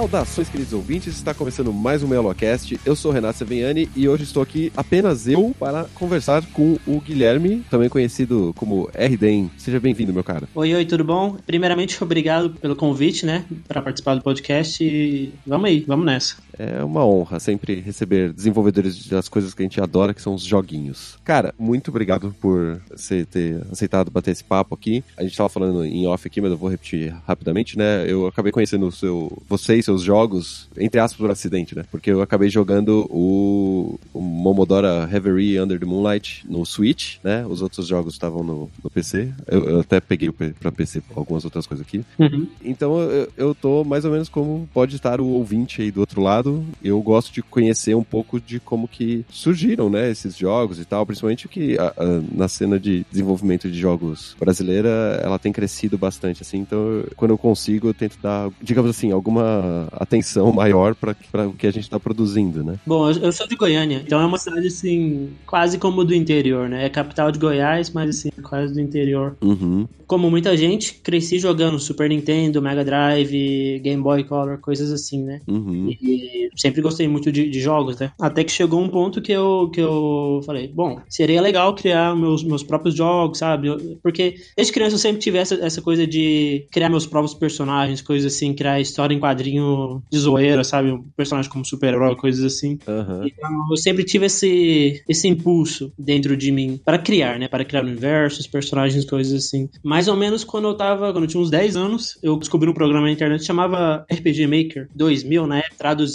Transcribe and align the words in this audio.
Saudações, 0.00 0.48
queridos 0.48 0.72
ouvintes. 0.72 1.14
Está 1.14 1.34
começando 1.34 1.70
mais 1.74 2.02
um 2.02 2.08
Melocast. 2.08 2.80
Eu 2.86 2.96
sou 2.96 3.12
Renato 3.12 3.36
Seveniani 3.36 3.86
e 3.94 4.08
hoje 4.08 4.22
estou 4.22 4.42
aqui 4.42 4.72
apenas 4.74 5.28
eu 5.28 5.54
para 5.60 5.84
conversar 5.94 6.42
com 6.54 6.78
o 6.86 7.02
Guilherme, 7.02 7.62
também 7.68 7.90
conhecido 7.90 8.54
como 8.56 8.88
RDEM. 8.94 9.50
Seja 9.58 9.78
bem-vindo, 9.78 10.10
meu 10.10 10.24
cara. 10.24 10.48
Oi, 10.54 10.74
oi, 10.74 10.86
tudo 10.86 11.04
bom? 11.04 11.36
Primeiramente, 11.46 11.98
obrigado 12.02 12.48
pelo 12.48 12.74
convite, 12.74 13.26
né, 13.26 13.44
para 13.68 13.82
participar 13.82 14.14
do 14.14 14.22
podcast 14.22 14.82
e 14.82 15.34
vamos 15.46 15.68
aí, 15.68 15.84
vamos 15.86 16.06
nessa. 16.06 16.36
É 16.60 16.84
uma 16.84 17.06
honra 17.06 17.40
sempre 17.40 17.76
receber 17.80 18.34
desenvolvedores 18.34 19.06
das 19.08 19.30
coisas 19.30 19.54
que 19.54 19.62
a 19.62 19.64
gente 19.64 19.80
adora, 19.80 20.12
que 20.12 20.20
são 20.20 20.34
os 20.34 20.42
joguinhos. 20.42 21.18
Cara, 21.24 21.54
muito 21.58 21.88
obrigado 21.88 22.34
por 22.38 22.82
você 22.90 23.24
ter 23.24 23.62
aceitado 23.72 24.10
bater 24.10 24.32
esse 24.32 24.44
papo 24.44 24.74
aqui. 24.74 25.02
A 25.16 25.22
gente 25.22 25.32
estava 25.32 25.48
falando 25.48 25.82
em 25.86 26.06
off 26.06 26.26
aqui, 26.26 26.38
mas 26.38 26.50
eu 26.50 26.58
vou 26.58 26.68
repetir 26.68 27.14
rapidamente, 27.26 27.78
né? 27.78 28.04
Eu 28.06 28.26
acabei 28.26 28.52
conhecendo 28.52 28.86
o 28.86 28.92
seu, 28.92 29.42
você 29.48 29.76
e 29.76 29.82
seus 29.82 30.02
jogos, 30.02 30.68
entre 30.76 31.00
aspas, 31.00 31.18
por 31.18 31.30
acidente, 31.30 31.74
né? 31.74 31.82
Porque 31.90 32.10
eu 32.10 32.20
acabei 32.20 32.50
jogando 32.50 33.06
o, 33.10 33.98
o 34.12 34.20
Momodora 34.20 35.06
Reverie 35.06 35.58
Under 35.58 35.80
the 35.80 35.86
Moonlight 35.86 36.44
no 36.46 36.66
Switch, 36.66 37.16
né? 37.24 37.46
Os 37.46 37.62
outros 37.62 37.86
jogos 37.86 38.12
estavam 38.12 38.44
no, 38.44 38.70
no 38.84 38.90
PC. 38.90 39.32
Eu, 39.46 39.64
eu, 39.64 39.80
até 39.80 39.98
peguei 39.98 40.30
para 40.30 40.70
PC 40.70 41.02
algumas 41.16 41.42
outras 41.46 41.66
coisas 41.66 41.86
aqui. 41.86 42.04
Uhum. 42.18 42.46
Então 42.62 43.00
eu, 43.00 43.32
eu 43.34 43.54
tô 43.54 43.82
mais 43.82 44.04
ou 44.04 44.10
menos 44.12 44.28
como 44.28 44.68
pode 44.74 44.96
estar 44.96 45.22
o 45.22 45.26
ouvinte 45.26 45.80
aí 45.80 45.90
do 45.90 46.00
outro 46.00 46.20
lado 46.20 46.49
eu 46.82 47.00
gosto 47.00 47.32
de 47.32 47.42
conhecer 47.42 47.94
um 47.94 48.02
pouco 48.02 48.40
de 48.40 48.60
como 48.60 48.88
que 48.88 49.24
surgiram, 49.30 49.88
né, 49.90 50.10
esses 50.10 50.36
jogos 50.36 50.78
e 50.78 50.84
tal, 50.84 51.04
principalmente 51.06 51.48
que 51.48 51.78
a, 51.78 51.92
a, 51.96 52.04
na 52.32 52.48
cena 52.48 52.78
de 52.78 53.04
desenvolvimento 53.10 53.70
de 53.70 53.78
jogos 53.78 54.36
brasileira, 54.38 55.20
ela 55.22 55.38
tem 55.38 55.52
crescido 55.52 55.96
bastante, 55.98 56.42
assim, 56.42 56.58
então 56.58 57.04
quando 57.16 57.32
eu 57.32 57.38
consigo, 57.38 57.88
eu 57.88 57.94
tento 57.94 58.18
dar, 58.22 58.50
digamos 58.62 58.90
assim, 58.90 59.12
alguma 59.12 59.88
atenção 59.92 60.52
maior 60.52 60.94
para 60.94 61.14
o 61.46 61.52
que 61.52 61.66
a 61.66 61.70
gente 61.70 61.84
está 61.84 61.98
produzindo, 61.98 62.62
né? 62.64 62.78
Bom, 62.86 63.10
eu 63.10 63.32
sou 63.32 63.46
de 63.46 63.56
Goiânia, 63.56 64.02
então 64.04 64.20
é 64.20 64.26
uma 64.26 64.38
cidade, 64.38 64.66
assim, 64.66 65.30
quase 65.46 65.78
como 65.78 66.04
do 66.04 66.14
interior, 66.14 66.68
né? 66.68 66.86
É 66.86 66.88
capital 66.88 67.30
de 67.30 67.38
Goiás, 67.38 67.90
mas, 67.90 68.10
assim, 68.10 68.30
quase 68.42 68.74
do 68.74 68.80
interior. 68.80 69.36
Uhum. 69.40 69.86
Como 70.06 70.30
muita 70.30 70.56
gente, 70.56 70.94
cresci 70.94 71.38
jogando 71.38 71.78
Super 71.78 72.08
Nintendo, 72.08 72.60
Mega 72.60 72.84
Drive, 72.84 73.80
Game 73.80 74.02
Boy 74.02 74.24
Color, 74.24 74.58
coisas 74.58 74.90
assim, 74.90 75.22
né? 75.22 75.40
Uhum. 75.46 75.94
E 76.00 76.39
sempre 76.56 76.80
gostei 76.80 77.08
muito 77.08 77.30
de, 77.30 77.48
de, 77.48 77.60
jogos, 77.60 77.98
né? 77.98 78.12
Até 78.20 78.44
que 78.44 78.52
chegou 78.52 78.80
um 78.80 78.88
ponto 78.88 79.20
que 79.20 79.32
eu, 79.32 79.70
que 79.72 79.80
eu 79.80 80.40
falei, 80.44 80.68
bom, 80.68 81.00
seria 81.08 81.40
legal 81.40 81.74
criar 81.74 82.16
meus, 82.16 82.42
meus 82.42 82.62
próprios 82.62 82.94
jogos, 82.94 83.38
sabe? 83.38 83.68
Porque 84.02 84.34
desde 84.56 84.72
criança 84.72 84.94
eu 84.94 84.98
sempre 84.98 85.20
tive 85.20 85.38
essa, 85.38 85.54
essa 85.56 85.82
coisa 85.82 86.06
de 86.06 86.66
criar 86.70 86.88
meus 86.88 87.06
próprios 87.06 87.34
personagens, 87.34 88.00
coisas 88.00 88.32
assim, 88.32 88.54
criar 88.54 88.80
história 88.80 89.14
em 89.14 89.20
quadrinho 89.20 90.02
de 90.10 90.18
zoeira, 90.18 90.64
sabe? 90.64 90.90
Um 90.92 91.02
personagem 91.16 91.50
como 91.50 91.64
super-herói, 91.64 92.16
coisas 92.16 92.44
assim. 92.44 92.78
Uhum. 92.86 93.26
Então 93.26 93.50
eu 93.70 93.76
sempre 93.76 94.04
tive 94.04 94.26
esse, 94.26 95.02
esse 95.08 95.28
impulso 95.28 95.92
dentro 95.98 96.36
de 96.36 96.50
mim 96.50 96.80
para 96.84 96.98
criar, 96.98 97.38
né? 97.38 97.48
Para 97.48 97.64
criar 97.64 97.84
universos, 97.84 98.46
personagens, 98.46 99.04
coisas 99.04 99.44
assim. 99.44 99.68
Mais 99.82 100.08
ou 100.08 100.16
menos 100.16 100.44
quando 100.44 100.68
eu 100.68 100.74
tava, 100.74 101.12
quando 101.12 101.24
eu 101.24 101.28
tinha 101.28 101.42
uns 101.42 101.50
10 101.50 101.76
anos, 101.76 102.18
eu 102.22 102.36
descobri 102.36 102.68
um 102.68 102.74
programa 102.74 103.06
na 103.06 103.12
internet 103.12 103.40
que 103.40 103.46
chamava 103.46 104.04
RPG 104.10 104.46
Maker 104.46 104.88
2000, 104.94 105.46
né? 105.46 105.62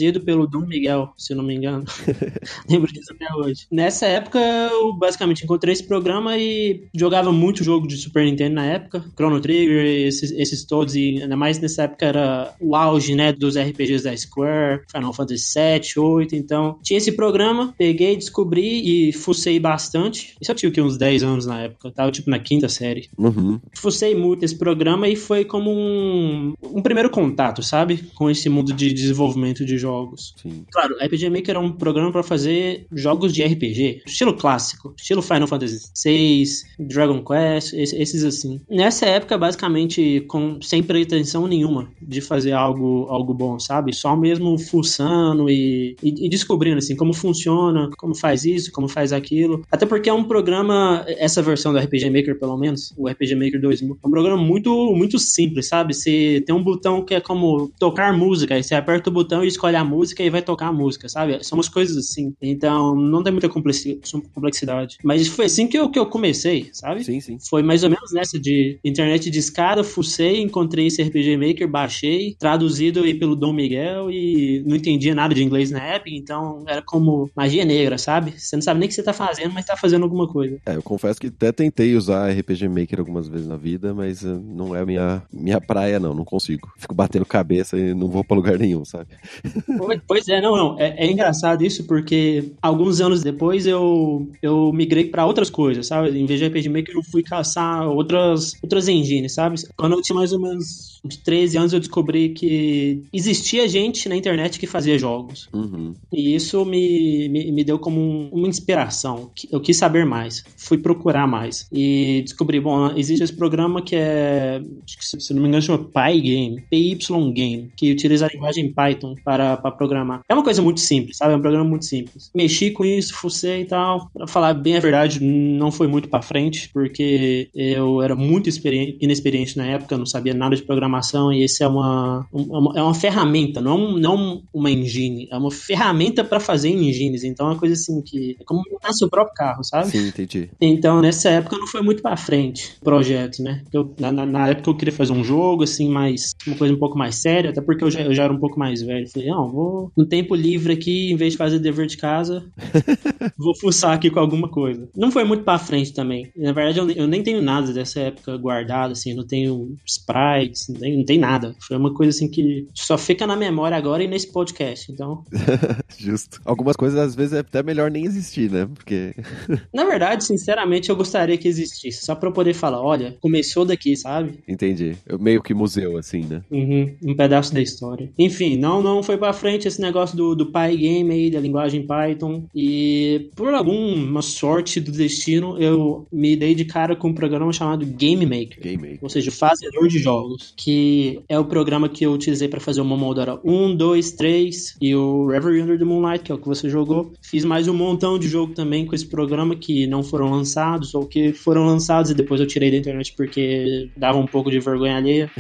Traduzido 0.06 0.22
pelo 0.22 0.48
Dom 0.48 0.66
Miguel, 0.66 1.14
se 1.18 1.34
não 1.34 1.44
me 1.44 1.56
engano. 1.56 1.86
Lembro 2.70 2.92
disso 2.92 3.14
até 3.14 3.34
hoje. 3.34 3.66
Nessa 3.72 4.06
época, 4.06 4.40
eu 4.40 4.94
basicamente 4.94 5.44
encontrei 5.44 5.74
esse 5.74 5.84
programa 5.84 6.38
e 6.38 6.84
jogava 6.94 7.32
muito 7.32 7.64
jogo 7.64 7.88
de 7.88 7.98
Super 7.98 8.26
Nintendo 8.26 8.56
na 8.56 8.66
época. 8.66 9.04
Chrono 9.16 9.40
Trigger, 9.40 9.86
esses, 9.86 10.32
esses 10.32 10.66
todos, 10.66 10.96
e 10.96 11.22
ainda 11.22 11.36
mais 11.36 11.60
nessa 11.60 11.84
época 11.84 12.06
era 12.06 12.54
o 12.60 12.76
auge, 12.76 13.16
né, 13.16 13.32
dos 13.32 13.58
RPGs 13.58 14.04
da 14.04 14.16
Square, 14.16 14.82
Final 14.92 15.14
Fantasy 15.14 15.44
7, 15.44 16.00
8, 16.00 16.36
então 16.36 16.78
tinha 16.84 16.98
esse 16.98 17.12
programa, 17.12 17.74
peguei, 17.78 18.16
descobri 18.16 19.10
e 19.10 19.14
fucei 19.14 19.60
bastante. 19.60 20.36
Isso 20.42 20.52
eu 20.52 20.56
tinha 20.56 20.72
que 20.72 20.82
uns 20.82 20.98
10 20.98 21.24
anos 21.24 21.46
na 21.46 21.64
época, 21.64 21.92
tava 21.92 22.12
tipo 22.12 22.30
na 22.30 22.40
quinta 22.40 22.70
série. 22.70 23.10
Uhum. 23.18 23.60
Fucei 23.76 24.14
muito 24.16 24.44
esse 24.44 24.58
programa 24.58 25.08
e 25.08 25.16
foi 25.16 25.46
como 25.46 25.72
um, 25.72 26.54
um 26.64 26.82
primeiro 26.82 27.10
contato, 27.10 27.64
sabe? 27.64 28.04
Com 28.16 28.30
esse 28.30 28.50
mundo 28.50 28.74
de 28.74 28.94
desenvolvimento 28.94 29.66
de 29.66 29.78
jogos 29.78 29.95
jogos. 29.96 30.34
Sim. 30.36 30.66
Claro, 30.72 30.96
RPG 31.02 31.30
Maker 31.30 31.56
é 31.56 31.60
um 31.60 31.72
programa 31.72 32.12
para 32.12 32.24
fazer 32.24 32.86
jogos 32.92 33.34
de 33.34 33.44
RPG, 33.44 34.04
estilo 34.06 34.36
clássico, 34.36 34.94
estilo 34.98 35.22
Final 35.22 35.48
Fantasy 35.48 35.92
VI, 36.04 36.44
Dragon 36.80 37.24
Quest, 37.24 37.74
esses 37.74 38.24
assim. 38.24 38.60
Nessa 38.70 39.06
época, 39.06 39.38
basicamente, 39.38 40.22
com, 40.28 40.60
sem 40.62 40.84
pretensão 40.84 41.48
nenhuma 41.48 41.90
de 42.02 42.22
fazer 42.22 42.52
algo, 42.52 43.08
algo 43.10 43.34
bom, 43.34 43.60
sabe? 43.60 43.94
Só 43.94 44.16
mesmo 44.16 44.58
fuçando 44.58 45.50
e, 45.50 45.96
e, 46.04 46.26
e 46.26 46.30
descobrindo, 46.30 46.78
assim, 46.78 46.96
como 46.96 47.14
funciona, 47.14 47.90
como 47.98 48.16
faz 48.16 48.44
isso, 48.46 48.72
como 48.72 48.88
faz 48.88 49.14
aquilo. 49.14 49.66
Até 49.72 49.86
porque 49.86 50.10
é 50.10 50.14
um 50.14 50.24
programa, 50.24 51.06
essa 51.08 51.42
versão 51.42 51.72
do 51.72 51.80
RPG 51.80 52.10
Maker, 52.10 52.40
pelo 52.40 52.58
menos, 52.58 52.94
o 52.98 53.08
RPG 53.08 53.36
Maker 53.36 53.62
2000, 53.62 53.98
é 54.04 54.08
um 54.08 54.12
programa 54.12 54.38
muito, 54.38 54.94
muito 54.94 55.18
simples, 55.20 55.68
sabe? 55.68 55.94
Você 55.94 56.44
tem 56.46 56.54
um 56.54 56.64
botão 56.64 57.04
que 57.04 57.16
é 57.16 57.22
como 57.22 57.72
tocar 57.80 58.16
música, 58.16 58.56
aí 58.56 58.64
você 58.64 58.76
aperta 58.76 59.10
o 59.10 59.14
botão 59.14 59.44
e 59.44 59.48
escolhe 59.48 59.76
a 59.76 59.84
música 59.86 60.16
música 60.16 60.24
e 60.24 60.30
vai 60.30 60.42
tocar 60.42 60.68
a 60.68 60.74
música, 60.74 61.10
sabe? 61.10 61.44
São 61.44 61.58
umas 61.58 61.70
coisas 61.70 61.98
assim. 61.98 62.34
Então, 62.42 62.96
não 62.96 63.24
tem 63.24 63.32
muita 63.32 63.50
complexidade. 63.50 64.98
Mas 65.04 65.28
foi 65.28 65.46
assim 65.46 65.68
que 65.68 65.78
eu, 65.78 65.90
que 65.90 66.00
eu 66.00 66.06
comecei, 66.06 66.70
sabe? 66.72 67.04
Sim, 67.04 67.20
sim. 67.20 67.38
Foi 67.50 67.64
mais 67.64 67.84
ou 67.84 67.90
menos 67.90 68.12
nessa 68.12 68.40
de 68.40 68.80
internet 68.84 69.30
de 69.30 69.40
escada, 69.40 69.84
fucei, 69.84 70.42
encontrei 70.42 70.88
esse 70.88 71.02
RPG 71.02 71.38
Maker, 71.38 71.68
baixei, 71.68 72.36
traduzido 72.38 73.02
aí 73.02 73.14
pelo 73.14 73.36
Dom 73.36 73.54
Miguel 73.54 74.12
e 74.12 74.64
não 74.66 74.76
entendia 74.76 75.16
nada 75.16 75.34
de 75.34 75.44
inglês 75.44 75.72
na 75.72 75.82
época, 75.82 76.12
então 76.12 76.64
era 76.68 76.82
como 76.82 77.30
magia 77.36 77.66
negra, 77.66 77.98
sabe? 77.98 78.34
Você 78.38 78.56
não 78.56 78.62
sabe 78.62 78.80
nem 78.80 78.88
o 78.88 78.90
que 78.90 78.96
você 78.96 79.04
tá 79.04 79.14
fazendo, 79.14 79.54
mas 79.54 79.66
tá 79.66 79.76
fazendo 79.76 80.04
alguma 80.04 80.28
coisa. 80.28 80.60
É, 80.66 80.76
eu 80.76 80.84
confesso 80.84 81.20
que 81.20 81.28
até 81.28 81.52
tentei 81.52 81.96
usar 81.96 82.30
RPG 82.32 82.68
Maker 82.68 83.00
algumas 83.00 83.28
vezes 83.28 83.48
na 83.48 83.58
vida, 83.58 83.94
mas 83.94 84.24
eh, 84.24 84.40
não 84.44 84.76
é 84.76 84.86
minha, 84.86 85.24
minha 85.32 85.60
praia, 85.60 86.00
não, 86.00 86.14
não 86.14 86.26
consigo. 86.26 86.72
Fico 86.78 86.94
batendo 86.94 87.26
cabeça 87.26 87.78
e 87.78 87.94
não 87.94 88.08
vou 88.08 88.24
pra 88.24 88.36
lugar 88.36 88.58
nenhum, 88.58 88.86
sabe? 88.86 89.08
Pois 90.08 90.28
é, 90.28 90.42
não, 90.42 90.56
não. 90.56 90.80
É, 90.80 91.06
é, 91.06 91.12
engraçado 91.12 91.64
isso 91.64 91.86
porque 91.86 92.52
alguns 92.62 93.02
anos 93.02 93.24
depois 93.24 93.66
eu, 93.66 94.28
eu 94.42 94.72
migrei 94.74 95.06
para 95.06 95.26
outras 95.26 95.50
coisas, 95.50 95.88
sabe? 95.88 96.18
Em 96.18 96.26
vez 96.26 96.40
de 96.40 96.48
RPG 96.48 96.70
Maker, 96.70 96.96
eu 96.96 97.04
fui 97.04 97.24
caçar 97.24 97.88
outras, 97.88 98.54
outras 98.62 98.88
engines, 98.88 99.34
sabe? 99.34 99.56
Quando 99.76 99.94
eu 99.94 100.02
tinha 100.02 100.16
mais 100.16 100.34
ou 100.34 100.40
menos 100.40 100.96
uns 101.06 101.18
13 101.18 101.58
anos 101.58 101.74
eu 101.74 101.80
descobri 101.80 102.30
que 102.30 103.04
existia 103.14 103.68
gente 103.68 104.10
na 104.10 104.16
internet 104.16 104.60
que 104.60 104.66
fazia 104.66 104.98
jogos. 104.98 105.48
Uhum. 105.54 105.94
E 106.12 106.34
isso 106.34 106.66
me, 106.66 107.30
me, 107.30 107.52
me 107.52 107.64
deu 107.64 107.78
como 107.78 108.00
um, 108.00 108.30
uma 108.32 108.48
inspiração. 108.48 109.30
Eu 109.52 109.62
quis 109.62 109.78
saber 109.78 110.06
mais, 110.06 110.44
fui 110.58 110.78
procurar 110.78 111.28
mais. 111.28 111.68
E 111.72 112.22
descobri, 112.24 112.60
bom, 112.60 112.92
existe 112.96 113.24
esse 113.24 113.34
programa 113.34 113.82
que 113.82 113.96
é, 113.96 114.62
se 114.86 115.34
não 115.34 115.42
me 115.42 115.48
engano, 115.48 115.62
chama 115.62 115.84
PyGame, 115.84 116.64
PY 116.70 116.98
Game, 117.34 117.72
que 117.76 117.92
utiliza 117.92 118.26
a 118.26 118.30
linguagem 118.30 118.72
Python 118.72 119.16
para, 119.24 119.58
para 119.66 119.76
programar. 119.76 120.22
É 120.30 120.34
uma 120.34 120.44
coisa 120.44 120.62
muito 120.62 120.80
simples, 120.80 121.18
sabe? 121.18 121.34
É 121.34 121.38
um 121.38 121.42
programa 121.42 121.68
muito 121.68 121.86
simples. 121.86 122.30
Mexi 122.36 122.72
com 122.72 122.86
isso, 122.86 123.14
fucei 123.14 123.62
e 123.62 123.66
tal. 123.66 124.10
Pra 124.14 124.28
falar 124.28 124.54
bem 124.54 124.78
a 124.78 124.80
verdade, 124.80 125.24
não 125.24 125.72
foi 125.72 125.88
muito 125.88 126.08
para 126.08 126.22
frente, 126.22 126.70
porque 126.72 127.50
eu 127.54 128.02
era 128.02 128.16
muito 128.16 128.50
inexperiente 128.50 129.58
na 129.58 129.66
época, 129.66 129.98
não 129.98 130.06
sabia 130.06 130.34
nada 130.34 130.56
de 130.56 130.64
programação 130.64 131.32
e 131.32 131.44
esse 131.44 131.64
é 131.64 131.68
uma, 131.68 132.28
uma, 132.32 132.78
é 132.78 132.82
uma 132.82 132.94
ferramenta, 132.94 133.62
não, 133.62 133.94
não 133.98 134.44
uma 134.54 134.70
engine, 134.70 135.28
é 135.32 135.38
uma 135.38 135.52
ferramenta 135.52 136.24
para 136.24 136.40
fazer 136.40 136.70
engines. 136.70 137.24
Então 137.24 137.48
é 137.48 137.50
uma 137.52 137.60
coisa 137.60 137.74
assim 137.74 138.02
que 138.02 138.38
é 138.40 138.44
como 138.44 138.62
montar 138.72 138.94
seu 138.94 139.10
próprio 139.10 139.36
carro, 139.36 139.64
sabe? 139.64 139.90
Sim, 139.90 140.08
entendi. 140.08 140.50
Então 140.62 141.02
nessa 141.02 141.30
época 141.30 141.58
não 141.58 141.68
foi 141.68 141.82
muito 141.82 142.02
para 142.02 142.18
frente 142.18 142.76
o 142.82 142.86
projeto, 142.86 143.42
né? 143.42 143.64
Eu, 143.74 143.94
na, 144.00 144.12
na, 144.12 144.50
época 144.50 144.70
eu 144.70 144.76
queria 144.76 144.94
fazer 144.94 145.14
um 145.14 145.24
jogo 145.24 145.64
assim, 145.64 145.90
mais 145.90 146.36
uma 146.46 146.56
coisa 146.56 146.74
um 146.74 146.80
pouco 146.80 146.98
mais 146.98 147.16
séria, 147.16 147.50
até 147.50 147.62
porque 147.62 147.84
eu 147.84 147.92
já, 147.92 148.02
eu 148.02 148.14
já 148.14 148.24
era 148.24 148.34
um 148.34 148.40
pouco 148.40 148.60
mais 148.60 148.82
velho. 148.82 149.08
Falei, 149.10 149.30
não, 149.30 149.50
vou 149.56 149.92
no 149.96 150.06
tempo 150.06 150.36
livre 150.36 150.74
aqui, 150.74 151.12
em 151.12 151.16
vez 151.16 151.34
de 151.34 151.38
fazer 151.38 151.60
dever 151.60 151.88
de 151.88 151.98
casa, 151.98 152.46
vou 153.38 153.56
fuçar 153.56 153.94
aqui 153.94 154.10
com 154.10 154.20
alguma 154.20 154.50
coisa. 154.50 154.90
Não 154.96 155.12
foi 155.12 155.24
muito 155.24 155.44
pra 155.44 155.58
frente 155.58 155.94
também. 155.94 156.30
Na 156.36 156.52
verdade, 156.52 156.80
eu, 156.80 156.90
eu 156.92 157.08
nem 157.08 157.24
tenho 157.24 157.42
nada 157.42 157.72
dessa 157.72 158.00
época 158.02 158.36
guardado, 158.38 158.92
assim, 158.92 159.14
não 159.14 159.26
tenho 159.26 159.76
sprites, 159.86 160.68
não 160.68 160.80
tem, 160.80 160.98
não 160.98 161.06
tem 161.06 161.18
nada. 161.18 161.56
Foi 161.60 161.78
uma 161.78 161.94
coisa 161.94 162.16
assim 162.16 162.30
que 162.30 162.68
só 162.74 162.98
fica 162.98 163.26
na 163.26 163.36
memória 163.36 163.78
agora 163.78 164.04
e 164.04 164.08
nesse 164.08 164.32
podcast, 164.32 164.92
então... 164.92 165.24
Justo. 165.98 166.42
Algumas 166.44 166.76
coisas 166.76 167.00
às 167.00 167.16
vezes 167.16 167.34
é 167.34 167.40
até 167.40 167.64
melhor 167.64 167.90
nem 167.90 168.06
existir, 168.06 168.52
né? 168.52 168.68
Porque... 168.74 169.16
na 169.74 169.86
verdade, 169.86 170.26
sinceramente, 170.26 170.90
eu 170.90 170.96
gostaria 170.96 171.38
que 171.38 171.48
existisse, 171.48 172.06
só 172.06 172.14
pra 172.14 172.30
eu 172.30 172.34
poder 172.34 172.54
falar, 172.54 172.82
olha, 172.82 173.16
começou 173.22 173.64
daqui, 173.64 173.96
sabe? 173.96 174.40
Entendi. 174.48 174.98
Eu, 175.06 175.18
meio 175.18 175.42
que 175.42 175.54
museu, 175.54 175.98
assim, 175.98 176.26
né? 176.26 176.42
Uhum, 176.52 176.96
um 177.04 177.16
pedaço 177.16 177.54
da 177.54 177.62
história. 177.62 178.12
Enfim, 178.18 178.58
não, 178.58 178.82
não 178.82 179.02
foi 179.02 179.18
pra 179.18 179.32
frente 179.32 179.45
esse 179.50 179.82
negócio 179.82 180.16
do, 180.16 180.36
do 180.36 180.46
Pygame 180.48 181.12
aí, 181.12 181.30
da 181.30 181.40
linguagem 181.40 181.86
Python, 181.86 182.46
e 182.54 183.30
por 183.36 183.54
alguma 183.54 184.22
sorte 184.22 184.80
do 184.80 184.92
destino, 184.92 185.58
eu 185.60 186.08
me 186.12 186.36
dei 186.36 186.56
de 186.56 186.66
cara 186.66 186.96
com 186.96 187.10
um 187.10 187.14
programa 187.14 187.52
chamado 187.54 187.86
Game 187.86 188.26
Maker. 188.26 188.60
Game 188.62 188.82
Maker. 188.82 189.00
Ou 189.02 189.10
seja, 189.10 189.32
fazedor 189.32 189.88
de 189.88 190.00
jogos, 190.00 190.54
que 190.56 191.22
é 191.30 191.38
o 191.38 191.46
programa 191.46 191.90
que 191.90 192.06
eu 192.06 192.14
utilizei 192.14 192.48
para 192.48 192.60
fazer 192.60 192.82
o 192.82 192.86
Momodora 192.86 193.40
1, 193.44 193.76
2, 193.76 194.12
3 194.12 194.78
e 194.82 194.96
o 194.96 195.28
Reverie 195.28 195.62
Under 195.62 195.78
the 195.78 195.86
Moonlight, 195.86 196.24
que 196.24 196.32
é 196.32 196.36
o 196.36 196.38
que 196.38 196.48
você 196.48 196.70
jogou. 196.70 197.14
Fiz 197.22 197.46
mais 197.46 197.68
um 197.68 197.74
montão 197.74 198.18
de 198.18 198.28
jogo 198.28 198.54
também 198.54 198.86
com 198.86 198.96
esse 198.96 199.06
programa 199.06 199.56
que 199.56 199.88
não 199.88 200.04
foram 200.04 200.30
lançados 200.30 200.94
ou 200.94 201.06
que 201.06 201.34
foram 201.34 201.66
lançados 201.66 202.12
e 202.12 202.14
depois 202.14 202.40
eu 202.40 202.48
tirei 202.48 202.72
da 202.72 202.78
internet 202.78 203.14
porque 203.16 203.90
dava 203.96 204.18
um 204.18 204.26
pouco 204.26 204.50
de 204.50 204.60
vergonha 204.60 204.98
alheia. 204.98 205.32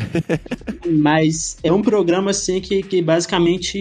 Mas 0.87 1.57
é 1.63 1.71
um 1.71 1.81
programa 1.81 2.31
assim 2.31 2.59
que, 2.61 2.83
que 2.83 3.01
basicamente 3.01 3.77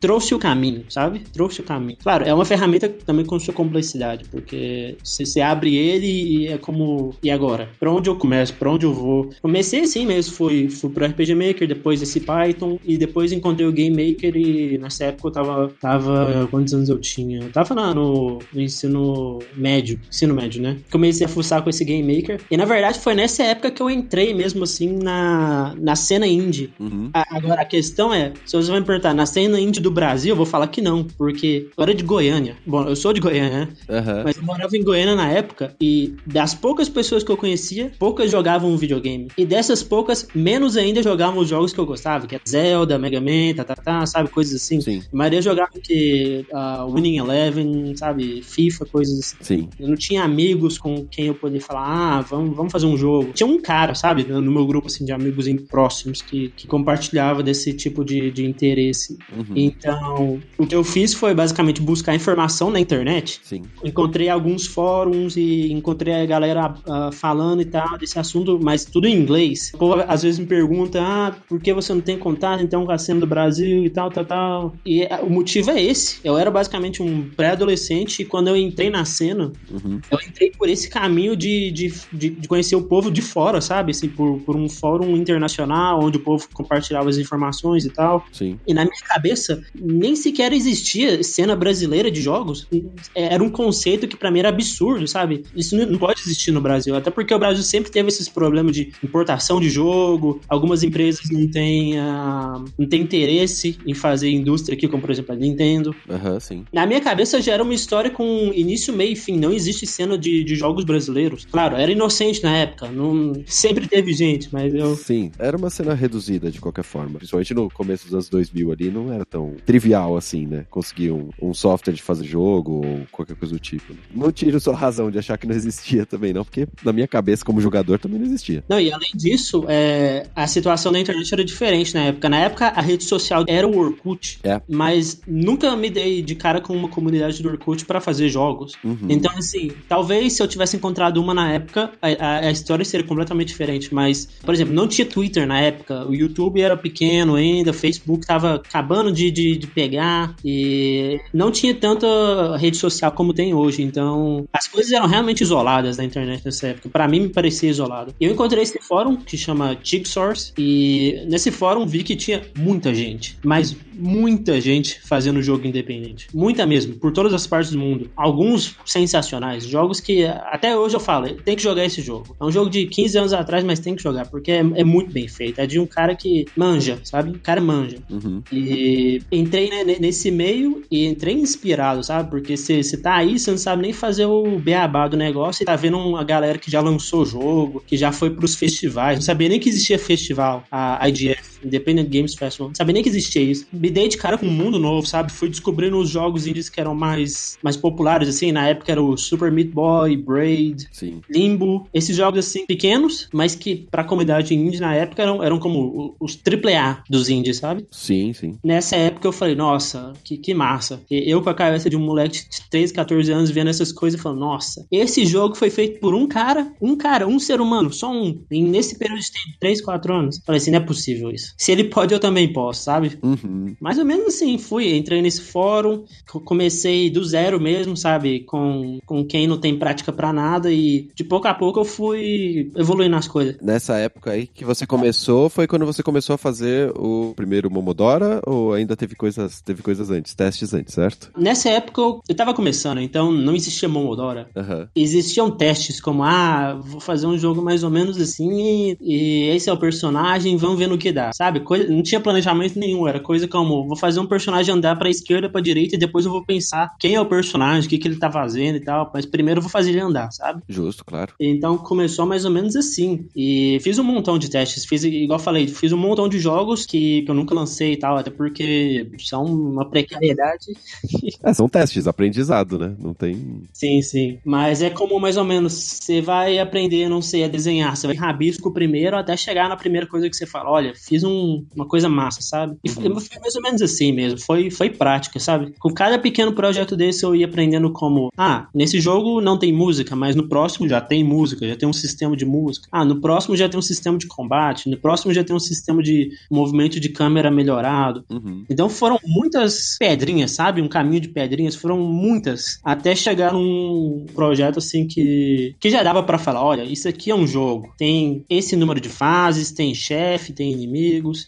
trouxe 0.00 0.34
o 0.34 0.38
caminho, 0.38 0.84
sabe? 0.88 1.20
Trouxe 1.32 1.60
o 1.60 1.64
caminho. 1.64 1.98
Claro, 2.02 2.24
é 2.24 2.32
uma 2.32 2.44
ferramenta 2.44 2.88
também 2.88 3.24
com 3.24 3.38
sua 3.38 3.54
complexidade, 3.54 4.24
porque 4.30 4.96
você 5.02 5.40
abre 5.40 5.76
ele 5.76 6.06
e 6.06 6.46
é 6.48 6.58
como. 6.58 7.14
E 7.22 7.30
agora? 7.30 7.68
Pra 7.78 7.90
onde 7.92 8.08
eu 8.08 8.16
começo? 8.16 8.54
Pra 8.54 8.70
onde 8.70 8.84
eu 8.86 8.92
vou? 8.94 9.30
Comecei 9.42 9.80
assim 9.82 10.06
mesmo, 10.06 10.34
fui, 10.34 10.68
fui 10.68 10.90
pro 10.90 11.04
RPG 11.06 11.34
Maker, 11.34 11.68
depois 11.68 12.00
esse 12.02 12.20
Python, 12.20 12.78
e 12.84 12.96
depois 12.96 13.32
encontrei 13.32 13.66
o 13.66 13.72
Game 13.72 13.90
Maker 13.90 14.36
e 14.36 14.78
nessa 14.78 15.04
época 15.06 15.28
eu 15.28 15.32
tava. 15.32 15.72
tava 15.80 16.48
quantos 16.50 16.72
anos 16.74 16.88
eu 16.88 16.98
tinha? 16.98 17.40
Eu 17.40 17.50
tava 17.50 17.74
na, 17.74 17.94
no, 17.94 18.38
no 18.52 18.60
ensino 18.60 19.38
médio, 19.56 19.98
ensino 20.08 20.34
médio, 20.34 20.62
né? 20.62 20.76
Comecei 20.90 21.26
a 21.26 21.28
fuçar 21.28 21.62
com 21.62 21.70
esse 21.70 21.84
Game 21.84 22.14
Maker. 22.16 22.40
E 22.50 22.56
na 22.56 22.64
verdade 22.64 22.98
foi 23.00 23.14
nessa 23.14 23.42
época 23.44 23.70
que 23.70 23.82
eu 23.82 23.90
entrei 23.90 24.32
mesmo 24.34 24.64
assim 24.64 24.92
na, 24.98 25.74
na 25.78 25.94
cena 25.96 26.26
indie. 26.26 26.70
Uhum. 26.78 27.10
A- 27.12 27.26
Agora 27.36 27.60
a 27.62 27.64
questão 27.64 28.14
é, 28.14 28.32
se 28.46 28.56
você 28.56 28.70
vai 28.70 28.80
me 28.80 28.86
perguntar, 28.86 29.12
na 29.14 29.26
cena 29.26 29.45
indie 29.58 29.80
do 29.80 29.90
Brasil, 29.90 30.30
eu 30.30 30.36
vou 30.36 30.46
falar 30.46 30.68
que 30.68 30.80
não, 30.80 31.04
porque 31.04 31.68
eu 31.76 31.82
era 31.82 31.94
de 31.94 32.02
Goiânia. 32.02 32.56
Bom, 32.66 32.84
eu 32.84 32.96
sou 32.96 33.12
de 33.12 33.20
Goiânia, 33.20 33.66
né? 33.66 33.68
Aham. 33.88 34.22
Mas 34.24 34.36
eu 34.36 34.42
morava 34.42 34.76
em 34.76 34.82
Goiânia 34.82 35.14
na 35.14 35.30
época 35.30 35.74
e 35.80 36.14
das 36.26 36.54
poucas 36.54 36.88
pessoas 36.88 37.22
que 37.24 37.30
eu 37.30 37.36
conhecia, 37.36 37.92
poucas 37.98 38.30
jogavam 38.30 38.76
videogame. 38.76 39.28
E 39.36 39.46
dessas 39.46 39.82
poucas, 39.82 40.28
menos 40.34 40.76
ainda 40.76 41.02
jogavam 41.02 41.40
os 41.40 41.48
jogos 41.48 41.72
que 41.72 41.78
eu 41.78 41.86
gostava, 41.86 42.26
que 42.26 42.36
é 42.36 42.40
Zelda, 42.46 42.98
Mega 42.98 43.20
Man, 43.20 43.54
tá, 43.56 43.64
tá, 43.64 43.74
tá, 43.74 44.06
sabe? 44.06 44.28
Coisas 44.28 44.62
assim. 44.62 44.80
Sim, 44.80 45.02
A 45.12 45.16
maioria 45.16 45.42
jogava 45.42 45.70
que 45.82 46.44
uh, 46.52 46.92
Winning 46.92 47.18
Eleven, 47.18 47.96
sabe? 47.96 48.42
FIFA, 48.42 48.86
coisas 48.86 49.18
assim. 49.18 49.36
sim. 49.40 49.68
Eu 49.78 49.88
não 49.88 49.96
tinha 49.96 50.22
amigos 50.22 50.78
com 50.78 51.06
quem 51.06 51.26
eu 51.26 51.34
poder 51.34 51.60
falar, 51.60 51.86
ah, 51.86 52.20
vamos, 52.20 52.56
vamos 52.56 52.72
fazer 52.72 52.86
um 52.86 52.96
jogo. 52.96 53.32
Tinha 53.32 53.46
um 53.46 53.60
cara, 53.60 53.94
sabe, 53.94 54.24
no 54.24 54.52
meu 54.52 54.66
grupo 54.66 54.88
assim, 54.88 55.04
de 55.04 55.12
amigos 55.12 55.46
próximos 55.68 56.22
que, 56.22 56.52
que 56.56 56.66
compartilhava 56.66 57.42
desse 57.42 57.72
tipo 57.72 58.04
de, 58.04 58.30
de 58.30 58.44
interesse. 58.44 59.16
Uhum. 59.36 59.54
Então, 59.54 60.40
o 60.58 60.66
que 60.66 60.74
eu 60.74 60.82
fiz 60.84 61.12
foi 61.14 61.34
basicamente 61.34 61.80
buscar 61.80 62.14
informação 62.14 62.70
na 62.70 62.80
internet. 62.80 63.40
Sim. 63.42 63.62
Encontrei 63.84 64.28
alguns 64.28 64.66
fóruns 64.66 65.36
e 65.36 65.72
encontrei 65.72 66.14
a 66.14 66.26
galera 66.26 66.74
ah, 66.88 67.10
falando 67.12 67.60
e 67.60 67.64
tal 67.64 67.98
desse 67.98 68.18
assunto, 68.18 68.58
mas 68.62 68.84
tudo 68.84 69.06
em 69.06 69.14
inglês. 69.14 69.72
O 69.74 69.78
povo 69.78 70.04
às 70.06 70.22
vezes 70.22 70.38
me 70.38 70.46
pergunta, 70.46 71.00
ah, 71.02 71.34
por 71.48 71.60
que 71.60 71.72
você 71.72 71.92
não 71.92 72.00
tem 72.00 72.18
contato 72.18 72.62
então 72.62 72.86
com 72.86 72.92
a 72.92 72.98
cena 72.98 73.20
do 73.20 73.26
Brasil 73.26 73.84
e 73.84 73.90
tal, 73.90 74.10
tal, 74.10 74.24
tal. 74.24 74.74
E 74.84 75.04
ah, 75.04 75.20
o 75.22 75.30
motivo 75.30 75.70
é 75.70 75.82
esse. 75.82 76.18
Eu 76.24 76.38
era 76.38 76.50
basicamente 76.50 77.02
um 77.02 77.28
pré-adolescente 77.30 78.22
e 78.22 78.24
quando 78.24 78.48
eu 78.48 78.56
entrei 78.56 78.90
na 78.90 79.04
cena, 79.04 79.52
Uhum. 79.70 80.00
eu 80.10 80.18
entrei 80.26 80.50
por 80.50 80.68
esse 80.68 80.88
caminho 80.88 81.36
de, 81.36 81.70
de, 81.70 81.92
de, 82.12 82.30
de 82.30 82.48
conhecer 82.48 82.76
o 82.76 82.82
povo 82.82 83.10
de 83.10 83.20
fora, 83.22 83.60
sabe? 83.60 83.90
Assim, 83.90 84.08
por, 84.08 84.40
por 84.40 84.56
um 84.56 84.68
fórum 84.68 85.16
internacional 85.16 86.02
onde 86.02 86.18
o 86.18 86.20
povo 86.20 86.46
compartilhava 86.52 87.08
as 87.08 87.18
informações 87.18 87.84
e 87.84 87.90
tal. 87.90 88.24
Sim. 88.32 88.58
E 88.66 88.72
na 88.72 88.84
minha 88.84 89.02
cabeça, 89.06 89.25
nem 89.74 90.14
sequer 90.14 90.52
existia 90.52 91.22
cena 91.22 91.56
brasileira 91.56 92.10
de 92.10 92.20
jogos. 92.20 92.66
Era 93.14 93.42
um 93.42 93.50
conceito 93.50 94.06
que 94.06 94.16
pra 94.16 94.30
mim 94.30 94.40
era 94.40 94.48
absurdo, 94.48 95.06
sabe? 95.06 95.44
Isso 95.54 95.76
não 95.76 95.98
pode 95.98 96.20
existir 96.20 96.52
no 96.52 96.60
Brasil. 96.60 96.94
Até 96.94 97.10
porque 97.10 97.34
o 97.34 97.38
Brasil 97.38 97.62
sempre 97.62 97.90
teve 97.90 98.08
esses 98.08 98.28
problemas 98.28 98.72
de 98.72 98.92
importação 99.02 99.60
de 99.60 99.68
jogo. 99.70 100.40
Algumas 100.48 100.82
empresas 100.82 101.30
não 101.30 101.48
têm, 101.48 101.98
ah, 101.98 102.62
não 102.78 102.86
têm 102.86 103.02
interesse 103.02 103.78
em 103.86 103.94
fazer 103.94 104.30
indústria 104.30 104.76
aqui, 104.76 104.88
como 104.88 105.02
por 105.02 105.10
exemplo 105.10 105.34
a 105.34 105.36
Nintendo. 105.36 105.94
Sim. 106.40 106.64
Na 106.72 106.86
minha 106.86 107.00
cabeça 107.00 107.40
já 107.40 107.52
era 107.52 107.62
uma 107.62 107.74
história 107.74 108.10
com 108.10 108.52
início, 108.54 108.94
meio 108.94 109.12
e 109.12 109.16
fim. 109.16 109.38
Não 109.38 109.52
existe 109.52 109.86
cena 109.86 110.18
de, 110.18 110.44
de 110.44 110.54
jogos 110.54 110.84
brasileiros. 110.84 111.46
Claro, 111.50 111.76
era 111.76 111.90
inocente 111.90 112.42
na 112.42 112.56
época. 112.56 112.88
Não, 112.88 113.32
sempre 113.46 113.86
teve 113.86 114.12
gente, 114.12 114.48
mas 114.52 114.74
eu. 114.74 114.96
Sim, 114.96 115.30
era 115.38 115.56
uma 115.56 115.70
cena 115.70 115.94
reduzida 115.94 116.50
de 116.50 116.60
qualquer 116.60 116.84
forma. 116.84 117.18
Principalmente 117.18 117.54
no 117.54 117.70
começo 117.70 118.04
dos 118.04 118.14
anos 118.14 118.28
2000 118.28 118.72
ali, 118.72 118.90
não 118.90 119.12
era 119.16 119.24
tão 119.24 119.54
trivial 119.64 120.16
assim, 120.16 120.46
né? 120.46 120.64
Conseguir 120.70 121.10
um, 121.10 121.30
um 121.40 121.52
software 121.54 121.92
de 121.94 122.02
fazer 122.02 122.24
jogo 122.24 122.84
ou 122.86 123.00
qualquer 123.10 123.36
coisa 123.36 123.54
do 123.54 123.60
tipo. 123.60 123.92
né? 123.92 123.98
Não 124.14 124.30
tiro 124.30 124.58
sua 124.60 124.74
razão 124.76 125.10
de 125.10 125.18
achar 125.18 125.36
que 125.38 125.46
não 125.46 125.54
existia 125.54 126.06
também, 126.06 126.32
não, 126.32 126.44
porque 126.44 126.66
na 126.84 126.92
minha 126.92 127.08
cabeça, 127.08 127.44
como 127.44 127.60
jogador, 127.60 127.98
também 127.98 128.18
não 128.18 128.26
existia. 128.26 128.62
Não, 128.68 128.78
e 128.80 128.92
além 128.92 129.10
disso, 129.14 129.64
é, 129.68 130.26
a 130.34 130.46
situação 130.46 130.92
da 130.92 130.98
internet 131.00 131.32
era 131.32 131.44
diferente 131.44 131.94
na 131.94 132.04
época. 132.04 132.28
Na 132.28 132.38
época, 132.38 132.66
a 132.68 132.80
rede 132.80 133.04
social 133.04 133.44
era 133.48 133.66
o 133.66 133.76
Orkut. 133.78 134.38
É. 134.42 134.60
Mas 134.68 135.20
nunca 135.26 135.74
me 135.76 135.90
dei 135.90 136.22
de 136.22 136.34
cara 136.34 136.60
com 136.60 136.74
uma 136.76 136.88
comunidade 136.88 137.42
do 137.42 137.48
Orkut 137.48 137.84
pra 137.84 138.00
fazer 138.00 138.28
jogos. 138.28 138.74
Uhum. 138.84 138.96
Então, 139.08 139.32
assim, 139.36 139.70
talvez 139.88 140.34
se 140.34 140.42
eu 140.42 140.48
tivesse 140.48 140.76
encontrado 140.76 141.16
uma 141.20 141.32
na 141.34 141.52
época, 141.52 141.90
a, 142.00 142.08
a- 142.08 142.38
a 142.46 142.50
história 142.50 142.84
seria 142.84 143.06
completamente 143.06 143.48
diferente. 143.48 143.92
Mas, 143.94 144.26
por 144.44 144.52
exemplo, 144.54 144.74
não 144.74 144.86
tinha 144.86 145.06
Twitter 145.06 145.46
na 145.46 145.60
época. 145.60 146.06
O 146.06 146.14
YouTube 146.14 146.60
era 146.60 146.76
pequeno 146.76 147.34
ainda, 147.34 147.70
o 147.70 147.74
Facebook 147.74 148.26
tava 148.26 148.56
acabando 148.56 149.05
de, 149.10 149.30
de, 149.30 149.56
de 149.56 149.66
pegar 149.66 150.34
e 150.44 151.20
não 151.32 151.50
tinha 151.50 151.74
tanta 151.74 152.56
rede 152.56 152.76
social 152.76 153.12
como 153.12 153.32
tem 153.32 153.54
hoje. 153.54 153.82
Então, 153.82 154.46
as 154.52 154.66
coisas 154.66 154.92
eram 154.92 155.06
realmente 155.06 155.42
isoladas 155.42 155.96
na 155.96 156.04
internet 156.04 156.44
nessa 156.44 156.68
época. 156.68 156.88
Pra 156.88 157.08
mim, 157.08 157.20
me 157.20 157.28
parecia 157.28 157.70
isolado. 157.70 158.14
E 158.20 158.24
eu 158.24 158.32
encontrei 158.32 158.62
esse 158.62 158.78
fórum 158.80 159.16
que 159.16 159.36
chama 159.36 159.76
Chipsource 159.82 160.52
e 160.58 161.24
nesse 161.28 161.50
fórum 161.50 161.86
vi 161.86 162.02
que 162.02 162.16
tinha 162.16 162.42
muita 162.56 162.94
gente, 162.94 163.38
mas 163.44 163.76
muita 163.98 164.60
gente 164.60 165.00
fazendo 165.02 165.42
jogo 165.42 165.66
independente. 165.66 166.28
Muita 166.34 166.66
mesmo, 166.66 166.94
por 166.94 167.12
todas 167.12 167.32
as 167.32 167.46
partes 167.46 167.72
do 167.72 167.78
mundo. 167.78 168.10
Alguns 168.16 168.76
sensacionais, 168.84 169.66
jogos 169.66 170.00
que 170.00 170.24
até 170.24 170.76
hoje 170.76 170.96
eu 170.96 171.00
falo, 171.00 171.32
tem 171.34 171.56
que 171.56 171.62
jogar 171.62 171.84
esse 171.84 172.02
jogo. 172.02 172.36
É 172.40 172.44
um 172.44 172.50
jogo 172.50 172.70
de 172.70 172.86
15 172.86 173.18
anos 173.18 173.32
atrás, 173.32 173.64
mas 173.64 173.80
tem 173.80 173.94
que 173.94 174.02
jogar, 174.02 174.26
porque 174.26 174.50
é, 174.50 174.58
é 174.58 174.84
muito 174.84 175.12
bem 175.12 175.28
feito. 175.28 175.60
É 175.60 175.66
de 175.66 175.78
um 175.78 175.86
cara 175.86 176.14
que 176.14 176.46
manja, 176.56 176.98
sabe? 177.04 177.30
O 177.30 177.38
cara 177.38 177.60
manja. 177.60 177.98
Uhum. 178.10 178.42
E 178.52 178.95
entrei 179.30 179.68
né, 179.70 179.84
ne- 179.84 179.98
nesse 179.98 180.30
meio 180.30 180.82
e 180.90 181.06
entrei 181.06 181.34
inspirado, 181.34 182.02
sabe? 182.02 182.30
Porque 182.30 182.56
você 182.56 182.96
tá 182.96 183.14
aí, 183.16 183.38
você 183.38 183.50
não 183.50 183.58
sabe 183.58 183.82
nem 183.82 183.92
fazer 183.92 184.26
o 184.26 184.58
beabá 184.58 185.08
do 185.08 185.16
negócio 185.16 185.62
e 185.62 185.66
tá 185.66 185.76
vendo 185.76 185.98
uma 185.98 186.24
galera 186.24 186.58
que 186.58 186.70
já 186.70 186.80
lançou 186.80 187.22
o 187.22 187.26
jogo, 187.26 187.82
que 187.86 187.96
já 187.96 188.12
foi 188.12 188.30
pros 188.30 188.54
festivais. 188.54 189.18
Não 189.18 189.22
sabia 189.22 189.48
nem 189.48 189.60
que 189.60 189.68
existia 189.68 189.98
festival, 189.98 190.64
a 190.70 191.08
IGF, 191.08 191.55
Independent 191.64 192.08
Games 192.08 192.34
Festival. 192.34 192.68
Não 192.68 192.74
sabia 192.74 192.92
nem 192.94 193.02
que 193.02 193.08
existia 193.08 193.42
isso. 193.42 193.66
Me 193.72 193.90
dei 193.90 194.08
de 194.08 194.16
cara 194.16 194.38
com 194.38 194.46
um 194.46 194.50
mundo 194.52 194.78
novo, 194.78 195.06
sabe? 195.06 195.32
Fui 195.32 195.48
descobrindo 195.48 195.98
os 195.98 196.08
jogos 196.08 196.46
indies 196.46 196.68
que 196.68 196.80
eram 196.80 196.94
mais, 196.94 197.58
mais 197.62 197.76
populares, 197.76 198.28
assim. 198.28 198.52
Na 198.52 198.68
época 198.68 198.92
era 198.92 199.02
o 199.02 199.16
Super 199.16 199.50
Meat 199.50 199.70
Boy, 199.70 200.16
Braid, 200.16 200.88
Sim. 200.92 201.20
Limbo, 201.30 201.88
esses 201.92 202.16
jogos 202.16 202.40
assim 202.46 202.66
pequenos, 202.66 203.28
mas 203.32 203.54
que 203.54 203.86
pra 203.90 204.04
comunidade 204.04 204.54
indie 204.54 204.80
na 204.80 204.94
época 204.94 205.22
eram, 205.22 205.42
eram 205.42 205.58
como 205.58 206.14
os 206.20 206.36
AAA 206.36 207.02
dos 207.08 207.28
indies, 207.28 207.58
sabe? 207.58 207.86
Sim, 207.90 208.32
sim. 208.32 208.58
Nessa 208.64 208.96
época 208.96 209.26
eu 209.28 209.32
falei, 209.32 209.54
nossa, 209.54 210.12
que, 210.24 210.36
que 210.36 210.54
massa. 210.54 211.00
E 211.10 211.30
Eu 211.30 211.42
com 211.42 211.50
a 211.50 211.54
cabeça 211.54 211.88
de 211.90 211.96
um 211.96 212.00
moleque 212.00 212.36
de 212.48 212.68
13, 212.70 212.92
14 212.92 213.30
anos 213.32 213.50
vendo 213.50 213.70
essas 213.70 213.92
coisas 213.92 214.18
e 214.18 214.22
falando, 214.22 214.40
nossa, 214.40 214.86
esse 214.90 215.24
jogo 215.26 215.54
foi 215.54 215.70
feito 215.70 216.00
por 216.00 216.14
um 216.14 216.26
cara, 216.26 216.72
um 216.80 216.96
cara, 216.96 217.26
um 217.26 217.38
ser 217.38 217.60
humano, 217.60 217.92
só 217.92 218.10
um, 218.10 218.42
em- 218.50 218.64
nesse 218.64 218.98
período 218.98 219.20
de 219.20 219.30
tempo, 219.32 219.56
3, 219.60 219.80
4 219.80 220.14
anos. 220.14 220.40
Falei 220.44 220.58
assim, 220.60 220.70
não 220.70 220.78
é 220.78 220.82
possível 220.82 221.30
isso. 221.30 221.45
Isso. 221.46 221.54
Se 221.56 221.72
ele 221.72 221.84
pode, 221.84 222.12
eu 222.12 222.20
também 222.20 222.52
posso, 222.52 222.82
sabe? 222.82 223.18
Uhum. 223.22 223.74
Mais 223.80 223.98
ou 223.98 224.04
menos 224.04 224.26
assim, 224.26 224.58
fui, 224.58 224.96
entrei 224.96 225.22
nesse 225.22 225.40
fórum, 225.40 226.04
comecei 226.44 227.10
do 227.10 227.24
zero 227.24 227.60
mesmo, 227.60 227.96
sabe? 227.96 228.40
Com, 228.40 228.98
com 229.06 229.24
quem 229.24 229.46
não 229.46 229.58
tem 229.58 229.78
prática 229.78 230.12
para 230.12 230.32
nada 230.32 230.72
e 230.72 231.08
de 231.14 231.24
pouco 231.24 231.48
a 231.48 231.54
pouco 231.54 231.80
eu 231.80 231.84
fui 231.84 232.70
evoluindo 232.76 233.16
as 233.16 233.28
coisas. 233.28 233.56
Nessa 233.60 233.96
época 233.96 234.32
aí 234.32 234.46
que 234.46 234.64
você 234.64 234.86
começou, 234.86 235.48
foi 235.48 235.66
quando 235.66 235.86
você 235.86 236.02
começou 236.02 236.34
a 236.34 236.38
fazer 236.38 236.92
o 236.96 237.32
primeiro 237.34 237.70
Momodora 237.70 238.40
ou 238.46 238.72
ainda 238.72 238.96
teve 238.96 239.14
coisas, 239.14 239.60
teve 239.60 239.82
coisas 239.82 240.10
antes, 240.10 240.34
testes 240.34 240.72
antes, 240.74 240.94
certo? 240.94 241.30
Nessa 241.36 241.68
época 241.70 242.00
eu, 242.00 242.20
eu 242.28 242.34
tava 242.34 242.54
começando, 242.54 243.00
então 243.00 243.30
não 243.32 243.54
existia 243.54 243.88
Momodora. 243.88 244.48
Uhum. 244.56 244.86
Existiam 244.94 245.50
testes 245.50 246.00
como, 246.00 246.22
ah, 246.22 246.74
vou 246.74 247.00
fazer 247.00 247.26
um 247.26 247.38
jogo 247.38 247.62
mais 247.62 247.82
ou 247.82 247.90
menos 247.90 248.20
assim 248.20 248.50
e, 248.60 248.98
e 249.00 249.50
esse 249.50 249.68
é 249.68 249.72
o 249.72 249.78
personagem, 249.78 250.56
vamos 250.56 250.78
ver 250.78 250.88
no 250.88 250.98
que 250.98 251.12
dá, 251.12 251.30
sabe? 251.36 251.60
Coisa, 251.60 251.86
não 251.86 252.02
tinha 252.02 252.18
planejamento 252.18 252.78
nenhum, 252.78 253.06
era 253.06 253.20
coisa 253.20 253.46
como, 253.46 253.86
vou 253.86 253.96
fazer 253.96 254.18
um 254.20 254.26
personagem 254.26 254.74
andar 254.74 254.96
pra 254.96 255.10
esquerda, 255.10 255.50
pra 255.50 255.60
direita 255.60 255.94
e 255.94 255.98
depois 255.98 256.24
eu 256.24 256.32
vou 256.32 256.42
pensar 256.42 256.94
quem 256.98 257.14
é 257.14 257.20
o 257.20 257.26
personagem, 257.26 257.86
o 257.86 257.90
que, 257.90 257.98
que 257.98 258.08
ele 258.08 258.16
tá 258.16 258.32
fazendo 258.32 258.76
e 258.76 258.80
tal, 258.80 259.10
mas 259.12 259.26
primeiro 259.26 259.58
eu 259.58 259.62
vou 259.62 259.70
fazer 259.70 259.90
ele 259.90 260.00
andar, 260.00 260.32
sabe? 260.32 260.62
Justo, 260.66 261.04
claro. 261.04 261.34
Então 261.38 261.76
começou 261.76 262.24
mais 262.24 262.46
ou 262.46 262.50
menos 262.50 262.74
assim. 262.74 263.28
E 263.36 263.78
fiz 263.82 263.98
um 263.98 264.04
montão 264.04 264.38
de 264.38 264.48
testes, 264.48 264.86
fiz, 264.86 265.04
igual 265.04 265.38
eu 265.38 265.44
falei, 265.44 265.68
fiz 265.68 265.92
um 265.92 265.98
montão 265.98 266.26
de 266.26 266.38
jogos 266.38 266.86
que, 266.86 267.20
que 267.22 267.30
eu 267.30 267.34
nunca 267.34 267.54
lancei 267.54 267.92
e 267.92 267.96
tal, 267.98 268.16
até 268.16 268.30
porque 268.30 269.06
são 269.18 269.44
uma 269.44 269.88
precariedade. 269.88 270.66
É, 271.42 271.52
são 271.52 271.68
testes, 271.68 272.06
aprendizado, 272.06 272.78
né? 272.78 272.94
Não 272.98 273.12
tem. 273.12 273.62
Sim, 273.72 274.00
sim. 274.00 274.38
Mas 274.44 274.82
é 274.82 274.90
como 274.90 275.20
mais 275.20 275.36
ou 275.36 275.44
menos, 275.44 275.72
você 275.72 276.20
vai 276.20 276.58
aprender, 276.58 277.08
não 277.08 277.20
sei, 277.20 277.44
a 277.44 277.48
desenhar. 277.48 277.96
Você 277.96 278.06
vai 278.06 278.16
rabisco 278.16 278.72
primeiro 278.72 279.16
até 279.16 279.36
chegar 279.36 279.68
na 279.68 279.76
primeira 279.76 280.06
coisa 280.06 280.28
que 280.28 280.36
você 280.36 280.46
fala, 280.46 280.70
olha, 280.70 280.92
fiz 280.94 281.22
um, 281.22 281.25
uma 281.74 281.86
coisa 281.86 282.08
massa, 282.08 282.40
sabe? 282.42 282.76
E 282.84 282.88
foi, 282.88 283.04
foi 283.04 283.38
mais 283.40 283.54
ou 283.56 283.62
menos 283.62 283.82
assim 283.82 284.12
mesmo. 284.12 284.38
Foi, 284.38 284.70
foi 284.70 284.90
prática, 284.90 285.38
sabe? 285.38 285.72
Com 285.78 285.92
cada 285.92 286.18
pequeno 286.18 286.52
projeto 286.52 286.96
desse 286.96 287.24
eu 287.24 287.34
ia 287.34 287.46
aprendendo 287.46 287.90
como, 287.92 288.30
ah, 288.36 288.68
nesse 288.74 289.00
jogo 289.00 289.40
não 289.40 289.58
tem 289.58 289.72
música, 289.72 290.14
mas 290.14 290.34
no 290.34 290.48
próximo 290.48 290.88
já 290.88 291.00
tem 291.00 291.24
música, 291.24 291.66
já 291.66 291.76
tem 291.76 291.88
um 291.88 291.92
sistema 291.92 292.36
de 292.36 292.44
música. 292.44 292.88
Ah, 292.90 293.04
no 293.04 293.20
próximo 293.20 293.56
já 293.56 293.68
tem 293.68 293.78
um 293.78 293.82
sistema 293.82 294.18
de 294.18 294.26
combate, 294.26 294.88
no 294.88 294.96
próximo 294.96 295.32
já 295.32 295.42
tem 295.42 295.54
um 295.54 295.60
sistema 295.60 296.02
de 296.02 296.30
movimento 296.50 296.98
de 297.00 297.08
câmera 297.08 297.50
melhorado. 297.50 298.24
Uhum. 298.30 298.64
Então 298.68 298.88
foram 298.88 299.18
muitas 299.24 299.96
pedrinhas, 299.98 300.52
sabe? 300.52 300.82
Um 300.82 300.88
caminho 300.88 301.20
de 301.20 301.28
pedrinhas, 301.28 301.74
foram 301.74 301.98
muitas, 301.98 302.78
até 302.84 303.14
chegar 303.14 303.52
num 303.52 304.26
projeto 304.34 304.78
assim 304.78 305.06
que, 305.06 305.74
que 305.80 305.90
já 305.90 306.02
dava 306.02 306.22
para 306.22 306.38
falar, 306.38 306.62
olha, 306.62 306.82
isso 306.84 307.08
aqui 307.08 307.30
é 307.30 307.34
um 307.34 307.46
jogo, 307.46 307.92
tem 307.96 308.44
esse 308.48 308.76
número 308.76 309.00
de 309.00 309.08
fases, 309.08 309.72
tem 309.72 309.94
chefe, 309.94 310.52
tem 310.52 310.72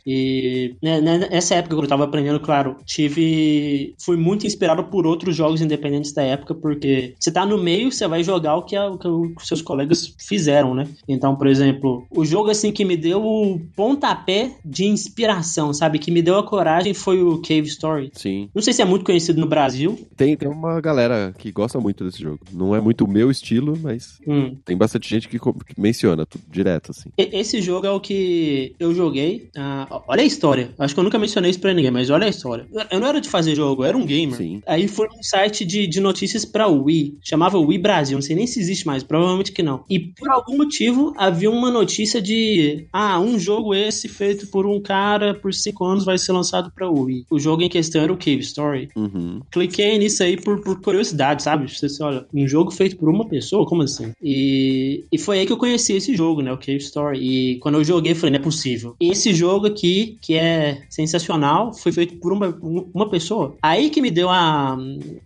e 0.07 0.75
né, 0.83 1.01
né, 1.01 1.29
nessa 1.31 1.55
época 1.57 1.77
que 1.77 1.83
eu 1.83 1.89
tava 1.89 2.05
aprendendo, 2.05 2.41
claro, 2.41 2.77
tive, 2.85 3.95
fui 3.99 4.17
muito 4.17 4.47
inspirado 4.47 4.85
por 4.85 5.07
outros 5.07 5.35
jogos 5.37 5.61
independentes 5.61 6.13
da 6.13 6.23
época, 6.23 6.55
porque 6.55 7.15
você 7.19 7.31
tá 7.31 7.45
no 7.45 7.59
meio, 7.59 7.91
você 7.91 8.07
vai 8.07 8.23
jogar 8.23 8.57
o 8.57 8.63
que, 8.63 8.77
a, 8.77 8.89
o 8.89 8.99
que 8.99 9.09
os 9.09 9.47
seus 9.47 9.63
colegas 9.63 10.15
fizeram, 10.19 10.75
né? 10.75 10.87
Então, 11.09 11.37
por 11.37 11.47
exemplo, 11.47 12.07
o 12.11 12.25
jogo 12.25 12.51
assim 12.51 12.73
que 12.73 12.85
me 12.85 12.97
deu 12.97 13.25
o 13.25 13.61
pontapé 13.77 14.53
de 14.65 14.85
inspiração, 14.85 15.73
sabe? 15.73 15.99
Que 15.99 16.11
me 16.11 16.23
deu 16.23 16.39
a 16.39 16.43
coragem 16.43 16.95
foi 16.95 17.23
o 17.23 17.39
Cave 17.41 17.67
Story. 17.67 18.11
Sim. 18.15 18.49
Não 18.55 18.63
sei 18.63 18.73
se 18.73 18.83
é 18.83 18.85
muito 18.85 19.05
conhecido 19.05 19.41
no 19.41 19.47
Brasil. 19.47 19.99
Tem, 20.17 20.37
tem 20.37 20.49
uma 20.49 20.81
galera 20.81 21.35
que 21.37 21.51
gosta 21.51 21.81
muito 21.81 22.05
desse 22.05 22.23
jogo. 22.23 22.41
Não 22.53 22.75
é 22.75 22.81
muito 22.81 23.05
o 23.05 23.09
meu 23.09 23.31
estilo, 23.31 23.79
mas 23.81 24.19
Hum. 24.27 24.57
tem 24.65 24.77
bastante 24.77 25.09
gente 25.09 25.29
que, 25.29 25.39
que 25.39 25.81
menciona 25.81 26.27
tudo 26.27 26.45
direto, 26.51 26.91
assim. 26.91 27.11
Esse 27.17 27.61
jogo 27.61 27.87
é 27.87 27.91
o 27.91 28.01
que 28.01 28.75
eu 28.79 28.95
joguei. 28.95 29.51
Ah, 29.59 30.03
olha 30.07 30.23
a 30.23 30.27
história. 30.27 30.71
Acho 30.79 30.95
que 30.95 31.01
eu 31.01 31.05
nunca 31.05 31.19
mencionei 31.19 31.51
isso 31.51 31.61
pra 31.61 31.75
ninguém, 31.75 31.91
mas 31.91 32.11
olha 32.11 32.27
a 32.27 32.31
história. 32.31 32.67
Eu 32.91 33.01
não 33.01 33.09
era 33.09 33.21
de 33.21 33.29
fazer 33.29 33.55
jogo, 33.55 33.83
eu 33.83 33.89
era 33.89 33.97
um 33.97 34.07
gamer. 34.07 34.37
Sim. 34.37 34.63
Aí 34.67 34.87
foi 34.87 35.09
um 35.09 35.23
site 35.23 35.65
de, 35.65 35.87
de 35.87 36.01
notícias 36.01 36.45
pra 36.45 36.69
Wii. 36.69 37.19
Chamava 37.23 37.59
Wii 37.59 37.79
Brasil. 37.79 38.17
Não 38.17 38.23
sei 38.23 38.37
nem 38.37 38.47
se 38.47 38.61
existe 38.61 38.87
mais, 38.87 39.03
provavelmente 39.03 39.53
que 39.53 39.63
não. 39.63 39.85
E 39.91 39.99
por 39.99 40.31
algum 40.31 40.57
motivo 40.57 41.13
havia 41.17 41.51
uma 41.51 41.71
notícia 41.71 42.23
de: 42.23 42.87
ah, 42.93 43.19
um 43.19 43.39
jogo 43.39 43.75
esse 43.75 44.09
feito 44.09 44.47
por 44.47 44.67
um 44.67 44.81
cara 44.81 45.35
por 45.35 45.53
cinco 45.53 45.85
anos 45.85 46.05
vai 46.05 46.17
ser 46.19 46.33
lançado 46.33 46.71
pra 46.71 46.89
Wii. 46.89 47.27
O 47.31 47.39
jogo 47.39 47.63
em 47.63 47.69
questão 47.69 48.03
era 48.03 48.13
o 48.13 48.17
Cave 48.17 48.41
Story. 48.41 48.89
Uhum. 48.95 49.41
Cliquei 49.51 49.99
nisso 49.99 50.23
aí 50.23 50.37
por, 50.37 50.61
por 50.61 50.81
curiosidade, 50.81 51.43
sabe? 51.43 51.67
Você, 51.69 52.03
olha, 52.03 52.27
um 52.33 52.47
jogo 52.47 52.71
feito 52.71 52.97
por 52.97 53.09
uma 53.09 53.29
pessoa? 53.29 53.67
Como 53.67 53.83
assim? 53.83 54.13
E, 54.23 55.05
e 55.11 55.19
foi 55.19 55.41
aí 55.41 55.47
que 55.47 55.53
eu 55.53 55.57
conheci 55.57 55.95
esse 55.95 56.15
jogo, 56.15 56.43
né? 56.43 56.53
O 56.53 56.59
Cave 56.59 56.77
Story. 56.77 57.19
E 57.19 57.59
quando 57.59 57.77
eu 57.77 57.85
joguei, 57.85 58.13
eu 58.13 58.17
falei, 58.17 58.33
não 58.33 58.41
é 58.41 58.43
possível. 58.43 58.95
Esse 59.01 59.35
jogo 59.35 59.48
aqui, 59.67 60.19
que 60.21 60.35
é 60.35 60.83
sensacional, 60.91 61.73
foi 61.73 61.93
feito 61.93 62.17
por 62.17 62.33
uma, 62.33 62.49
uma 62.95 63.09
pessoa. 63.09 63.57
Aí 63.63 63.91
que 63.91 64.01
me 64.03 64.11
deu 64.11 64.29
a, 64.29 64.77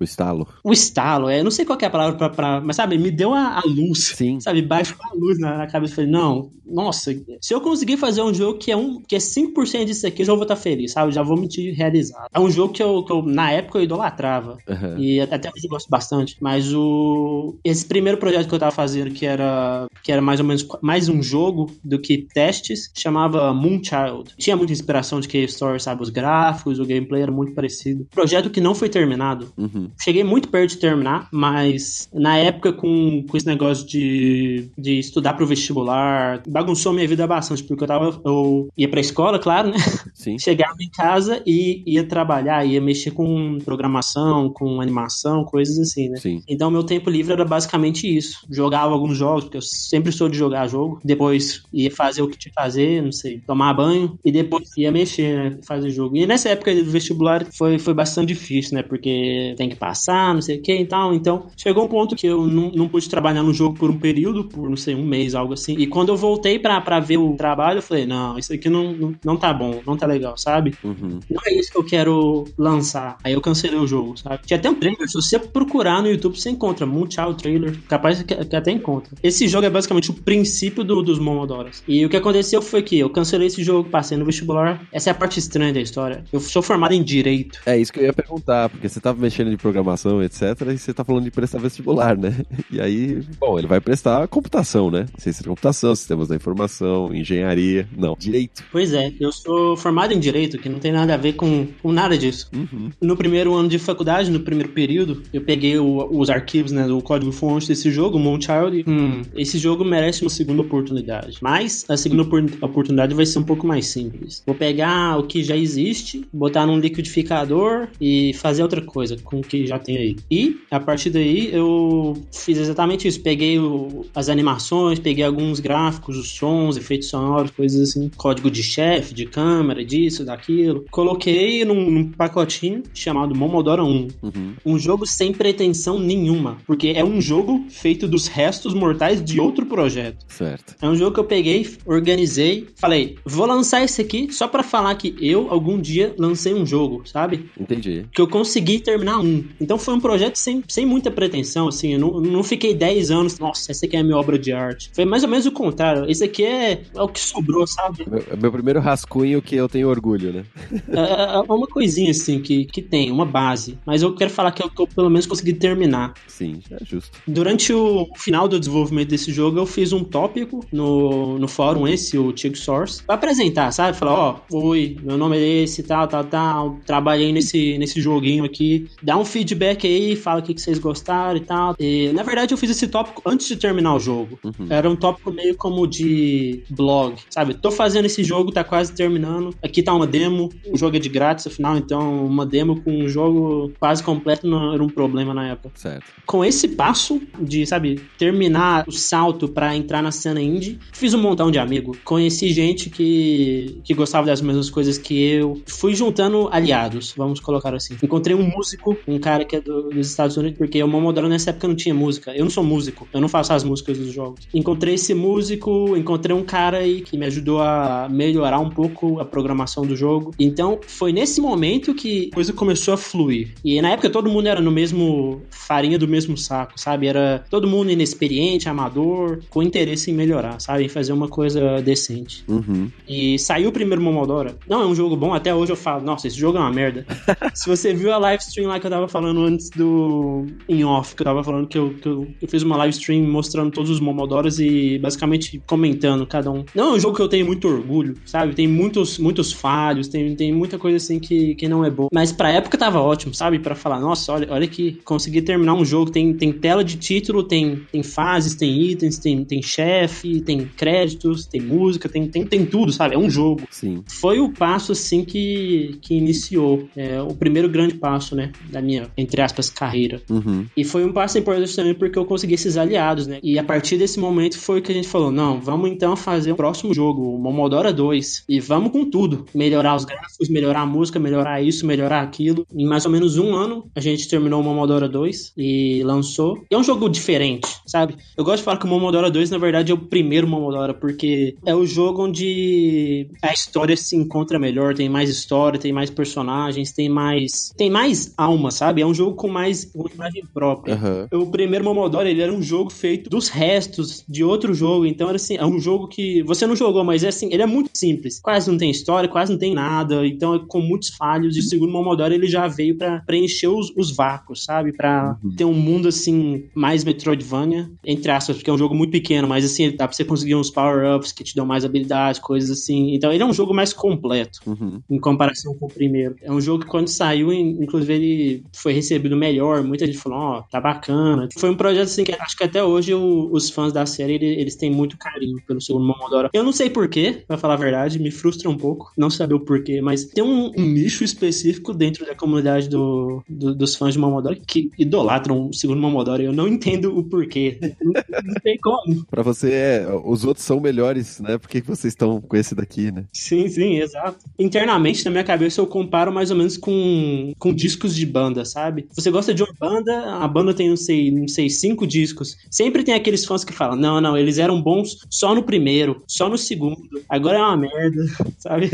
O 0.01 0.05
estalo. 0.05 0.47
o 0.65 0.73
estalo, 0.73 1.29
é, 1.29 1.43
não 1.43 1.51
sei 1.51 1.65
qual 1.65 1.79
é 1.81 1.85
a 1.87 1.91
palavra 1.91 2.17
pra, 2.17 2.29
pra- 2.31 2.61
mas 2.61 2.77
sabe, 2.77 2.99
me 2.99 3.11
deu 3.11 3.33
a, 3.35 3.59
a 3.59 3.63
luz. 3.67 4.13
Sim. 4.17 4.41
Sabe, 4.41 4.63
baixo 4.63 4.95
a 5.01 5.15
luz 5.15 5.39
na, 5.39 5.59
na 5.59 5.67
cabeça. 5.67 5.95
Falei, 5.97 6.11
não, 6.11 6.51
nossa, 6.65 7.15
se 7.41 7.53
eu 7.55 7.61
conseguir 7.61 7.97
fazer 7.97 8.23
um 8.23 8.33
jogo 8.33 8.59
que 8.59 8.71
é, 8.71 8.77
um, 8.77 9.01
que 9.03 9.15
é 9.17 9.19
5% 9.19 9.85
disso 9.85 10.07
aqui, 10.07 10.23
eu 10.23 10.27
já 10.27 10.33
vou 10.33 10.43
estar 10.43 10.57
feliz, 10.57 10.93
sabe? 10.93 11.13
Já 11.13 11.23
vou 11.23 11.37
me 11.37 11.43
sentir 11.43 11.73
realizado. 11.73 12.29
É 12.33 12.41
um 12.41 12.51
jogo 12.51 12.73
que 12.73 12.83
eu, 12.83 13.05
que 13.05 13.13
eu 13.13 13.23
na 13.23 13.51
época, 13.51 13.79
eu 13.79 13.83
idolatrava. 13.85 14.57
Uhum. 14.69 14.99
E 14.99 15.21
até 15.21 15.49
hoje 15.55 15.65
eu 15.67 15.71
gosto 15.71 15.89
bastante. 15.91 16.37
Mas 16.41 16.73
o. 16.75 17.57
Esse 17.65 17.85
primeiro 17.87 18.19
projeto 18.19 18.49
que 18.49 18.55
eu 18.55 18.59
tava 18.59 18.73
fazendo, 18.73 19.11
que 19.13 19.27
era, 19.27 19.87
que 20.03 20.11
era 20.13 20.23
mais 20.23 20.41
ou 20.41 20.47
menos 20.47 20.67
mais 20.81 21.09
um 21.09 21.23
jogo 21.23 21.71
do 21.85 21.99
que 21.99 22.27
testes, 22.33 22.91
chamava 22.95 23.53
Moonchild. 23.53 24.12
Tinha 24.37 24.57
muita 24.57 24.73
inspiração 24.73 25.21
de 25.21 25.29
Cave 25.29 25.47
Story, 25.47 25.81
sabe? 25.81 26.03
Os 26.03 26.11
gráficos, 26.11 26.79
o 26.79 26.87
gameplay 26.87 27.23
era 27.23 27.33
muito 27.33 27.55
parecido. 27.55 28.07
Projeto 28.11 28.51
que 28.51 28.61
não 28.61 28.75
foi 28.75 28.89
terminado. 28.89 29.53
Uhum. 29.57 29.91
Cheguei 30.03 30.25
muito 30.25 30.49
perto 30.49 30.71
de 30.71 30.79
terminar, 30.79 31.29
mas 31.33 32.09
na 32.13 32.37
época, 32.37 32.73
com, 32.73 33.25
com 33.29 33.37
esse 33.37 33.47
negócio 33.47 33.87
de, 33.87 34.69
de 34.77 34.99
estudar 34.99 35.35
pro 35.35 35.47
vestibular, 35.47 36.43
bagunçou 36.47 36.93
minha 36.93 37.09
vida 37.09 37.27
bastante, 37.27 37.65
porque 37.65 37.85
eu 37.85 37.89
tava. 37.89 38.21
Eu 38.25 38.69
ia 38.77 38.89
pra 38.89 39.01
escola, 39.01 39.39
claro, 39.39 39.71
né? 39.71 39.77
Sim. 40.15 40.39
Chegava 40.43 40.77
em 40.81 40.91
casa 40.91 41.43
e 41.47 41.83
ia 41.87 42.05
trabalhar, 42.05 42.65
ia 42.65 42.81
mexer 42.81 43.13
com 43.13 43.59
programação, 43.65 44.51
com 44.51 44.81
animação, 44.81 45.45
coisas 45.45 45.79
assim, 45.79 46.09
né? 46.09 46.17
Sim. 46.17 46.43
Então 46.49 46.71
meu 46.71 46.83
tempo 46.83 47.11
livre 47.11 47.33
era 47.33 47.45
basicamente 47.45 48.15
isso. 48.15 48.47
Jogava 48.51 48.93
alguns 48.93 49.17
jogos, 49.17 49.45
porque 49.45 49.57
eu 49.57 49.63
sempre 49.63 50.13
sou 50.13 50.29
de 50.29 50.37
jogar 50.37 50.69
jogo. 50.69 51.01
Depois 51.05 51.63
ia 51.73 51.91
fazer 51.91 52.23
o 52.23 52.29
que 52.29 52.39
tinha 52.39 52.53
que 52.53 52.61
fazer, 52.61 53.03
não 53.03 53.13
sei, 53.13 53.41
tomar 53.41 53.75
banho. 53.75 54.02
E 54.25 54.31
depois 54.33 54.69
ia 54.77 54.91
mexer, 54.93 55.37
né? 55.51 55.59
Fazer 55.67 55.91
jogo. 55.91 56.17
E 56.17 56.27
nessa 56.27 56.49
época 56.51 56.75
do 56.75 56.85
vestibular 56.91 57.47
foi, 57.57 57.79
foi 57.79 57.95
bastante 57.95 58.29
difícil, 58.29 58.77
né? 58.77 58.83
Porque 58.83 59.55
tem 59.57 59.69
que 59.69 59.77
passar, 59.77 60.35
não 60.35 60.41
sei 60.43 60.59
o 60.59 60.63
que 60.63 60.75
e 60.75 60.87
tal. 60.87 61.15
Então 61.15 61.47
chegou 61.57 61.85
um 61.85 61.89
ponto 61.89 62.15
que 62.17 62.27
eu 62.27 62.47
não, 62.47 62.71
não 62.73 62.89
pude 62.89 63.09
trabalhar 63.09 63.43
no 63.43 63.53
jogo 63.53 63.77
por 63.79 63.91
um 63.91 63.99
período, 63.99 64.45
por 64.45 64.69
não 64.69 64.77
sei, 64.77 64.95
um 64.95 65.05
mês, 65.05 65.35
algo 65.35 65.53
assim. 65.55 65.75
E 65.79 65.87
quando 65.87 66.09
eu 66.11 66.17
voltei 66.17 66.59
pra, 66.59 66.81
pra 66.81 67.01
ver 67.01 67.19
o 67.19 67.35
trabalho, 67.37 67.79
eu 67.79 67.83
falei, 67.83 68.07
não, 68.07 68.39
isso 68.39 68.53
aqui 68.53 68.69
não, 68.69 68.93
não, 68.93 69.15
não 69.25 69.37
tá 69.37 69.53
bom, 69.53 69.81
não 69.87 69.97
tá 69.97 70.07
legal, 70.07 70.37
sabe? 70.37 70.75
Uhum. 70.85 71.21
não 71.31 71.41
é 71.47 71.55
isso 71.55 71.71
que 71.71 71.79
eu 71.79 71.85
quero 71.85 72.45
lançar. 72.57 73.17
Aí 73.25 73.33
eu 73.33 73.41
cancelei 73.41 73.79
o 73.79 73.87
jogo, 73.87 74.17
sabe? 74.19 74.41
Tinha 74.47 74.59
até 74.59 74.69
um 74.71 74.75
trailer, 74.75 75.09
se 75.09 75.15
você 75.15 75.39
procurar 75.39 76.03
no 76.03 76.09
YouTube, 76.11 76.39
você 76.39 76.51
encontra 76.51 76.87
Moonchild 76.87 77.37
Trailer, 77.37 77.79
capaz 77.89 78.23
que, 78.23 78.35
que 78.35 78.57
até 78.57 78.71
encontra. 78.71 79.15
Esse 79.23 79.47
jogo 79.49 79.67
é 79.67 79.71
basicamente 79.71 80.11
o 80.11 80.15
princípio 80.15 80.85
do- 80.85 81.03
dos 81.03 81.19
Momodoras. 81.19 81.83
E 81.87 82.05
o 82.05 82.09
que 82.09 82.17
aconteceu 82.17 82.61
foi 82.63 82.83
que 82.83 82.99
eu 82.99 83.11
cancelei 83.11 83.47
esse 83.49 83.63
jogo, 83.63 83.89
passei 83.93 84.17
no 84.17 84.25
vestibular. 84.25 84.83
Essa 84.91 85.11
é 85.11 85.13
a 85.13 85.15
parte 85.15 85.39
estranha 85.39 85.73
da 85.73 85.81
história. 85.81 86.25
Eu 86.33 86.41
sou 86.41 86.63
formado 86.63 86.95
em 86.95 87.03
Direito. 87.03 87.61
É 87.67 87.77
isso 87.79 87.93
que 87.93 88.01
eu 88.01 88.05
ia 88.05 88.13
perguntar, 88.13 88.69
porque 88.71 88.89
você 88.89 88.99
tava 89.01 89.21
mexendo 89.21 89.51
de 89.51 89.57
programação, 89.57 90.23
etc, 90.23 90.41
e 90.73 90.79
você 90.79 90.93
tá 90.95 91.05
falando 91.05 91.25
de 91.25 91.31
prestar 91.31 91.59
vestibular, 91.59 92.17
né? 92.17 92.35
E 92.71 92.81
aí, 92.81 93.21
bom, 93.39 93.59
ele 93.59 93.67
vai 93.69 93.81
prestar 93.81 94.27
computação, 94.29 94.91
né? 94.91 95.07
Ciência 95.19 95.43
de 95.43 95.49
computação, 95.49 95.95
sistemas 95.95 96.29
da 96.29 96.35
informação, 96.37 97.15
engenharia. 97.15 97.87
Não, 97.97 98.17
direito. 98.19 98.65
Pois 98.73 98.93
é, 98.95 99.13
eu 99.21 99.31
sou 99.31 99.77
formado 99.77 100.13
em 100.15 100.19
Direito, 100.19 100.59
que 100.59 100.69
não 100.69 100.79
tem 100.79 100.93
nada 100.93 101.15
a 101.15 101.17
ver 101.17 101.35
com, 101.35 101.67
com 101.83 101.93
nada 101.93 102.17
disso. 102.17 102.49
Uhum. 102.55 102.91
No 103.01 103.17
primeiro 103.17 103.55
ano 103.55 103.69
de 103.69 103.79
faculdade, 103.79 104.31
no 104.31 104.41
primeiro 104.41 104.71
período, 104.71 105.23
eu 105.33 105.43
peguei 105.43 105.79
o- 105.79 106.09
os 106.19 106.31
arquivos, 106.31 106.73
né, 106.73 106.87
do 106.87 107.01
código-fonte 107.03 107.69
desse 107.69 107.91
jogo, 107.91 108.19
Moonchild, 108.19 108.79
e, 108.87 108.91
hum, 108.91 109.23
esse 109.37 109.59
jogo 109.59 109.85
merece 109.85 110.23
uma 110.23 110.31
segunda 110.31 110.63
oportunidade. 110.63 111.39
Mas 111.43 111.85
a 111.89 111.97
segunda 111.97 112.23
opor- 112.23 112.45
oportunidade 112.61 113.15
vai 113.15 113.27
ser 113.27 113.39
um 113.39 113.43
pouco 113.45 113.67
mais 113.67 113.72
simples. 113.81 114.43
Vou 114.47 114.55
pegar 114.55 115.19
o 115.19 115.25
que 115.25 115.43
já 115.43 115.57
existe, 115.57 116.25
botar 116.33 116.67
num 116.67 116.79
liquidificador 116.79 117.89
e 118.01 118.33
fazer 118.35 118.63
outra 118.63 118.81
coisa 118.83 119.17
com 119.23 119.39
o 119.39 119.43
que 119.43 119.67
já 119.67 119.79
tem 119.79 119.97
aí. 119.97 120.17
E, 120.31 120.57
a 120.71 120.81
partir 120.81 121.11
daí, 121.11 121.51
eu 121.53 122.17
fiz 122.33 122.59
exatamente 122.59 123.07
isso. 123.09 123.21
Peguei 123.23 123.59
o- 123.59 124.05
as 124.15 124.29
animações, 124.29 124.99
peguei 124.99 125.25
alguns 125.25 125.61
gráficos, 125.61 126.17
os 126.17 126.29
sons, 126.31 126.77
efeitos 126.77 127.09
sonoros, 127.09 127.51
coisas 127.51 127.91
assim, 127.91 128.11
código 128.17 128.51
de 128.51 128.63
chefe, 128.63 129.15
de 129.15 129.27
câmera, 129.27 129.85
disso, 129.85 130.25
daquilo. 130.25 130.85
Coloquei 130.91 131.65
num, 131.65 131.91
num 131.91 132.11
pacotinho 132.11 132.83
chamado 132.95 133.35
Momodora 133.35 133.85
1. 133.85 134.09
Uhum. 134.23 134.55
Um 134.65 134.79
jogo 134.79 135.07
sem 135.07 135.33
pretensão 135.33 135.99
nenhuma, 135.99 136.59
porque 136.67 136.89
é 136.97 137.05
um 137.05 137.21
jogo 137.21 137.65
feito 137.69 138.09
dos 138.09 138.27
restos 138.27 138.75
mortais 138.75 139.23
de 139.23 139.41
outro 139.41 139.67
projeto. 139.67 140.25
Certo. 140.29 140.75
É 140.81 140.89
um 140.89 140.97
jogo 140.97 141.15
que 141.15 141.21
eu 141.21 141.25
peguei, 141.25 141.67
organizei, 141.87 142.67
falei, 142.77 143.17
vou 143.25 143.47
lançar 143.47 143.62
lançar 143.63 143.83
esse 143.85 144.03
aqui 144.03 144.33
só 144.33 144.49
para 144.49 144.65
falar 144.65 144.95
que 144.97 145.15
eu, 145.21 145.49
algum 145.49 145.81
dia, 145.81 146.15
lancei 146.19 146.53
um 146.53 146.67
jogo, 146.67 147.03
sabe? 147.07 147.49
Entendi. 147.59 148.05
Que 148.13 148.21
eu 148.21 148.27
consegui 148.27 148.81
terminar 148.81 149.21
um. 149.21 149.45
Então 149.61 149.79
foi 149.79 149.95
um 149.95 150.01
projeto 150.01 150.37
sem, 150.37 150.63
sem 150.67 150.85
muita 150.85 151.11
pretensão, 151.11 151.69
assim. 151.69 151.95
Eu 151.95 152.01
não, 152.01 152.21
não 152.21 152.43
fiquei 152.43 152.75
10 152.75 153.11
anos, 153.13 153.39
nossa, 153.39 153.71
essa 153.71 153.87
aqui 153.87 153.97
é 153.97 154.01
a 154.01 154.03
minha 154.05 154.17
obra 154.17 154.37
de 154.37 154.53
arte. 154.53 154.91
Foi 154.93 155.05
mais 155.05 155.23
ou 155.23 155.29
menos 155.29 155.47
o 155.47 155.53
contrário. 155.53 156.11
Esse 156.11 156.25
aqui 156.25 156.45
é, 156.45 156.83
é 156.95 157.03
o 157.03 157.09
que 157.09 157.21
sobrou, 157.21 157.65
sabe? 157.67 158.05
Meu, 158.09 158.25
é 158.29 158.37
meu 158.37 158.51
primeiro 158.51 158.81
rascunho 158.81 159.41
que 159.41 159.55
eu 159.55 159.69
tenho 159.69 159.89
orgulho, 159.89 160.33
né? 160.33 160.45
é, 160.89 161.37
é 161.37 161.53
uma 161.53 161.69
coisinha, 161.69 162.11
assim, 162.11 162.41
que, 162.41 162.65
que 162.65 162.83
tem, 162.83 163.13
uma 163.13 163.25
base. 163.25 163.79
Mas 163.87 164.03
eu 164.03 164.13
quero 164.15 164.31
falar 164.31 164.51
que 164.51 164.63
eu, 164.63 164.69
que 164.69 164.83
eu 164.83 164.89
pelo 164.89 165.09
menos 165.09 165.27
consegui 165.27 165.53
terminar. 165.53 166.15
Sim, 166.27 166.61
é 166.71 166.85
justo. 166.85 167.17
Durante 167.29 167.73
o 167.73 168.09
final 168.17 168.49
do 168.49 168.59
desenvolvimento 168.59 169.11
desse 169.11 169.33
jogo, 169.33 169.59
eu 169.59 169.67
fiz 169.67 169.93
um 169.93 170.03
tópico 170.03 170.65
no, 170.73 171.39
no 171.39 171.47
fórum 171.47 171.87
esse, 171.87 172.19
o 172.19 172.33
Tig 172.33 172.59
Source, 172.59 173.03
pra 173.05 173.15
apresentar, 173.15 173.52
sabe? 173.71 173.97
Falar, 173.97 174.13
ó, 174.13 174.41
oh, 174.51 174.69
oi, 174.69 174.97
meu 175.03 175.17
nome 175.17 175.37
é 175.37 175.63
esse, 175.63 175.83
tal, 175.83 176.07
tal, 176.09 176.25
tal, 176.25 176.79
trabalhei 176.87 177.33
nesse, 177.33 177.77
nesse 177.79 178.01
joguinho 178.01 178.45
aqui. 178.45 178.89
Dá 179.03 179.17
um 179.17 179.25
feedback 179.25 179.87
aí, 179.87 180.17
fala 180.17 180.41
o 180.41 180.43
que, 180.43 180.55
que 180.55 180.61
vocês 180.61 180.79
gostaram 180.79 181.37
e 181.37 181.41
tal. 181.41 181.75
E, 181.79 182.13
na 182.13 182.23
verdade, 182.23 182.53
eu 182.53 182.59
fiz 182.59 182.71
esse 182.71 182.89
tópico 182.89 183.23
antes 183.27 183.47
de 183.47 183.57
terminar 183.57 183.95
o 183.95 184.01
jogo. 184.01 184.39
Uhum. 184.45 184.67
Era 184.71 184.89
um 184.89 184.97
tópico 184.97 185.31
meio 185.33 185.57
como 185.57 185.87
de 185.87 186.63
blog, 186.71 187.17
sabe? 187.31 187.55
Tô 187.55 187.71
fazendo 187.71 188.07
esse 188.07 188.25
jogo, 188.25 188.53
tá 188.53 188.65
quase 188.65 188.93
terminando. 188.93 189.55
Aqui 189.63 189.83
tá 189.83 189.93
uma 189.95 190.07
demo, 190.07 190.51
o 190.67 190.77
jogo 190.77 190.97
é 190.97 191.01
de 191.01 191.09
grátis, 191.09 191.47
afinal, 191.47 191.77
então 191.77 192.25
uma 192.27 192.47
demo 192.47 192.81
com 192.81 192.91
um 192.91 193.09
jogo 193.09 193.73
quase 193.79 194.03
completo 194.03 194.47
não 194.47 194.73
era 194.73 194.83
um 194.83 194.89
problema 194.89 195.35
na 195.35 195.49
época. 195.49 195.73
Certo. 195.75 196.05
Com 196.27 196.45
esse 196.45 196.69
passo 196.69 197.21
de, 197.41 197.67
sabe, 197.67 198.01
terminar 198.19 198.85
o 198.87 198.93
salto 198.93 199.49
para 199.49 199.75
entrar 199.77 200.03
na 200.03 200.11
cena 200.11 200.41
indie, 200.41 200.79
fiz 200.93 201.15
um 201.15 201.21
montão 201.21 201.51
de 201.51 201.59
amigos. 201.59 201.99
Conheci 202.05 202.53
gente 202.53 202.91
que, 202.91 203.42
que 203.85 203.95
gostava 203.95 204.27
das 204.27 204.41
mesmas 204.41 204.71
coisas 204.71 204.99
que 204.99 205.23
eu. 205.23 205.61
Fui 205.67 205.95
juntando 205.95 206.49
aliados, 206.51 207.15
vamos 207.17 207.41
colocar 207.41 207.75
assim. 207.75 207.97
Encontrei 208.03 208.37
um 208.37 208.43
músico, 208.43 208.97
um 209.07 209.19
cara 209.19 209.45
que 209.45 209.57
é 209.57 209.61
do, 209.61 209.91
dos 209.91 210.09
Estados 210.09 210.37
Unidos, 210.37 210.59
porque 210.59 210.83
o 210.83 210.89
Momodoro 210.89 211.29
nessa 211.29 211.51
época 211.51 211.69
não 211.69 211.77
tinha 211.77 211.95
música. 211.95 212.35
Eu 212.35 212.45
não 212.45 212.51
sou 212.51 212.65
músico, 212.65 213.07
eu 213.13 213.21
não 213.21 213.29
faço 213.29 213.53
as 213.53 213.65
músicas 213.65 213.99
dos 213.99 214.13
jogos. 214.13 214.47
Encontrei 214.53 214.95
esse 214.95 215.15
músico, 215.15 215.97
encontrei 215.97 216.37
um 216.37 216.45
cara 216.45 216.79
aí 216.79 217.01
que 217.01 217.17
me 217.17 217.27
ajudou 217.27 217.61
a 217.61 218.09
melhorar 218.11 218.59
um 218.59 218.71
pouco 218.71 219.21
a 219.21 219.25
programação 219.25 219.87
do 219.87 219.97
jogo. 219.97 220.35
Então, 220.39 220.79
foi 220.87 221.13
nesse 221.13 221.41
momento 221.41 221.95
que 221.95 222.29
a 222.33 222.35
coisa 222.35 222.53
começou 222.53 222.95
a 222.95 222.97
fluir. 222.97 223.55
E 223.65 223.81
na 223.81 223.91
época 223.91 224.11
todo 224.11 224.31
mundo 224.31 224.47
era 224.49 224.61
no 224.61 224.71
mesmo 224.71 225.43
farinha 225.51 225.99
do 225.99 226.09
mesmo 226.09 226.37
saco, 226.37 226.73
sabe? 226.77 227.07
Era 227.07 227.45
todo 227.51 227.67
mundo 227.67 227.91
inexperiente, 227.91 228.69
amador, 228.69 229.41
com 229.51 229.63
interesse 229.63 230.11
em 230.11 230.15
melhorar, 230.15 230.61
sabe? 230.61 230.85
Em 230.85 230.89
fazer 230.89 231.13
uma 231.13 231.29
coisa 231.29 231.81
decente. 231.83 232.45
Uhum. 232.49 232.91
E 233.09 233.32
saiu 233.39 233.69
o 233.69 233.73
primeiro 233.73 234.03
Momodora. 234.03 234.57
Não 234.69 234.83
é 234.83 234.87
um 234.87 234.95
jogo 234.95 235.17
bom, 235.17 235.35
até 235.35 235.55
hoje 235.55 235.73
eu 235.73 235.77
falo, 235.77 236.05
nossa, 236.05 236.27
esse 236.27 236.39
jogo 236.39 236.59
é 236.59 236.61
uma 236.61 236.73
merda. 236.73 237.07
Se 237.55 237.69
você 237.69 237.93
viu 237.95 238.13
a 238.13 238.19
live 238.19 238.43
stream 238.43 238.69
lá 238.69 238.79
que 238.79 238.87
eu 238.87 238.91
tava 238.91 239.09
falando 239.09 239.43
antes 239.43 239.71
do. 239.71 240.47
em 240.69 240.85
off, 240.85 241.15
que 241.15 241.23
eu 241.23 241.25
tava 241.25 241.43
falando 241.45 241.67
que 241.67 241.79
eu, 241.79 241.95
que 241.95 242.09
eu, 242.09 242.27
eu 242.41 242.49
fiz 242.49 242.63
uma 242.63 242.77
live 242.77 242.95
stream 242.95 243.23
mostrando 243.23 243.71
todos 243.71 243.91
os 243.91 244.01
Momodoras 244.01 244.59
e 244.59 244.99
basicamente 244.99 245.63
comentando 245.67 246.27
cada 246.27 246.51
um. 246.51 246.65
Não 246.75 246.91
é 246.91 246.93
um 246.95 247.01
jogo 247.01 247.17
que 247.17 247.23
eu 247.23 247.29
tenho 247.29 247.47
muito 247.47 247.69
orgulho, 247.69 248.15
sabe? 248.25 248.55
Tem 248.55 248.67
muitos, 248.67 249.19
muitos 249.19 249.53
falhos, 249.53 250.09
tem, 250.09 250.35
tem 250.35 250.53
muita 250.53 250.79
coisa 250.79 250.97
assim 250.97 251.19
que, 251.19 251.55
que 251.55 251.69
não 251.69 251.85
é 251.85 251.91
boa. 251.91 252.09
Mas 252.13 252.33
pra 252.33 252.51
época 252.51 252.77
tava 252.79 253.01
ótimo, 253.01 253.35
sabe? 253.35 253.59
Pra 253.59 253.75
falar, 253.75 254.01
nossa, 254.01 254.33
olha, 254.33 254.49
olha 254.51 254.67
que 254.67 255.01
consegui 255.05 255.43
terminar 255.43 255.75
um 255.75 255.85
jogo. 255.85 256.11
Tem, 256.11 256.33
tem 256.35 256.53
tela 256.53 256.83
de 256.83 256.97
título, 256.97 257.43
tem, 257.43 257.87
tem 257.91 258.03
fases, 258.03 258.55
tem 258.55 258.81
itens, 258.83 259.19
tem, 259.19 259.45
tem 259.45 259.63
chefe, 259.63 260.41
tem 260.41 260.69
créditos, 260.77 261.47
tem 261.47 261.61
música, 261.61 262.09
tem, 262.09 262.27
tem, 262.27 262.45
tem 262.45 262.67
tudo, 262.67 262.93
sabe? 262.93 263.15
É 263.15 263.19
um 263.19 263.22
jogo. 263.31 263.63
Sim. 263.71 264.03
Foi 264.07 264.41
o 264.41 264.53
passo, 264.53 264.93
assim, 264.93 265.25
que, 265.25 265.99
que 266.01 266.15
iniciou. 266.15 266.89
É, 266.97 267.21
o 267.21 267.35
primeiro 267.35 267.69
grande 267.69 267.95
passo, 267.95 268.35
né? 268.35 268.53
Da 268.71 268.81
minha, 268.81 269.09
entre 269.17 269.41
aspas, 269.41 269.71
carreira. 269.71 270.21
Uhum. 270.29 270.67
E 270.77 270.85
foi 270.85 271.05
um 271.05 271.13
passo 271.13 271.39
importante 271.39 271.75
também 271.75 271.95
porque 271.95 272.19
eu 272.19 272.25
consegui 272.25 272.55
esses 272.55 272.77
aliados, 272.77 273.27
né? 273.27 273.39
E 273.43 273.59
a 273.59 273.65
partir 273.65 273.97
desse 273.97 274.19
momento 274.19 274.59
foi 274.59 274.81
que 274.81 274.93
a 274.93 274.95
gente 274.95 275.09
falou: 275.09 275.31
não, 275.31 275.61
vamos 275.61 275.91
então 275.91 276.17
fazer 276.17 276.53
o 276.53 276.57
próximo 276.57 276.95
jogo, 276.95 277.35
o 277.35 277.39
Momodora 277.39 277.93
2. 277.93 278.45
E 278.49 278.61
vamos 278.61 278.93
com 278.93 279.09
tudo. 279.09 279.47
Melhorar 279.55 279.97
os 279.97 280.05
gráficos, 280.05 280.49
melhorar 280.49 280.83
a 280.83 280.87
música, 280.87 281.19
melhorar 281.19 281.63
isso, 281.63 281.87
melhorar 281.87 282.23
aquilo. 282.23 282.67
Em 282.75 282.87
mais 282.87 283.05
ou 283.05 283.11
menos 283.11 283.39
um 283.39 283.55
ano, 283.55 283.91
a 283.95 284.01
gente 284.01 284.29
terminou 284.29 284.61
o 284.61 284.65
Momodora 284.65 285.09
2 285.09 285.53
e 285.57 286.03
lançou. 286.05 286.59
E 286.71 286.75
é 286.75 286.79
um 286.79 286.85
jogo 286.85 287.09
diferente, 287.09 287.69
sabe? 287.87 288.17
Eu 288.37 288.45
gosto 288.45 288.59
de 288.59 288.65
falar 288.65 288.79
que 288.79 288.87
o 288.87 288.89
Momodora 288.89 289.31
2, 289.31 289.51
na 289.51 289.59
verdade, 289.59 289.93
é 289.93 289.95
o 289.95 289.99
primeiro 289.99 290.47
Momodora, 290.47 290.95
porque 290.95 291.57
é 291.65 291.75
o 291.75 291.87
jogo 291.87 292.25
onde 292.25 293.12
a 293.43 293.53
história 293.53 293.97
se 293.97 294.17
encontra 294.17 294.59
melhor, 294.59 294.95
tem 294.95 295.09
mais 295.09 295.31
história, 295.31 295.79
tem 295.79 295.93
mais 295.93 296.11
personagens, 296.11 296.93
tem 296.93 297.09
mais. 297.09 297.73
tem 297.77 297.91
mais 297.91 298.33
alma, 298.37 298.71
sabe? 298.71 299.03
É 299.03 299.07
um 299.07 299.15
jogo 299.15 299.37
com 299.37 299.49
mais 299.49 299.91
uma 299.95 300.11
imagem 300.13 300.45
própria. 300.53 301.29
Uhum. 301.33 301.43
O 301.43 301.51
primeiro 301.51 301.85
Momodora, 301.85 302.31
ele 302.31 302.43
era 302.43 302.53
um 302.53 302.63
jogo 302.63 302.91
feito 302.91 303.31
dos 303.31 303.49
restos 303.49 304.25
de 304.29 304.45
outro 304.45 304.75
jogo. 304.75 305.07
Então, 305.07 305.29
era 305.29 305.37
assim, 305.37 305.57
é 305.57 305.65
um 305.65 305.79
jogo 305.79 306.09
que 306.09 306.43
você 306.43 306.67
não 306.67 306.77
jogou, 306.77 307.05
mas 307.05 307.25
é 307.25 307.29
assim, 307.29 307.49
ele 307.53 307.63
é 307.63 307.67
muito 307.67 307.91
simples. 307.95 308.41
Quase 308.41 308.71
não 308.71 308.79
tem 308.79 308.91
história, 308.91 309.29
quase 309.29 309.53
não 309.53 309.59
tem 309.59 309.75
nada. 309.75 310.27
Então, 310.27 310.55
é 310.55 310.61
com 310.67 310.81
muitos 310.81 311.11
falhos. 311.11 311.57
E 311.57 311.61
o 311.61 311.63
segundo 311.63 311.93
Momodora, 311.93 312.35
ele 312.35 312.47
já 312.47 312.67
veio 312.69 312.97
para 312.97 313.21
preencher 313.21 313.69
os, 313.69 313.93
os 313.97 314.15
vácuos, 314.15 314.65
sabe? 314.65 314.93
Pra 314.93 315.39
uhum. 315.43 315.55
ter 315.55 315.65
um 315.65 315.75
mundo, 315.75 316.09
assim, 316.09 316.65
mais 316.75 317.05
Metroidvania, 317.05 317.91
entre 318.05 318.31
aspas, 318.31 318.57
porque 318.57 318.71
é 318.71 318.73
um 318.73 318.79
jogo 318.79 318.95
muito 318.95 319.11
pequeno, 319.11 319.49
mas 319.49 319.65
assim, 319.65 319.91
dá 319.91 320.07
pra 320.07 320.17
você 320.17 320.25
conseguir 320.25 320.55
uns 320.55 320.71
power-ups 320.71 321.33
que 321.33 321.45
te 321.45 321.55
dão 321.55 321.67
mais 321.67 321.85
habilidades, 321.85 322.41
coisas 322.41 322.71
assim. 322.71 323.02
Então, 323.11 323.33
ele 323.33 323.43
é 323.43 323.47
um 323.47 323.53
jogo 323.53 323.75
mais 323.75 323.93
completo 323.93 324.61
uhum. 324.67 325.01
em 325.11 325.19
comparação 325.19 325.75
com 325.75 325.87
o 325.87 325.89
primeiro. 325.89 326.37
É 326.43 326.53
um 326.53 326.61
jogo 326.61 326.85
que, 326.85 326.91
quando 326.91 327.09
saiu, 327.09 327.53
inclusive, 327.53 328.15
ele 328.15 328.65
foi 328.73 328.93
recebido 328.93 329.37
melhor. 329.37 329.83
Muita 329.83 330.07
gente 330.07 330.19
falou, 330.19 330.39
ó, 330.39 330.59
oh, 330.59 330.63
tá 330.71 330.81
bacana. 330.81 331.49
Foi 331.59 331.71
um 331.71 331.77
projeto, 331.77 332.05
assim, 332.05 332.25
que 332.25 332.33
acho 332.33 332.57
que 332.57 332.65
até 332.65 332.83
hoje 332.83 333.15
o, 333.15 333.49
os 333.53 333.71
fãs 333.71 333.93
da 333.93 334.07
série, 334.07 334.35
eles, 334.35 334.77
têm 334.77 334.91
muito 334.91 335.17
carinho 335.17 335.61
pelo 335.67 335.81
segundo 335.81 336.07
Momodora. 336.07 336.51
Eu 336.53 336.63
não 336.63 336.73
sei 336.73 336.91
porquê, 336.91 337.45
pra 337.47 337.59
falar 337.59 337.75
a 337.75 337.79
verdade, 337.79 338.19
me 338.19 338.31
frustra 338.31 338.69
um 338.69 338.77
pouco 338.77 339.13
não 339.17 339.31
saber 339.31 339.55
o 339.55 339.61
porquê, 339.61 340.01
mas 340.01 340.25
tem 340.25 340.43
um, 340.43 340.73
um 340.77 340.83
nicho 340.83 341.25
específico 341.25 341.93
dentro 341.95 342.25
da 342.27 342.35
comunidade 342.35 342.89
do, 342.89 343.43
do, 343.49 343.75
dos 343.75 343.95
fãs 343.97 344.15
de 344.15 344.19
Momodora 344.19 344.57
que 344.57 344.91
idolatram 344.99 345.69
o 345.69 345.75
segundo 345.75 346.01
Momodora. 346.01 346.43
Eu 346.43 346.53
não 346.53 346.69
entendo 346.69 347.17
o 347.17 347.23
porquê. 347.23 347.79
Não, 348.03 348.13
não 348.45 348.55
tem 348.63 348.77
como. 348.79 349.25
Pra 349.27 349.43
você, 349.43 349.71
é, 349.73 350.07
os 350.25 350.45
outros 350.45 350.65
são 350.65 350.81
melhores, 350.81 351.41
né? 351.41 351.57
Por 351.57 351.69
que 351.69 351.81
vocês 351.81 352.13
estão 352.13 352.41
com 352.41 352.57
esse 352.57 352.75
daqui, 352.83 353.11
né? 353.11 353.25
Sim, 353.33 353.69
sim, 353.69 353.99
exato. 353.99 354.39
Internamente, 354.59 355.25
na 355.25 355.31
minha 355.31 355.45
cabeça, 355.45 355.81
eu 355.81 355.87
comparo 355.87 356.33
mais 356.33 356.51
ou 356.51 356.57
menos 356.57 356.77
com, 356.77 357.53
com 357.59 357.73
discos 357.73 358.15
de 358.15 358.27
banda, 358.27 358.65
sabe? 358.65 359.07
Você 359.13 359.31
gosta 359.31 359.55
de 359.55 359.63
uma 359.63 359.73
banda, 359.79 360.37
a 360.37 360.49
banda 360.49 360.75
tem, 360.75 360.89
não 360.89 360.97
sei, 360.97 361.31
não 361.31 361.49
sei, 361.49 361.71
cinco 361.71 362.07
discos. 362.07 362.57
Sempre 362.71 363.03
tem 363.03 363.15
aqueles 363.15 363.45
fãs 363.45 363.65
que 363.65 363.73
falam, 363.73 363.97
não, 363.97 364.21
não, 364.21 364.37
eles 364.37 364.59
eram 364.59 364.81
bons 364.81 365.19
só 365.31 365.55
no 365.55 365.63
primeiro, 365.63 366.23
só 366.27 366.49
no 366.49 366.59
segundo, 366.59 367.09
agora 367.29 367.59
é 367.59 367.63
uma 367.63 367.77
merda, 367.77 368.25
sabe? 368.59 368.91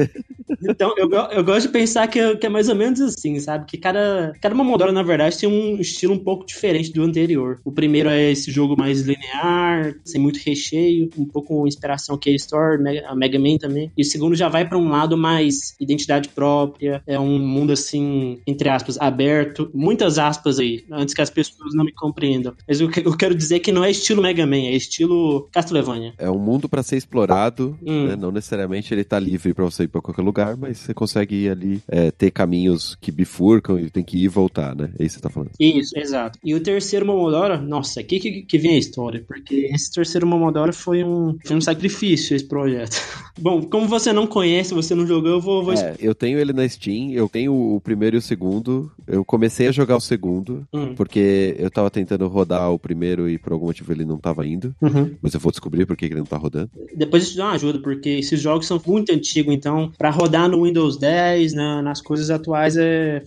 Então, 0.63 0.95
eu, 0.97 1.11
eu 1.11 1.45
gosto 1.45 1.67
de 1.67 1.73
pensar 1.73 2.07
que, 2.09 2.19
é, 2.19 2.37
que 2.37 2.47
é 2.47 2.49
mais 2.49 2.69
ou 2.69 2.75
menos 2.75 3.01
assim, 3.01 3.39
sabe? 3.39 3.67
Que 3.67 3.77
cada, 3.77 4.33
cada 4.41 4.55
Momodora, 4.55 4.93
na 4.93 5.03
verdade, 5.03 5.39
tem 5.39 5.49
um 5.49 5.81
estilo 5.81 6.15
um 6.15 6.19
pouco 6.19 6.47
diferente 6.47 6.93
do 6.93 7.03
anterior. 7.03 7.61
O 7.65 7.73
primeiro 7.73 8.09
é 8.09 8.31
esse 8.31 8.51
jogo 8.51 8.77
mais 8.77 9.03
linear, 9.03 9.95
sem 10.05 10.21
muito 10.21 10.39
recheio, 10.39 11.11
um 11.17 11.25
pouco 11.25 11.67
inspiração 11.67 12.19
K-Store, 12.19 12.79
a 13.07 13.15
Mega 13.15 13.39
Man 13.39 13.57
também. 13.59 13.78
E 13.97 14.03
o 14.03 14.05
segundo 14.05 14.35
já 14.35 14.49
vai 14.49 14.67
para 14.69 14.79
um 14.79 14.89
lado 14.89 15.17
mais 15.17 15.75
identidade 15.81 16.29
própria, 16.29 17.03
é 17.07 17.19
um 17.19 17.39
mundo 17.39 17.73
assim, 17.73 18.39
entre 18.47 18.69
aspas, 18.69 18.99
aberto. 19.01 19.71
Muitas 19.75 20.19
aspas 20.19 20.59
aí, 20.59 20.85
antes 20.91 21.15
que 21.15 21.23
as 21.23 21.31
pessoas 21.31 21.75
não 21.75 21.85
me 21.85 21.93
compreendam. 21.93 22.55
Mas 22.67 22.81
eu, 22.81 22.91
eu 23.05 23.17
quero 23.17 23.35
dizer 23.35 23.61
que 23.61 23.73
não 23.73 23.85
é 23.85 23.91
estilo 23.91 24.23
Mega 24.23 24.47
Man, 24.47 24.57
é 24.57 24.75
estilo 24.75 25.49
Castlevania. 25.53 26.13
É 26.19 26.31
um 26.31 26.39
mundo 26.39 26.69
para 26.69 26.83
ser 26.83 26.97
explorado, 26.97 27.77
Hum. 27.83 28.07
né? 28.09 28.17
não 28.17 28.31
necessariamente 28.33 28.93
ele 28.93 29.05
tá 29.05 29.19
livre 29.19 29.53
para 29.55 29.65
você 29.65 29.85
ir 29.85 29.89
para 29.89 30.01
qualquer 30.01 30.23
lugar, 30.23 30.57
mas 30.57 30.79
você 30.79 30.95
consegue 30.95 31.35
ir 31.45 31.51
ali 31.51 31.83
é, 31.89 32.11
ter 32.11 32.31
caminhos 32.31 32.97
que 33.01 33.11
bifurcam 33.13 33.79
e 33.79 33.91
tem 33.91 34.03
que 34.03 34.17
ir 34.19 34.25
e 34.25 34.29
voltar, 34.29 34.75
né? 34.75 34.91
É 34.99 35.05
isso 35.05 35.17
que 35.17 35.21
você 35.21 35.21
tá 35.21 35.31
falando. 35.31 35.51
Isso, 35.59 35.99
exato. 35.99 36.39
E 36.45 36.55
o 36.55 36.61
terceiro 36.61 37.07
Momodora, 37.07 37.59
nossa, 37.61 38.01
aqui 38.01 38.19
que, 38.19 38.43
que 38.43 38.59
vem 38.59 38.75
a 38.75 38.79
história, 38.79 39.25
porque 39.27 39.69
esse 39.73 39.93
terceiro 39.93 40.27
Momodora 40.27 40.73
foi 40.73 41.03
um, 41.05 41.37
foi 41.45 41.57
um 41.57 41.61
sacrifício, 41.61 42.35
esse 42.35 42.45
projeto. 42.47 42.97
Bom, 43.39 43.63
como 43.71 43.87
você 43.87 44.13
não 44.13 44.27
conhece, 44.27 44.75
você 44.75 44.95
não 44.95 45.07
jogou, 45.07 45.31
eu 45.31 45.41
vou... 45.41 45.65
vou... 45.65 45.75
É, 45.75 45.95
eu 46.01 46.15
tenho 46.15 46.39
ele 46.39 46.53
na 46.53 46.69
Steam, 46.69 47.11
eu 47.13 47.29
tenho 47.29 47.53
o 47.53 47.81
primeiro 47.81 48.17
e 48.17 48.19
o 48.19 48.23
segundo, 48.23 48.91
eu 49.07 49.25
comecei 49.25 49.69
a 49.69 49.73
jogar 49.73 49.97
o 49.97 50.01
segundo, 50.01 50.67
Hum. 50.73 50.95
porque 50.95 51.55
eu 51.59 51.71
tava 51.71 51.91
tentando 51.91 52.27
rodar 52.29 52.71
o 52.73 52.79
primeiro 52.79 53.29
e 53.29 53.39
por 53.39 53.53
algum 53.53 53.67
motivo 53.67 53.93
ele 53.93 54.05
não 54.05 54.19
tava 54.19 54.47
indo, 54.47 54.75
Uhum. 54.83 55.15
mas 55.23 55.35
eu 55.35 55.41
vou 55.41 55.51
descobrir 55.53 55.87
por 55.87 55.97
que 55.97 56.05
ele 56.07 56.15
não 56.17 56.25
tá 56.25 56.37
rodando. 56.37 56.71
Depois 56.95 57.25
isso 57.25 57.37
dá 57.37 57.45
uma 57.47 57.53
ajuda, 57.55 57.79
porque 57.81 58.09
esses 58.11 58.41
jogos 58.41 58.67
são 58.67 58.81
muito 58.87 59.13
antigos, 59.13 59.53
então, 59.55 59.91
pra 59.99 60.11
rodar 60.11 60.49
no 60.49 60.65
Windows 60.65 60.97
10, 60.99 61.53
na- 61.55 61.83
nas 61.83 62.01
coisas 62.01 62.31
atuais, 62.31 62.77
é 62.77 63.23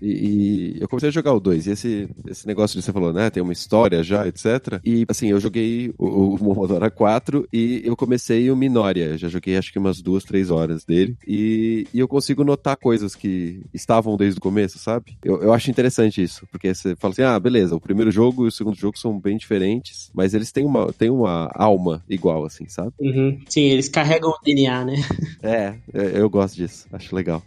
E, 0.00 0.76
e, 0.76 0.80
eu 0.80 0.88
comecei 0.88 1.08
a 1.08 1.12
jogar 1.12 1.32
o 1.32 1.40
2. 1.40 1.66
E 1.66 1.70
esse, 1.70 2.08
esse 2.28 2.46
negócio 2.46 2.78
de 2.78 2.84
você 2.84 2.92
falou, 2.92 3.12
né? 3.12 3.30
Tem 3.30 3.42
uma 3.42 3.52
história 3.52 4.02
já, 4.02 4.26
etc. 4.26 4.80
E 4.84 5.04
assim, 5.08 5.28
eu 5.28 5.40
joguei 5.40 5.92
o, 5.98 6.34
o 6.34 6.38
Momodora 6.42 6.90
4 6.90 7.48
e 7.52 7.82
eu 7.84 7.96
comecei 7.96 8.50
o 8.50 8.56
Minoria. 8.56 9.16
Já 9.18 9.28
joguei 9.28 9.56
acho 9.56 9.72
que 9.72 9.78
umas 9.78 10.00
duas, 10.00 10.24
três 10.24 10.50
horas 10.50 10.84
dele. 10.84 11.16
E, 11.26 11.86
e 11.92 11.98
eu 11.98 12.08
consigo 12.08 12.44
notar 12.44 12.76
coisas 12.76 13.14
que 13.14 13.62
estavam 13.72 14.16
desde 14.16 14.38
o 14.38 14.42
começo, 14.42 14.78
sabe? 14.78 15.16
Eu, 15.24 15.42
eu 15.42 15.52
acho 15.52 15.70
interessante 15.70 16.22
isso. 16.22 16.46
Porque 16.50 16.74
você 16.74 16.96
fala 16.96 17.12
assim, 17.12 17.22
ah, 17.22 17.38
beleza, 17.38 17.74
o 17.74 17.80
primeiro 17.80 18.10
jogo 18.10 18.44
e 18.44 18.48
o 18.48 18.52
segundo 18.52 18.76
jogo 18.76 18.98
são 18.98 19.18
bem 19.18 19.36
diferentes, 19.36 20.10
mas 20.14 20.34
eles 20.34 20.52
têm 20.52 20.64
uma, 20.64 20.92
têm 20.92 21.10
uma 21.10 21.50
alma 21.54 22.02
igual, 22.08 22.44
assim, 22.44 22.68
sabe? 22.68 22.92
Uhum. 23.00 23.40
Sim, 23.48 23.62
eles 23.62 23.88
carregam 23.88 24.30
o 24.30 24.44
DNA, 24.44 24.84
né? 24.84 24.94
É, 25.42 25.74
é, 25.92 26.20
eu 26.20 26.30
gosto 26.30 26.56
disso. 26.56 26.86
Acho 26.92 27.14
legal. 27.14 27.42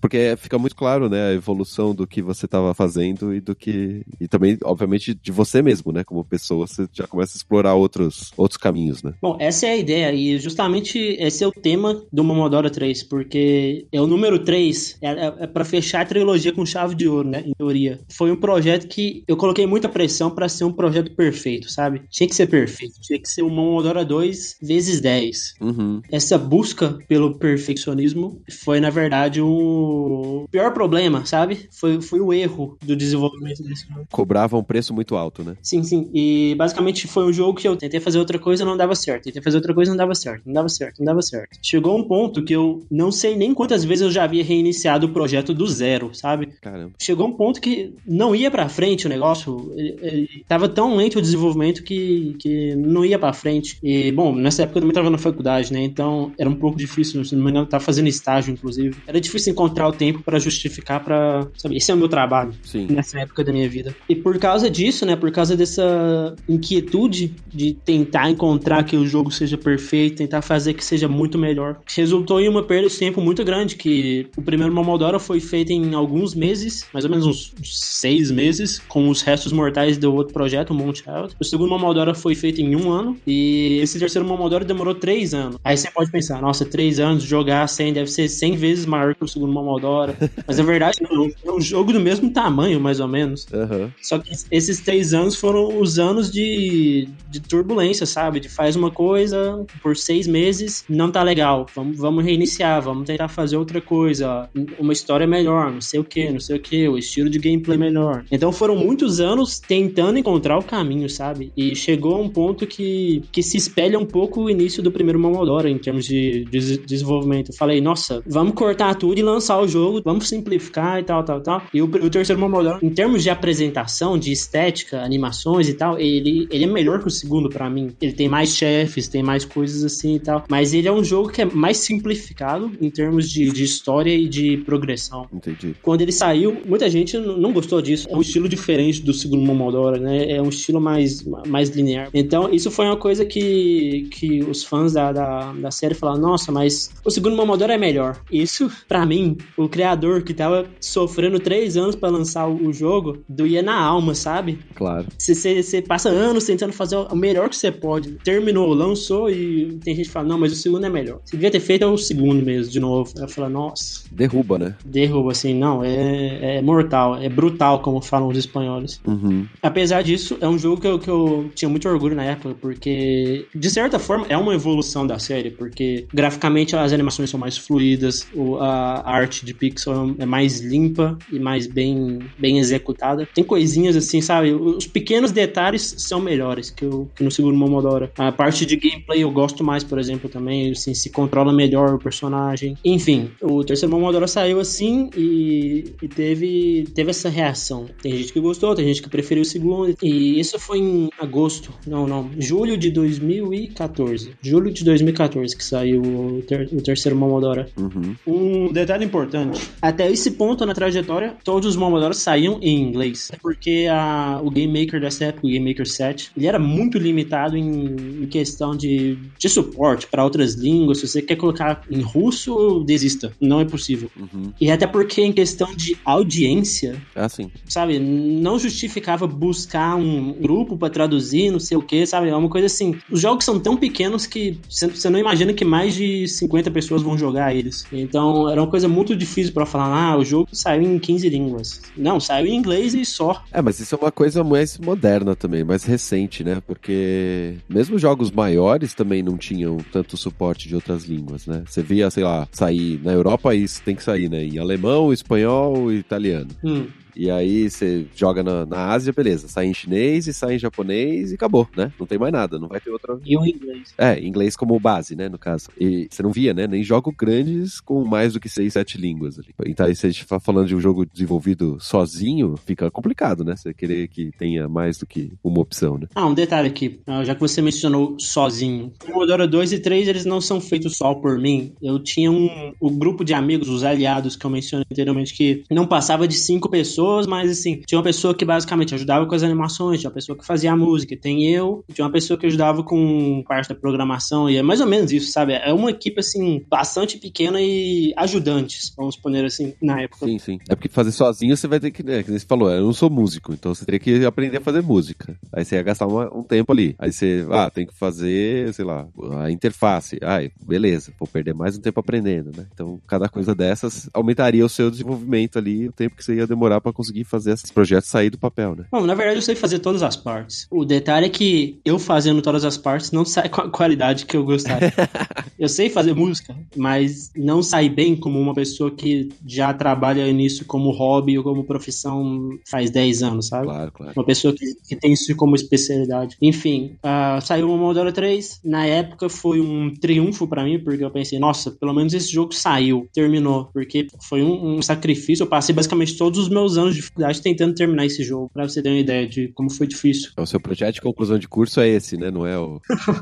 Porque 0.00 0.36
fica 0.36 0.58
muito 0.58 0.76
claro, 0.76 1.08
né, 1.08 1.28
a 1.28 1.32
evolução 1.32 1.79
do 1.94 2.06
que 2.06 2.22
você 2.22 2.46
estava 2.46 2.74
fazendo 2.74 3.34
e 3.34 3.40
do 3.40 3.54
que. 3.54 4.04
E 4.20 4.28
também, 4.28 4.58
obviamente, 4.64 5.14
de 5.14 5.32
você 5.32 5.62
mesmo, 5.62 5.92
né? 5.92 6.04
Como 6.04 6.24
pessoa, 6.24 6.66
você 6.66 6.86
já 6.92 7.06
começa 7.06 7.36
a 7.36 7.38
explorar 7.38 7.74
outros, 7.74 8.32
outros 8.36 8.56
caminhos, 8.56 9.02
né? 9.02 9.14
Bom, 9.20 9.36
essa 9.40 9.66
é 9.66 9.70
a 9.70 9.76
ideia, 9.76 10.12
e 10.12 10.38
justamente 10.38 10.98
esse 10.98 11.42
é 11.42 11.46
o 11.46 11.52
tema 11.52 12.02
do 12.12 12.22
Momodora 12.22 12.70
3, 12.70 13.02
porque 13.04 13.86
é 13.90 14.00
o 14.00 14.06
número 14.06 14.38
3, 14.38 14.98
é, 15.00 15.08
é, 15.08 15.34
é 15.40 15.46
para 15.46 15.64
fechar 15.64 16.02
a 16.02 16.06
trilogia 16.06 16.52
com 16.52 16.64
chave 16.66 16.94
de 16.94 17.08
ouro, 17.08 17.28
né? 17.28 17.42
Em 17.46 17.52
teoria. 17.54 18.00
Foi 18.08 18.30
um 18.30 18.36
projeto 18.36 18.86
que 18.86 19.24
eu 19.26 19.36
coloquei 19.36 19.66
muita 19.66 19.88
pressão 19.88 20.30
para 20.30 20.48
ser 20.48 20.64
um 20.64 20.72
projeto 20.72 21.10
perfeito, 21.12 21.70
sabe? 21.70 22.02
Tinha 22.10 22.28
que 22.28 22.34
ser 22.34 22.46
perfeito, 22.46 23.00
tinha 23.00 23.18
que 23.18 23.28
ser 23.28 23.42
o 23.42 23.50
Momodora 23.50 24.04
2 24.04 24.58
vezes 24.62 25.00
10. 25.00 25.54
Uhum. 25.60 26.02
Essa 26.10 26.38
busca 26.38 26.98
pelo 27.08 27.38
perfeccionismo 27.38 28.42
foi, 28.64 28.80
na 28.80 28.90
verdade, 28.90 29.40
o 29.40 30.46
pior 30.50 30.72
problema, 30.72 31.24
sabe? 31.24 31.68
Foi, 31.70 32.00
foi 32.00 32.20
o 32.20 32.32
erro 32.32 32.76
do 32.82 32.96
desenvolvimento 32.96 33.62
desse 33.62 33.86
jogo. 33.88 34.06
Cobrava 34.10 34.56
um 34.56 34.62
preço 34.62 34.94
muito 34.94 35.16
alto, 35.16 35.42
né? 35.42 35.56
Sim, 35.62 35.82
sim. 35.82 36.10
E 36.12 36.54
basicamente 36.56 37.06
foi 37.06 37.24
um 37.24 37.32
jogo 37.32 37.58
que 37.58 37.66
eu 37.66 37.76
tentei 37.76 38.00
fazer 38.00 38.18
outra 38.18 38.38
coisa 38.38 38.62
e 38.62 38.66
não 38.66 38.76
dava 38.76 38.94
certo. 38.94 39.24
Tentei 39.24 39.42
fazer 39.42 39.56
outra 39.56 39.74
coisa 39.74 39.90
e 39.90 39.92
não 39.92 39.96
dava 39.96 40.14
certo. 40.14 40.42
Não 40.46 40.52
dava 40.52 40.68
certo, 40.68 40.98
não 40.98 41.06
dava 41.06 41.22
certo. 41.22 41.58
Chegou 41.62 41.98
um 41.98 42.04
ponto 42.04 42.42
que 42.42 42.52
eu 42.52 42.84
não 42.90 43.10
sei 43.12 43.36
nem 43.36 43.54
quantas 43.54 43.84
vezes 43.84 44.02
eu 44.02 44.10
já 44.10 44.24
havia 44.24 44.44
reiniciado 44.44 45.06
o 45.06 45.12
projeto 45.12 45.54
do 45.54 45.66
zero, 45.66 46.10
sabe? 46.14 46.48
Caramba. 46.60 46.92
Chegou 46.98 47.26
um 47.26 47.32
ponto 47.32 47.60
que 47.60 47.94
não 48.06 48.34
ia 48.34 48.50
pra 48.50 48.68
frente 48.68 49.06
o 49.06 49.08
negócio. 49.08 49.72
Ele, 49.76 49.96
ele 50.02 50.44
tava 50.46 50.68
tão 50.68 50.96
lento 50.96 51.18
o 51.18 51.22
desenvolvimento 51.22 51.82
que, 51.82 52.36
que 52.38 52.74
não 52.74 53.04
ia 53.04 53.18
pra 53.18 53.32
frente. 53.32 53.78
E, 53.82 54.10
bom, 54.12 54.34
nessa 54.34 54.62
época 54.62 54.78
eu 54.78 54.82
também 54.82 54.94
tava 54.94 55.10
na 55.10 55.18
faculdade, 55.18 55.72
né? 55.72 55.82
Então 55.82 56.32
era 56.38 56.48
um 56.48 56.54
pouco 56.54 56.76
difícil. 56.76 57.24
Se 57.24 57.34
não 57.34 57.44
me 57.44 57.50
engano, 57.50 57.66
tava 57.66 57.82
fazendo 57.82 58.08
estágio, 58.08 58.52
inclusive. 58.52 58.96
Era 59.06 59.20
difícil 59.20 59.52
encontrar 59.52 59.88
o 59.88 59.92
tempo 59.92 60.22
para 60.22 60.38
justificar 60.38 61.02
para 61.02 61.48
Sabe, 61.60 61.76
esse 61.76 61.90
é 61.90 61.94
o 61.94 61.96
meu 61.96 62.08
trabalho. 62.08 62.54
Sim. 62.64 62.86
Nessa 62.90 63.20
época 63.20 63.44
da 63.44 63.52
minha 63.52 63.68
vida. 63.68 63.94
E 64.08 64.16
por 64.16 64.38
causa 64.38 64.70
disso, 64.70 65.04
né? 65.04 65.14
Por 65.14 65.30
causa 65.30 65.54
dessa 65.54 66.34
inquietude 66.48 67.34
de 67.52 67.74
tentar 67.74 68.30
encontrar 68.30 68.82
que 68.84 68.96
o 68.96 69.06
jogo 69.06 69.30
seja 69.30 69.58
perfeito, 69.58 70.16
tentar 70.16 70.40
fazer 70.40 70.72
que 70.72 70.82
seja 70.82 71.06
muito 71.06 71.36
melhor, 71.36 71.78
resultou 71.86 72.40
em 72.40 72.48
uma 72.48 72.62
perda 72.62 72.88
de 72.88 72.96
tempo 72.96 73.20
muito 73.20 73.44
grande. 73.44 73.76
Que 73.76 74.26
o 74.38 74.42
primeiro 74.42 74.72
Momodora 74.72 75.18
foi 75.18 75.38
feito 75.38 75.70
em 75.70 75.92
alguns 75.92 76.34
meses, 76.34 76.86
mais 76.94 77.04
ou 77.04 77.10
menos 77.10 77.26
uns 77.26 77.54
seis 77.62 78.30
meses, 78.30 78.78
com 78.88 79.10
os 79.10 79.20
restos 79.20 79.52
mortais 79.52 79.98
do 79.98 80.14
outro 80.14 80.32
projeto, 80.32 80.70
o 80.70 80.74
Mount 80.74 80.96
Child. 80.96 81.36
O 81.38 81.44
segundo 81.44 81.68
Momodora 81.68 82.14
foi 82.14 82.34
feito 82.34 82.62
em 82.62 82.74
um 82.74 82.90
ano, 82.90 83.18
e 83.26 83.80
esse 83.82 83.98
terceiro 83.98 84.26
Momodora 84.26 84.64
demorou 84.64 84.94
três 84.94 85.34
anos. 85.34 85.58
Aí 85.62 85.76
você 85.76 85.90
pode 85.90 86.10
pensar, 86.10 86.40
nossa, 86.40 86.64
três 86.64 86.98
anos, 86.98 87.22
jogar 87.22 87.68
100 87.68 87.92
deve 87.92 88.10
ser 88.10 88.28
100 88.28 88.56
vezes 88.56 88.86
maior 88.86 89.14
que 89.14 89.22
o 89.22 89.28
segundo 89.28 89.52
Momodora. 89.52 90.16
Mas 90.46 90.58
a 90.58 90.62
verdade 90.62 90.98
não, 91.10 91.30
é 91.50 91.52
um 91.52 91.60
jogo 91.60 91.92
do 91.92 92.00
mesmo 92.00 92.30
tamanho, 92.30 92.80
mais 92.80 93.00
ou 93.00 93.08
menos. 93.08 93.46
Uhum. 93.52 93.90
Só 94.00 94.18
que 94.18 94.30
esses 94.50 94.80
três 94.80 95.12
anos 95.12 95.34
foram 95.34 95.78
os 95.80 95.98
anos 95.98 96.30
de, 96.30 97.08
de 97.28 97.40
turbulência, 97.40 98.06
sabe? 98.06 98.40
De 98.40 98.48
faz 98.48 98.76
uma 98.76 98.90
coisa 98.90 99.64
por 99.82 99.96
seis 99.96 100.26
meses, 100.26 100.84
não 100.88 101.10
tá 101.10 101.22
legal. 101.22 101.66
Vamos, 101.74 101.98
vamos 101.98 102.24
reiniciar, 102.24 102.80
vamos 102.80 103.06
tentar 103.06 103.28
fazer 103.28 103.56
outra 103.56 103.80
coisa. 103.80 104.48
Uma 104.78 104.92
história 104.92 105.26
melhor, 105.26 105.72
não 105.72 105.80
sei 105.80 106.00
o 106.00 106.04
que, 106.04 106.30
não 106.30 106.40
sei 106.40 106.56
o 106.56 106.60
que, 106.60 106.88
o 106.88 106.96
estilo 106.96 107.28
de 107.28 107.38
gameplay 107.38 107.76
melhor. 107.76 108.24
Então 108.30 108.52
foram 108.52 108.76
muitos 108.76 109.20
anos 109.20 109.58
tentando 109.58 110.18
encontrar 110.18 110.58
o 110.58 110.62
caminho, 110.62 111.08
sabe? 111.08 111.52
E 111.56 111.74
chegou 111.74 112.14
a 112.14 112.18
um 112.18 112.28
ponto 112.28 112.66
que, 112.66 113.22
que 113.32 113.42
se 113.42 113.56
espelha 113.56 113.98
um 113.98 114.06
pouco 114.06 114.42
o 114.42 114.50
início 114.50 114.82
do 114.82 114.92
primeiro 114.92 115.18
Momodora 115.18 115.68
em 115.68 115.78
termos 115.78 116.04
de, 116.04 116.44
de 116.44 116.78
desenvolvimento. 116.78 117.50
Eu 117.50 117.56
falei, 117.56 117.80
nossa, 117.80 118.22
vamos 118.26 118.54
cortar 118.54 118.94
tudo 118.94 119.18
e 119.18 119.22
lançar 119.22 119.60
o 119.60 119.66
jogo, 119.66 120.00
vamos 120.04 120.28
simplificar 120.28 121.00
e 121.00 121.02
tal, 121.02 121.24
tal, 121.24 121.39
tal. 121.40 121.62
E 121.72 121.82
o, 121.82 121.84
o 121.84 122.10
terceiro 122.10 122.40
Momodora, 122.40 122.78
em 122.82 122.90
termos 122.90 123.22
de 123.22 123.30
apresentação, 123.30 124.18
de 124.18 124.32
estética, 124.32 125.02
animações 125.02 125.68
e 125.68 125.74
tal, 125.74 125.98
ele, 125.98 126.46
ele 126.50 126.64
é 126.64 126.66
melhor 126.66 127.00
que 127.00 127.08
o 127.08 127.10
segundo 127.10 127.48
para 127.48 127.68
mim. 127.68 127.92
Ele 128.00 128.12
tem 128.12 128.28
mais 128.28 128.54
chefes, 128.54 129.08
tem 129.08 129.22
mais 129.22 129.44
coisas 129.44 129.84
assim 129.84 130.16
e 130.16 130.20
tal. 130.20 130.44
Mas 130.48 130.72
ele 130.72 130.88
é 130.88 130.92
um 130.92 131.04
jogo 131.04 131.28
que 131.28 131.42
é 131.42 131.44
mais 131.44 131.78
simplificado 131.78 132.70
em 132.80 132.90
termos 132.90 133.28
de, 133.30 133.50
de 133.50 133.64
história 133.64 134.14
e 134.14 134.28
de 134.28 134.58
progressão. 134.58 135.26
Entendi. 135.32 135.74
Quando 135.82 136.02
ele 136.02 136.12
saiu, 136.12 136.56
muita 136.66 136.88
gente 136.88 137.16
não 137.18 137.52
gostou 137.52 137.80
disso. 137.80 138.08
É 138.10 138.16
um 138.16 138.20
estilo 138.20 138.48
diferente 138.48 139.02
do 139.02 139.12
segundo 139.12 139.42
Momodora, 139.42 139.98
né? 139.98 140.30
É 140.30 140.42
um 140.42 140.48
estilo 140.48 140.80
mais, 140.80 141.24
mais 141.46 141.70
linear. 141.70 142.08
Então, 142.12 142.52
isso 142.52 142.70
foi 142.70 142.86
uma 142.86 142.96
coisa 142.96 143.24
que, 143.24 144.08
que 144.10 144.42
os 144.42 144.64
fãs 144.64 144.92
da, 144.92 145.12
da, 145.12 145.52
da 145.52 145.70
série 145.70 145.94
falaram: 145.94 146.20
nossa, 146.20 146.50
mas 146.50 146.90
o 147.04 147.10
segundo 147.10 147.36
Momodora 147.36 147.74
é 147.74 147.78
melhor. 147.78 148.20
Isso, 148.30 148.70
para 148.88 149.04
mim, 149.06 149.36
o 149.56 149.68
criador 149.68 150.22
que 150.22 150.34
tava 150.34 150.66
sofrendo 150.80 151.29
três 151.38 151.76
anos 151.76 151.94
para 151.94 152.08
lançar 152.08 152.48
o 152.48 152.72
jogo, 152.72 153.22
doía 153.28 153.62
na 153.62 153.78
alma, 153.78 154.14
sabe? 154.14 154.58
Claro. 154.74 155.06
Você 155.18 155.82
passa 155.86 156.08
anos 156.08 156.44
tentando 156.44 156.72
fazer 156.72 156.96
o 156.96 157.16
melhor 157.16 157.48
que 157.48 157.56
você 157.56 157.70
pode. 157.70 158.12
Terminou, 158.24 158.72
lançou 158.72 159.30
e 159.30 159.78
tem 159.84 159.94
gente 159.94 160.06
que 160.06 160.12
fala: 160.12 160.28
não, 160.28 160.38
mas 160.38 160.52
o 160.52 160.56
segundo 160.56 160.86
é 160.86 160.90
melhor. 160.90 161.20
Você 161.24 161.36
devia 161.36 161.50
ter 161.50 161.60
feito 161.60 161.86
o 161.86 161.96
segundo 161.96 162.44
mesmo, 162.44 162.72
de 162.72 162.80
novo. 162.80 163.12
Ela 163.16 163.28
fala: 163.28 163.48
nossa. 163.48 164.02
Derruba, 164.10 164.58
né? 164.58 164.74
Derruba, 164.84 165.32
assim, 165.32 165.54
não, 165.54 165.84
é, 165.84 166.56
é 166.58 166.62
mortal, 166.62 167.16
é 167.16 167.28
brutal, 167.28 167.80
como 167.80 168.00
falam 168.00 168.28
os 168.28 168.36
espanhóis. 168.36 169.00
Uhum. 169.06 169.46
Apesar 169.62 170.02
disso, 170.02 170.36
é 170.40 170.48
um 170.48 170.58
jogo 170.58 170.80
que 170.80 170.86
eu, 170.86 170.98
que 170.98 171.08
eu 171.08 171.50
tinha 171.54 171.68
muito 171.68 171.88
orgulho 171.88 172.16
na 172.16 172.24
época, 172.24 172.54
porque, 172.60 173.46
de 173.54 173.70
certa 173.70 173.98
forma, 173.98 174.26
é 174.28 174.36
uma 174.36 174.54
evolução 174.54 175.06
da 175.06 175.18
série, 175.18 175.50
porque 175.50 176.06
graficamente 176.12 176.74
as 176.76 176.92
animações 176.92 177.30
são 177.30 177.38
mais 177.38 177.56
fluídas, 177.56 178.26
o, 178.34 178.56
a 178.56 179.02
arte 179.10 179.44
de 179.44 179.54
pixel 179.54 180.14
é 180.18 180.26
mais 180.26 180.60
limpa 180.60 181.16
e 181.30 181.38
mais 181.38 181.66
bem, 181.66 182.18
bem 182.38 182.58
executada. 182.58 183.28
Tem 183.34 183.44
coisinhas 183.44 183.96
assim, 183.96 184.20
sabe? 184.20 184.52
Os 184.52 184.86
pequenos 184.86 185.30
detalhes 185.32 185.94
são 185.98 186.20
melhores 186.20 186.70
que, 186.70 186.84
o, 186.84 187.08
que 187.14 187.22
no 187.22 187.30
segundo 187.30 187.56
Momodora. 187.56 188.10
A 188.18 188.32
parte 188.32 188.66
de 188.66 188.76
gameplay 188.76 189.22
eu 189.22 189.30
gosto 189.30 189.62
mais, 189.62 189.84
por 189.84 189.98
exemplo, 189.98 190.28
também, 190.28 190.70
assim, 190.70 190.94
se 190.94 191.10
controla 191.10 191.52
melhor 191.52 191.94
o 191.94 191.98
personagem. 191.98 192.76
Enfim, 192.84 193.30
o 193.40 193.62
terceiro 193.64 193.99
Momodora 194.00 194.26
saiu 194.26 194.58
assim 194.58 195.10
e, 195.16 195.92
e 196.02 196.08
teve, 196.08 196.88
teve 196.94 197.10
essa 197.10 197.28
reação. 197.28 197.86
Tem 198.02 198.16
gente 198.16 198.32
que 198.32 198.40
gostou, 198.40 198.74
tem 198.74 198.86
gente 198.86 199.02
que 199.02 199.08
preferiu 199.08 199.42
o 199.42 199.46
segundo. 199.46 199.94
E 200.02 200.40
isso 200.40 200.58
foi 200.58 200.78
em 200.78 201.10
agosto, 201.18 201.72
não, 201.86 202.06
não, 202.06 202.30
julho 202.38 202.76
de 202.76 202.90
2014. 202.90 204.32
Julho 204.42 204.70
de 204.70 204.84
2014 204.84 205.56
que 205.56 205.64
saiu 205.64 206.02
o, 206.02 206.42
ter, 206.42 206.68
o 206.72 206.82
terceiro 206.82 207.16
Momodora. 207.16 207.68
Uhum. 207.76 208.16
Um 208.26 208.72
detalhe 208.72 209.04
importante: 209.04 209.60
até 209.80 210.10
esse 210.10 210.32
ponto 210.32 210.64
na 210.64 210.74
trajetória, 210.74 211.36
todos 211.44 211.68
os 211.68 211.76
Momodoras 211.76 212.16
saíam 212.16 212.58
em 212.62 212.80
inglês. 212.80 213.30
Porque 213.42 213.86
a, 213.90 214.40
o 214.42 214.50
Game 214.50 214.80
Maker 214.80 215.00
dessa 215.00 215.26
época, 215.26 215.46
o 215.46 215.50
Game 215.50 215.68
Maker 215.68 215.86
7, 215.86 216.32
ele 216.36 216.46
era 216.46 216.58
muito 216.58 216.98
limitado 216.98 217.56
em, 217.56 218.22
em 218.22 218.26
questão 218.26 218.76
de, 218.76 219.18
de 219.38 219.48
suporte 219.48 220.06
para 220.06 220.24
outras 220.24 220.54
línguas. 220.54 220.98
Se 220.98 221.08
você 221.08 221.22
quer 221.22 221.36
colocar 221.36 221.82
em 221.90 222.00
russo, 222.00 222.82
desista. 222.84 223.32
Não 223.40 223.60
é 223.60 223.64
possível. 223.64 223.89
Uhum. 223.96 224.52
E 224.60 224.70
até 224.70 224.86
porque 224.86 225.22
em 225.22 225.32
questão 225.32 225.74
de 225.74 225.96
audiência, 226.04 227.00
assim. 227.14 227.50
sabe, 227.66 227.98
não 227.98 228.58
justificava 228.58 229.26
buscar 229.26 229.96
um 229.96 230.32
grupo 230.32 230.76
pra 230.76 230.90
traduzir, 230.90 231.50
não 231.50 231.60
sei 231.60 231.76
o 231.76 231.82
que, 231.82 232.04
sabe? 232.06 232.28
É 232.28 232.36
uma 232.36 232.48
coisa 232.48 232.66
assim. 232.66 232.98
Os 233.10 233.20
jogos 233.20 233.44
são 233.44 233.58
tão 233.58 233.76
pequenos 233.76 234.26
que 234.26 234.58
você 234.68 235.08
não 235.08 235.18
imagina 235.18 235.52
que 235.52 235.64
mais 235.64 235.94
de 235.94 236.26
50 236.26 236.70
pessoas 236.70 237.02
vão 237.02 237.16
jogar 237.16 237.54
eles. 237.54 237.84
Então 237.92 238.48
era 238.48 238.60
uma 238.60 238.70
coisa 238.70 238.88
muito 238.88 239.14
difícil 239.16 239.52
pra 239.52 239.66
falar, 239.66 239.86
ah, 239.86 240.16
o 240.18 240.24
jogo 240.24 240.48
saiu 240.52 240.82
em 240.82 240.98
15 240.98 241.28
línguas. 241.28 241.80
Não, 241.96 242.20
saiu 242.20 242.46
em 242.46 242.56
inglês 242.56 242.94
e 242.94 243.04
só. 243.04 243.42
É, 243.52 243.60
mas 243.60 243.80
isso 243.80 243.94
é 243.94 243.98
uma 243.98 244.12
coisa 244.12 244.42
mais 244.44 244.78
moderna 244.78 245.34
também, 245.34 245.64
mais 245.64 245.84
recente, 245.84 246.44
né? 246.44 246.62
Porque 246.66 247.56
mesmo 247.68 247.98
jogos 247.98 248.30
maiores 248.30 248.94
também 248.94 249.22
não 249.22 249.36
tinham 249.36 249.78
tanto 249.92 250.16
suporte 250.16 250.68
de 250.68 250.74
outras 250.74 251.04
línguas, 251.04 251.46
né? 251.46 251.62
Você 251.66 251.82
via, 251.82 252.10
sei 252.10 252.24
lá, 252.24 252.48
sair 252.52 253.00
na 253.02 253.12
Europa, 253.12 253.54
isso 253.54 253.79
tem 253.84 253.94
que 253.94 254.02
sair, 254.02 254.28
né? 254.28 254.44
Em 254.44 254.58
alemão, 254.58 255.12
espanhol 255.12 255.92
e 255.92 255.96
italiano. 255.96 256.48
Hum. 256.62 256.86
E 257.20 257.30
aí 257.30 257.68
você 257.68 258.06
joga 258.16 258.42
na, 258.42 258.64
na 258.64 258.86
Ásia, 258.86 259.12
beleza. 259.12 259.46
Sai 259.46 259.66
em 259.66 259.74
chinês 259.74 260.26
e 260.26 260.32
sai 260.32 260.54
em 260.54 260.58
japonês 260.58 261.30
e 261.30 261.34
acabou, 261.34 261.68
né? 261.76 261.92
Não 262.00 262.06
tem 262.06 262.18
mais 262.18 262.32
nada, 262.32 262.58
não 262.58 262.66
vai 262.66 262.80
ter 262.80 262.88
outra. 262.90 263.20
E 263.26 263.36
o 263.36 263.44
inglês. 263.44 263.92
É, 263.98 264.18
inglês 264.18 264.56
como 264.56 264.80
base, 264.80 265.14
né, 265.14 265.28
no 265.28 265.38
caso. 265.38 265.68
E 265.78 266.08
você 266.10 266.22
não 266.22 266.32
via, 266.32 266.54
né? 266.54 266.66
Nem 266.66 266.82
jogo 266.82 267.12
grandes 267.12 267.78
com 267.78 268.06
mais 268.06 268.32
do 268.32 268.40
que 268.40 268.48
seis, 268.48 268.72
sete 268.72 268.96
línguas 268.96 269.38
ali. 269.38 269.48
Então 269.66 269.84
aí 269.84 269.94
se 269.94 270.06
a 270.06 270.10
gente 270.10 270.26
tá 270.26 270.40
falando 270.40 270.68
de 270.68 270.74
um 270.74 270.80
jogo 270.80 271.04
desenvolvido 271.04 271.76
sozinho, 271.78 272.56
fica 272.64 272.90
complicado, 272.90 273.44
né? 273.44 273.54
Você 273.54 273.74
querer 273.74 274.08
que 274.08 274.30
tenha 274.38 274.66
mais 274.66 274.96
do 274.96 275.06
que 275.06 275.30
uma 275.44 275.60
opção, 275.60 275.98
né? 275.98 276.06
Ah, 276.14 276.26
um 276.26 276.32
detalhe 276.32 276.68
aqui, 276.68 277.02
ah, 277.06 277.22
já 277.22 277.34
que 277.34 277.40
você 277.42 277.60
mencionou 277.60 278.16
sozinho. 278.18 278.94
O 279.02 279.12
Commodore 279.12 279.46
2 279.46 279.74
e 279.74 279.78
3, 279.78 280.08
eles 280.08 280.24
não 280.24 280.40
são 280.40 280.58
feitos 280.58 280.96
só 280.96 281.12
por 281.14 281.38
mim. 281.38 281.74
Eu 281.82 281.98
tinha 281.98 282.32
um, 282.32 282.72
um 282.80 282.98
grupo 282.98 283.22
de 283.22 283.34
amigos, 283.34 283.68
os 283.68 283.84
aliados 283.84 284.36
que 284.36 284.46
eu 284.46 284.50
mencionei 284.50 284.86
anteriormente, 284.90 285.34
que 285.34 285.64
não 285.70 285.86
passava 285.86 286.26
de 286.26 286.34
cinco 286.34 286.70
pessoas, 286.70 287.09
mas 287.26 287.50
assim, 287.50 287.80
tinha 287.86 287.98
uma 287.98 288.04
pessoa 288.04 288.34
que 288.34 288.44
basicamente 288.44 288.94
ajudava 288.94 289.26
com 289.26 289.34
as 289.34 289.42
animações, 289.42 290.00
tinha 290.00 290.08
uma 290.08 290.14
pessoa 290.14 290.36
que 290.36 290.46
fazia 290.46 290.72
a 290.72 290.76
música, 290.76 291.16
tem 291.16 291.46
eu, 291.46 291.84
tinha 291.92 292.04
uma 292.04 292.12
pessoa 292.12 292.38
que 292.38 292.46
ajudava 292.46 292.82
com 292.82 293.42
parte 293.46 293.68
da 293.68 293.74
programação, 293.74 294.48
e 294.48 294.56
é 294.56 294.62
mais 294.62 294.80
ou 294.80 294.86
menos 294.86 295.12
isso, 295.12 295.30
sabe? 295.32 295.52
É 295.52 295.72
uma 295.72 295.90
equipe, 295.90 296.20
assim, 296.20 296.64
bastante 296.68 297.18
pequena 297.18 297.60
e 297.60 298.12
ajudantes, 298.16 298.92
vamos 298.96 299.16
poner 299.16 299.44
assim, 299.44 299.74
na 299.82 300.00
época. 300.02 300.26
Sim, 300.26 300.38
sim. 300.38 300.58
É 300.68 300.74
porque 300.74 300.88
fazer 300.88 301.12
sozinho 301.12 301.56
você 301.56 301.66
vai 301.66 301.80
ter 301.80 301.90
que, 301.90 302.02
né, 302.02 302.22
que 302.22 302.30
você 302.30 302.46
falou, 302.46 302.70
eu 302.70 302.84
não 302.84 302.92
sou 302.92 303.10
músico, 303.10 303.52
então 303.52 303.74
você 303.74 303.84
teria 303.84 304.00
que 304.00 304.24
aprender 304.24 304.58
a 304.58 304.60
fazer 304.60 304.82
música. 304.82 305.36
Aí 305.52 305.64
você 305.64 305.76
ia 305.76 305.82
gastar 305.82 306.06
uma, 306.06 306.32
um 306.34 306.42
tempo 306.42 306.72
ali. 306.72 306.94
Aí 306.98 307.12
você, 307.12 307.46
ah, 307.50 307.70
tem 307.70 307.86
que 307.86 307.94
fazer, 307.94 308.72
sei 308.74 308.84
lá, 308.84 309.06
a 309.42 309.50
interface. 309.50 310.18
Ai, 310.22 310.50
beleza, 310.60 311.12
vou 311.18 311.28
perder 311.28 311.54
mais 311.54 311.76
um 311.76 311.80
tempo 311.80 312.00
aprendendo, 312.00 312.50
né? 312.56 312.66
Então, 312.72 313.00
cada 313.06 313.28
coisa 313.28 313.54
dessas 313.54 314.08
aumentaria 314.12 314.64
o 314.64 314.68
seu 314.68 314.90
desenvolvimento 314.90 315.58
ali, 315.58 315.88
o 315.88 315.92
tempo 315.92 316.16
que 316.16 316.24
você 316.24 316.34
ia 316.34 316.46
demorar 316.46 316.80
para 316.90 316.96
conseguir 316.96 317.24
fazer 317.24 317.52
esses 317.52 317.70
projetos 317.70 318.08
sair 318.08 318.30
do 318.30 318.38
papel, 318.38 318.74
né? 318.74 318.84
Bom, 318.90 319.06
na 319.06 319.14
verdade 319.14 319.38
eu 319.38 319.42
sei 319.42 319.54
fazer 319.54 319.78
todas 319.78 320.02
as 320.02 320.16
partes. 320.16 320.66
O 320.70 320.84
detalhe 320.84 321.26
é 321.26 321.28
que 321.28 321.80
eu 321.84 321.98
fazendo 321.98 322.42
todas 322.42 322.64
as 322.64 322.76
partes 322.76 323.12
não 323.12 323.24
sai 323.24 323.48
com 323.48 323.62
a 323.62 323.70
qualidade 323.70 324.26
que 324.26 324.36
eu 324.36 324.44
gostaria. 324.44 324.92
eu 325.58 325.68
sei 325.68 325.88
fazer 325.88 326.14
música, 326.14 326.56
mas 326.76 327.30
não 327.36 327.62
sai 327.62 327.88
bem 327.88 328.16
como 328.16 328.38
uma 328.38 328.54
pessoa 328.54 328.90
que 328.90 329.28
já 329.46 329.72
trabalha 329.72 330.30
nisso 330.32 330.64
como 330.64 330.90
hobby 330.90 331.38
ou 331.38 331.44
como 331.44 331.64
profissão 331.64 332.50
faz 332.68 332.90
10 332.90 333.22
anos, 333.22 333.48
sabe? 333.48 333.66
Claro, 333.66 333.92
claro. 333.92 334.12
Uma 334.16 334.24
pessoa 334.24 334.54
que, 334.54 334.66
que 334.88 334.96
tem 334.96 335.12
isso 335.12 335.34
como 335.36 335.54
especialidade. 335.54 336.36
Enfim, 336.42 336.96
uh, 337.04 337.40
saiu 337.40 337.70
o 337.70 337.78
Moldora 337.78 338.12
3. 338.12 338.60
Na 338.64 338.86
época 338.86 339.28
foi 339.28 339.60
um 339.60 339.92
triunfo 339.94 340.46
para 340.48 340.64
mim, 340.64 340.78
porque 340.78 341.04
eu 341.04 341.10
pensei, 341.10 341.38
nossa, 341.38 341.70
pelo 341.70 341.94
menos 341.94 342.12
esse 342.14 342.32
jogo 342.32 342.52
saiu, 342.52 343.08
terminou. 343.12 343.66
Porque 343.72 344.06
foi 344.28 344.42
um, 344.42 344.76
um 344.76 344.82
sacrifício. 344.82 345.44
Eu 345.44 345.48
passei 345.48 345.74
basicamente 345.74 346.16
todos 346.16 346.38
os 346.38 346.48
meus 346.48 346.76
anos 346.76 346.79
de 346.88 346.96
dificuldade 346.96 347.42
tentando 347.42 347.74
terminar 347.74 348.06
esse 348.06 348.22
jogo, 348.22 348.50
pra 348.52 348.68
você 348.68 348.82
ter 348.82 348.88
uma 348.88 348.98
ideia 348.98 349.26
de 349.26 349.48
como 349.48 349.70
foi 349.70 349.86
difícil. 349.86 350.30
O 350.36 350.46
seu 350.46 350.60
projeto 350.60 350.94
de 350.94 351.00
conclusão 351.00 351.38
de 351.38 351.48
curso 351.48 351.80
é 351.80 351.88
esse, 351.88 352.16
né? 352.16 352.30
Não 352.30 352.46
é 352.46 352.58
o. 352.58 352.80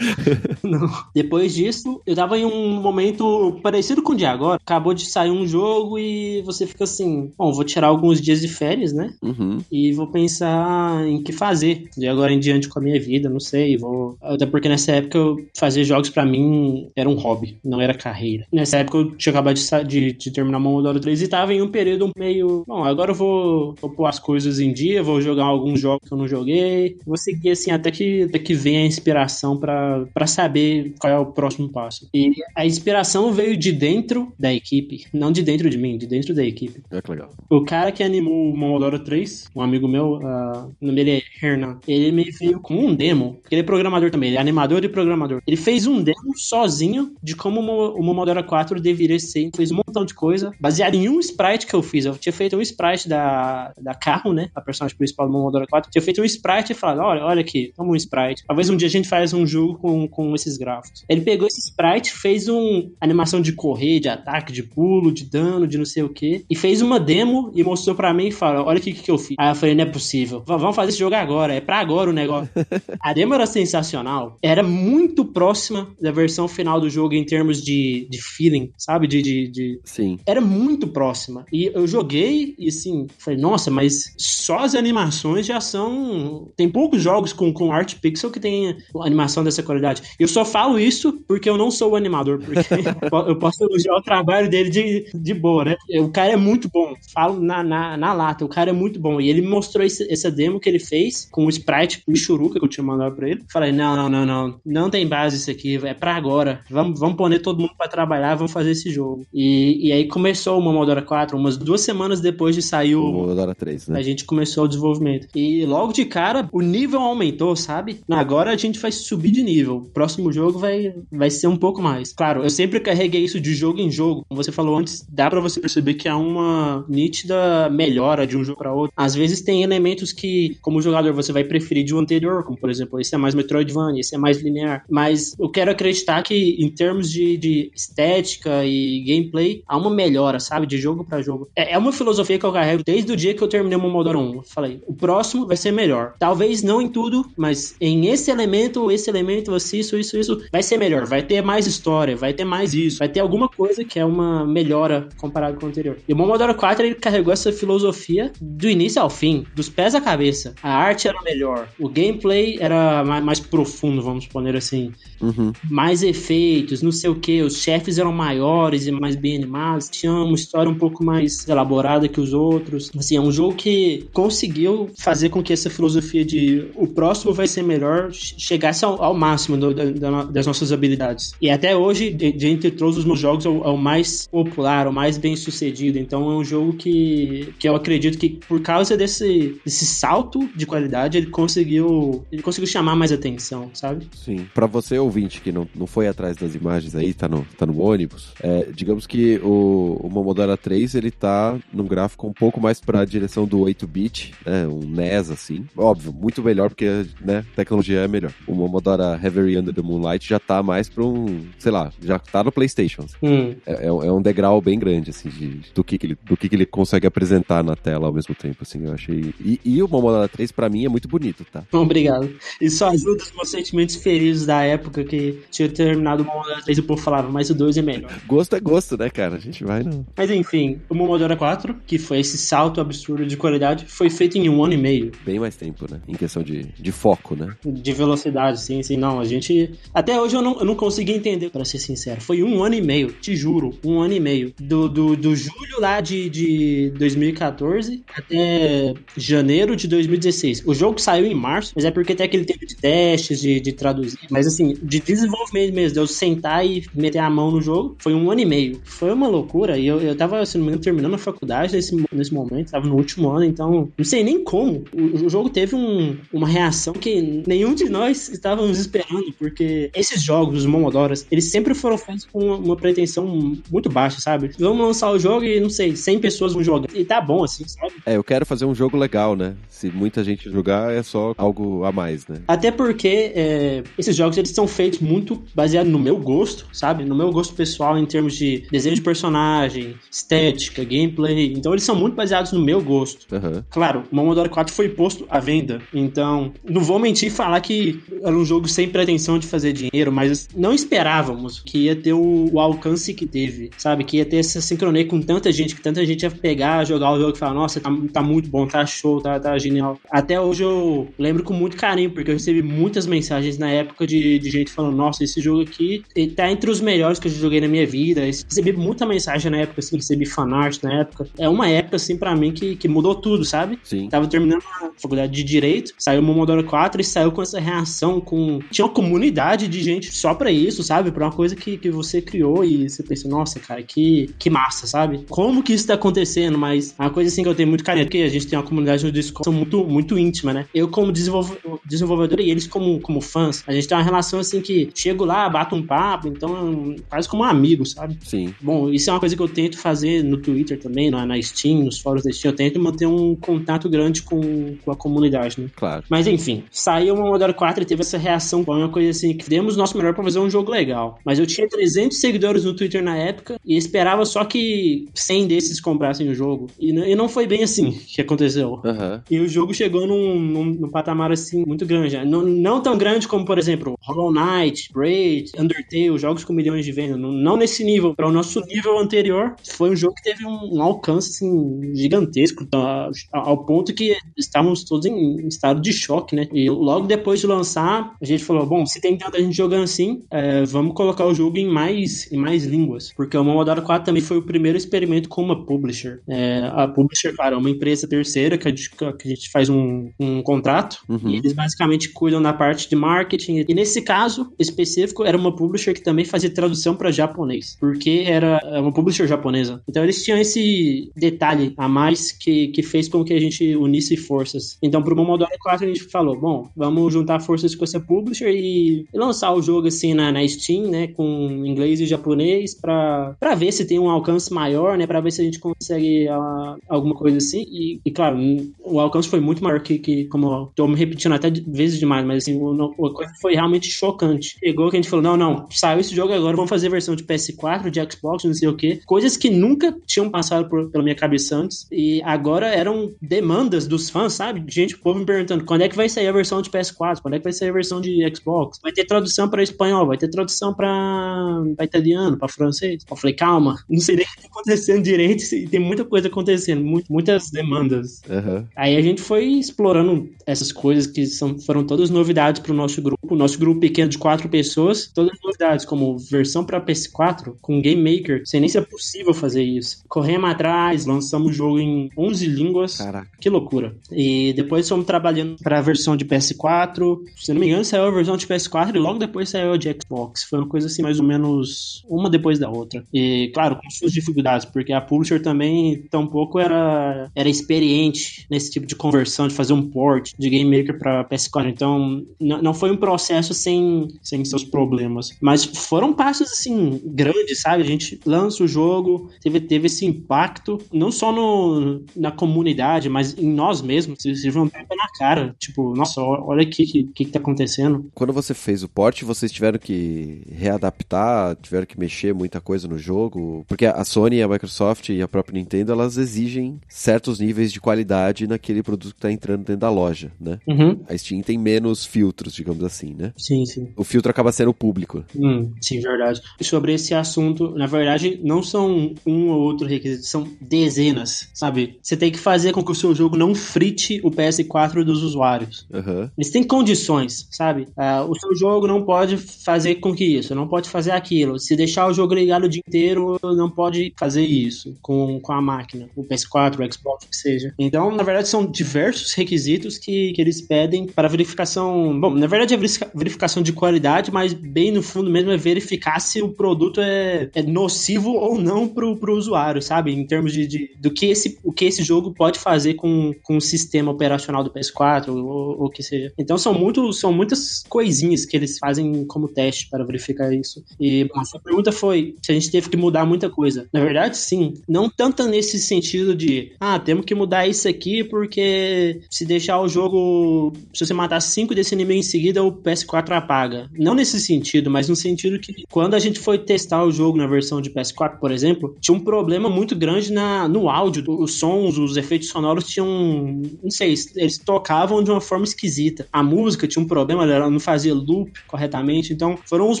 Não. 0.62 0.88
Depois 1.14 1.54
disso, 1.54 2.00
eu 2.06 2.14
tava 2.14 2.38
em 2.38 2.44
um 2.44 2.80
momento 2.80 3.58
parecido 3.62 4.02
com 4.02 4.12
o 4.12 4.16
de 4.16 4.24
agora. 4.24 4.60
Acabou 4.62 4.94
de 4.94 5.06
sair 5.06 5.30
um 5.30 5.46
jogo 5.46 5.98
e 5.98 6.42
você 6.42 6.66
fica 6.66 6.84
assim: 6.84 7.32
bom, 7.36 7.52
vou 7.52 7.64
tirar 7.64 7.88
alguns 7.88 8.20
dias 8.20 8.40
de 8.40 8.48
férias, 8.48 8.92
né? 8.92 9.14
Uhum. 9.22 9.58
E 9.70 9.92
vou 9.92 10.08
pensar 10.08 11.06
em 11.06 11.22
que 11.22 11.32
fazer 11.32 11.88
de 11.96 12.06
agora 12.06 12.32
em 12.32 12.40
diante 12.40 12.68
com 12.68 12.78
a 12.78 12.82
minha 12.82 13.00
vida, 13.00 13.28
não 13.28 13.40
sei. 13.40 13.76
Vou... 13.76 14.16
Até 14.20 14.46
porque 14.46 14.68
nessa 14.68 14.92
época 14.92 15.18
eu 15.18 15.36
fazer 15.56 15.84
jogos 15.84 16.10
para 16.10 16.24
mim 16.24 16.88
era 16.96 17.08
um 17.08 17.14
hobby, 17.14 17.58
não 17.64 17.80
era 17.80 17.94
carreira. 17.94 18.46
Nessa 18.52 18.78
época 18.78 18.98
eu 18.98 19.16
tinha 19.16 19.32
acabado 19.32 19.56
de, 19.56 19.84
de, 19.84 20.12
de 20.12 20.30
terminar 20.30 20.58
o 20.58 20.60
Momodoro 20.60 21.00
3 21.00 21.22
e 21.22 21.28
tava 21.28 21.54
em 21.54 21.62
um 21.62 21.68
período 21.68 22.10
meio. 22.16 22.64
Bom, 22.66 22.84
agora 22.84 23.10
eu 23.10 23.14
vou, 23.14 23.45
vou 23.80 23.90
pôr 23.90 24.06
as 24.06 24.18
coisas 24.18 24.60
em 24.60 24.72
dia, 24.72 25.02
vou 25.02 25.20
jogar 25.20 25.44
alguns 25.44 25.80
jogos 25.80 26.08
que 26.08 26.12
eu 26.12 26.18
não 26.18 26.28
joguei. 26.28 26.96
Vou 27.06 27.16
seguir 27.16 27.50
assim 27.50 27.70
até 27.70 27.90
que, 27.90 28.22
até 28.22 28.38
que 28.38 28.54
venha 28.54 28.80
a 28.80 28.86
inspiração 28.86 29.56
para 29.56 30.26
saber 30.26 30.94
qual 30.98 31.12
é 31.12 31.18
o 31.18 31.26
próximo 31.26 31.68
passo. 31.68 32.08
E 32.14 32.32
a 32.54 32.64
inspiração 32.66 33.32
veio 33.32 33.56
de 33.56 33.72
dentro 33.72 34.32
da 34.38 34.52
equipe, 34.52 35.06
não 35.12 35.32
de 35.32 35.42
dentro 35.42 35.68
de 35.68 35.78
mim, 35.78 35.96
de 35.98 36.06
dentro 36.06 36.34
da 36.34 36.44
equipe. 36.44 36.82
É 36.90 37.00
que 37.00 37.10
legal. 37.10 37.30
O 37.50 37.64
cara 37.64 37.92
que 37.92 38.02
animou 38.02 38.52
o 38.52 38.56
Momodoro 38.56 38.98
3, 38.98 39.50
um 39.54 39.62
amigo 39.62 39.88
meu, 39.88 40.14
uh, 40.14 40.74
o 40.80 40.86
nome 40.86 41.04
dele 41.04 41.22
é 41.22 41.46
Hernan, 41.46 41.78
ele 41.86 42.12
me 42.12 42.30
veio 42.30 42.60
com 42.60 42.74
um 42.74 42.94
demo, 42.94 43.38
porque 43.42 43.54
ele 43.54 43.62
é 43.62 43.64
programador 43.64 44.10
também, 44.10 44.30
ele 44.30 44.38
é 44.38 44.40
animador 44.40 44.84
e 44.84 44.88
programador. 44.88 45.40
Ele 45.46 45.56
fez 45.56 45.86
um 45.86 46.02
demo 46.02 46.36
sozinho 46.36 47.14
de 47.22 47.34
como 47.34 47.60
o 47.60 48.02
Momodoro 48.02 48.42
4 48.42 48.80
deveria 48.80 49.18
ser, 49.18 49.50
fez 49.54 49.70
um 49.70 49.76
montão 49.76 50.04
de 50.04 50.14
coisa, 50.14 50.52
baseado 50.60 50.94
em 50.94 51.08
um 51.08 51.20
sprite 51.20 51.66
que 51.66 51.74
eu 51.74 51.82
fiz. 51.82 52.04
Eu 52.04 52.16
tinha 52.16 52.32
feito 52.32 52.56
um 52.56 52.60
sprite 52.60 53.08
da, 53.08 53.35
da 53.80 53.94
carro, 53.94 54.32
né, 54.32 54.50
a 54.54 54.60
personagem 54.60 54.96
principal 54.96 55.26
do 55.26 55.32
Momodoro 55.32 55.66
4, 55.68 55.90
tinha 55.90 56.02
feito 56.02 56.20
um 56.20 56.24
sprite 56.24 56.72
e 56.72 56.74
falado, 56.74 57.00
olha, 57.00 57.24
olha 57.24 57.40
aqui, 57.40 57.72
toma 57.76 57.92
um 57.92 57.96
sprite. 57.96 58.44
Talvez 58.46 58.68
um 58.70 58.76
dia 58.76 58.88
a 58.88 58.90
gente 58.90 59.08
faz 59.08 59.32
um 59.32 59.46
jogo 59.46 59.78
com, 59.78 60.08
com 60.08 60.34
esses 60.34 60.56
gráficos. 60.56 61.04
Ele 61.08 61.20
pegou 61.20 61.46
esse 61.46 61.60
sprite, 61.60 62.12
fez 62.12 62.48
uma 62.48 62.84
animação 63.00 63.40
de 63.40 63.52
correr, 63.52 64.00
de 64.00 64.08
ataque, 64.08 64.52
de 64.52 64.62
pulo, 64.62 65.12
de 65.12 65.24
dano, 65.24 65.66
de 65.66 65.78
não 65.78 65.84
sei 65.84 66.02
o 66.02 66.08
que, 66.08 66.44
e 66.48 66.56
fez 66.56 66.80
uma 66.80 66.98
demo 66.98 67.50
e 67.54 67.62
mostrou 67.62 67.94
para 67.94 68.12
mim 68.12 68.28
e 68.28 68.32
falou, 68.32 68.66
olha 68.66 68.78
o 68.78 68.82
que, 68.82 68.92
que 68.92 69.10
eu 69.10 69.18
fiz. 69.18 69.36
Aí 69.38 69.50
eu 69.50 69.54
falei, 69.54 69.74
não 69.74 69.84
é 69.84 69.86
possível, 69.86 70.42
vamos 70.46 70.76
fazer 70.76 70.90
esse 70.90 70.98
jogo 70.98 71.14
agora, 71.14 71.54
é 71.54 71.60
pra 71.60 71.78
agora 71.78 72.10
o 72.10 72.12
negócio. 72.12 72.50
a 73.00 73.12
demo 73.12 73.34
era 73.34 73.46
sensacional, 73.46 74.36
era 74.42 74.62
muito 74.62 75.24
próxima 75.24 75.88
da 76.00 76.10
versão 76.10 76.48
final 76.48 76.80
do 76.80 76.88
jogo 76.88 77.14
em 77.14 77.24
termos 77.24 77.62
de, 77.62 78.06
de 78.10 78.22
feeling, 78.22 78.70
sabe? 78.76 79.06
De, 79.06 79.22
de, 79.22 79.48
de... 79.48 79.80
Sim. 79.84 80.18
Era 80.26 80.40
muito 80.40 80.86
próxima. 80.88 81.44
E 81.52 81.66
eu 81.66 81.86
joguei 81.86 82.54
e 82.58 82.68
assim, 82.68 83.06
falei, 83.26 83.40
nossa, 83.40 83.70
mas 83.70 84.14
só 84.16 84.60
as 84.60 84.74
animações 84.74 85.46
já 85.46 85.60
são. 85.60 86.48
Tem 86.56 86.68
poucos 86.68 87.02
jogos 87.02 87.32
com, 87.32 87.52
com 87.52 87.72
art 87.72 87.96
pixel 87.96 88.30
que 88.30 88.40
tem 88.40 88.76
animação 89.02 89.42
dessa 89.42 89.62
qualidade. 89.62 90.02
Eu 90.18 90.28
só 90.28 90.44
falo 90.44 90.78
isso 90.78 91.12
porque 91.26 91.50
eu 91.50 91.56
não 91.56 91.70
sou 91.70 91.92
o 91.92 91.96
animador, 91.96 92.38
porque 92.38 92.60
eu 93.28 93.36
posso 93.36 93.64
elogiar 93.64 93.94
o 93.96 94.02
trabalho 94.02 94.48
dele 94.48 94.70
de, 94.70 95.10
de 95.12 95.34
boa, 95.34 95.64
né? 95.64 95.76
O 95.98 96.08
cara 96.08 96.32
é 96.32 96.36
muito 96.36 96.68
bom. 96.72 96.94
Falo 97.12 97.40
na, 97.40 97.62
na, 97.62 97.96
na 97.96 98.12
lata, 98.12 98.44
o 98.44 98.48
cara 98.48 98.70
é 98.70 98.72
muito 98.72 99.00
bom. 99.00 99.20
E 99.20 99.28
ele 99.28 99.40
me 99.40 99.48
mostrou 99.48 99.84
esse, 99.84 100.10
essa 100.10 100.30
demo 100.30 100.60
que 100.60 100.68
ele 100.68 100.78
fez 100.78 101.28
com 101.30 101.46
o 101.46 101.48
sprite 101.48 102.02
Michuruca 102.06 102.58
que 102.58 102.64
eu 102.64 102.68
tinha 102.68 102.84
mandado 102.84 103.14
pra 103.14 103.28
ele. 103.28 103.42
Falei, 103.52 103.72
não, 103.72 103.96
não, 103.96 104.08
não, 104.08 104.26
não. 104.26 104.60
Não 104.64 104.90
tem 104.90 105.06
base 105.06 105.36
isso 105.36 105.50
aqui, 105.50 105.76
é 105.84 105.94
pra 105.94 106.14
agora. 106.14 106.60
Vamos, 106.70 106.98
vamos 106.98 107.16
poner 107.16 107.42
todo 107.42 107.60
mundo 107.60 107.74
pra 107.76 107.88
trabalhar, 107.88 108.34
vamos 108.36 108.52
fazer 108.52 108.70
esse 108.70 108.90
jogo. 108.90 109.26
E, 109.32 109.88
e 109.88 109.92
aí 109.92 110.06
começou 110.06 110.58
o 110.58 110.62
Momodora 110.62 111.02
4, 111.02 111.36
umas 111.36 111.56
duas 111.56 111.80
semanas 111.80 112.20
depois 112.20 112.54
de 112.54 112.62
sair 112.62 112.94
o. 112.94 113.15
Momodora 113.16 113.54
3, 113.54 113.88
né? 113.88 113.98
A 113.98 114.02
gente 114.02 114.24
começou 114.24 114.64
o 114.64 114.68
desenvolvimento. 114.68 115.28
E 115.34 115.64
logo 115.64 115.92
de 115.92 116.04
cara, 116.04 116.48
o 116.52 116.60
nível 116.60 117.00
aumentou, 117.00 117.54
sabe? 117.56 118.00
Agora 118.08 118.52
a 118.52 118.56
gente 118.56 118.78
vai 118.78 118.92
subir 118.92 119.30
de 119.30 119.42
nível. 119.42 119.76
O 119.76 119.90
próximo 119.90 120.32
jogo 120.32 120.58
vai, 120.58 120.94
vai 121.10 121.30
ser 121.30 121.46
um 121.46 121.56
pouco 121.56 121.82
mais. 121.82 122.12
Claro, 122.12 122.42
eu 122.42 122.50
sempre 122.50 122.80
carreguei 122.80 123.24
isso 123.24 123.40
de 123.40 123.54
jogo 123.54 123.80
em 123.80 123.90
jogo. 123.90 124.24
Como 124.28 124.42
você 124.42 124.52
falou 124.52 124.76
antes, 124.76 125.06
dá 125.08 125.30
para 125.30 125.40
você 125.40 125.60
perceber 125.60 125.94
que 125.94 126.08
há 126.08 126.16
uma 126.16 126.84
nítida 126.88 127.68
melhora 127.70 128.26
de 128.26 128.36
um 128.36 128.44
jogo 128.44 128.58
para 128.58 128.72
outro. 128.72 128.92
Às 128.96 129.14
vezes 129.14 129.40
tem 129.40 129.62
elementos 129.62 130.12
que, 130.12 130.56
como 130.60 130.80
jogador, 130.80 131.12
você 131.12 131.32
vai 131.32 131.44
preferir 131.44 131.84
de 131.84 131.94
um 131.94 131.98
anterior, 131.98 132.44
como 132.44 132.58
por 132.58 132.70
exemplo, 132.70 133.00
esse 133.00 133.14
é 133.14 133.18
mais 133.18 133.34
Metroidvania, 133.34 134.00
esse 134.00 134.14
é 134.14 134.18
mais 134.18 134.40
linear. 134.40 134.84
Mas 134.88 135.34
eu 135.38 135.48
quero 135.48 135.70
acreditar 135.70 136.22
que, 136.22 136.56
em 136.58 136.68
termos 136.68 137.10
de, 137.10 137.36
de 137.36 137.70
estética 137.74 138.64
e 138.64 139.04
gameplay, 139.04 139.62
há 139.66 139.76
uma 139.76 139.90
melhora, 139.90 140.40
sabe? 140.40 140.66
De 140.66 140.78
jogo 140.78 141.04
para 141.04 141.22
jogo. 141.22 141.48
É, 141.54 141.74
é 141.74 141.78
uma 141.78 141.92
filosofia 141.92 142.38
que 142.38 142.44
eu 142.46 142.52
carrego 142.52 142.82
desde 142.84 143.05
o 143.12 143.16
dia 143.16 143.34
que 143.34 143.42
eu 143.42 143.48
terminei 143.48 143.76
o 143.76 143.80
Momodoro 143.80 144.18
1. 144.18 144.34
Eu 144.34 144.42
falei, 144.42 144.80
o 144.86 144.94
próximo 144.94 145.46
vai 145.46 145.56
ser 145.56 145.72
melhor. 145.72 146.14
Talvez 146.18 146.62
não 146.62 146.80
em 146.80 146.88
tudo, 146.88 147.28
mas 147.36 147.74
em 147.80 148.06
esse 148.08 148.30
elemento, 148.30 148.90
esse 148.90 149.10
elemento, 149.10 149.56
isso, 149.56 149.96
isso, 149.96 150.16
isso, 150.18 150.42
vai 150.52 150.62
ser 150.62 150.76
melhor. 150.76 151.06
Vai 151.06 151.22
ter 151.22 151.42
mais 151.42 151.66
história, 151.66 152.16
vai 152.16 152.32
ter 152.32 152.44
mais 152.44 152.74
isso, 152.74 152.98
vai 152.98 153.08
ter 153.08 153.20
alguma 153.20 153.48
coisa 153.48 153.84
que 153.84 153.98
é 153.98 154.04
uma 154.04 154.46
melhora 154.46 155.08
comparado 155.16 155.58
com 155.58 155.66
o 155.66 155.68
anterior. 155.68 155.96
E 156.06 156.12
o 156.12 156.16
Momodoro 156.16 156.54
4, 156.54 156.86
ele 156.86 156.94
carregou 156.94 157.32
essa 157.32 157.52
filosofia 157.52 158.32
do 158.40 158.68
início 158.68 159.00
ao 159.00 159.10
fim, 159.10 159.44
dos 159.54 159.68
pés 159.68 159.94
à 159.94 160.00
cabeça. 160.00 160.54
A 160.62 160.70
arte 160.70 161.08
era 161.08 161.20
melhor, 161.22 161.68
o 161.78 161.88
gameplay 161.88 162.56
era 162.60 163.04
mais, 163.04 163.24
mais 163.24 163.40
profundo, 163.40 164.02
vamos 164.02 164.26
poner 164.26 164.56
assim. 164.56 164.92
Uhum. 165.20 165.52
Mais 165.70 166.02
efeitos, 166.02 166.82
não 166.82 166.92
sei 166.92 167.10
o 167.10 167.14
que, 167.14 167.42
os 167.42 167.58
chefes 167.58 167.98
eram 167.98 168.12
maiores 168.12 168.86
e 168.86 168.92
mais 168.92 169.16
bem 169.16 169.36
animados, 169.36 169.88
tinha 169.88 170.12
uma 170.12 170.34
história 170.34 170.70
um 170.70 170.74
pouco 170.74 171.04
mais 171.04 171.48
elaborada 171.48 172.08
que 172.08 172.20
os 172.20 172.32
outros. 172.32 172.90
Assim, 172.98 173.16
é 173.16 173.20
um 173.20 173.32
jogo 173.32 173.54
que 173.54 174.08
conseguiu 174.12 174.90
fazer 174.98 175.28
com 175.28 175.42
que 175.42 175.52
essa 175.52 175.70
filosofia 175.70 176.24
de 176.24 176.68
o 176.74 176.86
próximo 176.86 177.32
vai 177.32 177.46
ser 177.46 177.62
melhor 177.62 178.10
chegasse 178.12 178.84
ao, 178.84 179.02
ao 179.02 179.14
máximo 179.14 179.56
do, 179.56 179.74
da, 179.74 180.24
das 180.24 180.46
nossas 180.46 180.72
habilidades. 180.72 181.32
E 181.40 181.50
até 181.50 181.76
hoje, 181.76 182.10
de, 182.10 182.32
de 182.32 182.48
entre 182.48 182.70
todos 182.70 182.96
os 182.96 183.04
meus 183.04 183.18
jogos, 183.18 183.44
é 183.46 183.48
o, 183.48 183.64
é 183.64 183.68
o, 183.68 183.76
mais 183.76 184.26
popular, 184.26 184.86
o 184.86 184.92
mais 184.92 185.18
bem 185.18 185.36
sucedido. 185.36 185.98
Então 185.98 186.30
é 186.30 186.36
um 186.36 186.44
jogo 186.44 186.74
que, 186.74 187.52
que 187.58 187.68
eu 187.68 187.74
acredito 187.74 188.18
que 188.18 188.30
por 188.30 188.60
causa 188.60 188.96
desse, 188.96 189.60
desse 189.64 189.86
salto 189.86 190.48
de 190.54 190.66
qualidade, 190.66 191.18
ele 191.18 191.26
conseguiu 191.26 192.24
ele 192.30 192.42
conseguiu 192.42 192.66
chamar 192.66 192.96
mais 192.96 193.12
atenção, 193.12 193.70
sabe? 193.72 194.08
Sim. 194.14 194.46
Para 194.54 194.66
você, 194.66 194.98
ouvinte, 194.98 195.40
que 195.40 195.52
não, 195.52 195.68
não 195.74 195.86
foi 195.86 196.08
atrás 196.08 196.36
das 196.36 196.54
imagens 196.54 196.94
aí, 196.94 197.12
tá 197.12 197.28
no, 197.28 197.46
tá 197.56 197.66
no 197.66 197.80
ônibus, 197.80 198.32
é, 198.42 198.68
digamos 198.74 199.06
que 199.06 199.38
o, 199.42 200.00
o 200.02 200.10
Momodora 200.10 200.56
3, 200.56 200.94
ele 200.94 201.10
tá 201.10 201.56
num 201.72 201.86
gráfico 201.86 202.26
um 202.26 202.32
pouco 202.32 202.60
mais 202.60 202.75
mais 202.76 202.80
pra 202.80 203.04
direção 203.04 203.46
do 203.46 203.58
8-bit, 203.60 204.34
né? 204.44 204.66
Um 204.66 204.80
NES, 204.80 205.30
assim. 205.30 205.66
Óbvio, 205.76 206.12
muito 206.12 206.42
melhor, 206.42 206.68
porque, 206.68 207.06
né, 207.20 207.44
tecnologia 207.54 208.00
é 208.00 208.08
melhor. 208.08 208.32
O 208.46 208.54
Momodora 208.54 209.18
Heavy 209.22 209.56
Under 209.58 209.74
the 209.74 209.82
Moonlight 209.82 210.28
já 210.28 210.38
tá 210.38 210.62
mais 210.62 210.88
pra 210.88 211.04
um, 211.04 211.46
sei 211.58 211.72
lá, 211.72 211.92
já 212.02 212.18
tá 212.18 212.42
no 212.44 212.52
Playstation. 212.52 213.02
assim. 213.02 213.16
Hum. 213.22 213.54
É, 213.66 213.86
é 213.86 213.92
um- 213.92 214.04
é 214.04 214.12
um 214.12 214.20
degrau 214.22 214.60
bem 214.60 214.78
grande, 214.78 215.10
assim, 215.10 215.28
de, 215.28 215.60
do, 215.74 215.82
que, 215.84 215.98
que 215.98 216.06
ele, 216.06 216.18
do 216.24 216.36
que, 216.36 216.48
que 216.48 216.54
ele 216.54 216.66
consegue 216.66 217.06
apresentar 217.06 217.62
na 217.62 217.76
tela 217.76 218.06
ao 218.06 218.12
mesmo 218.12 218.34
tempo, 218.34 218.58
assim, 218.62 218.84
eu 218.84 218.92
achei... 218.92 219.34
E, 219.40 219.60
e 219.64 219.82
o 219.82 219.88
Momodora 219.88 220.28
3, 220.28 220.52
pra 220.52 220.68
mim, 220.68 220.84
é 220.84 220.88
muito 220.88 221.08
bonito, 221.08 221.44
tá? 221.50 221.62
Obrigado. 221.72 222.28
Isso 222.60 222.84
ajuda 222.84 223.22
os 223.22 223.32
meus 223.32 223.48
sentimentos 223.48 223.96
feridos 223.96 224.46
da 224.46 224.62
época 224.62 225.04
que 225.04 225.40
tinha 225.50 225.68
terminado 225.68 226.22
o 226.22 226.26
Momodora 226.26 226.62
3 226.62 226.78
e 226.78 226.80
o 226.80 226.84
povo 226.84 227.00
falava, 227.00 227.28
mas 227.30 227.50
o 227.50 227.54
2 227.54 227.76
é 227.78 227.82
melhor. 227.82 228.12
Gosto 228.26 228.56
é 228.56 228.60
gosto, 228.60 228.96
né, 228.96 229.08
cara? 229.10 229.36
A 229.36 229.40
gente 229.40 229.64
vai 229.64 229.82
no... 229.82 230.06
Mas 230.16 230.30
enfim, 230.30 230.80
o 230.88 230.94
Momodora 230.94 231.36
4, 231.36 231.76
que 231.86 231.98
foi 231.98 232.20
esse 232.20 232.36
salto 232.38 232.65
absurdo 232.80 233.26
de 233.26 233.36
qualidade, 233.36 233.84
foi 233.86 234.10
feito 234.10 234.36
em 234.38 234.48
um 234.48 234.64
ano 234.64 234.74
e 234.74 234.76
meio. 234.76 235.12
Bem 235.24 235.38
mais 235.38 235.56
tempo, 235.56 235.86
né? 235.90 236.00
Em 236.06 236.14
questão 236.14 236.42
de, 236.42 236.64
de 236.64 236.92
foco, 236.92 237.34
né? 237.34 237.54
De 237.64 237.92
velocidade, 237.92 238.60
sim, 238.60 238.82
sim. 238.82 238.96
Não, 238.96 239.20
a 239.20 239.24
gente. 239.24 239.70
Até 239.92 240.20
hoje 240.20 240.36
eu 240.36 240.42
não, 240.42 240.58
eu 240.58 240.64
não 240.64 240.74
consegui 240.74 241.12
entender, 241.12 241.50
pra 241.50 241.64
ser 241.64 241.78
sincero. 241.78 242.20
Foi 242.20 242.42
um 242.42 242.62
ano 242.62 242.74
e 242.74 242.82
meio, 242.82 243.12
te 243.12 243.36
juro, 243.36 243.74
um 243.84 244.00
ano 244.00 244.14
e 244.14 244.20
meio. 244.20 244.54
Do, 244.58 244.88
do, 244.88 245.16
do 245.16 245.34
julho 245.34 245.80
lá 245.80 246.00
de, 246.00 246.28
de 246.28 246.92
2014 246.98 248.02
até 248.14 248.94
janeiro 249.16 249.76
de 249.76 249.88
2016. 249.88 250.64
O 250.66 250.74
jogo 250.74 251.00
saiu 251.00 251.26
em 251.26 251.34
março, 251.34 251.72
mas 251.74 251.84
é 251.84 251.90
porque 251.90 252.14
tem 252.14 252.26
aquele 252.26 252.44
tempo 252.44 252.66
de 252.66 252.76
testes, 252.76 253.40
de, 253.40 253.60
de 253.60 253.72
traduzir. 253.72 254.18
Mas 254.30 254.46
assim, 254.46 254.76
de 254.82 255.00
desenvolvimento 255.00 255.74
mesmo, 255.74 255.94
de 255.94 256.00
eu 256.00 256.06
sentar 256.06 256.66
e 256.66 256.84
meter 256.94 257.18
a 257.18 257.30
mão 257.30 257.50
no 257.50 257.60
jogo, 257.60 257.96
foi 257.98 258.14
um 258.14 258.30
ano 258.30 258.40
e 258.40 258.44
meio. 258.44 258.80
Foi 258.84 259.12
uma 259.12 259.28
loucura. 259.28 259.78
E 259.78 259.86
eu, 259.86 260.00
eu 260.00 260.16
tava, 260.16 260.44
se 260.44 260.56
não 260.56 260.64
me 260.64 260.70
engano, 260.70 260.82
terminando 260.82 261.14
a 261.14 261.18
faculdade 261.18 261.72
nesse, 261.72 261.96
nesse 262.12 262.32
momento, 262.32 262.55
tava 262.64 262.86
no 262.86 262.94
último 262.96 263.28
ano, 263.30 263.44
então 263.44 263.88
não 263.96 264.04
sei 264.04 264.22
nem 264.24 264.42
como. 264.42 264.84
O, 264.92 265.26
o 265.26 265.28
jogo 265.30 265.48
teve 265.50 265.74
um- 265.74 266.16
uma 266.32 266.46
reação 266.48 266.92
que 266.94 267.42
nenhum 267.46 267.74
de 267.74 267.88
nós 267.88 268.28
estávamos 268.28 268.78
esperando, 268.78 269.32
porque 269.38 269.90
esses 269.94 270.22
jogos, 270.22 270.58
os 270.60 270.66
Momodoras, 270.66 271.26
eles 271.30 271.46
sempre 271.46 271.74
foram 271.74 271.96
feitos 271.98 272.26
com 272.26 272.38
uma, 272.44 272.56
uma 272.56 272.76
pretensão 272.76 273.26
muito 273.70 273.88
baixa, 273.88 274.20
sabe? 274.20 274.50
Vamos 274.58 274.86
lançar 274.86 275.10
o 275.10 275.18
jogo 275.18 275.44
e, 275.44 275.60
não 275.60 275.70
sei, 275.70 275.94
100 275.96 276.18
pessoas 276.18 276.52
vão 276.52 276.62
jogar. 276.62 276.88
E 276.94 277.04
tá 277.04 277.20
bom, 277.20 277.44
assim, 277.44 277.66
sabe? 277.66 277.92
É, 278.04 278.16
eu 278.16 278.24
quero 278.24 278.44
fazer 278.46 278.64
um 278.64 278.74
jogo 278.74 278.96
legal, 278.96 279.34
né? 279.36 279.54
Se 279.68 279.88
muita 279.90 280.22
gente 280.24 280.50
jogar, 280.50 280.92
é 280.92 281.02
só 281.02 281.34
algo 281.36 281.84
a 281.84 281.92
mais, 281.92 282.26
né? 282.26 282.36
Até 282.48 282.70
porque 282.70 283.32
é, 283.34 283.82
esses 283.98 284.14
jogos 284.16 284.36
eles 284.38 284.50
são 284.50 284.66
feitos 284.66 285.00
muito 285.00 285.42
baseados 285.54 285.90
no 285.92 285.98
meu 285.98 286.16
gosto, 286.16 286.66
sabe? 286.72 287.04
No 287.04 287.14
meu 287.14 287.30
gosto 287.30 287.54
pessoal 287.54 287.96
em 287.98 288.06
termos 288.06 288.34
de 288.36 288.64
desenho 288.70 288.94
de 288.94 289.02
personagem, 289.02 289.94
estética, 290.10 290.84
gameplay. 290.84 291.52
Então 291.52 291.72
eles 291.72 291.84
são 291.84 291.94
muito 291.94 292.14
baseados 292.14 292.45
no 292.52 292.60
meu 292.60 292.82
gosto. 292.82 293.26
Aham. 293.34 293.64
Claro, 293.70 294.04
Momodoro 294.10 294.50
4 294.50 294.72
foi 294.72 294.88
posto 294.88 295.26
à 295.28 295.38
venda, 295.40 295.80
então 295.92 296.52
não 296.64 296.82
vou 296.82 296.98
mentir 296.98 297.28
e 297.28 297.30
falar 297.30 297.60
que 297.60 298.00
era 298.22 298.34
um 298.34 298.44
jogo 298.44 298.68
sem 298.68 298.88
pretensão 298.88 299.38
de 299.38 299.46
fazer 299.46 299.72
dinheiro, 299.72 300.12
mas 300.12 300.48
não 300.56 300.72
esperávamos 300.72 301.60
que 301.60 301.84
ia 301.86 301.96
ter 301.96 302.12
o, 302.12 302.50
o 302.52 302.60
alcance 302.60 303.12
que 303.14 303.26
teve, 303.26 303.70
sabe? 303.76 304.04
Que 304.04 304.18
ia 304.18 304.24
ter 304.24 304.36
essa 304.36 304.60
sincronia 304.60 305.04
com 305.06 305.20
tanta 305.20 305.50
gente, 305.50 305.74
que 305.74 305.82
tanta 305.82 306.04
gente 306.04 306.22
ia 306.22 306.30
pegar, 306.30 306.84
jogar 306.84 307.12
o 307.12 307.18
jogo 307.18 307.36
e 307.36 307.38
falar, 307.38 307.54
nossa, 307.54 307.80
tá, 307.80 307.90
tá 308.12 308.22
muito 308.22 308.48
bom, 308.48 308.66
tá 308.66 308.84
show, 308.86 309.20
tá, 309.20 309.38
tá 309.38 309.58
genial. 309.58 309.98
Até 310.10 310.40
hoje 310.40 310.62
eu 310.62 311.08
lembro 311.18 311.42
com 311.42 311.52
muito 311.52 311.76
carinho, 311.76 312.10
porque 312.10 312.30
eu 312.30 312.34
recebi 312.34 312.62
muitas 312.62 313.06
mensagens 313.06 313.58
na 313.58 313.70
época 313.70 314.06
de, 314.06 314.38
de 314.38 314.50
gente 314.50 314.70
falando, 314.70 314.96
nossa, 314.96 315.24
esse 315.24 315.40
jogo 315.40 315.62
aqui 315.62 316.04
tá 316.34 316.50
entre 316.50 316.70
os 316.70 316.80
melhores 316.80 317.18
que 317.18 317.28
eu 317.28 317.32
joguei 317.32 317.60
na 317.60 317.68
minha 317.68 317.86
vida. 317.86 318.22
Recebi 318.22 318.72
muita 318.72 319.06
mensagem 319.06 319.50
na 319.50 319.58
época, 319.58 319.80
assim, 319.80 319.96
recebi 319.96 320.26
fanart 320.26 320.82
na 320.82 321.00
época. 321.00 321.26
É 321.38 321.48
uma 321.48 321.68
época, 321.68 321.96
assim, 321.96 322.16
pra 322.16 322.35
mim 322.36 322.52
que, 322.52 322.76
que 322.76 322.88
mudou 322.88 323.14
tudo, 323.14 323.44
sabe? 323.44 323.78
Sim. 323.82 324.08
Tava 324.08 324.26
terminando 324.26 324.62
a 324.82 324.90
faculdade 325.00 325.32
de 325.32 325.42
Direito, 325.44 325.92
saiu 325.98 326.20
o 326.20 326.24
Momodoro 326.24 326.64
4 326.64 327.00
e 327.00 327.04
saiu 327.04 327.32
com 327.32 327.42
essa 327.42 327.58
reação, 327.60 328.20
com... 328.20 328.60
Tinha 328.70 328.84
uma 328.86 328.92
comunidade 328.92 329.68
de 329.68 329.82
gente 329.82 330.12
só 330.12 330.34
pra 330.34 330.50
isso, 330.50 330.82
sabe? 330.82 331.10
Pra 331.10 331.26
uma 331.26 331.32
coisa 331.32 331.54
que, 331.56 331.76
que 331.76 331.90
você 331.90 332.20
criou 332.20 332.64
e 332.64 332.88
você 332.88 333.02
pensa, 333.02 333.28
nossa, 333.28 333.58
cara, 333.60 333.82
que, 333.82 334.30
que 334.38 334.50
massa, 334.50 334.86
sabe? 334.86 335.24
Como 335.28 335.62
que 335.62 335.72
isso 335.72 335.86
tá 335.86 335.94
acontecendo? 335.94 336.58
Mas 336.58 336.94
é 336.98 337.02
uma 337.02 337.10
coisa 337.10 337.30
assim 337.30 337.42
que 337.42 337.48
eu 337.48 337.54
tenho 337.54 337.68
muito 337.68 337.84
carinho, 337.84 338.06
porque 338.06 338.18
a 338.18 338.28
gente 338.28 338.46
tem 338.46 338.58
uma 338.58 338.64
comunidade 338.64 339.04
no 339.04 339.12
Discord 339.12 339.56
muito, 339.56 339.84
muito 339.84 340.18
íntima, 340.18 340.52
né? 340.52 340.66
Eu 340.74 340.88
como 340.88 341.12
desenvolve- 341.12 341.56
desenvolvedor 341.84 342.40
e 342.40 342.50
eles 342.50 342.66
como, 342.66 343.00
como 343.00 343.20
fãs, 343.20 343.62
a 343.66 343.72
gente 343.72 343.86
tem 343.88 343.96
uma 343.96 344.04
relação 344.04 344.40
assim 344.40 344.60
que 344.60 344.90
chego 344.94 345.24
lá, 345.24 345.48
bato 345.48 345.74
um 345.74 345.82
papo, 345.86 346.28
então 346.28 346.94
quase 347.08 347.28
como 347.28 347.42
um 347.42 347.46
amigo, 347.46 347.84
sabe? 347.86 348.18
Sim. 348.24 348.54
Bom, 348.60 348.90
isso 348.90 349.08
é 349.10 349.12
uma 349.12 349.20
coisa 349.20 349.36
que 349.36 349.42
eu 349.42 349.48
tento 349.48 349.78
fazer 349.78 350.22
no 350.22 350.36
Twitter 350.36 350.78
também, 350.78 351.10
na 351.10 351.40
Steam, 351.40 351.84
nos 351.84 352.00
fóruns 352.00 352.25
Steam. 352.32 352.52
Eu 352.52 352.56
tento 352.56 352.80
manter 352.80 353.06
um 353.06 353.34
contato 353.34 353.88
grande 353.88 354.22
com, 354.22 354.76
com 354.84 354.90
a 354.90 354.96
comunidade, 354.96 355.60
né? 355.60 355.68
Claro. 355.74 356.04
Mas 356.08 356.26
enfim, 356.26 356.64
saiu 356.70 357.14
o 357.14 357.18
Momodoro 357.18 357.54
4 357.54 357.82
e 357.82 357.86
teve 357.86 358.02
essa 358.02 358.18
reação. 358.18 358.64
Foi 358.64 358.76
uma 358.76 358.88
coisa 358.88 359.10
assim 359.10 359.36
que 359.36 359.48
demos 359.48 359.74
o 359.74 359.78
nosso 359.78 359.96
melhor 359.96 360.14
pra 360.14 360.24
fazer 360.24 360.38
um 360.38 360.50
jogo 360.50 360.70
legal. 360.70 361.18
Mas 361.24 361.38
eu 361.38 361.46
tinha 361.46 361.68
300 361.68 362.18
seguidores 362.18 362.64
no 362.64 362.74
Twitter 362.74 363.02
na 363.02 363.16
época 363.16 363.56
e 363.64 363.76
esperava 363.76 364.24
só 364.24 364.44
que 364.44 365.08
100 365.14 365.46
desses 365.46 365.80
comprassem 365.80 366.28
o 366.28 366.34
jogo. 366.34 366.68
E, 366.78 366.90
e 366.90 367.14
não 367.14 367.28
foi 367.28 367.46
bem 367.46 367.62
assim 367.62 367.92
que 367.92 368.20
aconteceu. 368.20 368.80
Aham. 368.84 369.22
E 369.30 369.38
o 369.40 369.48
jogo 369.48 369.74
chegou 369.74 370.06
num, 370.06 370.38
num, 370.38 370.64
num 370.64 370.90
patamar 370.90 371.32
assim 371.32 371.64
muito 371.66 371.84
grande. 371.86 372.24
Não, 372.24 372.42
não 372.42 372.80
tão 372.80 372.96
grande 372.96 373.28
como, 373.28 373.44
por 373.44 373.58
exemplo, 373.58 373.96
Hollow 374.02 374.32
Knight, 374.32 374.92
Braid, 374.92 375.52
Undertale, 375.58 376.18
jogos 376.18 376.44
com 376.44 376.52
milhões 376.52 376.84
de 376.84 376.92
vendas. 376.92 377.18
Não, 377.18 377.32
não 377.32 377.56
nesse 377.56 377.84
nível. 377.84 378.14
Para 378.14 378.28
o 378.28 378.32
nosso 378.32 378.60
nível 378.66 378.98
anterior, 378.98 379.54
foi 379.76 379.90
um 379.90 379.96
jogo 379.96 380.14
que 380.14 380.22
teve 380.22 380.46
um, 380.46 380.76
um 380.76 380.82
alcance 380.82 381.30
assim, 381.30 381.80
gigantesco, 382.16 382.66
tá? 382.66 383.10
ao 383.32 383.64
ponto 383.64 383.94
que 383.94 384.16
estávamos 384.36 384.84
todos 384.84 385.06
em, 385.06 385.40
em 385.40 385.48
estado 385.48 385.80
de 385.80 385.92
choque, 385.92 386.34
né? 386.34 386.48
E 386.52 386.68
logo 386.68 387.06
depois 387.06 387.40
de 387.40 387.46
lançar, 387.46 388.14
a 388.20 388.24
gente 388.24 388.44
falou: 388.44 388.66
bom, 388.66 388.86
se 388.86 389.00
tem 389.00 389.16
tanta 389.16 389.40
gente 389.40 389.56
jogando 389.56 389.84
assim, 389.84 390.22
é, 390.30 390.64
vamos 390.64 390.94
colocar 390.94 391.26
o 391.26 391.34
jogo 391.34 391.58
em 391.58 391.66
mais, 391.66 392.30
em 392.32 392.36
mais 392.36 392.64
línguas. 392.64 393.12
Porque 393.16 393.36
o 393.36 393.44
Momodoro 393.44 393.82
4 393.82 394.04
também 394.06 394.22
foi 394.22 394.38
o 394.38 394.42
primeiro 394.42 394.78
experimento 394.78 395.28
com 395.28 395.42
uma 395.42 395.64
publisher. 395.64 396.20
É, 396.28 396.70
a 396.72 396.88
publisher, 396.88 397.34
claro, 397.34 397.56
é 397.56 397.58
uma 397.58 397.70
empresa 397.70 398.08
terceira 398.08 398.58
que 398.58 398.68
a 398.68 398.70
gente, 398.70 398.90
que 398.90 399.04
a 399.04 399.28
gente 399.28 399.50
faz 399.50 399.68
um, 399.68 400.10
um 400.18 400.42
contrato 400.42 400.96
Uhum. 401.08 401.30
e 401.30 401.36
eles 401.36 401.52
basicamente 401.52 402.10
cuidam 402.10 402.40
da 402.40 402.52
parte 402.52 402.88
de 402.88 402.96
marketing. 402.96 403.64
E 403.68 403.74
nesse 403.74 404.02
caso 404.02 404.52
específico, 404.58 405.24
era 405.24 405.36
uma 405.36 405.54
publisher 405.54 405.94
que 405.94 406.02
também 406.02 406.24
fazia 406.24 406.50
tradução 406.50 406.94
para 406.94 407.10
japonês, 407.10 407.76
porque 407.78 408.24
era 408.26 408.60
uma 408.80 408.92
publisher 408.92 409.26
japonesa. 409.26 409.82
Então 409.88 410.02
eles 410.02 410.22
tinham 410.24 410.38
esse 410.38 411.10
detalhe 411.16 411.74
a 411.76 411.88
mais 411.88 412.05
que, 412.14 412.68
que 412.68 412.82
fez 412.82 413.08
com 413.08 413.24
que 413.24 413.32
a 413.32 413.40
gente 413.40 413.74
unisse 413.76 414.16
forças. 414.16 414.78
Então, 414.82 415.02
pro 415.02 415.16
Momodoro 415.16 415.50
4, 415.60 415.84
a 415.84 415.88
gente 415.88 416.04
falou: 416.04 416.38
bom, 416.38 416.68
vamos 416.76 417.12
juntar 417.12 417.40
forças 417.40 417.74
com 417.74 417.84
essa 417.84 418.00
publisher 418.00 418.50
e, 418.50 419.06
e 419.12 419.18
lançar 419.18 419.52
o 419.52 419.62
jogo 419.62 419.88
assim 419.88 420.14
na, 420.14 420.30
na 420.32 420.46
Steam, 420.46 420.88
né, 420.88 421.08
com 421.08 421.64
inglês 421.66 422.00
e 422.00 422.06
japonês, 422.06 422.74
pra, 422.74 423.36
pra 423.38 423.54
ver 423.54 423.72
se 423.72 423.84
tem 423.84 423.98
um 423.98 424.10
alcance 424.10 424.52
maior, 424.52 424.96
né, 424.96 425.06
pra 425.06 425.20
ver 425.20 425.30
se 425.30 425.40
a 425.40 425.44
gente 425.44 425.58
consegue 425.58 426.28
ah, 426.28 426.76
alguma 426.88 427.14
coisa 427.14 427.38
assim. 427.38 427.64
E, 427.68 428.00
e, 428.04 428.10
claro, 428.10 428.38
o 428.84 429.00
alcance 429.00 429.28
foi 429.28 429.40
muito 429.40 429.62
maior 429.62 429.80
que, 429.80 429.98
que 429.98 430.24
como 430.26 430.70
tô 430.74 430.86
me 430.86 430.96
repetindo 430.96 431.32
até 431.32 431.50
vezes 431.50 431.98
demais, 431.98 432.24
mas 432.24 432.44
assim, 432.44 432.56
a 432.56 433.10
coisa 433.12 433.32
foi 433.40 433.54
realmente 433.54 433.90
chocante. 433.90 434.56
Chegou 434.58 434.90
que 434.90 434.96
a 434.96 435.00
gente 435.00 435.10
falou: 435.10 435.22
não, 435.22 435.36
não, 435.36 435.66
saiu 435.70 436.00
esse 436.00 436.14
jogo 436.14 436.32
agora, 436.32 436.56
vamos 436.56 436.68
fazer 436.70 436.88
versão 436.88 437.16
de 437.16 437.24
PS4, 437.24 437.90
de 437.90 438.00
Xbox, 438.12 438.44
não 438.44 438.54
sei 438.54 438.68
o 438.68 438.76
que. 438.76 439.00
Coisas 439.06 439.36
que 439.36 439.50
nunca 439.50 439.94
tinham 440.06 440.30
passado 440.30 440.68
por- 440.68 440.90
pela 440.90 441.02
minha 441.04 441.14
cabeça 441.14 441.56
antes. 441.56 441.86
E 441.96 442.20
agora 442.24 442.66
eram 442.66 443.14
demandas 443.22 443.86
dos 443.86 444.10
fãs, 444.10 444.34
sabe? 444.34 444.62
Gente, 444.68 444.94
o 444.94 444.98
povo 444.98 445.20
me 445.20 445.24
perguntando: 445.24 445.64
quando 445.64 445.82
é 445.82 445.88
que 445.88 445.96
vai 445.96 446.08
sair 446.08 446.26
a 446.28 446.32
versão 446.32 446.60
de 446.60 446.68
PS4? 446.70 447.20
Quando 447.22 447.34
é 447.34 447.38
que 447.38 447.44
vai 447.44 447.52
sair 447.52 447.70
a 447.70 447.72
versão 447.72 448.00
de 448.00 448.18
Xbox? 448.34 448.78
Vai 448.82 448.92
ter 448.92 449.04
tradução 449.06 449.48
para 449.48 449.62
espanhol, 449.62 450.06
vai 450.06 450.18
ter 450.18 450.28
tradução 450.28 450.74
para 450.74 451.62
italiano, 451.82 452.36
para 452.36 452.48
francês. 452.48 453.04
Eu 453.08 453.16
falei: 453.16 453.34
calma, 453.34 453.76
não 453.88 454.00
sei 454.00 454.16
nem 454.16 454.24
o 454.24 454.28
que 454.28 454.42
tá 454.42 454.48
acontecendo 454.48 455.02
direito, 455.02 455.42
e 455.54 455.66
tem 455.66 455.80
muita 455.80 456.04
coisa 456.04 456.28
acontecendo, 456.28 456.84
mu- 456.84 457.02
muitas 457.08 457.50
demandas. 457.50 458.20
Aham. 458.28 458.66
Aí 458.76 458.96
a 458.96 459.00
gente 459.00 459.20
foi 459.22 459.44
explorando 459.46 460.28
essas 460.46 460.72
coisas 460.72 461.06
que 461.06 461.26
são, 461.26 461.58
foram 461.58 461.84
todas 461.84 462.10
novidades 462.10 462.60
pro 462.60 462.74
nosso 462.74 463.00
grupo. 463.00 463.16
O 463.28 463.36
nosso 463.36 463.58
grupo 463.58 463.80
pequeno 463.80 464.08
de 464.08 464.18
quatro 464.18 464.48
pessoas, 464.48 465.10
todas 465.12 465.32
novidades, 465.42 465.84
como 465.84 466.18
versão 466.18 466.64
para 466.64 466.80
PS4, 466.80 467.54
com 467.60 467.80
Game 467.80 468.00
Maker. 468.02 468.42
Sem 468.44 468.60
nem 468.60 468.68
se 468.68 468.78
é 468.78 468.80
possível 468.82 469.32
fazer 469.34 469.62
isso. 469.62 470.02
Corremos 470.08 470.50
atrás, 470.50 471.06
lançamos 471.06 471.50
o 471.50 471.52
jogo 471.52 471.75
em 471.78 472.10
11 472.16 472.46
línguas. 472.46 472.98
Caraca. 472.98 473.28
Que 473.40 473.50
loucura. 473.50 473.94
E 474.10 474.52
depois 474.54 474.88
fomos 474.88 475.06
trabalhando 475.06 475.56
para 475.62 475.78
a 475.78 475.82
versão 475.82 476.16
de 476.16 476.24
PS4. 476.24 477.18
Se 477.36 477.52
não 477.52 477.60
me 477.60 477.66
engano, 477.66 477.84
saiu 477.84 478.04
a 478.04 478.10
versão 478.10 478.36
de 478.36 478.46
PS4 478.46 478.94
e 478.94 478.98
logo 478.98 479.18
depois 479.18 479.48
saiu 479.48 479.72
a 479.72 479.76
de 479.76 479.94
Xbox. 479.94 480.44
Foi 480.44 480.58
uma 480.58 480.68
coisa 480.68 480.86
assim, 480.86 481.02
mais 481.02 481.18
ou 481.18 481.26
menos 481.26 482.04
uma 482.08 482.30
depois 482.30 482.58
da 482.58 482.68
outra. 482.68 483.04
E, 483.12 483.50
claro, 483.54 483.76
com 483.76 483.90
suas 483.90 484.12
dificuldades, 484.12 484.64
porque 484.64 484.92
a 484.92 485.00
publisher 485.00 485.40
também 485.40 486.02
tampouco 486.10 486.58
era, 486.58 487.30
era 487.34 487.48
experiente 487.48 488.46
nesse 488.50 488.70
tipo 488.70 488.86
de 488.86 488.96
conversão, 488.96 489.48
de 489.48 489.54
fazer 489.54 489.72
um 489.72 489.82
port 489.82 490.32
de 490.38 490.50
Game 490.50 490.76
Maker 490.76 490.98
para 490.98 491.24
PS4. 491.24 491.68
Então, 491.68 492.22
não 492.40 492.74
foi 492.74 492.90
um 492.90 492.96
processo 492.96 493.54
sem, 493.54 494.08
sem 494.22 494.44
seus 494.44 494.64
problemas. 494.64 495.36
Mas 495.40 495.64
foram 495.64 496.12
passos, 496.12 496.50
assim, 496.50 497.00
grandes, 497.04 497.60
sabe? 497.60 497.82
A 497.82 497.86
gente 497.86 498.20
lança 498.24 498.64
o 498.64 498.68
jogo, 498.68 499.30
teve, 499.40 499.60
teve 499.60 499.86
esse 499.86 500.04
impacto, 500.04 500.78
não 500.92 501.10
só 501.10 501.32
no, 501.32 501.65
na 502.14 502.30
comunidade, 502.30 503.08
mas 503.08 503.36
em 503.36 503.48
nós 503.52 503.80
mesmos, 503.80 504.18
vocês 504.22 504.42
vão 504.52 504.68
pé 504.68 504.84
na 504.88 505.08
cara. 505.18 505.54
Tipo, 505.58 505.94
nossa, 505.94 506.20
olha 506.20 506.62
aqui 506.62 506.84
o 506.84 506.86
que, 506.86 507.02
que, 507.04 507.24
que 507.24 507.30
tá 507.30 507.38
acontecendo. 507.38 508.10
Quando 508.14 508.32
você 508.32 508.54
fez 508.54 508.82
o 508.82 508.88
port, 508.88 509.22
vocês 509.22 509.52
tiveram 509.52 509.78
que 509.78 510.42
readaptar, 510.50 511.56
tiveram 511.56 511.86
que 511.86 511.98
mexer 511.98 512.34
muita 512.34 512.60
coisa 512.60 512.88
no 512.88 512.98
jogo? 512.98 513.64
Porque 513.68 513.86
a 513.86 514.04
Sony, 514.04 514.42
a 514.42 514.48
Microsoft 514.48 515.08
e 515.08 515.22
a 515.22 515.28
própria 515.28 515.58
Nintendo, 515.58 515.92
elas 515.92 516.16
exigem 516.16 516.80
certos 516.88 517.40
níveis 517.40 517.72
de 517.72 517.80
qualidade 517.80 518.46
naquele 518.46 518.82
produto 518.82 519.14
que 519.14 519.20
tá 519.20 519.30
entrando 519.30 519.64
dentro 519.64 519.80
da 519.80 519.90
loja, 519.90 520.32
né? 520.40 520.58
Uhum. 520.66 521.00
A 521.08 521.16
Steam 521.16 521.42
tem 521.42 521.58
menos 521.58 522.04
filtros, 522.04 522.54
digamos 522.54 522.82
assim, 522.84 523.14
né? 523.14 523.32
Sim, 523.36 523.64
sim. 523.64 523.88
O 523.96 524.04
filtro 524.04 524.30
acaba 524.30 524.52
sendo 524.52 524.70
o 524.70 524.74
público. 524.74 525.24
Hum, 525.34 525.72
sim, 525.80 526.00
verdade. 526.00 526.40
E 526.60 526.64
sobre 526.64 526.94
esse 526.94 527.14
assunto, 527.14 527.70
na 527.70 527.86
verdade, 527.86 528.40
não 528.42 528.62
são 528.62 529.14
um 529.26 529.48
ou 529.50 529.60
outro 529.60 529.86
requisito, 529.86 530.26
são 530.26 530.48
dezenas, 530.60 531.48
sabe? 531.56 531.98
Você 532.02 532.16
tem 532.16 532.30
que 532.30 532.38
fazer 532.38 532.72
com 532.72 532.84
que 532.84 532.92
o 532.92 532.94
seu 532.94 533.14
jogo 533.14 533.36
não 533.36 533.54
frite 533.54 534.20
o 534.22 534.30
PS4 534.30 535.02
dos 535.02 535.22
usuários. 535.22 535.86
Aham. 535.92 536.30
Eles 536.36 536.50
têm 536.50 536.62
condições, 536.62 537.48
sabe? 537.50 537.88
Ah, 537.96 538.24
o 538.28 538.38
seu 538.38 538.54
jogo 538.54 538.86
não 538.86 539.02
pode 539.02 539.36
fazer 539.38 539.96
com 539.96 540.14
que 540.14 540.24
isso, 540.24 540.54
não 540.54 540.68
pode 540.68 540.88
fazer 540.88 541.12
aquilo. 541.12 541.58
Se 541.58 541.74
deixar 541.74 542.06
o 542.08 542.12
jogo 542.12 542.34
ligado 542.34 542.64
o 542.64 542.68
dia 542.68 542.82
inteiro, 542.86 543.38
não 543.42 543.70
pode 543.70 544.12
fazer 544.18 544.44
isso 544.44 544.94
com, 545.00 545.40
com 545.40 545.52
a 545.52 545.62
máquina, 545.62 546.08
o 546.14 546.22
PS4, 546.22 546.74
o 546.78 546.92
Xbox, 546.92 547.24
o 547.24 547.28
que 547.30 547.36
seja. 547.36 547.72
Então, 547.78 548.14
na 548.14 548.22
verdade, 548.22 548.48
são 548.48 548.66
diversos 548.66 549.32
requisitos 549.32 549.96
que, 549.98 550.32
que 550.32 550.40
eles 550.40 550.60
pedem 550.60 551.06
para 551.06 551.26
verificação. 551.28 552.18
Bom, 552.20 552.34
na 552.34 552.46
verdade 552.46 552.74
é 552.74 552.76
verifica- 552.76 553.10
verificação 553.14 553.62
de 553.62 553.72
qualidade, 553.72 554.30
mas 554.30 554.52
bem 554.52 554.90
no 554.92 555.02
fundo 555.02 555.30
mesmo 555.30 555.50
é 555.50 555.56
verificar 555.56 556.20
se 556.20 556.42
o 556.42 556.50
produto 556.50 557.00
é, 557.00 557.48
é 557.54 557.62
nocivo 557.62 558.32
ou 558.32 558.60
não 558.60 558.86
pro, 558.86 559.16
pro 559.16 559.36
usuário, 559.36 559.80
sabe? 559.80 560.12
Em 560.12 560.26
termos 560.26 560.52
de, 560.52 560.66
de- 560.66 560.90
do 561.00 561.10
que 561.10 561.26
esse, 561.26 561.45
o 561.62 561.72
que 561.72 561.84
esse 561.84 562.02
jogo 562.02 562.32
pode 562.32 562.58
fazer 562.58 562.94
com, 562.94 563.34
com 563.42 563.56
o 563.56 563.60
sistema 563.60 564.10
operacional 564.10 564.62
do 564.62 564.70
PS4 564.70 565.28
ou 565.28 565.84
o 565.84 565.90
que 565.90 566.02
seja. 566.02 566.32
Então 566.38 566.56
são, 566.58 566.74
muito, 566.74 567.12
são 567.12 567.32
muitas 567.32 567.82
coisinhas 567.88 568.44
que 568.44 568.56
eles 568.56 568.78
fazem 568.78 569.24
como 569.26 569.48
teste 569.48 569.88
para 569.88 570.04
verificar 570.04 570.52
isso. 570.52 570.84
E 570.98 571.28
a 571.34 571.44
sua 571.44 571.60
pergunta 571.60 571.92
foi 571.92 572.34
se 572.42 572.52
a 572.52 572.54
gente 572.54 572.70
teve 572.70 572.88
que 572.88 572.96
mudar 572.96 573.24
muita 573.24 573.48
coisa. 573.50 573.88
Na 573.92 574.00
verdade, 574.00 574.36
sim. 574.36 574.74
Não 574.88 575.08
tanto 575.08 575.46
nesse 575.46 575.78
sentido 575.78 576.34
de, 576.34 576.72
ah, 576.80 576.98
temos 576.98 577.24
que 577.24 577.34
mudar 577.34 577.66
isso 577.66 577.88
aqui 577.88 578.24
porque 578.24 579.20
se 579.30 579.44
deixar 579.44 579.80
o 579.80 579.88
jogo. 579.88 580.72
Se 580.92 581.04
você 581.04 581.14
matar 581.14 581.40
cinco 581.40 581.74
desse 581.74 581.94
inimigo 581.94 582.20
em 582.20 582.22
seguida, 582.22 582.62
o 582.62 582.72
PS4 582.72 583.32
apaga. 583.32 583.88
Não 583.92 584.14
nesse 584.14 584.40
sentido, 584.40 584.90
mas 584.90 585.08
no 585.08 585.16
sentido 585.16 585.58
que 585.58 585.84
quando 585.90 586.14
a 586.14 586.18
gente 586.18 586.38
foi 586.38 586.58
testar 586.58 587.04
o 587.04 587.12
jogo 587.12 587.38
na 587.38 587.46
versão 587.46 587.80
de 587.80 587.90
PS4, 587.90 588.38
por 588.38 588.50
exemplo, 588.50 588.96
tinha 589.00 589.16
um 589.16 589.20
problema 589.20 589.68
muito 589.68 589.94
grande 589.96 590.32
na, 590.32 590.68
no 590.68 590.88
áudio. 590.88 591.24
Os 591.38 591.58
sons, 591.58 591.98
os 591.98 592.16
efeitos 592.16 592.48
sonoros 592.48 592.86
tinham. 592.86 593.62
Não 593.82 593.90
sei, 593.90 594.14
eles 594.36 594.58
tocavam 594.58 595.22
de 595.22 595.30
uma 595.30 595.40
forma 595.40 595.64
esquisita. 595.64 596.26
A 596.32 596.42
música 596.42 596.86
tinha 596.86 597.02
um 597.02 597.08
problema, 597.08 597.44
ela 597.44 597.70
não 597.70 597.80
fazia 597.80 598.14
loop 598.14 598.52
corretamente. 598.66 599.32
Então 599.32 599.58
foram 599.64 599.90
uns 599.90 600.00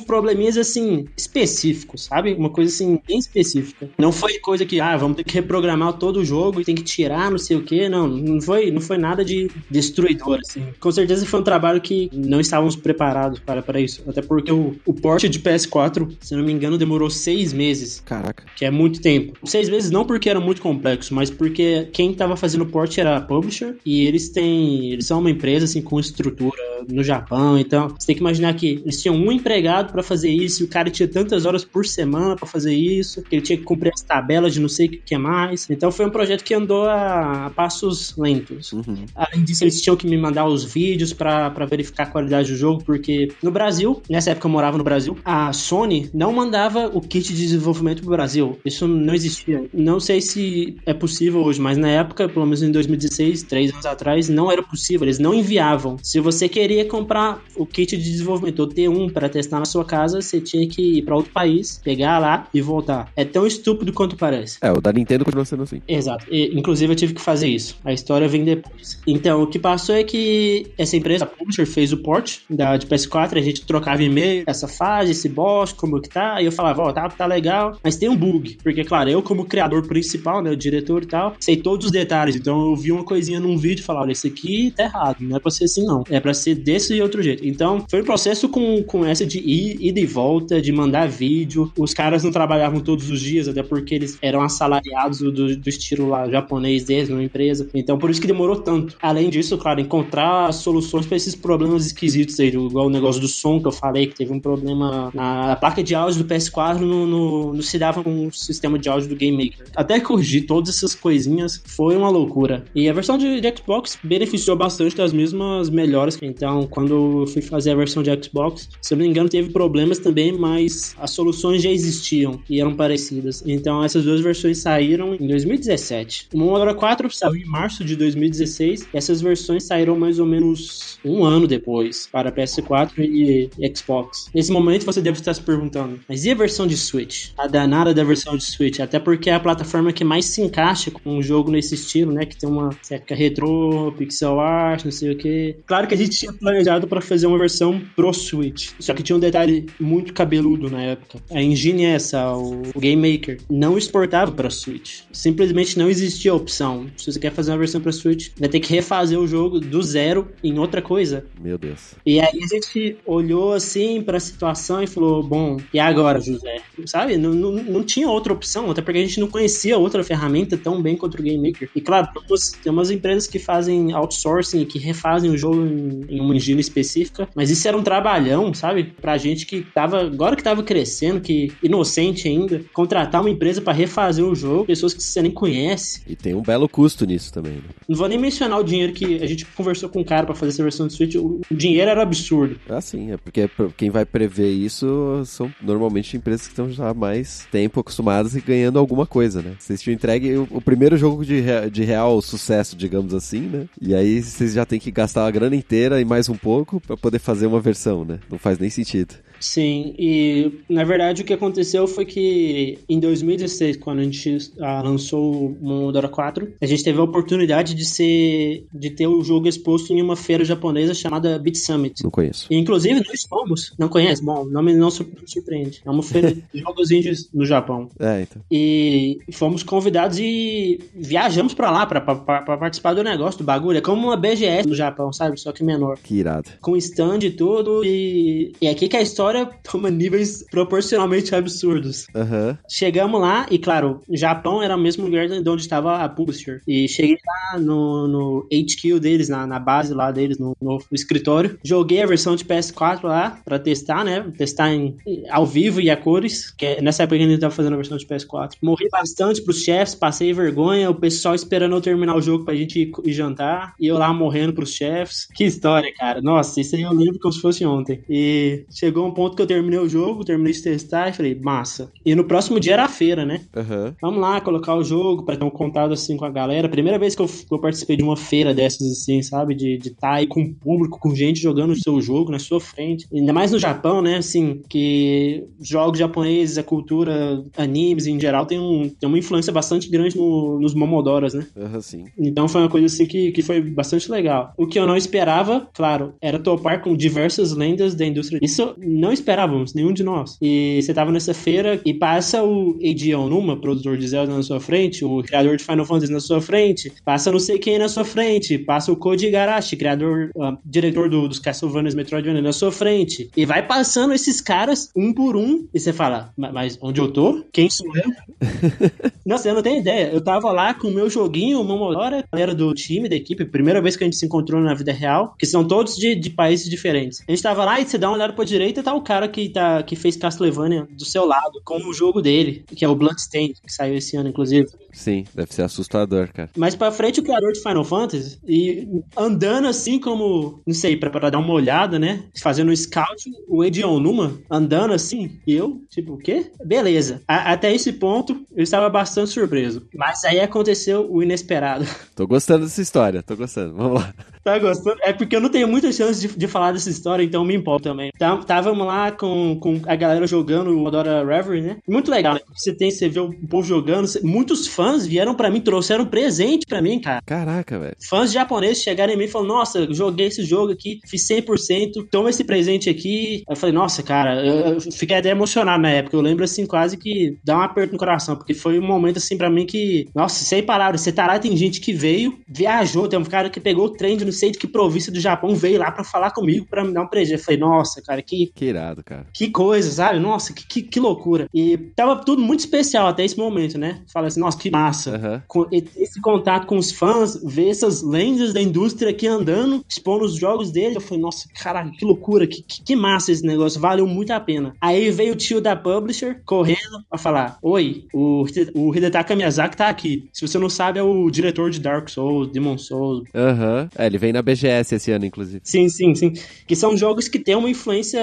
probleminhas 0.00 0.56
assim, 0.56 1.06
específicos, 1.16 2.04
sabe? 2.04 2.34
Uma 2.34 2.50
coisa 2.50 2.72
assim, 2.72 3.00
bem 3.06 3.18
específica. 3.18 3.88
Não 3.98 4.12
foi 4.12 4.38
coisa 4.38 4.64
que, 4.64 4.80
ah, 4.80 4.96
vamos 4.96 5.16
ter 5.16 5.24
que 5.24 5.34
reprogramar 5.34 5.94
todo 5.94 6.20
o 6.20 6.24
jogo 6.24 6.60
e 6.60 6.64
tem 6.64 6.74
que 6.74 6.82
tirar 6.82 7.30
não 7.30 7.38
sei 7.38 7.56
o 7.56 7.62
que. 7.62 7.88
Não, 7.88 8.06
não 8.06 8.40
foi, 8.40 8.70
não 8.70 8.80
foi 8.80 8.98
nada 8.98 9.24
de 9.24 9.50
destruidor, 9.70 10.38
assim. 10.46 10.64
Com 10.80 10.90
certeza 10.90 11.26
foi 11.26 11.40
um 11.40 11.44
trabalho 11.44 11.80
que 11.80 12.10
não 12.12 12.40
estávamos 12.40 12.76
preparados 12.76 13.38
para, 13.40 13.62
para 13.62 13.80
isso. 13.80 14.02
Até 14.06 14.22
porque 14.22 14.52
o, 14.52 14.74
o 14.84 14.94
port 14.94 15.22
de 15.24 15.40
PS4, 15.40 16.16
se 16.20 16.34
não 16.34 16.44
me 16.44 16.52
engano, 16.52 16.78
demorou 16.78 17.10
seis 17.10 17.52
meses 17.52 18.02
Caraca. 18.04 18.44
que 18.54 18.64
é 18.64 18.70
muito 18.70 19.00
tempo. 19.00 19.36
Seis 19.44 19.68
vezes 19.68 19.90
não 19.90 20.04
porque 20.04 20.28
era 20.28 20.40
muito 20.40 20.60
complexo, 20.60 21.14
mas 21.14 21.25
porque 21.30 21.88
quem 21.92 22.12
tava 22.12 22.36
fazendo 22.36 22.62
o 22.62 22.66
port 22.66 22.96
era 22.98 23.16
a 23.16 23.20
publisher 23.20 23.76
e 23.84 24.06
eles 24.06 24.28
têm, 24.28 24.92
eles 24.92 25.06
são 25.06 25.20
uma 25.20 25.30
empresa 25.30 25.64
assim 25.64 25.82
com 25.82 25.98
estrutura 25.98 26.62
no 26.88 27.02
Japão, 27.02 27.58
então 27.58 27.88
você 27.88 28.06
tem 28.06 28.16
que 28.16 28.20
imaginar 28.20 28.54
que 28.54 28.82
eles 28.84 29.02
tinham 29.02 29.16
um 29.16 29.32
empregado 29.32 29.92
pra 29.92 30.02
fazer 30.02 30.30
isso, 30.30 30.62
e 30.62 30.66
o 30.66 30.68
cara 30.68 30.90
tinha 30.90 31.08
tantas 31.08 31.44
horas 31.44 31.64
por 31.64 31.84
semana 31.86 32.36
pra 32.36 32.46
fazer 32.46 32.74
isso, 32.74 33.22
que 33.22 33.36
ele 33.36 33.42
tinha 33.42 33.58
que 33.58 33.64
cumprir 33.64 33.92
as 33.92 34.02
tabelas 34.02 34.54
de 34.54 34.60
não 34.60 34.68
sei 34.68 34.86
o 34.86 34.90
que 34.90 34.96
que 34.98 35.14
é 35.14 35.18
mais. 35.18 35.68
Então 35.70 35.90
foi 35.90 36.06
um 36.06 36.10
projeto 36.10 36.44
que 36.44 36.54
andou 36.54 36.84
a, 36.84 37.46
a 37.46 37.50
passos 37.50 38.16
lentos. 38.16 38.72
Uhum. 38.72 39.04
Além 39.14 39.44
disso, 39.44 39.64
eles 39.64 39.80
tinham 39.80 39.96
que 39.96 40.06
me 40.06 40.16
mandar 40.16 40.46
os 40.46 40.64
vídeos 40.64 41.12
pra 41.12 41.48
verificar 41.68 42.04
a 42.04 42.06
qualidade 42.06 42.52
do 42.52 42.56
jogo, 42.56 42.82
porque 42.84 43.32
no 43.42 43.50
Brasil, 43.50 44.02
nessa 44.08 44.30
época 44.30 44.46
eu 44.46 44.52
morava 44.52 44.78
no 44.78 44.84
Brasil, 44.84 45.18
a 45.24 45.52
Sony 45.52 46.10
não 46.12 46.32
mandava 46.32 46.90
o 46.92 47.00
kit 47.00 47.32
de 47.32 47.40
desenvolvimento 47.40 48.02
pro 48.02 48.10
Brasil. 48.10 48.58
Isso 48.64 48.86
não 48.86 49.14
existia. 49.14 49.64
Não 49.72 49.98
sei 50.00 50.20
se 50.20 50.76
é 50.86 50.94
possível 50.94 51.15
hoje, 51.24 51.60
mas 51.60 51.76
na 51.76 51.88
época, 51.88 52.28
pelo 52.28 52.44
menos 52.44 52.62
em 52.62 52.70
2016, 52.70 53.42
três 53.44 53.72
anos 53.72 53.86
atrás, 53.86 54.28
não 54.28 54.50
era 54.50 54.62
possível. 54.62 55.06
Eles 55.06 55.18
não 55.18 55.34
enviavam. 55.34 55.96
Se 56.02 56.20
você 56.20 56.48
queria 56.48 56.84
comprar 56.84 57.42
o 57.56 57.66
kit 57.66 57.96
de 57.96 58.02
desenvolvimento 58.02 58.60
ou 58.60 58.68
T1 58.68 59.12
para 59.12 59.28
testar 59.28 59.58
na 59.58 59.64
sua 59.64 59.84
casa, 59.84 60.20
você 60.20 60.40
tinha 60.40 60.66
que 60.68 60.98
ir 60.98 61.02
pra 61.02 61.16
outro 61.16 61.32
país, 61.32 61.80
pegar 61.82 62.18
lá 62.18 62.46
e 62.52 62.60
voltar. 62.60 63.10
É 63.16 63.24
tão 63.24 63.46
estúpido 63.46 63.92
quanto 63.92 64.16
parece. 64.16 64.58
É, 64.60 64.70
o 64.70 64.80
da 64.80 64.92
Nintendo 64.92 65.24
continua 65.24 65.44
sendo 65.44 65.62
assim. 65.62 65.80
Exato. 65.86 66.26
E, 66.30 66.58
inclusive 66.58 66.92
eu 66.92 66.96
tive 66.96 67.14
que 67.14 67.20
fazer 67.20 67.48
isso. 67.48 67.76
A 67.84 67.92
história 67.92 68.28
vem 68.28 68.44
depois. 68.44 68.98
Então, 69.06 69.42
o 69.42 69.46
que 69.46 69.58
passou 69.58 69.94
é 69.94 70.04
que 70.04 70.66
essa 70.76 70.96
empresa, 70.96 71.24
a 71.24 71.26
Publisher, 71.26 71.66
fez 71.66 71.92
o 71.92 71.98
port 71.98 72.38
da, 72.48 72.76
de 72.76 72.86
PS4, 72.86 73.38
a 73.38 73.42
gente 73.42 73.64
trocava 73.64 74.02
e-mail, 74.02 74.44
essa 74.46 74.68
fase, 74.68 75.12
esse 75.12 75.28
boss, 75.28 75.72
como 75.72 76.00
que 76.00 76.08
tá, 76.08 76.40
e 76.40 76.46
eu 76.46 76.52
falava, 76.52 76.82
ó, 76.82 76.92
tá, 76.92 77.08
tá 77.08 77.26
legal, 77.26 77.78
mas 77.82 77.96
tem 77.96 78.08
um 78.08 78.16
bug. 78.16 78.58
Porque, 78.62 78.84
claro, 78.84 79.10
eu 79.10 79.22
como 79.22 79.44
criador 79.44 79.86
principal, 79.86 80.42
né, 80.42 80.50
o 80.50 80.56
diretor 80.56 81.05
e 81.06 81.10
tal, 81.10 81.36
sei 81.38 81.56
todos 81.56 81.86
os 81.86 81.92
detalhes. 81.92 82.36
Então 82.36 82.70
eu 82.70 82.76
vi 82.76 82.92
uma 82.92 83.04
coisinha 83.04 83.40
num 83.40 83.56
vídeo 83.56 83.82
e 83.82 83.84
falava, 83.84 84.06
olha, 84.06 84.12
esse 84.12 84.26
aqui 84.26 84.72
tá 84.76 84.84
errado, 84.84 85.18
não 85.20 85.36
é 85.36 85.40
pra 85.40 85.50
ser 85.50 85.64
assim 85.64 85.84
não. 85.84 86.04
É 86.10 86.20
pra 86.20 86.34
ser 86.34 86.54
desse 86.54 86.94
e 86.94 87.02
outro 87.02 87.22
jeito. 87.22 87.46
Então, 87.46 87.84
foi 87.88 88.02
um 88.02 88.04
processo 88.04 88.48
com, 88.48 88.82
com 88.82 89.04
essa 89.04 89.24
de 89.24 89.38
ir, 89.38 89.78
ida 89.80 90.00
e 90.00 90.06
volta, 90.06 90.60
de 90.60 90.72
mandar 90.72 91.08
vídeo. 91.08 91.70
Os 91.78 91.92
caras 91.92 92.24
não 92.24 92.30
trabalhavam 92.30 92.80
todos 92.80 93.10
os 93.10 93.20
dias, 93.20 93.48
até 93.48 93.62
porque 93.62 93.94
eles 93.94 94.18
eram 94.20 94.42
assalariados 94.42 95.18
do, 95.18 95.56
do 95.56 95.68
estilo 95.68 96.08
lá 96.08 96.28
japonês 96.28 96.84
deles, 96.84 97.08
numa 97.08 97.22
empresa. 97.22 97.68
Então, 97.74 97.98
por 97.98 98.10
isso 98.10 98.20
que 98.20 98.26
demorou 98.26 98.56
tanto. 98.56 98.96
Além 99.00 99.28
disso, 99.28 99.56
claro, 99.58 99.80
encontrar 99.80 100.52
soluções 100.52 101.06
pra 101.06 101.16
esses 101.16 101.34
problemas 101.34 101.86
esquisitos 101.86 102.38
aí, 102.40 102.48
igual 102.48 102.86
o 102.86 102.90
negócio 102.90 103.20
do 103.20 103.28
som 103.28 103.60
que 103.60 103.66
eu 103.66 103.72
falei, 103.72 104.06
que 104.06 104.14
teve 104.14 104.32
um 104.32 104.40
problema 104.40 105.10
na 105.14 105.56
placa 105.56 105.82
de 105.82 105.94
áudio 105.94 106.24
do 106.24 106.34
PS4 106.34 106.80
no, 106.80 107.06
no, 107.06 107.54
não 107.54 107.62
se 107.62 107.78
dava 107.78 108.02
com 108.02 108.26
o 108.26 108.32
sistema 108.32 108.78
de 108.78 108.88
áudio 108.88 109.08
do 109.08 109.16
Game 109.16 109.36
Maker. 109.36 109.66
Até 109.74 110.00
corrigir 110.00 110.46
todas 110.46 110.70
essas 110.86 110.94
coisinhas 110.94 111.60
foi 111.64 111.96
uma 111.96 112.08
loucura. 112.08 112.64
E 112.74 112.88
a 112.88 112.92
versão 112.92 113.18
de, 113.18 113.40
de 113.40 113.54
Xbox 113.56 113.98
beneficiou 114.02 114.56
bastante 114.56 114.96
das 114.96 115.12
mesmas 115.12 115.68
melhoras. 115.68 116.16
Então, 116.22 116.66
quando 116.66 117.22
eu 117.22 117.26
fui 117.26 117.42
fazer 117.42 117.72
a 117.72 117.74
versão 117.74 118.02
de 118.02 118.10
Xbox, 118.22 118.68
se 118.80 118.94
eu 118.94 118.98
não 118.98 119.04
me 119.04 119.10
engano, 119.10 119.28
teve 119.28 119.50
problemas 119.50 119.98
também, 119.98 120.32
mas 120.32 120.94
as 120.98 121.10
soluções 121.10 121.62
já 121.62 121.70
existiam 121.70 122.40
e 122.48 122.60
eram 122.60 122.74
parecidas. 122.74 123.42
Então, 123.44 123.82
essas 123.82 124.04
duas 124.04 124.20
versões 124.20 124.58
saíram 124.58 125.14
em 125.14 125.26
2017. 125.26 126.28
O 126.32 126.38
Commodore 126.38 126.74
4 126.74 127.10
saiu 127.10 127.36
em 127.36 127.44
março 127.44 127.84
de 127.84 127.96
2016 127.96 128.88
e 128.92 128.96
essas 128.96 129.20
versões 129.20 129.64
saíram 129.64 129.98
mais 129.98 130.18
ou 130.18 130.26
menos 130.26 130.98
um 131.04 131.24
ano 131.24 131.46
depois 131.46 132.08
para 132.10 132.30
PS4 132.30 132.92
e, 132.98 133.50
e 133.58 133.76
Xbox. 133.76 134.30
Nesse 134.32 134.52
momento, 134.52 134.86
você 134.86 135.00
deve 135.00 135.18
estar 135.18 135.34
se 135.34 135.40
perguntando, 135.40 135.98
mas 136.08 136.24
e 136.24 136.30
a 136.30 136.34
versão 136.34 136.66
de 136.66 136.76
Switch? 136.76 137.30
A 137.36 137.46
danada 137.46 137.92
da 137.92 138.04
versão 138.04 138.36
de 138.36 138.44
Switch, 138.44 138.80
até 138.80 138.98
porque 138.98 139.30
é 139.30 139.34
a 139.34 139.40
plataforma 139.40 139.92
que 139.92 140.04
mais 140.04 140.26
se 140.26 140.42
encaixa 140.42 140.75
com 140.90 141.18
um 141.18 141.22
jogo 141.22 141.50
nesse 141.50 141.74
estilo, 141.74 142.12
né? 142.12 142.26
Que 142.26 142.36
tem 142.36 142.48
uma 142.48 142.70
época 142.90 143.14
retrô, 143.14 143.92
pixel 143.96 144.40
art, 144.40 144.84
não 144.84 144.92
sei 144.92 145.12
o 145.12 145.16
que. 145.16 145.56
Claro 145.66 145.86
que 145.86 145.94
a 145.94 145.96
gente 145.96 146.18
tinha 146.18 146.32
planejado 146.32 146.86
para 146.86 147.00
fazer 147.00 147.26
uma 147.26 147.38
versão 147.38 147.80
pro 147.94 148.12
Switch, 148.12 148.70
só 148.78 148.94
que 148.94 149.02
tinha 149.02 149.16
um 149.16 149.20
detalhe 149.20 149.66
muito 149.80 150.12
cabeludo 150.12 150.70
na 150.70 150.82
época. 150.82 151.18
A 151.30 151.42
engine 151.42 151.84
é 151.84 151.94
essa, 151.94 152.32
o, 152.34 152.62
Game 152.78 153.12
Maker, 153.12 153.38
não 153.50 153.76
exportava 153.76 154.32
para 154.32 154.50
Switch. 154.50 155.00
Simplesmente 155.12 155.78
não 155.78 155.88
existia 155.88 156.32
a 156.32 156.34
opção. 156.34 156.86
Se 156.96 157.10
você 157.10 157.18
quer 157.18 157.32
fazer 157.32 157.52
uma 157.52 157.58
versão 157.58 157.80
para 157.80 157.92
Switch, 157.92 158.28
vai 158.38 158.48
ter 158.48 158.60
que 158.60 158.72
refazer 158.72 159.18
o 159.18 159.26
jogo 159.26 159.60
do 159.60 159.82
zero 159.82 160.28
em 160.42 160.58
outra 160.58 160.82
coisa. 160.82 161.24
Meu 161.40 161.58
Deus. 161.58 161.94
E 162.04 162.20
aí 162.20 162.40
a 162.42 162.46
gente 162.46 162.96
olhou 163.04 163.52
assim 163.52 164.02
pra 164.02 164.20
situação 164.20 164.82
e 164.82 164.86
falou: 164.86 165.22
bom, 165.22 165.58
e 165.72 165.78
agora, 165.78 166.20
José? 166.20 166.56
Sabe? 166.86 167.16
Não, 167.16 167.32
não, 167.32 167.52
não 167.52 167.84
tinha 167.84 168.08
outra 168.08 168.32
opção, 168.32 168.70
até 168.70 168.82
porque 168.82 168.98
a 168.98 169.02
gente 169.02 169.20
não 169.20 169.28
conhecia 169.28 169.78
outra 169.78 170.04
ferramenta 170.04 170.56
tão 170.66 170.82
bem 170.82 170.96
quanto 170.96 171.14
o 171.20 171.22
Game 171.22 171.40
Maker. 171.48 171.70
E 171.76 171.80
claro, 171.80 172.08
tem 172.12 172.22
umas, 172.28 172.50
tem 172.50 172.72
umas 172.72 172.90
empresas 172.90 173.28
que 173.28 173.38
fazem 173.38 173.92
outsourcing 173.92 174.62
e 174.62 174.66
que 174.66 174.80
refazem 174.80 175.30
o 175.30 175.38
jogo 175.38 175.64
em, 175.64 176.16
em 176.16 176.20
uma 176.20 176.34
engine 176.34 176.60
específica, 176.60 177.28
mas 177.36 177.50
isso 177.50 177.68
era 177.68 177.76
um 177.76 177.84
trabalhão, 177.84 178.52
sabe? 178.52 178.82
Pra 179.00 179.16
gente 179.16 179.46
que 179.46 179.62
tava, 179.62 180.00
agora 180.02 180.34
que 180.34 180.42
tava 180.42 180.64
crescendo, 180.64 181.20
que 181.20 181.52
inocente 181.62 182.26
ainda, 182.26 182.62
contratar 182.72 183.20
uma 183.20 183.30
empresa 183.30 183.60
pra 183.60 183.72
refazer 183.72 184.24
o 184.24 184.34
jogo, 184.34 184.64
pessoas 184.66 184.92
que 184.92 185.00
você 185.02 185.22
nem 185.22 185.30
conhece. 185.30 186.02
E 186.06 186.16
tem 186.16 186.34
um 186.34 186.42
belo 186.42 186.68
custo 186.68 187.06
nisso 187.06 187.32
também, 187.32 187.52
né? 187.52 187.62
Não 187.88 187.96
vou 187.96 188.08
nem 188.08 188.18
mencionar 188.18 188.58
o 188.58 188.64
dinheiro 188.64 188.92
que 188.92 189.22
a 189.22 189.26
gente 189.26 189.44
conversou 189.46 189.88
com 189.88 190.00
o 190.00 190.04
cara 190.04 190.26
pra 190.26 190.34
fazer 190.34 190.50
essa 190.50 190.62
versão 190.64 190.88
de 190.88 190.94
Switch, 190.94 191.14
o, 191.14 191.40
dinheiro 191.50 191.88
era 191.90 192.02
absurdo. 192.02 192.58
Ah, 192.68 192.80
sim, 192.80 193.12
é 193.12 193.16
porque 193.16 193.46
p- 193.46 193.68
quem 193.76 193.88
vai 193.90 194.04
prever 194.04 194.50
isso 194.50 195.22
são 195.26 195.48
normalmente 195.62 196.16
empresas 196.16 196.46
que 196.46 196.52
estão 196.52 196.68
já 196.70 196.88
há 196.88 196.94
mais 196.94 197.46
tempo 197.52 197.78
acostumadas 197.78 198.34
e 198.34 198.40
ganhando 198.40 198.78
alguma 198.80 199.06
coisa, 199.06 199.42
né? 199.42 199.52
Vocês 199.58 199.80
tinham 199.80 199.94
entregue 199.94 200.34
o 200.56 200.60
primeiro 200.60 200.96
jogo 200.96 201.24
de, 201.24 201.42
de 201.70 201.84
real 201.84 202.20
sucesso, 202.22 202.74
digamos 202.74 203.12
assim, 203.12 203.40
né? 203.40 203.66
E 203.80 203.94
aí 203.94 204.22
vocês 204.22 204.54
já 204.54 204.64
tem 204.64 204.80
que 204.80 204.90
gastar 204.90 205.26
a 205.26 205.30
grana 205.30 205.54
inteira 205.54 206.00
e 206.00 206.04
mais 206.04 206.28
um 206.30 206.34
pouco 206.34 206.80
pra 206.80 206.96
poder 206.96 207.18
fazer 207.18 207.46
uma 207.46 207.60
versão, 207.60 208.04
né? 208.04 208.18
Não 208.30 208.38
faz 208.38 208.58
nem 208.58 208.70
sentido. 208.70 209.14
Sim, 209.40 209.94
e 209.98 210.52
na 210.68 210.84
verdade 210.84 211.22
o 211.22 211.24
que 211.24 211.32
aconteceu 211.32 211.86
foi 211.86 212.04
que 212.04 212.78
em 212.88 212.98
2016, 212.98 213.76
quando 213.78 214.00
a 214.00 214.02
gente 214.04 214.38
ah, 214.60 214.82
lançou 214.82 215.32
o 215.46 215.56
Momodora 215.60 216.08
4, 216.08 216.54
a 216.60 216.66
gente 216.66 216.82
teve 216.82 216.98
a 216.98 217.02
oportunidade 217.02 217.74
de 217.74 217.84
ser 217.84 218.66
de 218.72 218.90
ter 218.90 219.06
o 219.06 219.22
jogo 219.22 219.48
exposto 219.48 219.92
em 219.92 220.00
uma 220.02 220.16
feira 220.16 220.44
japonesa 220.44 220.94
chamada 220.94 221.38
Beat 221.38 221.56
Summit. 221.56 222.02
Não 222.02 222.10
conheço. 222.10 222.46
E, 222.50 222.56
inclusive, 222.56 223.02
nós 223.06 223.22
fomos. 223.28 223.72
Não 223.78 223.88
conhece? 223.88 224.24
Bom, 224.24 224.42
o 224.44 224.50
nome 224.50 224.72
não 224.74 224.90
sur- 224.90 225.06
surpreende. 225.26 225.80
É 225.84 225.90
uma 225.90 226.02
feira 226.02 226.32
de 226.52 226.60
jogos 226.60 226.90
indies 226.90 227.28
no 227.32 227.44
Japão. 227.44 227.88
É, 227.98 228.22
então. 228.22 228.42
E 228.50 229.18
fomos 229.32 229.62
convidados 229.62 230.18
e 230.18 230.80
viajamos 230.94 231.54
pra 231.54 231.70
lá 231.70 231.86
pra 231.86 232.00
participar 232.00 232.94
do 232.94 233.02
negócio, 233.04 233.38
do 233.38 233.44
bagulho. 233.44 233.78
É 233.78 233.80
como 233.80 234.06
uma 234.06 234.16
BGS 234.16 234.66
no 234.68 234.74
Japão, 234.74 235.12
sabe? 235.12 235.38
Só 235.38 235.52
que 235.52 235.62
menor. 235.62 235.98
Que 236.02 236.14
irado. 236.16 236.48
Com 236.60 236.76
stand 236.76 237.18
e 237.22 237.30
tudo. 237.30 237.84
E, 237.84 238.52
e 238.60 238.66
é 238.66 238.70
aqui 238.70 238.88
que 238.88 238.96
a 238.96 239.02
história 239.02 239.25
toma 239.62 239.90
níveis 239.90 240.44
proporcionalmente 240.50 241.34
absurdos. 241.34 242.06
Aham. 242.14 242.58
Chegamos 242.68 243.20
lá 243.20 243.46
e, 243.50 243.58
claro, 243.58 244.00
Japão 244.10 244.62
era 244.62 244.76
o 244.76 244.80
mesmo 244.80 245.04
lugar 245.04 245.28
de 245.28 245.48
onde 245.48 245.62
estava 245.62 245.96
a 245.98 246.08
Publisher. 246.08 246.60
E 246.66 246.88
cheguei 246.88 247.18
lá 247.26 247.58
no, 247.58 248.08
no 248.08 248.48
HQ 248.52 249.00
deles, 249.00 249.28
na, 249.28 249.46
na 249.46 249.58
base 249.58 249.94
lá 249.94 250.10
deles, 250.10 250.38
no, 250.38 250.56
no 250.60 250.78
escritório. 250.92 251.58
Joguei 251.64 252.02
a 252.02 252.06
versão 252.06 252.36
de 252.36 252.44
PS4 252.44 253.04
lá 253.04 253.40
pra 253.44 253.58
testar, 253.58 254.04
né? 254.04 254.20
Testar 254.36 254.72
em, 254.72 254.96
ao 255.30 255.46
vivo 255.46 255.80
e 255.80 255.90
a 255.90 255.96
cores. 255.96 256.50
Que 256.50 256.66
é- 256.66 256.82
nessa 256.82 257.02
época 257.02 257.16
a 257.16 257.18
gente 257.18 257.40
tava 257.40 257.54
fazendo 257.54 257.74
a 257.74 257.76
versão 257.76 257.96
de 257.96 258.06
PS4. 258.06 258.52
Morri 258.62 258.88
bastante 258.90 259.42
pros 259.42 259.62
chefes, 259.62 259.94
passei 259.94 260.32
vergonha. 260.32 260.90
O 260.90 260.94
pessoal 260.94 261.34
esperando 261.34 261.74
eu 261.76 261.80
terminar 261.80 262.16
o 262.16 262.22
jogo 262.22 262.44
pra 262.44 262.54
gente 262.54 262.80
ir, 262.80 262.92
ir 263.04 263.12
jantar. 263.12 263.74
E 263.80 263.86
eu 263.86 263.98
lá 263.98 264.12
morrendo 264.12 264.52
pros 264.52 264.72
chefes. 264.72 265.26
Que 265.34 265.44
história, 265.44 265.92
cara. 265.94 266.20
Nossa, 266.20 266.60
isso 266.60 266.76
aí 266.76 266.82
eu 266.82 266.92
lembro 266.92 267.18
como 267.20 267.32
se 267.32 267.40
fosse 267.40 267.64
ontem. 267.64 268.02
E 268.08 268.64
chegou 268.70 269.06
um 269.06 269.12
ponto 269.16 269.34
que 269.34 269.40
eu 269.42 269.46
terminei 269.46 269.78
o 269.78 269.88
jogo, 269.88 270.24
terminei 270.24 270.52
de 270.52 270.62
testar 270.62 271.08
e 271.08 271.12
falei, 271.14 271.34
massa. 271.34 271.90
E 272.04 272.14
no 272.14 272.24
próximo 272.24 272.60
dia 272.60 272.74
era 272.74 272.84
a 272.84 272.88
feira, 272.88 273.24
né? 273.24 273.40
Aham. 273.56 273.94
Vamos 274.00 274.20
lá, 274.20 274.40
colocar 274.42 274.74
o 274.74 274.84
jogo 274.84 275.24
pra 275.24 275.36
ter 275.36 275.44
um 275.44 275.50
contato 275.50 275.92
assim 275.92 276.16
com 276.18 276.26
a 276.26 276.30
galera. 276.30 276.68
Primeira 276.68 276.98
vez 276.98 277.14
que 277.14 277.22
eu, 277.22 277.30
eu 277.50 277.58
participei 277.58 277.96
de 277.96 278.02
uma 278.02 278.16
feira 278.16 278.52
dessas, 278.52 278.86
assim, 278.92 279.22
sabe? 279.22 279.54
De 279.54 279.76
estar 279.76 279.94
tá 280.00 280.12
aí 280.14 280.26
com 280.26 280.42
o 280.42 280.54
público, 280.54 280.98
com 281.00 281.14
gente 281.14 281.40
jogando 281.40 281.70
o 281.70 281.76
seu 281.76 281.98
jogo 282.00 282.30
na 282.30 282.38
sua 282.38 282.60
frente. 282.60 283.06
Ainda 283.12 283.32
mais 283.32 283.52
no 283.52 283.58
Japão, 283.58 284.02
né? 284.02 284.18
Assim, 284.18 284.60
que 284.68 285.44
jogos 285.60 285.98
japoneses, 285.98 286.58
a 286.58 286.62
cultura, 286.62 287.42
animes 287.56 288.06
em 288.06 288.20
geral, 288.20 288.44
tem, 288.44 288.58
um, 288.58 288.88
tem 288.88 289.08
uma 289.08 289.18
influência 289.18 289.52
bastante 289.52 289.88
grande 289.88 290.16
no- 290.16 290.60
nos 290.60 290.74
Momodoras, 290.74 291.32
né? 291.32 291.46
Aham, 291.56 291.80
sim. 291.80 292.04
Então 292.18 292.48
foi 292.48 292.60
uma 292.60 292.68
coisa 292.70 292.86
assim 292.86 293.06
que, 293.06 293.32
que 293.32 293.42
foi 293.42 293.60
bastante 293.60 294.10
legal. 294.10 294.52
O 294.58 294.66
que 294.66 294.78
eu 294.78 294.86
não 294.86 294.96
esperava, 294.96 295.68
claro, 295.74 296.14
era 296.20 296.38
topar 296.38 296.82
com 296.82 296.94
diversas 296.96 297.52
lendas 297.52 297.94
da 297.94 298.04
indústria. 298.04 298.38
Isso 298.42 298.74
não 298.78 299.05
esperávamos, 299.12 299.74
nenhum 299.74 299.92
de 299.92 300.02
nós. 300.02 300.36
E 300.40 300.80
você 300.82 300.92
tava 300.94 301.10
nessa 301.12 301.32
feira 301.34 301.80
e 301.84 301.92
passa 301.94 302.42
o 302.42 302.76
Eiji 302.80 303.14
Onuma, 303.14 303.56
produtor 303.56 303.96
de 303.96 304.06
Zelda, 304.08 304.34
na 304.34 304.42
sua 304.42 304.60
frente, 304.60 305.04
o 305.04 305.22
criador 305.22 305.56
de 305.56 305.64
Final 305.64 305.84
Fantasy 305.84 306.12
na 306.12 306.20
sua 306.20 306.40
frente, 306.40 306.92
passa 307.04 307.30
não 307.32 307.38
sei 307.38 307.58
quem 307.58 307.78
na 307.78 307.88
sua 307.88 308.04
frente, 308.04 308.58
passa 308.58 308.92
o 308.92 308.96
Koji 308.96 309.26
Igarashi, 309.26 309.76
criador, 309.76 310.30
ah, 310.40 310.56
diretor 310.64 311.08
do- 311.08 311.28
dos 311.28 311.38
Castlevania 311.38 311.92
Metroidvania 311.94 312.42
na 312.42 312.52
sua 312.52 312.70
frente. 312.72 313.30
E 313.36 313.44
vai 313.44 313.66
passando 313.66 314.12
esses 314.14 314.40
caras 314.40 314.90
um 314.96 315.12
por 315.12 315.36
um 315.36 315.66
e 315.72 315.78
você 315.80 315.92
fala, 315.92 316.32
"Ma- 316.36 316.52
mas 316.52 316.78
onde 316.80 317.00
eu 317.00 317.10
tô? 317.10 317.44
Quem 317.52 317.68
sou 317.70 317.86
eu? 317.96 318.12
Nossa, 319.24 319.48
eu 319.48 319.54
não 319.54 319.62
tenho 319.62 319.80
ideia. 319.80 320.10
Eu 320.12 320.20
tava 320.20 320.50
lá 320.52 320.74
com 320.74 320.88
o 320.88 320.92
meu 320.92 321.08
joguinho, 321.10 321.60
o 321.60 321.64
Momodora, 321.64 322.24
a 322.30 322.36
galera 322.36 322.54
do 322.54 322.72
time, 322.74 323.08
da 323.08 323.16
equipe, 323.16 323.44
primeira 323.44 323.80
vez 323.80 323.96
que 323.96 324.04
a 324.04 324.06
gente 324.06 324.16
se 324.16 324.26
encontrou 324.26 324.60
na 324.60 324.74
vida 324.74 324.92
real, 324.92 325.34
que 325.38 325.46
são 325.46 325.64
todos 325.66 325.96
de, 325.96 326.14
de 326.14 326.30
países 326.30 326.68
diferentes. 326.68 327.22
A 327.26 327.30
gente 327.32 327.42
tava 327.42 327.64
lá 327.64 327.80
e 327.80 327.84
você 327.86 327.98
dá 327.98 328.08
uma 328.08 328.16
olhada 328.16 328.32
pra 328.32 328.44
direita, 328.44 328.82
tá 328.82 328.90
o 328.96 329.02
cara 329.02 329.28
que, 329.28 329.48
tá, 329.48 329.82
que 329.82 329.94
fez 329.96 330.16
Castlevania 330.16 330.86
do 330.90 331.04
seu 331.04 331.24
lado, 331.24 331.60
com 331.64 331.76
o 331.88 331.92
jogo 331.92 332.20
dele, 332.22 332.64
que 332.74 332.84
é 332.84 332.88
o 332.88 332.94
Bloodstained, 332.94 333.54
que 333.64 333.72
saiu 333.72 333.94
esse 333.96 334.16
ano, 334.16 334.28
inclusive. 334.28 334.66
Sim, 334.92 335.24
deve 335.34 335.52
ser 335.54 335.62
assustador, 335.62 336.30
cara. 336.32 336.50
Mais 336.56 336.74
pra 336.74 336.90
frente, 336.90 337.20
o 337.20 337.22
criador 337.22 337.52
de 337.52 337.60
Final 337.60 337.84
Fantasy, 337.84 338.38
e 338.46 338.88
andando 339.16 339.68
assim 339.68 339.98
como, 340.00 340.60
não 340.66 340.74
sei, 340.74 340.96
pra, 340.96 341.10
pra 341.10 341.30
dar 341.30 341.38
uma 341.38 341.52
olhada, 341.52 341.98
né? 341.98 342.24
Fazendo 342.40 342.70
um 342.70 342.76
scout, 342.76 343.24
o 343.48 343.62
Eiji 343.62 343.84
Onuma 343.84 344.38
andando 344.50 344.92
assim, 344.94 345.38
e 345.46 345.52
eu, 345.54 345.82
tipo, 345.90 346.14
o 346.14 346.18
quê? 346.18 346.50
Beleza. 346.64 347.20
A- 347.28 347.52
até 347.52 347.72
esse 347.74 347.92
ponto, 347.92 348.44
eu 348.54 348.62
estava 348.62 348.88
bastante 348.88 349.30
surpreso. 349.30 349.86
Mas 349.94 350.24
aí 350.24 350.40
aconteceu 350.40 351.06
o 351.10 351.22
inesperado. 351.22 351.84
Tô 352.14 352.26
gostando 352.26 352.64
dessa 352.64 352.80
história, 352.80 353.22
tô 353.22 353.36
gostando. 353.36 353.74
Vamos 353.74 354.00
lá. 354.00 354.14
Tá 354.46 354.60
gostando? 354.60 354.98
É 355.02 355.12
porque 355.12 355.34
eu 355.34 355.40
não 355.40 355.48
tenho 355.48 355.66
muita 355.66 355.90
chance 355.90 356.20
de, 356.20 356.38
de 356.38 356.46
falar 356.46 356.70
dessa 356.70 356.88
história, 356.88 357.24
então 357.24 357.44
me 357.44 357.56
empolgo 357.56 357.82
também. 357.82 358.12
Tá, 358.16 358.36
távamos 358.36 358.86
lá 358.86 359.10
com, 359.10 359.58
com 359.58 359.82
a 359.84 359.96
galera 359.96 360.24
jogando 360.24 360.70
o 360.70 360.78
Modora 360.78 361.24
Reverie, 361.26 361.62
né? 361.62 361.78
Muito 361.88 362.12
legal, 362.12 362.34
né? 362.34 362.40
Você 362.54 362.72
tem, 362.72 362.88
você 362.88 363.08
vê 363.08 363.18
o 363.18 363.32
povo 363.48 363.66
jogando. 363.66 364.08
muitos 364.22 364.68
fãs 364.68 365.04
vieram 365.04 365.34
pra 365.34 365.50
mim, 365.50 365.60
trouxeram 365.60 366.06
presente 366.06 366.64
pra 366.64 366.80
mim, 366.80 367.00
cara. 367.00 367.20
Caraca, 367.26 367.76
velho. 367.76 367.96
Fãs 368.08 368.30
japoneses 368.30 368.84
chegaram 368.84 369.12
em 369.12 369.16
mim 369.16 369.24
e 369.24 369.28
falaram: 369.28 369.56
Nossa, 369.56 369.92
joguei 369.92 370.28
esse 370.28 370.44
jogo 370.44 370.70
aqui, 370.70 371.00
fiz 371.04 371.26
100%, 371.26 372.06
toma 372.08 372.30
esse 372.30 372.44
presente 372.44 372.88
aqui. 372.88 373.42
Eu 373.50 373.56
falei: 373.56 373.74
Nossa, 373.74 374.00
cara, 374.00 374.46
eu, 374.46 374.74
eu 374.74 374.80
fiquei 374.80 375.16
até 375.16 375.30
emocionado 375.30 375.82
na 375.82 375.90
época. 375.90 376.16
Eu 376.16 376.20
lembro 376.20 376.44
assim, 376.44 376.66
quase 376.66 376.96
que 376.96 377.36
dá 377.44 377.58
um 377.58 377.62
aperto 377.62 377.94
no 377.94 377.98
coração, 377.98 378.36
porque 378.36 378.54
foi 378.54 378.78
um 378.78 378.86
momento 378.86 379.16
assim 379.16 379.36
pra 379.36 379.50
mim 379.50 379.66
que, 379.66 380.06
nossa, 380.14 380.44
sem 380.44 380.62
palavras. 380.62 381.00
Você 381.00 381.10
tá 381.10 381.26
lá, 381.26 381.36
tem 381.36 381.56
gente 381.56 381.80
que 381.80 381.92
veio, 381.92 382.38
viajou, 382.46 383.08
tem 383.08 383.18
um 383.18 383.24
cara 383.24 383.50
que 383.50 383.58
pegou 383.58 383.86
o 383.86 383.90
trem 383.90 384.16
de 384.16 384.24
não 384.24 384.35
sei 384.36 384.50
de 384.50 384.58
que 384.58 384.66
província 384.66 385.12
do 385.12 385.20
Japão, 385.20 385.54
veio 385.54 385.78
lá 385.78 385.90
pra 385.90 386.04
falar 386.04 386.30
comigo, 386.30 386.66
pra 386.68 386.84
me 386.84 386.92
dar 386.92 387.02
um 387.02 387.08
presente. 387.08 387.38
Eu 387.38 387.44
falei: 387.44 387.60
Nossa, 387.60 388.02
cara, 388.02 388.22
que, 388.22 388.52
Que 388.54 388.66
irado, 388.66 389.02
cara. 389.04 389.26
que 389.32 389.50
coisa, 389.50 389.90
sabe? 389.90 390.18
Nossa, 390.18 390.52
que, 390.52 390.66
que, 390.66 390.82
que 390.82 391.00
loucura. 391.00 391.48
E 391.52 391.76
tava 391.76 392.16
tudo 392.16 392.42
muito 392.42 392.60
especial 392.60 393.08
até 393.08 393.24
esse 393.24 393.38
momento, 393.38 393.78
né? 393.78 394.02
Fala 394.12 394.28
assim: 394.28 394.40
Nossa, 394.40 394.58
que 394.58 394.70
massa 394.70 395.42
com 395.48 395.66
esse 395.70 396.20
contato 396.20 396.66
com 396.66 396.76
os 396.76 396.90
fãs, 396.92 397.40
ver 397.42 397.68
essas 397.68 398.02
lendas 398.02 398.52
da 398.52 398.60
indústria 398.60 399.10
aqui 399.10 399.26
andando, 399.26 399.84
expondo 399.88 400.24
os 400.24 400.34
jogos 400.34 400.70
dele. 400.70 400.96
Eu 400.96 401.00
falei, 401.00 401.22
nossa, 401.22 401.48
caralho, 401.54 401.92
que 401.92 402.04
loucura, 402.04 402.46
que, 402.46 402.62
que, 402.62 402.82
que 402.82 402.96
massa 402.96 403.32
esse 403.32 403.44
negócio, 403.44 403.80
valeu 403.80 404.06
muito 404.06 404.30
a 404.32 404.40
pena. 404.40 404.74
Aí 404.80 405.10
veio 405.10 405.32
o 405.32 405.36
tio 405.36 405.60
da 405.60 405.74
publisher 405.76 406.40
correndo 406.44 407.04
pra 407.08 407.18
falar: 407.18 407.58
Oi, 407.62 408.04
o, 408.12 408.44
o 408.74 408.94
Hidetaka 408.94 409.34
Miyazaki 409.34 409.76
tá 409.76 409.88
aqui. 409.88 410.28
Se 410.32 410.46
você 410.46 410.58
não 410.58 410.68
sabe, 410.68 410.98
é 410.98 411.02
o 411.02 411.30
diretor 411.30 411.70
de 411.70 411.80
Dark 411.80 412.08
Souls, 412.08 412.50
Demon 412.50 412.78
Souls. 412.78 413.24
Aham. 413.34 413.88
É, 413.96 414.06
ele 414.06 414.18
vem 414.26 414.32
na 414.32 414.42
BGS 414.42 414.94
esse 414.94 415.10
ano, 415.12 415.24
inclusive. 415.24 415.60
Sim, 415.62 415.88
sim, 415.88 416.14
sim. 416.14 416.32
Que 416.66 416.74
são 416.74 416.96
jogos 416.96 417.28
que 417.28 417.38
têm 417.38 417.54
uma 417.54 417.70
influência 417.70 418.20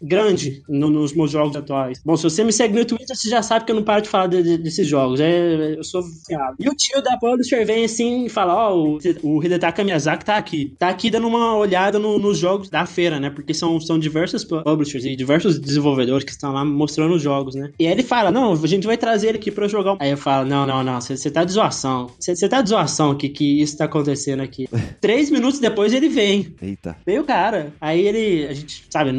grande 0.00 0.62
no- 0.68 0.90
nos 0.90 1.12
meus 1.12 1.30
jogos 1.30 1.56
atuais. 1.56 2.00
Bom, 2.04 2.16
se 2.16 2.22
você 2.24 2.44
me 2.44 2.52
segue 2.52 2.74
no 2.78 2.84
Twitter, 2.84 3.16
você 3.16 3.28
já 3.28 3.42
sabe 3.42 3.64
que 3.64 3.72
eu 3.72 3.76
não 3.76 3.82
paro 3.82 4.02
de 4.02 4.08
falar 4.08 4.26
de- 4.28 4.42
de- 4.42 4.58
desses 4.58 4.86
jogos. 4.86 5.20
É, 5.20 5.74
eu 5.76 5.84
sou 5.84 6.02
viciado. 6.02 6.56
E 6.58 6.68
o 6.68 6.74
tio 6.74 7.02
da 7.02 7.16
publisher 7.18 7.64
vem 7.64 7.84
assim 7.84 8.26
e 8.26 8.28
fala: 8.28 8.54
Ó, 8.70 8.76
o, 8.76 8.98
o 9.22 9.44
Hidetaka 9.44 9.82
Miyazaki 9.84 10.24
tá 10.24 10.36
aqui. 10.36 10.74
Tá 10.78 10.88
aqui 10.88 11.10
dando 11.10 11.26
uma 11.26 11.56
olhada 11.56 11.98
no- 11.98 12.18
nos 12.18 12.38
jogos 12.38 12.68
da 12.68 12.86
feira, 12.86 13.18
né? 13.18 13.30
Porque 13.30 13.52
são, 13.52 13.80
são 13.80 13.98
diversos 13.98 14.44
pu- 14.44 14.62
publishers 14.62 15.04
e 15.04 15.16
diversos 15.16 15.58
desenvolvedores 15.58 16.24
que 16.24 16.30
estão 16.32 16.52
lá 16.52 16.64
mostrando 16.64 17.14
os 17.14 17.22
jogos, 17.22 17.54
né? 17.54 17.70
E 17.78 17.86
aí 17.86 17.92
ele 17.92 18.02
fala: 18.02 18.30
Não, 18.30 18.52
a 18.52 18.66
gente 18.66 18.86
vai 18.86 18.96
trazer 18.96 19.28
ele 19.28 19.38
aqui 19.38 19.50
pra 19.50 19.66
jogar. 19.68 19.96
Aí 20.00 20.10
eu 20.10 20.16
falo: 20.16 20.46
Não, 20.48 20.66
não, 20.66 20.82
não, 20.82 21.00
você 21.00 21.30
tá 21.30 21.44
de 21.44 21.52
zoação. 21.52 22.08
Você 22.18 22.48
tá 22.48 22.60
de 22.62 22.68
zoação 22.70 23.14
que, 23.16 23.28
que 23.28 23.60
isso 23.60 23.76
tá 23.76 23.84
acontecendo 23.84 24.40
aqui. 24.42 24.66
Três 25.00 25.23
minutos 25.30 25.58
depois 25.58 25.92
ele 25.92 26.08
vem. 26.08 26.54
Eita. 26.60 26.96
Veio 27.04 27.22
o 27.22 27.24
cara. 27.24 27.72
Aí 27.80 28.06
ele, 28.06 28.46
a 28.46 28.52
gente, 28.52 28.84
sabe, 28.90 29.10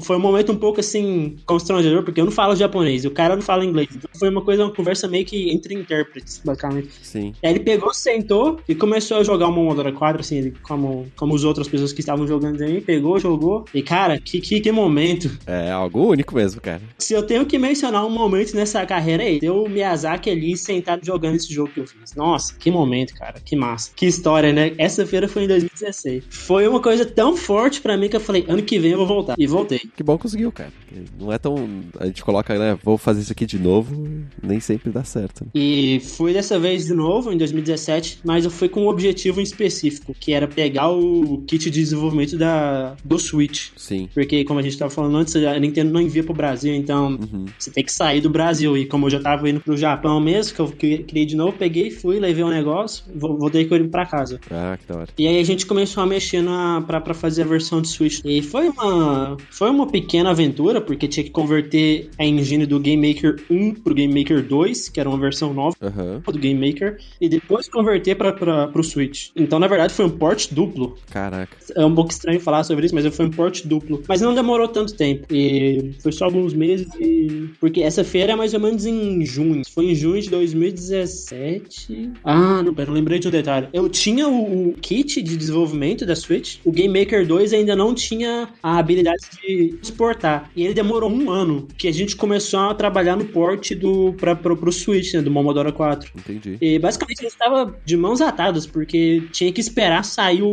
foi 0.00 0.16
um 0.16 0.20
momento 0.20 0.52
um 0.52 0.56
pouco 0.56 0.80
assim, 0.80 1.36
constrangedor, 1.46 2.02
porque 2.02 2.20
eu 2.20 2.24
não 2.24 2.32
falo 2.32 2.56
japonês 2.56 3.04
e 3.04 3.08
o 3.08 3.10
cara 3.10 3.34
não 3.34 3.42
fala 3.42 3.64
inglês. 3.64 3.88
Então 3.94 4.10
foi 4.18 4.28
uma 4.28 4.42
coisa, 4.42 4.64
uma 4.64 4.74
conversa 4.74 5.08
meio 5.08 5.24
que 5.24 5.50
entre 5.50 5.74
intérpretes, 5.74 6.40
basicamente. 6.44 6.90
Sim. 7.02 7.34
Aí 7.42 7.50
ele 7.50 7.60
pegou, 7.60 7.92
sentou 7.94 8.60
e 8.68 8.74
começou 8.74 9.18
a 9.18 9.24
jogar 9.24 9.48
o 9.48 9.52
Momodora 9.52 9.92
4, 9.92 10.20
assim, 10.20 10.36
ele, 10.36 10.54
como, 10.62 11.06
como 11.16 11.34
as 11.34 11.44
outras 11.44 11.68
pessoas 11.68 11.92
que 11.92 12.00
estavam 12.00 12.26
jogando 12.26 12.62
aí, 12.62 12.80
pegou, 12.80 13.18
jogou. 13.18 13.64
E 13.72 13.82
cara, 13.82 14.18
que, 14.18 14.40
que, 14.40 14.60
que 14.60 14.72
momento. 14.72 15.30
É 15.46 15.70
algo 15.70 16.08
único 16.08 16.34
mesmo, 16.34 16.60
cara. 16.60 16.80
Se 16.98 17.14
eu 17.14 17.22
tenho 17.22 17.46
que 17.46 17.58
mencionar 17.58 18.04
um 18.06 18.10
momento 18.10 18.54
nessa 18.54 18.84
carreira 18.86 19.22
aí, 19.22 19.38
deu 19.40 19.64
o 19.64 19.68
Miyazaki 19.68 20.30
ali 20.30 20.56
sentado 20.56 21.04
jogando 21.04 21.36
esse 21.36 21.52
jogo 21.52 21.70
que 21.72 21.80
eu 21.80 21.86
fiz. 21.86 22.14
Nossa, 22.14 22.54
que 22.58 22.70
momento, 22.70 23.14
cara, 23.14 23.40
que 23.40 23.54
massa. 23.54 23.90
Que 23.94 24.06
história, 24.06 24.52
né? 24.52 24.72
Essa 24.78 25.06
feira 25.06 25.21
feira 25.22 25.28
foi 25.28 25.44
em 25.44 25.48
2016. 25.48 26.24
Foi 26.28 26.66
uma 26.66 26.80
coisa 26.80 27.04
tão 27.04 27.36
forte 27.36 27.80
pra 27.80 27.96
mim 27.96 28.08
que 28.08 28.16
eu 28.16 28.20
falei, 28.20 28.44
ano 28.48 28.62
que 28.62 28.78
vem 28.78 28.92
eu 28.92 28.98
vou 28.98 29.06
voltar. 29.06 29.34
E 29.38 29.46
voltei. 29.46 29.80
Que 29.96 30.02
bom 30.02 30.16
que 30.16 30.22
conseguiu, 30.22 30.50
cara. 30.52 30.72
Não 31.18 31.32
é 31.32 31.38
tão. 31.38 31.54
A 31.98 32.06
gente 32.06 32.22
coloca, 32.24 32.58
né? 32.58 32.78
Vou 32.82 32.98
fazer 32.98 33.20
isso 33.22 33.32
aqui 33.32 33.46
de 33.46 33.58
novo, 33.58 34.06
nem 34.42 34.60
sempre 34.60 34.90
dá 34.90 35.04
certo. 35.04 35.44
Né? 35.44 35.50
E 35.54 36.00
fui 36.00 36.32
dessa 36.32 36.58
vez 36.58 36.86
de 36.86 36.94
novo, 36.94 37.32
em 37.32 37.36
2017, 37.38 38.20
mas 38.24 38.44
eu 38.44 38.50
fui 38.50 38.68
com 38.68 38.84
um 38.84 38.88
objetivo 38.88 39.40
em 39.40 39.42
específico, 39.44 40.14
que 40.18 40.32
era 40.32 40.46
pegar 40.46 40.90
o 40.90 41.42
kit 41.46 41.70
de 41.70 41.80
desenvolvimento 41.80 42.36
da, 42.36 42.94
do 43.04 43.18
Switch. 43.18 43.70
Sim. 43.76 44.08
Porque, 44.12 44.44
como 44.44 44.60
a 44.60 44.62
gente 44.62 44.76
tava 44.78 44.90
falando 44.90 45.16
antes, 45.16 45.34
a 45.36 45.58
Nintendo 45.58 45.92
não 45.92 46.00
envia 46.00 46.22
pro 46.24 46.34
Brasil, 46.34 46.74
então 46.74 47.12
Uhum. 47.12 47.46
você 47.58 47.70
tem 47.70 47.84
que 47.84 47.92
sair 47.92 48.20
do 48.20 48.30
Brasil. 48.30 48.76
E 48.76 48.86
como 48.86 49.06
eu 49.06 49.10
já 49.10 49.20
tava 49.20 49.48
indo 49.48 49.60
pro 49.60 49.76
Japão 49.76 50.20
mesmo, 50.20 50.54
que 50.54 50.60
eu 50.60 50.68
queria 50.68 51.26
de 51.26 51.36
novo, 51.36 51.52
peguei, 51.56 51.90
fui, 51.90 52.18
levei 52.18 52.42
um 52.44 52.48
negócio, 52.50 53.04
vo- 53.14 53.36
voltei 53.36 53.64
com 53.64 53.74
ele 53.74 53.88
pra 53.88 54.06
casa. 54.06 54.40
Ah, 54.50 54.76
que 54.78 54.86
da 54.86 54.98
hora. 54.98 55.08
E 55.18 55.26
aí 55.26 55.38
a 55.38 55.44
gente 55.44 55.66
começou 55.66 56.02
a 56.02 56.06
mexer 56.06 56.42
na, 56.42 56.82
pra, 56.82 57.00
pra 57.00 57.14
fazer 57.14 57.42
a 57.42 57.46
versão 57.46 57.80
de 57.80 57.88
Switch. 57.88 58.20
E 58.24 58.42
foi 58.42 58.68
uma, 58.68 59.36
foi 59.50 59.70
uma 59.70 59.86
pequena 59.86 60.30
aventura, 60.30 60.80
porque 60.80 61.06
tinha 61.06 61.24
que 61.24 61.30
converter 61.30 62.10
a 62.18 62.24
engine 62.24 62.66
do 62.66 62.80
Game 62.80 63.06
Maker 63.06 63.42
1 63.50 63.74
pro 63.74 63.94
Game 63.94 64.12
Maker 64.12 64.42
2, 64.42 64.88
que 64.88 65.00
era 65.00 65.08
uma 65.08 65.18
versão 65.18 65.52
nova 65.52 65.76
Aham. 65.82 66.22
do 66.24 66.38
Game 66.38 66.66
Maker, 66.66 66.98
e 67.20 67.28
depois 67.28 67.68
converter 67.68 68.14
pra, 68.16 68.32
pra, 68.32 68.68
pro 68.68 68.82
Switch. 68.82 69.30
Então, 69.36 69.58
na 69.58 69.66
verdade, 69.66 69.92
foi 69.92 70.04
um 70.04 70.10
port 70.10 70.52
duplo. 70.52 70.96
Caraca. 71.10 71.56
É 71.74 71.84
um 71.84 71.94
pouco 71.94 72.10
estranho 72.10 72.40
falar 72.40 72.64
sobre 72.64 72.86
isso, 72.86 72.94
mas 72.94 73.06
foi 73.14 73.26
um 73.26 73.30
port 73.30 73.64
duplo. 73.64 74.02
Mas 74.08 74.20
não 74.20 74.34
demorou 74.34 74.68
tanto 74.68 74.94
tempo. 74.94 75.26
E 75.30 75.92
foi 76.00 76.12
só 76.12 76.24
alguns 76.26 76.54
meses. 76.54 76.88
E... 76.98 77.50
Porque 77.60 77.82
essa 77.82 78.04
feira 78.04 78.32
é 78.32 78.36
mais 78.36 78.54
ou 78.54 78.60
menos 78.60 78.86
em 78.86 79.24
junho. 79.24 79.62
Foi 79.72 79.86
em 79.86 79.94
junho 79.94 80.20
de 80.20 80.30
2017. 80.30 82.12
Ah, 82.24 82.62
não, 82.62 82.74
pera, 82.74 82.90
lembrei 82.90 83.18
de 83.18 83.28
um 83.28 83.30
detalhe. 83.30 83.68
Eu 83.72 83.88
tinha 83.88 84.28
o, 84.28 84.70
o 84.70 84.72
kit 84.74 85.01
de 85.10 85.36
desenvolvimento 85.36 86.04
da 86.06 86.14
Switch. 86.16 86.58
O 86.64 86.70
Game 86.72 86.98
Maker 86.98 87.26
2 87.26 87.52
ainda 87.52 87.74
não 87.76 87.94
tinha 87.94 88.48
a 88.62 88.78
habilidade 88.78 89.22
de 89.42 89.78
exportar. 89.82 90.50
E 90.56 90.64
ele 90.64 90.74
demorou 90.74 91.10
um 91.10 91.30
ano 91.30 91.66
que 91.76 91.88
a 91.88 91.92
gente 91.92 92.16
começou 92.16 92.60
a 92.60 92.74
trabalhar 92.74 93.16
no 93.16 93.24
port 93.24 93.72
do, 93.74 94.12
pra, 94.14 94.34
pro, 94.34 94.56
pro 94.56 94.72
Switch, 94.72 95.14
né, 95.14 95.22
do 95.22 95.30
Momodora 95.30 95.72
4. 95.72 96.10
Entendi. 96.16 96.56
E 96.60 96.78
basicamente 96.78 97.20
a 97.20 97.22
gente 97.24 97.32
estava 97.32 97.74
de 97.84 97.96
mãos 97.96 98.20
atadas, 98.20 98.66
porque 98.66 99.22
tinha 99.32 99.52
que 99.52 99.60
esperar 99.60 100.04
sair 100.04 100.42
o, 100.42 100.48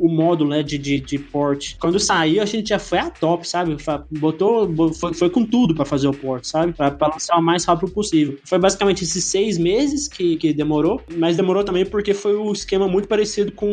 o 0.00 0.08
módulo 0.08 0.50
né, 0.50 0.62
de, 0.62 0.76
de, 0.78 1.00
de 1.00 1.18
port. 1.18 1.74
Quando 1.78 1.98
saiu, 1.98 2.42
a 2.42 2.46
gente 2.46 2.68
já 2.68 2.78
foi 2.78 2.98
a 2.98 3.10
top, 3.10 3.48
sabe? 3.48 3.76
Botou, 4.10 4.66
bo- 4.66 4.92
foi, 4.92 5.14
foi 5.14 5.30
com 5.30 5.44
tudo 5.44 5.74
pra 5.74 5.84
fazer 5.84 6.08
o 6.08 6.12
port, 6.12 6.44
sabe? 6.44 6.72
Pra, 6.72 6.90
pra 6.90 7.08
lançar 7.08 7.38
o 7.38 7.42
mais 7.42 7.64
rápido 7.64 7.90
possível. 7.92 8.38
Foi 8.44 8.58
basicamente 8.58 9.04
esses 9.04 9.24
seis 9.24 9.58
meses 9.58 10.08
que, 10.08 10.36
que 10.36 10.52
demorou, 10.52 11.00
mas 11.16 11.36
demorou 11.36 11.64
também 11.64 11.84
porque 11.86 12.12
foi 12.14 12.34
o 12.34 12.52
esquema 12.52 12.88
muito 12.88 13.08
parecido 13.08 13.52
com, 13.52 13.66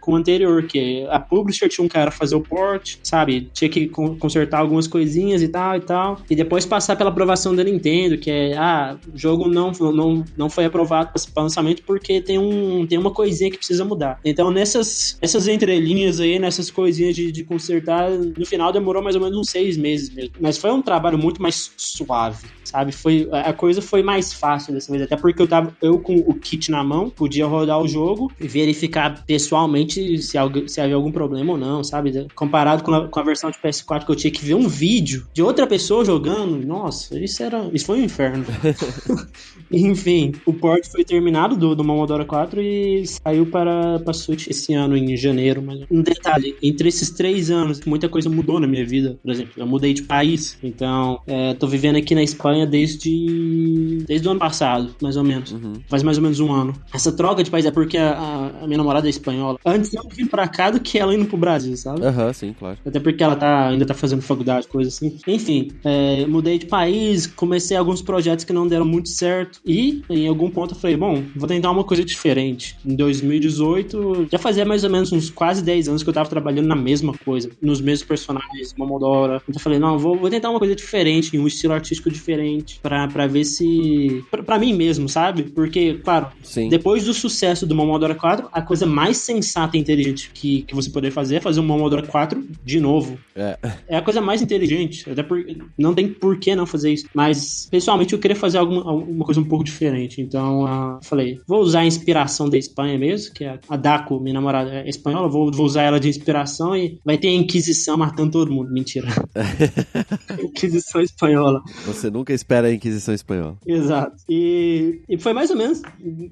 com 0.00 0.12
o 0.12 0.16
anterior, 0.16 0.62
que 0.64 1.06
a 1.10 1.18
publisher 1.18 1.68
tinha 1.68 1.84
um 1.84 1.88
cara 1.88 2.10
fazer 2.10 2.36
o 2.36 2.40
port, 2.40 2.96
sabe? 3.02 3.48
Tinha 3.52 3.68
que 3.68 3.86
con- 3.88 4.16
consertar 4.16 4.58
algumas 4.60 4.86
coisinhas 4.86 5.42
e 5.42 5.48
tal 5.48 5.76
e 5.76 5.80
tal. 5.80 6.18
E 6.28 6.34
depois 6.36 6.64
passar 6.66 6.96
pela 6.96 7.10
aprovação 7.10 7.54
da 7.54 7.64
Nintendo, 7.64 8.18
que 8.18 8.30
é, 8.30 8.56
ah, 8.56 8.96
o 9.12 9.18
jogo 9.18 9.48
não, 9.48 9.72
não, 9.72 10.24
não 10.36 10.50
foi 10.50 10.64
aprovado 10.64 11.10
para 11.32 11.42
lançamento 11.42 11.82
porque 11.82 12.20
tem, 12.20 12.38
um, 12.38 12.86
tem 12.86 12.98
uma 12.98 13.10
coisinha 13.10 13.50
que 13.50 13.58
precisa 13.58 13.84
mudar. 13.84 14.18
Então, 14.24 14.50
nessas 14.50 15.16
essas 15.20 15.48
entrelinhas 15.48 16.20
aí, 16.20 16.38
nessas 16.38 16.70
coisinhas 16.70 17.14
de, 17.14 17.30
de 17.32 17.44
consertar, 17.44 18.10
no 18.10 18.46
final 18.46 18.72
demorou 18.72 19.02
mais 19.02 19.16
ou 19.16 19.22
menos 19.22 19.38
uns 19.38 19.50
seis 19.50 19.76
meses 19.76 20.10
mesmo. 20.10 20.34
Mas 20.40 20.58
foi 20.58 20.70
um 20.70 20.82
trabalho 20.82 21.18
muito 21.18 21.40
mais 21.40 21.72
suave, 21.76 22.46
sabe? 22.64 22.92
Foi, 22.92 23.28
a 23.32 23.52
coisa 23.52 23.80
foi 23.80 24.02
mais 24.02 24.32
fácil 24.32 24.72
dessa 24.74 24.90
vez, 24.90 25.02
até 25.04 25.16
porque 25.16 25.40
eu 25.40 25.48
tava 25.48 25.74
eu 25.80 25.98
com 25.98 26.16
o 26.16 26.34
kit 26.34 26.70
na 26.70 26.82
mão, 26.82 27.10
podia 27.10 27.46
rodar 27.46 27.80
o 27.80 27.88
jogo 27.88 28.32
verificar 28.38 29.22
pessoalmente 29.34 30.22
se, 30.22 30.38
algu- 30.38 30.68
se 30.68 30.80
havia 30.80 30.94
algum 30.94 31.10
problema 31.10 31.52
ou 31.52 31.58
não, 31.58 31.82
sabe? 31.82 32.26
Comparado 32.36 32.84
com 32.84 32.94
a, 32.94 33.08
com 33.08 33.18
a 33.18 33.22
versão 33.24 33.50
de 33.50 33.58
PS4 33.58 34.04
que 34.06 34.12
eu 34.12 34.16
tinha 34.16 34.30
que 34.30 34.44
ver 34.44 34.54
um 34.54 34.68
vídeo 34.68 35.26
de 35.34 35.42
outra 35.42 35.66
pessoa 35.66 36.04
jogando, 36.04 36.64
nossa, 36.64 37.18
isso 37.18 37.42
era. 37.42 37.68
Isso 37.72 37.86
foi 37.86 37.98
um 38.00 38.04
inferno. 38.04 38.44
Enfim, 39.72 40.32
o 40.46 40.52
port 40.52 40.86
foi 40.90 41.04
terminado 41.04 41.56
do, 41.56 41.74
do 41.74 41.82
Momodora 41.82 42.24
4 42.24 42.60
e 42.62 43.04
saiu 43.06 43.46
para, 43.46 43.98
para 44.00 44.12
Switch 44.12 44.46
esse 44.46 44.72
ano, 44.74 44.96
em 44.96 45.16
janeiro. 45.16 45.60
Mas 45.62 45.80
um 45.90 46.00
detalhe: 46.02 46.54
entre 46.62 46.88
esses 46.88 47.10
três 47.10 47.50
anos, 47.50 47.80
muita 47.84 48.08
coisa 48.08 48.28
mudou 48.30 48.60
na 48.60 48.66
minha 48.68 48.84
vida. 48.86 49.18
Por 49.22 49.32
exemplo, 49.32 49.52
eu 49.56 49.66
mudei 49.66 49.92
de 49.92 50.02
país, 50.02 50.56
então 50.62 51.18
é, 51.26 51.54
tô 51.54 51.66
vivendo 51.66 51.96
aqui 51.96 52.14
na 52.14 52.22
Espanha 52.22 52.66
desde, 52.66 53.98
desde 54.06 54.28
o 54.28 54.30
ano 54.30 54.40
passado, 54.40 54.94
mais 55.02 55.16
ou 55.16 55.24
menos. 55.24 55.50
Uhum. 55.52 55.72
Faz 55.88 56.02
mais 56.02 56.18
ou 56.18 56.22
menos 56.22 56.38
um 56.40 56.52
ano. 56.52 56.72
Essa 56.94 57.10
troca 57.10 57.42
de 57.42 57.50
país 57.50 57.66
é 57.66 57.70
porque 57.70 57.96
a, 57.98 58.12
a- 58.12 58.64
a 58.64 58.66
minha 58.66 58.78
namorada 58.78 59.06
é 59.08 59.10
espanhola. 59.24 59.58
Antes 59.64 59.92
eu 59.94 60.02
vim 60.10 60.26
pra 60.26 60.46
cá 60.46 60.70
do 60.70 60.80
que 60.80 60.98
ela 60.98 61.14
indo 61.14 61.24
pro 61.24 61.36
Brasil, 61.36 61.76
sabe? 61.76 62.04
Aham, 62.04 62.32
sim, 62.32 62.54
claro. 62.56 62.78
Até 62.84 63.00
porque 63.00 63.22
ela 63.22 63.34
tá, 63.34 63.68
ainda 63.68 63.86
tá 63.86 63.94
fazendo 63.94 64.22
faculdade, 64.22 64.68
coisa 64.68 64.88
assim. 64.88 65.18
Enfim, 65.26 65.70
é, 65.82 66.26
mudei 66.26 66.58
de 66.58 66.66
país, 66.66 67.26
comecei 67.26 67.76
alguns 67.76 68.02
projetos 68.02 68.44
que 68.44 68.52
não 68.52 68.68
deram 68.68 68.84
muito 68.84 69.08
certo. 69.08 69.60
E 69.64 70.02
em 70.10 70.28
algum 70.28 70.50
ponto 70.50 70.74
eu 70.74 70.78
falei, 70.78 70.96
bom, 70.96 71.22
vou 71.34 71.48
tentar 71.48 71.70
uma 71.70 71.84
coisa 71.84 72.04
diferente. 72.04 72.76
Em 72.84 72.94
2018, 72.94 74.28
já 74.30 74.38
fazia 74.38 74.64
mais 74.64 74.84
ou 74.84 74.90
menos 74.90 75.10
uns 75.12 75.30
quase 75.30 75.62
10 75.62 75.88
anos 75.88 76.02
que 76.02 76.08
eu 76.08 76.14
tava 76.14 76.28
trabalhando 76.28 76.66
na 76.66 76.76
mesma 76.76 77.14
coisa, 77.24 77.50
nos 77.62 77.80
mesmos 77.80 78.06
personagens, 78.06 78.74
Momodora. 78.76 79.36
Então 79.48 79.58
eu 79.58 79.60
falei, 79.60 79.78
não, 79.78 79.98
vou, 79.98 80.16
vou 80.16 80.28
tentar 80.28 80.50
uma 80.50 80.58
coisa 80.58 80.74
diferente, 80.74 81.38
um 81.38 81.46
estilo 81.46 81.72
artístico 81.72 82.10
diferente, 82.10 82.78
pra, 82.82 83.08
pra 83.08 83.26
ver 83.26 83.44
se. 83.44 84.22
Pra, 84.30 84.42
pra 84.42 84.58
mim 84.58 84.72
mesmo, 84.74 85.08
sabe? 85.08 85.44
Porque, 85.44 85.94
claro, 86.04 86.28
Sim. 86.42 86.68
depois 86.68 87.04
do 87.04 87.14
sucesso 87.14 87.66
do 87.66 87.74
Momodora 87.74 88.14
4, 88.14 88.48
a 88.52 88.62
coisa 88.62 88.86
mais 88.86 89.13
sensata 89.14 89.76
e 89.76 89.80
inteligente 89.80 90.30
que, 90.32 90.62
que 90.62 90.74
você 90.74 90.90
poder 90.90 91.10
fazer 91.10 91.36
é 91.36 91.40
fazer 91.40 91.60
um 91.60 91.64
Momodora 91.64 92.06
4 92.06 92.44
de 92.64 92.80
novo. 92.80 93.18
É. 93.34 93.58
É 93.88 93.96
a 93.96 94.02
coisa 94.02 94.20
mais 94.20 94.42
inteligente. 94.42 95.08
Até 95.10 95.22
porque 95.22 95.56
não 95.78 95.94
tem 95.94 96.08
por 96.08 96.38
que 96.38 96.54
não 96.54 96.66
fazer 96.66 96.92
isso. 96.92 97.06
Mas, 97.14 97.68
pessoalmente, 97.70 98.12
eu 98.12 98.18
queria 98.18 98.36
fazer 98.36 98.58
alguma, 98.58 98.82
alguma 98.82 99.24
coisa 99.24 99.40
um 99.40 99.44
pouco 99.44 99.64
diferente. 99.64 100.20
Então, 100.20 100.66
ah, 100.66 100.98
falei, 101.02 101.40
vou 101.46 101.60
usar 101.60 101.80
a 101.80 101.86
inspiração 101.86 102.48
da 102.48 102.58
Espanha 102.58 102.98
mesmo, 102.98 103.34
que 103.34 103.44
é 103.44 103.58
a 103.68 103.76
Daco, 103.76 104.20
minha 104.20 104.34
namorada 104.34 104.70
é 104.70 104.88
espanhola, 104.88 105.28
vou, 105.28 105.50
vou 105.50 105.66
usar 105.66 105.82
ela 105.82 106.00
de 106.00 106.08
inspiração 106.08 106.76
e 106.76 106.98
vai 107.04 107.18
ter 107.18 107.28
a 107.28 107.32
Inquisição 107.32 107.96
matando 107.96 108.32
todo 108.32 108.52
mundo. 108.52 108.72
Mentira. 108.72 109.08
Inquisição 110.42 111.00
espanhola. 111.00 111.62
Você 111.86 112.10
nunca 112.10 112.32
espera 112.32 112.68
a 112.68 112.72
Inquisição 112.72 113.14
Espanhola. 113.14 113.56
Exato. 113.66 114.16
E, 114.28 115.00
e 115.08 115.18
foi 115.18 115.32
mais 115.32 115.50
ou 115.50 115.56
menos, 115.56 115.82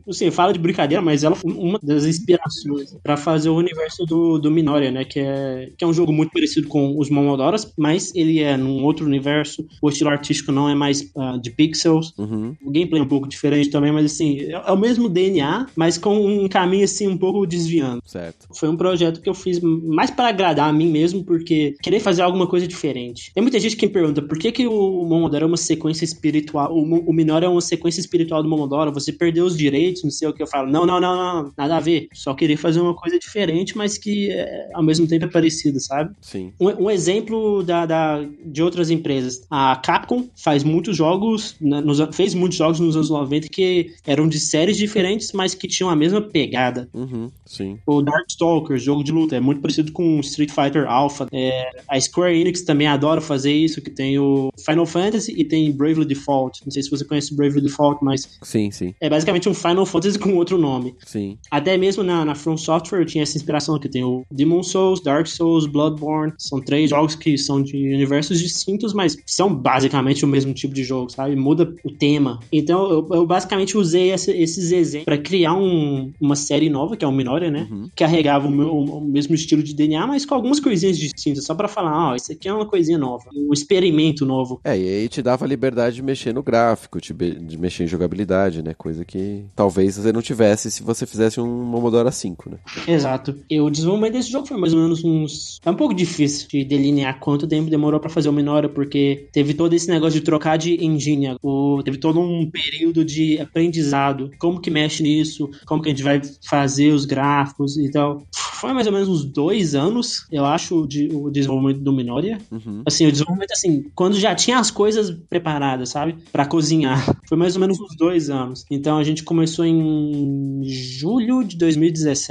assim, 0.09 0.31
fala 0.31 0.53
de 0.53 0.59
brincadeira, 0.59 1.03
mas 1.03 1.25
ela 1.25 1.35
foi 1.35 1.53
uma 1.53 1.79
das 1.83 2.05
inspirações 2.05 2.72
pra 3.03 3.17
fazer 3.17 3.49
o 3.49 3.57
universo 3.57 4.05
do, 4.05 4.39
do 4.39 4.51
Minoria, 4.51 4.91
né? 4.91 5.05
Que 5.05 5.21
é, 5.21 5.71
que 5.77 5.85
é 5.85 5.87
um 5.87 5.93
jogo 5.93 6.13
muito 6.13 6.33
parecido 6.33 6.69
com 6.69 6.99
os 6.99 7.11
Momodoras, 7.11 7.73
mas 7.77 8.15
ele 8.15 8.41
é 8.41 8.57
num 8.57 8.85
outro 8.85 9.07
universo. 9.07 9.67
O 9.81 9.89
estilo 9.89 10.11
artístico 10.11 10.53
não 10.53 10.69
é 10.69 10.75
mais 10.75 11.11
ah, 11.17 11.39
de 11.41 11.51
pixels. 11.51 12.13
Uhum. 12.19 12.57
O 12.65 12.71
gameplay 12.71 13.01
é 13.01 13.05
um 13.05 13.09
pouco 13.09 13.29
diferente 13.29 13.71
também, 13.71 13.93
mas 13.93 14.07
assim, 14.07 14.41
é, 14.41 14.53
é 14.53 14.73
o 14.73 14.77
mesmo 14.77 15.09
DNA, 15.09 15.67
mas 15.77 15.99
com 15.99 16.25
um 16.25 16.49
caminho 16.49 16.85
assim 16.85 17.07
um 17.09 17.19
pouco 17.19 17.47
desviando. 17.47 18.03
Certo. 18.05 18.49
Foi 18.55 18.69
um 18.69 18.77
projeto 18.77 19.21
que 19.21 19.29
eu 19.29 19.35
fiz 19.35 19.61
mais 19.61 20.11
para 20.11 20.29
agradar 20.29 20.69
a 20.69 20.73
mim 20.73 20.91
mesmo, 20.91 21.25
porque 21.25 21.75
querer 21.83 22.01
fazer 22.01 22.23
alguma 22.23 22.47
coisa 22.47 22.67
diferente. 22.67 23.33
Tem 23.35 23.43
muita 23.43 23.59
gente 23.59 23.77
que 23.77 23.87
me 23.87 23.93
pergunta 23.93 24.23
por 24.23 24.39
que, 24.39 24.53
que 24.53 24.67
o 24.67 25.05
Momodoro 25.05 25.45
é 25.45 25.49
uma 25.49 25.57
sequência 25.57 26.05
espiritual, 26.05 26.73
o, 26.73 26.83
o 26.83 27.13
Minora 27.13 27.47
é 27.47 27.49
uma 27.49 27.61
sequência 27.61 28.01
espiritual 28.01 28.43
do 28.43 28.49
Momodoro, 28.49 28.93
você 28.93 29.13
perdeu 29.13 29.45
os 29.45 29.57
direitos, 29.57 30.03
não 30.03 30.11
sei 30.11 30.29
o 30.29 30.33
que. 30.33 30.43
Eu 30.43 30.47
falo, 30.47 30.71
não, 30.71 30.87
não, 30.87 31.01
não, 31.01 31.17
não, 31.17 31.53
nada 31.57 31.77
a 31.77 31.81
ver. 31.81 32.09
Só 32.13 32.35
queria 32.35 32.57
fazer 32.63 32.81
uma 32.81 32.95
coisa 32.95 33.19
diferente, 33.19 33.77
mas 33.77 33.99
que 33.99 34.31
é, 34.31 34.71
ao 34.73 34.83
mesmo 34.83 35.07
tempo 35.07 35.25
é 35.25 35.29
parecida, 35.29 35.79
sabe? 35.81 36.15
Sim. 36.21 36.53
Um, 36.61 36.85
um 36.85 36.91
exemplo 36.91 37.63
da, 37.63 37.85
da- 37.87 38.25
de 38.45 38.63
outras 38.63 38.91
empresas. 38.91 39.43
A 39.51 39.77
Capcom 39.77 40.29
faz 40.37 40.63
muitos 40.65 40.97
jogos, 40.97 41.57
né, 41.61 41.81
nos 41.81 41.99
fez 42.15 42.35
muitos 42.35 42.57
jogos 42.59 42.81
nos 42.81 42.97
anos 42.97 43.11
90 43.11 43.49
que 43.49 43.93
eram 44.07 44.29
de 44.29 44.39
séries 44.41 44.77
diferentes, 44.77 45.33
mas 45.33 45.55
que 45.55 45.67
tinham 45.69 45.91
a 45.91 45.97
mesma 45.97 46.21
pegada. 46.21 46.89
Uhum. 46.95 47.31
Sim. 47.45 47.79
O 47.87 48.01
Darkstalkers, 48.03 48.83
jogo 48.83 49.03
de 49.05 49.13
luta, 49.13 49.37
é 49.37 49.41
muito 49.41 49.61
parecido 49.61 49.93
com 49.93 50.21
Street 50.21 50.51
Fighter 50.51 50.87
Alpha. 50.89 51.27
É, 51.33 51.71
a 51.89 52.01
Square 52.01 52.39
Enix 52.41 52.63
também 52.63 52.87
adora 52.87 53.21
fazer 53.21 53.53
isso, 53.53 53.81
que 53.83 53.91
tem 53.91 54.19
o 54.19 54.51
Final 54.65 54.87
Fantasy 54.87 55.35
e 55.37 55.45
tem 55.45 55.71
Bravely 55.73 56.05
Default. 56.07 56.61
Não 56.65 56.71
sei 56.71 56.83
se 56.83 56.91
você 56.91 57.05
conhece 57.05 57.35
Bravely 57.35 57.61
Default, 57.63 58.05
mas 58.05 58.39
Sim, 58.43 58.71
sim. 58.71 58.95
é 59.01 59.09
basicamente 59.11 59.49
um 59.49 59.55
Final 59.55 59.85
Fantasy 59.87 60.19
com 60.19 60.35
outro 60.37 60.57
nome. 60.59 60.95
Sim. 61.05 61.37
Até 61.51 61.77
mesmo 61.77 62.03
na, 62.03 62.25
na 62.25 62.35
From 62.43 62.57
Software 62.57 63.05
tinha 63.07 63.23
essa 63.23 63.37
inspiração 63.37 63.79
que 63.79 63.89
tem 63.89 64.03
o 64.05 64.25
Demon 64.31 64.63
Souls, 64.63 65.01
Dark 65.03 65.27
Souls, 65.27 65.67
Bloodborne. 65.67 66.33
São 66.39 66.61
três 66.61 66.91
jogos 66.91 67.15
que 67.15 67.37
são 67.39 67.63
de 67.63 67.77
universos 67.77 68.39
distintos, 68.41 68.93
mas 68.93 69.17
são 69.27 69.55
basicamente 69.55 70.25
o 70.25 70.29
mesmo 70.29 70.53
tipo 70.53 70.75
de 70.75 70.83
jogo, 70.85 71.11
sabe? 71.11 71.37
Muda 71.37 71.75
o 71.85 71.91
tema. 71.91 72.41
Então 72.53 72.91
eu, 72.91 73.09
eu 73.13 73.27
basicamente 73.27 73.77
usei 73.79 74.11
essa- 74.11 74.33
esses 74.33 74.73
exemplos 74.73 75.05
para 75.05 75.19
criar 75.19 75.55
um- 75.55 76.13
uma 76.21 76.37
série 76.37 76.69
nova, 76.69 76.97
que 76.97 77.05
é 77.05 77.09
o 77.09 77.13
Minoria, 77.13 77.51
né? 77.51 77.69
Uhum. 77.71 77.89
Carregava 77.97 78.47
o, 78.49 78.51
meu- 78.51 78.73
o 78.77 79.01
mesmo 79.01 79.35
estilo 79.35 79.63
de 79.63 79.75
DNA, 79.75 80.07
mas 80.07 80.25
com 80.27 80.35
algumas 80.35 80.59
coisinhas 80.61 80.99
distintas, 80.99 81.45
só 81.45 81.55
para 81.55 81.69
falar, 81.69 82.11
ó, 82.13 82.15
isso 82.17 82.33
aqui 82.33 82.49
é 82.49 82.53
uma 82.53 82.67
coisinha 82.67 82.99
nova, 82.99 83.25
um 83.35 83.53
experimento 83.53 84.25
novo. 84.27 84.61
É, 84.65 84.77
e 84.79 84.83
aí 84.89 85.09
te 85.09 85.23
dava 85.23 85.45
a 85.45 85.49
liberdade 85.49 85.97
de 85.97 86.03
mexer 86.03 86.33
no 86.35 86.43
gráfico, 86.43 87.01
de, 87.01 87.13
mexer 87.59 87.85
em 87.85 87.87
jogabilidade, 87.87 88.63
né? 88.63 88.75
Coisa 88.75 89.05
que 89.05 89.45
talvez 89.55 89.97
você 89.97 90.13
não 90.13 90.23
tivesse 90.23 90.71
se 90.71 90.83
você 90.83 91.07
fizesse 91.07 91.41
um 91.41 91.47
Momodora 91.65 92.11
5. 92.11 92.32
5, 92.33 92.51
né? 92.51 92.59
Exato. 92.87 93.35
E 93.49 93.61
o 93.61 93.71
desenvolvimento 93.71 94.15
desse 94.15 94.31
jogo 94.31 94.47
foi 94.47 94.57
mais 94.57 94.75
ou 94.75 94.81
menos 94.81 95.05
uns. 95.05 95.61
É 95.65 95.71
um 95.71 95.75
pouco 95.75 95.95
difícil 95.95 96.49
de 96.49 96.65
delinear 96.65 97.19
quanto 97.21 97.47
tempo 97.47 97.71
demorou 97.71 98.01
para 98.01 98.11
fazer 98.11 98.29
o 98.29 98.33
Minora, 98.33 98.69
porque 98.69 99.29
teve 99.33 99.55
todo 99.55 99.73
esse 99.75 99.89
negócio 99.89 100.19
de 100.19 100.25
trocar 100.25 100.57
de 100.57 100.85
engine. 100.85 101.37
O... 101.43 101.83
Teve 101.85 101.99
todo 101.99 102.21
um 102.21 102.51
período 102.51 103.05
de 103.05 103.39
aprendizado. 103.41 104.31
Como 104.39 104.61
que 104.61 104.71
mexe 104.71 105.03
nisso? 105.03 105.51
Como 105.67 105.83
que 105.83 105.89
a 105.89 105.93
gente 105.93 106.03
vai 106.03 106.21
fazer 106.49 106.93
os 106.93 107.05
gráficos 107.05 107.77
e 107.77 107.91
tal. 107.91 108.23
Foi 108.33 108.73
mais 108.73 108.87
ou 108.87 108.93
menos 108.93 109.09
uns 109.09 109.25
dois 109.25 109.75
anos, 109.75 110.27
eu 110.31 110.45
acho, 110.45 110.87
de, 110.87 111.09
o 111.13 111.31
desenvolvimento 111.31 111.81
do 111.81 111.93
Minoria. 111.93 112.39
Uhum. 112.51 112.83
Assim, 112.87 113.07
o 113.07 113.13
desenvolvimento, 113.13 113.53
assim, 113.53 113.85
quando 113.95 114.15
já 114.15 114.35
tinha 114.35 114.59
as 114.59 114.71
coisas 114.71 115.11
preparadas, 115.29 115.89
sabe? 115.89 116.17
Pra 116.31 116.47
cozinhar. 116.47 117.05
Foi 117.29 117.37
mais 117.37 117.57
ou 117.57 117.61
menos 117.61 117.81
uns 117.81 117.97
dois 117.97 118.31
anos. 118.31 118.65
Então 118.71 118.99
a 118.99 119.05
gente 119.05 119.25
começou 119.25 119.65
em 119.65 120.61
julho 120.63 121.43
de 121.43 121.57
2017. 121.57 122.22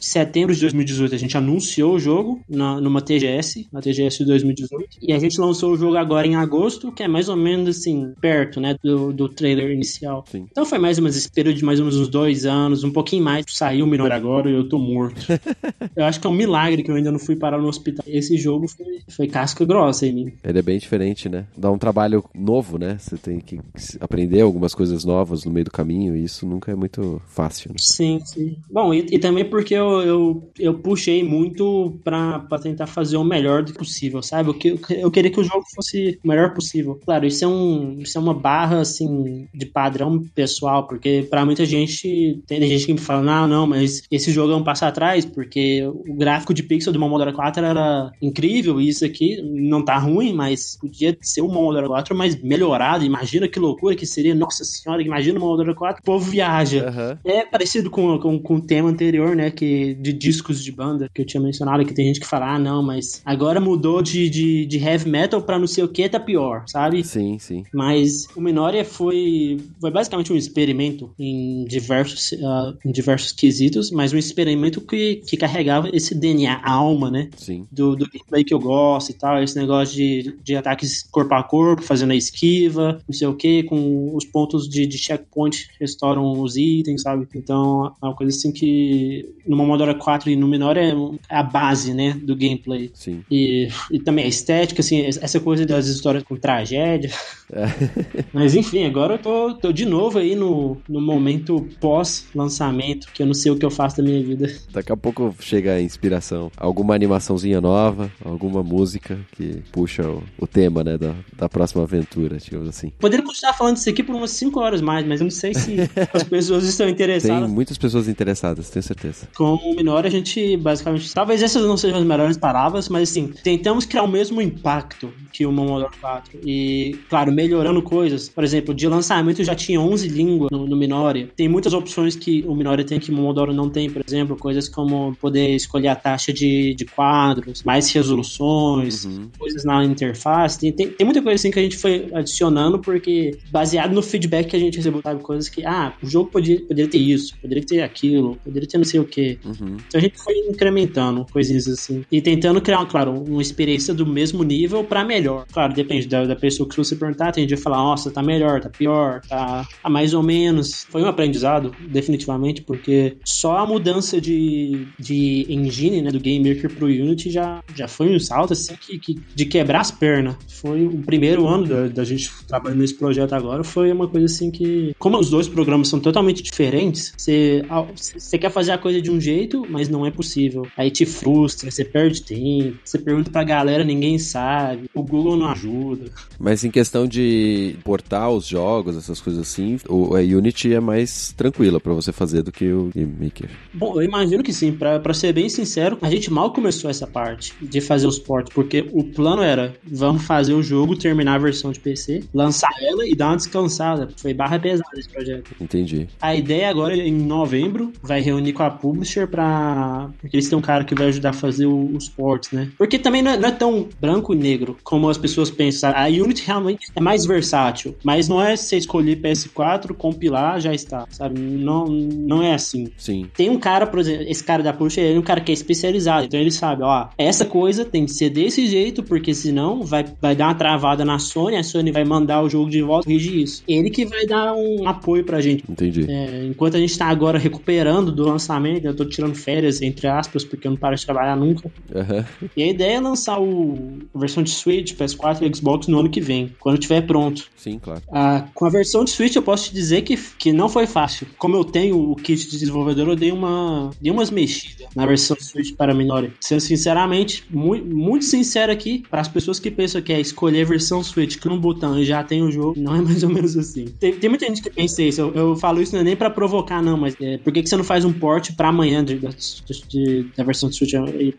Setembro 0.00 0.54
de 0.54 0.60
2018 0.60 1.14
a 1.14 1.18
gente 1.18 1.36
anunciou 1.36 1.94
o 1.94 1.98
jogo 1.98 2.40
na, 2.48 2.80
numa 2.80 3.00
TGS, 3.00 3.68
na 3.72 3.80
TGS 3.80 4.18
de 4.18 4.24
2018. 4.24 4.98
E 5.02 5.12
a 5.12 5.18
gente 5.18 5.40
lançou 5.40 5.72
o 5.72 5.76
jogo 5.76 5.96
agora 5.96 6.26
em 6.26 6.36
agosto, 6.36 6.92
que 6.92 7.02
é 7.02 7.08
mais 7.08 7.28
ou 7.28 7.36
menos 7.36 7.78
assim, 7.78 8.12
perto, 8.20 8.60
né? 8.60 8.76
Do, 8.82 9.12
do 9.12 9.28
trailer 9.28 9.70
inicial. 9.70 10.24
Sim. 10.30 10.46
Então 10.50 10.64
foi 10.64 10.78
mais 10.78 10.98
ou 10.98 11.04
menos 11.04 11.16
esse 11.16 11.30
período 11.30 11.56
de 11.56 11.64
mais 11.64 11.78
ou 11.78 11.86
menos 11.86 12.00
uns 12.00 12.08
dois 12.08 12.46
anos, 12.46 12.84
um 12.84 12.92
pouquinho 12.92 13.22
mais. 13.22 13.44
Saiu 13.48 13.84
o 13.84 13.88
Minor 13.88 14.12
agora 14.12 14.50
e 14.50 14.54
eu 14.54 14.68
tô 14.68 14.78
morto. 14.78 15.26
eu 15.94 16.04
acho 16.04 16.20
que 16.20 16.26
é 16.26 16.30
um 16.30 16.34
milagre 16.34 16.82
que 16.82 16.90
eu 16.90 16.94
ainda 16.94 17.12
não 17.12 17.18
fui 17.18 17.36
parar 17.36 17.58
no 17.58 17.68
hospital. 17.68 18.04
Esse 18.06 18.36
jogo 18.36 18.68
foi, 18.68 19.00
foi 19.08 19.26
casca 19.26 19.64
grossa 19.64 20.06
em 20.06 20.12
mim. 20.12 20.32
Ele 20.42 20.58
é 20.58 20.62
bem 20.62 20.78
diferente, 20.78 21.28
né? 21.28 21.46
Dá 21.56 21.70
um 21.70 21.78
trabalho 21.78 22.24
novo, 22.34 22.78
né? 22.78 22.96
Você 22.98 23.16
tem 23.16 23.40
que 23.40 23.60
aprender 24.00 24.40
algumas 24.40 24.74
coisas 24.74 25.04
novas 25.04 25.44
no 25.44 25.50
meio 25.50 25.64
do 25.64 25.70
caminho 25.70 26.16
e 26.16 26.24
isso 26.24 26.46
nunca 26.46 26.72
é 26.72 26.74
muito 26.74 27.20
fácil, 27.26 27.70
né? 27.70 27.76
Sim, 27.78 28.20
sim. 28.24 28.56
Bom, 28.70 28.92
e, 28.92 29.06
e 29.10 29.18
também 29.18 29.35
porque 29.44 29.74
eu, 29.74 30.02
eu, 30.02 30.52
eu 30.58 30.74
puxei 30.74 31.22
muito 31.22 31.98
pra, 32.04 32.40
pra 32.40 32.58
tentar 32.58 32.86
fazer 32.86 33.16
o 33.16 33.24
melhor 33.24 33.62
do 33.62 33.72
possível, 33.72 34.22
sabe? 34.22 34.50
Eu, 34.50 34.78
eu 34.90 35.10
queria 35.10 35.30
que 35.30 35.40
o 35.40 35.44
jogo 35.44 35.64
fosse 35.74 36.18
o 36.24 36.28
melhor 36.28 36.54
possível. 36.54 36.98
Claro, 37.04 37.26
isso 37.26 37.44
é, 37.44 37.48
um, 37.48 37.98
isso 38.00 38.16
é 38.16 38.20
uma 38.20 38.34
barra, 38.34 38.80
assim, 38.80 39.48
de 39.54 39.66
padrão 39.66 40.22
pessoal, 40.34 40.86
porque 40.86 41.26
pra 41.28 41.44
muita 41.44 41.64
gente, 41.64 42.42
tem 42.46 42.60
gente 42.62 42.86
que 42.86 42.92
me 42.92 42.98
fala, 42.98 43.22
não, 43.22 43.48
não, 43.48 43.66
mas 43.66 44.02
esse 44.10 44.30
jogo 44.30 44.52
é 44.52 44.56
um 44.56 44.64
passo 44.64 44.84
atrás, 44.84 45.24
porque 45.24 45.82
o 45.84 46.14
gráfico 46.14 46.54
de 46.54 46.62
pixel 46.62 46.92
do 46.92 47.00
Momodora 47.00 47.32
4 47.32 47.64
era 47.64 48.10
incrível, 48.20 48.80
e 48.80 48.88
isso 48.88 49.04
aqui 49.04 49.40
não 49.42 49.84
tá 49.84 49.98
ruim, 49.98 50.32
mas 50.32 50.76
podia 50.80 51.16
ser 51.20 51.42
o 51.42 51.48
Momodora 51.48 51.86
4 51.86 52.16
mais 52.16 52.40
melhorado. 52.42 53.04
Imagina 53.04 53.48
que 53.48 53.58
loucura 53.58 53.96
que 53.96 54.06
seria, 54.06 54.34
nossa 54.34 54.64
senhora, 54.64 55.02
imagina 55.02 55.38
o 55.38 55.42
Momodora 55.42 55.74
4, 55.74 56.00
o 56.00 56.04
povo 56.04 56.30
viaja. 56.30 56.88
Aham. 56.88 57.18
É 57.24 57.44
parecido 57.44 57.90
com, 57.90 58.18
com, 58.18 58.38
com 58.38 58.56
o 58.56 58.60
tema 58.60 58.88
anterior, 58.88 59.25
né? 59.34 59.50
Que, 59.50 59.94
de 59.94 60.12
discos 60.12 60.62
de 60.62 60.72
banda 60.72 61.10
que 61.12 61.22
eu 61.22 61.26
tinha 61.26 61.40
mencionado, 61.40 61.84
que 61.84 61.94
tem 61.94 62.06
gente 62.06 62.20
que 62.20 62.26
fala, 62.26 62.54
ah, 62.54 62.58
não, 62.58 62.82
mas 62.82 63.22
agora 63.24 63.60
mudou 63.60 64.02
de, 64.02 64.28
de, 64.28 64.66
de 64.66 64.78
heavy 64.78 65.08
metal 65.08 65.42
pra 65.42 65.58
não 65.58 65.66
sei 65.66 65.84
o 65.84 65.88
que, 65.88 66.08
tá 66.08 66.20
pior, 66.20 66.64
sabe? 66.66 67.04
Sim, 67.04 67.38
sim. 67.38 67.64
Mas 67.72 68.26
o 68.36 68.40
Minoria 68.40 68.84
foi, 68.84 69.58
foi 69.80 69.90
basicamente 69.90 70.32
um 70.32 70.36
experimento 70.36 71.10
em 71.18 71.64
diversos, 71.64 72.32
ah, 72.42 72.74
em 72.84 72.92
diversos 72.92 73.32
quesitos, 73.32 73.90
mas 73.90 74.12
um 74.12 74.18
experimento 74.18 74.80
que, 74.80 75.16
que 75.26 75.36
carregava 75.36 75.88
esse 75.92 76.14
DNA, 76.14 76.60
a 76.62 76.72
alma, 76.72 77.10
né? 77.10 77.30
Sim. 77.36 77.66
do, 77.70 77.96
do 77.96 78.06
gameplay 78.08 78.44
que 78.44 78.54
eu 78.54 78.58
gosto 78.58 79.10
e 79.10 79.14
tal, 79.14 79.42
esse 79.42 79.56
negócio 79.56 79.94
de, 79.94 80.36
de 80.42 80.56
ataques 80.56 81.02
corpo 81.10 81.34
a 81.34 81.42
corpo, 81.42 81.82
fazendo 81.82 82.12
a 82.12 82.16
esquiva, 82.16 83.00
não 83.06 83.14
sei 83.14 83.26
o 83.26 83.34
que, 83.34 83.62
com 83.64 84.14
os 84.14 84.24
pontos 84.24 84.68
de, 84.68 84.86
de 84.86 84.98
checkpoint 84.98 85.68
restauram 85.80 86.40
os 86.40 86.56
itens, 86.56 87.02
sabe? 87.02 87.26
Então 87.34 87.94
é 88.02 88.06
uma 88.06 88.14
coisa 88.14 88.36
assim 88.36 88.52
que 88.52 89.15
no 89.46 89.56
Momodora 89.56 89.94
4 89.94 90.30
e 90.30 90.36
no 90.36 90.48
Menor 90.48 90.76
é 90.76 90.92
a 91.28 91.42
base, 91.42 91.94
né, 91.94 92.18
do 92.20 92.34
gameplay. 92.34 92.90
Sim. 92.94 93.22
E, 93.30 93.68
e 93.90 93.98
também 94.00 94.24
a 94.24 94.28
estética, 94.28 94.80
assim, 94.80 95.02
essa 95.06 95.38
coisa 95.40 95.64
das 95.64 95.86
histórias 95.86 96.22
com 96.24 96.36
tragédia. 96.36 97.10
É. 97.52 97.66
Mas 98.32 98.54
enfim, 98.54 98.84
agora 98.84 99.14
eu 99.14 99.18
tô, 99.18 99.54
tô 99.54 99.72
de 99.72 99.84
novo 99.84 100.18
aí 100.18 100.34
no, 100.34 100.76
no 100.88 101.00
momento 101.00 101.66
pós-lançamento, 101.80 103.08
que 103.12 103.22
eu 103.22 103.26
não 103.26 103.34
sei 103.34 103.52
o 103.52 103.56
que 103.56 103.64
eu 103.64 103.70
faço 103.70 103.98
da 103.98 104.02
minha 104.02 104.22
vida. 104.22 104.52
Daqui 104.72 104.92
a 104.92 104.96
pouco 104.96 105.34
chega 105.40 105.74
a 105.74 105.80
inspiração. 105.80 106.50
Alguma 106.56 106.94
animaçãozinha 106.94 107.60
nova, 107.60 108.10
alguma 108.24 108.62
música 108.62 109.18
que 109.32 109.62
puxa 109.70 110.02
o, 110.08 110.22
o 110.38 110.46
tema, 110.46 110.82
né, 110.82 110.98
da, 110.98 111.14
da 111.36 111.48
próxima 111.48 111.82
aventura, 111.84 112.38
digamos 112.38 112.68
assim. 112.68 112.92
Poderia 112.98 113.24
continuar 113.24 113.54
falando 113.54 113.76
isso 113.76 113.88
aqui 113.88 114.02
por 114.02 114.14
umas 114.14 114.30
5 114.32 114.58
horas 114.60 114.80
mais, 114.80 115.06
mas 115.06 115.20
eu 115.20 115.24
não 115.24 115.30
sei 115.30 115.54
se 115.54 115.76
as 116.12 116.24
pessoas 116.24 116.64
estão 116.64 116.86
Tem 116.86 116.94
interessadas. 116.94 117.50
muitas 117.50 117.78
pessoas 117.78 118.08
interessadas, 118.08 118.70
tenho 118.70 118.82
certeza. 118.82 119.05
Com 119.34 119.54
o 119.54 119.74
Minora, 119.76 120.08
a 120.08 120.10
gente 120.10 120.56
basicamente. 120.56 121.12
Talvez 121.12 121.42
essas 121.42 121.64
não 121.64 121.76
sejam 121.76 121.98
as 121.98 122.04
melhores 122.04 122.36
palavras, 122.36 122.88
mas 122.88 123.10
assim, 123.10 123.28
tentamos 123.42 123.84
criar 123.84 124.02
o 124.02 124.08
mesmo 124.08 124.40
impacto 124.40 125.12
que 125.32 125.44
o 125.46 125.52
Momodoro 125.52 125.92
4. 126.00 126.40
E, 126.44 126.96
claro, 127.08 127.32
melhorando 127.32 127.82
coisas. 127.82 128.28
Por 128.28 128.42
exemplo, 128.44 128.74
de 128.74 128.86
lançamento 128.88 129.42
já 129.44 129.54
tinha 129.54 129.80
11 129.80 130.08
línguas 130.08 130.50
no, 130.50 130.66
no 130.66 130.76
Minoria. 130.76 131.28
Tem 131.36 131.48
muitas 131.48 131.72
opções 131.72 132.16
que 132.16 132.44
o 132.46 132.54
Minoria 132.54 132.84
tem 132.84 132.98
que 132.98 133.10
o 133.10 133.14
Momodoro 133.14 133.52
não 133.52 133.68
tem, 133.70 133.90
por 133.90 134.02
exemplo, 134.06 134.36
coisas 134.36 134.68
como 134.68 135.14
poder 135.16 135.54
escolher 135.54 135.88
a 135.88 135.96
taxa 135.96 136.32
de, 136.32 136.74
de 136.74 136.84
quadros, 136.84 137.62
mais 137.62 137.90
resoluções, 137.92 139.04
Uhum. 139.04 139.28
coisas 139.38 139.64
na 139.64 139.84
interface. 139.84 140.58
Tem, 140.58 140.72
tem, 140.72 140.88
tem 140.88 141.04
muita 141.04 141.22
coisa 141.22 141.34
assim 141.34 141.50
que 141.50 141.58
a 141.58 141.62
gente 141.62 141.76
foi 141.76 142.08
adicionando, 142.12 142.78
porque 142.78 143.38
baseado 143.50 143.92
no 143.92 144.02
feedback 144.02 144.48
que 144.48 144.56
a 144.56 144.58
gente 144.58 144.76
recebeu, 144.76 145.00
sabe? 145.02 145.22
Coisas 145.22 145.48
que, 145.48 145.64
ah, 145.64 145.92
o 146.02 146.06
jogo 146.06 146.30
podia, 146.30 146.60
poderia 146.60 146.88
ter 146.90 146.98
isso, 146.98 147.34
poderia 147.40 147.64
ter 147.64 147.82
aquilo, 147.82 148.36
poderia 148.44 148.68
ter 148.68 148.78
não 148.78 148.84
sei 148.84 148.95
o 148.98 149.04
que. 149.04 149.38
Uhum. 149.44 149.76
Então 149.86 149.98
a 149.98 150.00
gente 150.00 150.18
foi 150.22 150.34
incrementando 150.48 151.26
coisinhas 151.32 151.66
assim. 151.68 152.04
E 152.10 152.20
tentando 152.20 152.60
criar, 152.60 152.84
claro, 152.86 153.12
uma 153.12 153.42
experiência 153.42 153.94
do 153.94 154.06
mesmo 154.06 154.42
nível 154.42 154.84
pra 154.84 155.04
melhor. 155.04 155.46
Claro, 155.52 155.72
depende 155.72 156.06
da, 156.06 156.24
da 156.24 156.36
pessoa 156.36 156.68
que 156.68 156.76
você 156.76 156.96
perguntar, 156.96 157.32
tem 157.32 157.46
vai 157.46 157.56
falar, 157.56 157.76
nossa, 157.78 158.10
tá 158.10 158.22
melhor, 158.22 158.60
tá 158.60 158.68
pior, 158.68 159.20
tá, 159.28 159.66
tá 159.82 159.88
mais 159.88 160.12
ou 160.14 160.22
menos. 160.22 160.84
Foi 160.90 161.02
um 161.02 161.06
aprendizado, 161.06 161.74
definitivamente, 161.88 162.62
porque 162.62 163.16
só 163.24 163.58
a 163.58 163.66
mudança 163.66 164.20
de, 164.20 164.86
de 164.98 165.46
engine, 165.48 166.02
né, 166.02 166.10
do 166.10 166.20
Game 166.20 166.48
Maker 166.48 166.74
pro 166.74 166.86
Unity 166.86 167.30
já, 167.30 167.62
já 167.74 167.86
foi 167.88 168.14
um 168.14 168.18
salto, 168.18 168.52
assim, 168.52 168.74
que, 168.80 168.98
que- 168.98 169.16
de 169.34 169.44
quebrar 169.46 169.80
as 169.80 169.90
pernas. 169.90 170.36
Foi 170.48 170.84
o 170.86 170.98
primeiro 171.02 171.46
ano 171.46 171.66
da, 171.66 171.88
da 171.88 172.04
gente 172.04 172.30
trabalhando 172.46 172.80
nesse 172.80 172.94
projeto 172.94 173.32
agora, 173.34 173.62
foi 173.64 173.90
uma 173.92 174.08
coisa 174.08 174.26
assim 174.26 174.50
que, 174.50 174.92
como 174.98 175.18
os 175.18 175.30
dois 175.30 175.48
programas 175.48 175.88
são 175.88 176.00
totalmente 176.00 176.42
diferentes, 176.42 177.12
você, 177.16 177.62
você 177.94 178.38
quer 178.38 178.50
fazer 178.50 178.72
a 178.76 178.78
coisa 178.78 179.00
de 179.00 179.10
um 179.10 179.20
jeito, 179.20 179.66
mas 179.68 179.88
não 179.88 180.06
é 180.06 180.10
possível. 180.10 180.66
Aí 180.76 180.90
te 180.90 181.04
frustra, 181.04 181.70
você 181.70 181.84
perde 181.84 182.22
tempo, 182.22 182.78
você 182.84 182.98
pergunta 182.98 183.30
pra 183.30 183.44
galera, 183.44 183.84
ninguém 183.84 184.18
sabe, 184.18 184.90
o 184.94 185.02
Google 185.02 185.36
não 185.36 185.48
ajuda. 185.48 186.06
Mas 186.38 186.64
em 186.64 186.70
questão 186.70 187.06
de 187.06 187.76
portar 187.84 188.30
os 188.30 188.46
jogos, 188.46 188.96
essas 188.96 189.20
coisas 189.20 189.42
assim, 189.42 189.78
o, 189.88 190.14
a 190.14 190.20
Unity 190.20 190.74
é 190.74 190.80
mais 190.80 191.32
tranquila 191.32 191.80
pra 191.80 191.92
você 191.92 192.12
fazer 192.12 192.42
do 192.42 192.52
que 192.52 192.70
o 192.72 192.90
Game 192.94 193.12
Maker. 193.20 193.50
Bom, 193.72 194.00
eu 194.00 194.02
imagino 194.02 194.42
que 194.42 194.52
sim. 194.52 194.72
Pra, 194.72 194.98
pra 194.98 195.14
ser 195.14 195.32
bem 195.32 195.48
sincero, 195.48 195.98
a 196.02 196.10
gente 196.10 196.32
mal 196.32 196.52
começou 196.52 196.90
essa 196.90 197.06
parte 197.06 197.54
de 197.60 197.80
fazer 197.80 198.06
os 198.06 198.18
ports, 198.18 198.52
porque 198.54 198.86
o 198.92 199.04
plano 199.04 199.42
era, 199.42 199.74
vamos 199.84 200.24
fazer 200.24 200.54
o 200.54 200.62
jogo, 200.62 200.96
terminar 200.96 201.34
a 201.34 201.38
versão 201.38 201.72
de 201.72 201.80
PC, 201.80 202.24
lançar 202.32 202.70
ela 202.80 203.06
e 203.06 203.14
dar 203.14 203.28
uma 203.28 203.36
descansada. 203.36 204.08
Foi 204.16 204.34
barra 204.34 204.58
pesada 204.58 204.88
esse 204.96 205.08
projeto. 205.08 205.50
Entendi. 205.60 206.08
A 206.20 206.34
ideia 206.34 206.68
agora, 206.68 206.96
em 206.96 207.12
novembro, 207.12 207.92
vai 208.02 208.20
reunir 208.20 208.52
com 208.52 208.62
a 208.62 208.65
publisher 208.70 209.26
pra... 209.26 210.10
Porque 210.20 210.36
eles 210.36 210.48
têm 210.48 210.58
um 210.58 210.62
cara 210.62 210.84
que 210.84 210.94
vai 210.94 211.08
ajudar 211.08 211.30
a 211.30 211.32
fazer 211.32 211.66
os 211.66 212.08
ports, 212.08 212.52
né? 212.52 212.68
Porque 212.78 212.98
também 212.98 213.22
não 213.22 213.30
é, 213.32 213.36
não 213.36 213.48
é 213.48 213.52
tão 213.52 213.88
branco 214.00 214.32
e 214.34 214.36
negro 214.36 214.76
como 214.82 215.08
as 215.08 215.18
pessoas 215.18 215.50
pensam. 215.50 215.92
sabe? 215.92 215.98
A 215.98 216.22
Unity 216.22 216.44
realmente 216.46 216.88
é 216.94 217.00
mais 217.00 217.24
versátil, 217.24 217.94
mas 218.04 218.28
não 218.28 218.40
é 218.42 218.56
você 218.56 218.76
escolher 218.76 219.20
PS4, 219.20 219.94
compilar, 219.94 220.60
já 220.60 220.72
está, 220.74 221.06
sabe? 221.10 221.38
Não, 221.40 221.86
não 221.86 222.42
é 222.42 222.54
assim. 222.54 222.88
Sim. 222.96 223.26
Tem 223.34 223.50
um 223.50 223.58
cara, 223.58 223.86
por 223.86 224.00
exemplo, 224.00 224.24
esse 224.28 224.42
cara 224.42 224.62
da 224.62 224.72
Puxa, 224.72 225.00
ele 225.00 225.16
é 225.16 225.18
um 225.18 225.22
cara 225.22 225.40
que 225.40 225.50
é 225.50 225.54
especializado, 225.54 226.26
então 226.26 226.38
ele 226.38 226.50
sabe, 226.50 226.82
ó, 226.82 227.08
essa 227.16 227.44
coisa 227.44 227.84
tem 227.84 228.04
que 228.04 228.12
ser 228.12 228.30
desse 228.30 228.66
jeito, 228.66 229.02
porque 229.02 229.34
senão 229.34 229.82
vai, 229.82 230.04
vai 230.20 230.34
dar 230.34 230.48
uma 230.48 230.54
travada 230.54 231.04
na 231.04 231.18
Sony, 231.18 231.56
a 231.56 231.62
Sony 231.62 231.90
vai 231.90 232.04
mandar 232.04 232.42
o 232.42 232.48
jogo 232.48 232.70
de 232.70 232.82
volta 232.82 233.08
e 233.08 233.12
corrigir 233.12 233.36
isso. 233.42 233.62
Ele 233.66 233.90
que 233.90 234.04
vai 234.04 234.26
dar 234.26 234.54
um 234.54 234.86
apoio 234.88 235.24
pra 235.24 235.40
gente. 235.40 235.64
Entendi. 235.68 236.06
É, 236.08 236.44
enquanto 236.44 236.76
a 236.76 236.80
gente 236.80 236.96
tá 236.96 237.06
agora 237.06 237.38
recuperando 237.38 238.12
do 238.12 238.24
lançamento, 238.24 238.55
eu 238.82 238.94
tô 238.94 239.04
tirando 239.04 239.34
férias, 239.34 239.82
entre 239.82 240.06
aspas, 240.06 240.44
porque 240.44 240.66
eu 240.66 240.70
não 240.70 240.78
paro 240.78 240.96
de 240.96 241.04
trabalhar 241.04 241.36
nunca. 241.36 241.70
Aham. 241.94 242.24
E 242.56 242.62
a 242.62 242.66
ideia 242.66 242.96
é 242.96 243.00
lançar 243.00 243.40
o, 243.40 243.98
a 244.14 244.18
versão 244.18 244.42
de 244.42 244.50
Switch, 244.50 244.94
PS4 244.94 245.42
e 245.42 245.56
Xbox 245.56 245.86
no 245.86 245.98
ano 245.98 246.10
que 246.10 246.20
vem, 246.20 246.54
quando 246.58 246.78
tiver 246.78 247.02
pronto. 247.02 247.44
Sim, 247.56 247.78
claro. 247.78 248.02
Ah, 248.12 248.46
com 248.54 248.66
a 248.66 248.70
versão 248.70 249.04
de 249.04 249.10
Switch 249.10 249.34
eu 249.36 249.42
posso 249.42 249.68
te 249.68 249.74
dizer 249.74 250.02
que, 250.02 250.16
que 250.38 250.52
não 250.52 250.68
foi 250.68 250.86
fácil. 250.86 251.26
Como 251.38 251.56
eu 251.56 251.64
tenho 251.64 251.98
o 251.98 252.16
kit 252.16 252.44
de 252.44 252.58
desenvolvedor, 252.58 253.08
eu 253.08 253.16
dei, 253.16 253.32
uma, 253.32 253.90
dei 254.00 254.12
umas 254.12 254.30
mexidas. 254.30 254.86
na 254.94 255.06
versão 255.06 255.36
Switch 255.38 255.74
para 255.76 255.94
Minori. 255.94 256.32
Sendo 256.40 256.60
sinceramente, 256.60 257.44
muito, 257.50 257.86
muito 257.86 258.24
sincero 258.24 258.72
aqui, 258.72 259.04
para 259.10 259.20
as 259.20 259.28
pessoas 259.28 259.58
que 259.58 259.70
pensam 259.70 260.00
que 260.02 260.12
é 260.12 260.20
escolher 260.20 260.62
a 260.62 260.68
versão 260.68 261.02
Switch 261.02 261.38
com 261.38 261.50
um 261.50 261.60
botão 261.60 261.98
e 261.98 262.04
já 262.04 262.22
tem 262.22 262.42
o 262.42 262.50
jogo, 262.50 262.78
não 262.78 262.94
é 262.94 263.00
mais 263.02 263.22
ou 263.22 263.30
menos 263.30 263.56
assim. 263.56 263.86
Tem, 263.98 264.12
tem 264.12 264.30
muita 264.30 264.46
gente 264.46 264.62
que 264.62 264.70
pensa 264.70 265.02
isso, 265.02 265.20
eu, 265.20 265.34
eu 265.34 265.56
falo 265.56 265.80
isso 265.80 265.92
não 265.92 266.00
é 266.00 266.04
nem 266.04 266.16
para 266.16 266.30
provocar, 266.30 266.82
não, 266.82 266.96
mas 266.96 267.16
é, 267.20 267.38
por 267.38 267.52
que, 267.52 267.62
que 267.62 267.68
você 267.68 267.76
não 267.76 267.84
faz 267.84 268.04
um 268.04 268.12
port 268.12 268.45
para 268.54 268.68
amanhã 268.68 269.04
de, 269.04 269.18
de, 269.18 269.88
de, 269.88 270.26
da 270.36 270.44
versão 270.44 270.70
Switch? 270.70 270.92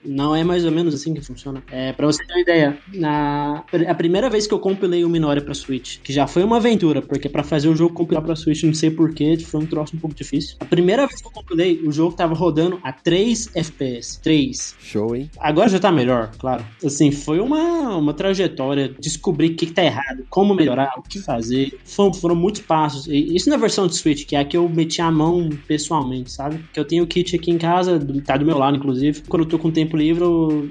Não 0.06 0.36
é 0.36 0.44
mais 0.44 0.66
ou 0.66 0.72
menos 0.72 0.94
assim 0.94 1.14
que 1.14 1.22
funciona. 1.22 1.64
É, 1.72 1.94
para 1.94 2.06
você 2.06 2.24
ter 2.26 2.34
uma 2.34 2.42
ideia, 2.42 2.78
na, 2.94 3.64
a 3.88 3.96
primeira 3.96 4.30
vez 4.30 4.48
que 4.48 4.54
eu 4.54 4.60
compilei 4.60 5.04
o 5.04 5.10
Minori 5.10 5.42
para 5.42 5.54
Switch, 5.54 6.00
que 6.02 6.14
já 6.14 6.28
foi 6.28 6.44
uma 6.44 6.58
aventura, 6.58 7.02
porque 7.02 7.30
para 7.30 7.44
fazer 7.44 7.70
o 7.70 7.76
jogo 7.76 7.94
compilar 7.94 8.24
para 8.24 8.36
Switch, 8.36 8.64
não 8.64 8.74
sei 8.74 8.92
porquê, 8.92 9.38
foi 9.38 9.62
um 9.62 9.66
troço 9.66 9.96
um 9.96 10.00
pouco 10.00 10.16
difícil. 10.16 10.58
A 10.60 10.66
primeira 10.66 11.06
vez 11.08 11.22
que 11.22 11.28
eu 11.28 11.32
compilei, 11.32 11.82
o 11.86 11.92
jogo 11.92 12.16
tava 12.16 12.34
rodando 12.34 12.80
a 12.84 12.92
3 12.92 13.56
FPS. 13.56 14.20
3. 14.22 14.76
Show, 14.80 15.16
hein? 15.16 15.30
Agora 15.40 15.70
já 15.70 15.80
tá 15.80 15.92
melhor, 15.92 16.32
claro. 16.38 16.66
Assim, 16.84 17.12
foi 17.12 17.40
uma, 17.40 17.96
uma 17.96 18.14
trajetória, 18.14 18.94
descobrir 19.00 19.52
o 19.52 19.56
que, 19.56 19.66
que 19.68 19.74
tá 19.74 19.84
errado, 19.84 20.26
como 20.30 20.54
melhorar, 20.54 20.94
o 20.98 21.02
que 21.02 21.20
fazer. 21.20 21.78
Foram, 21.84 22.14
foram 22.14 22.36
muitos 22.36 22.62
passos. 22.62 23.08
E 23.08 23.36
isso 23.36 23.50
na 23.50 23.58
versão 23.58 23.88
de 23.88 23.96
Switch, 23.96 24.26
que 24.26 24.36
é 24.36 24.40
a 24.40 24.46
que 24.46 24.58
eu 24.58 24.68
meti 24.68 25.02
a 25.02 25.12
mão 25.12 25.50
pessoalmente, 25.68 26.32
sabe? 26.32 26.64
Que 26.74 26.80
eu 26.80 26.86
tenho 26.86 26.97
o 27.02 27.08
kit 27.08 27.36
aqui 27.36 27.52
em 27.52 27.58
casa, 27.58 28.00
tá 28.26 28.38
do 28.38 28.46
meu 28.46 28.58
lado, 28.58 28.78
inclusive. 28.78 29.24
Quando 29.28 29.44
eu 29.44 29.50
tô 29.50 29.60
com 29.60 29.72
tempo 29.72 29.96
livre, 29.96 30.24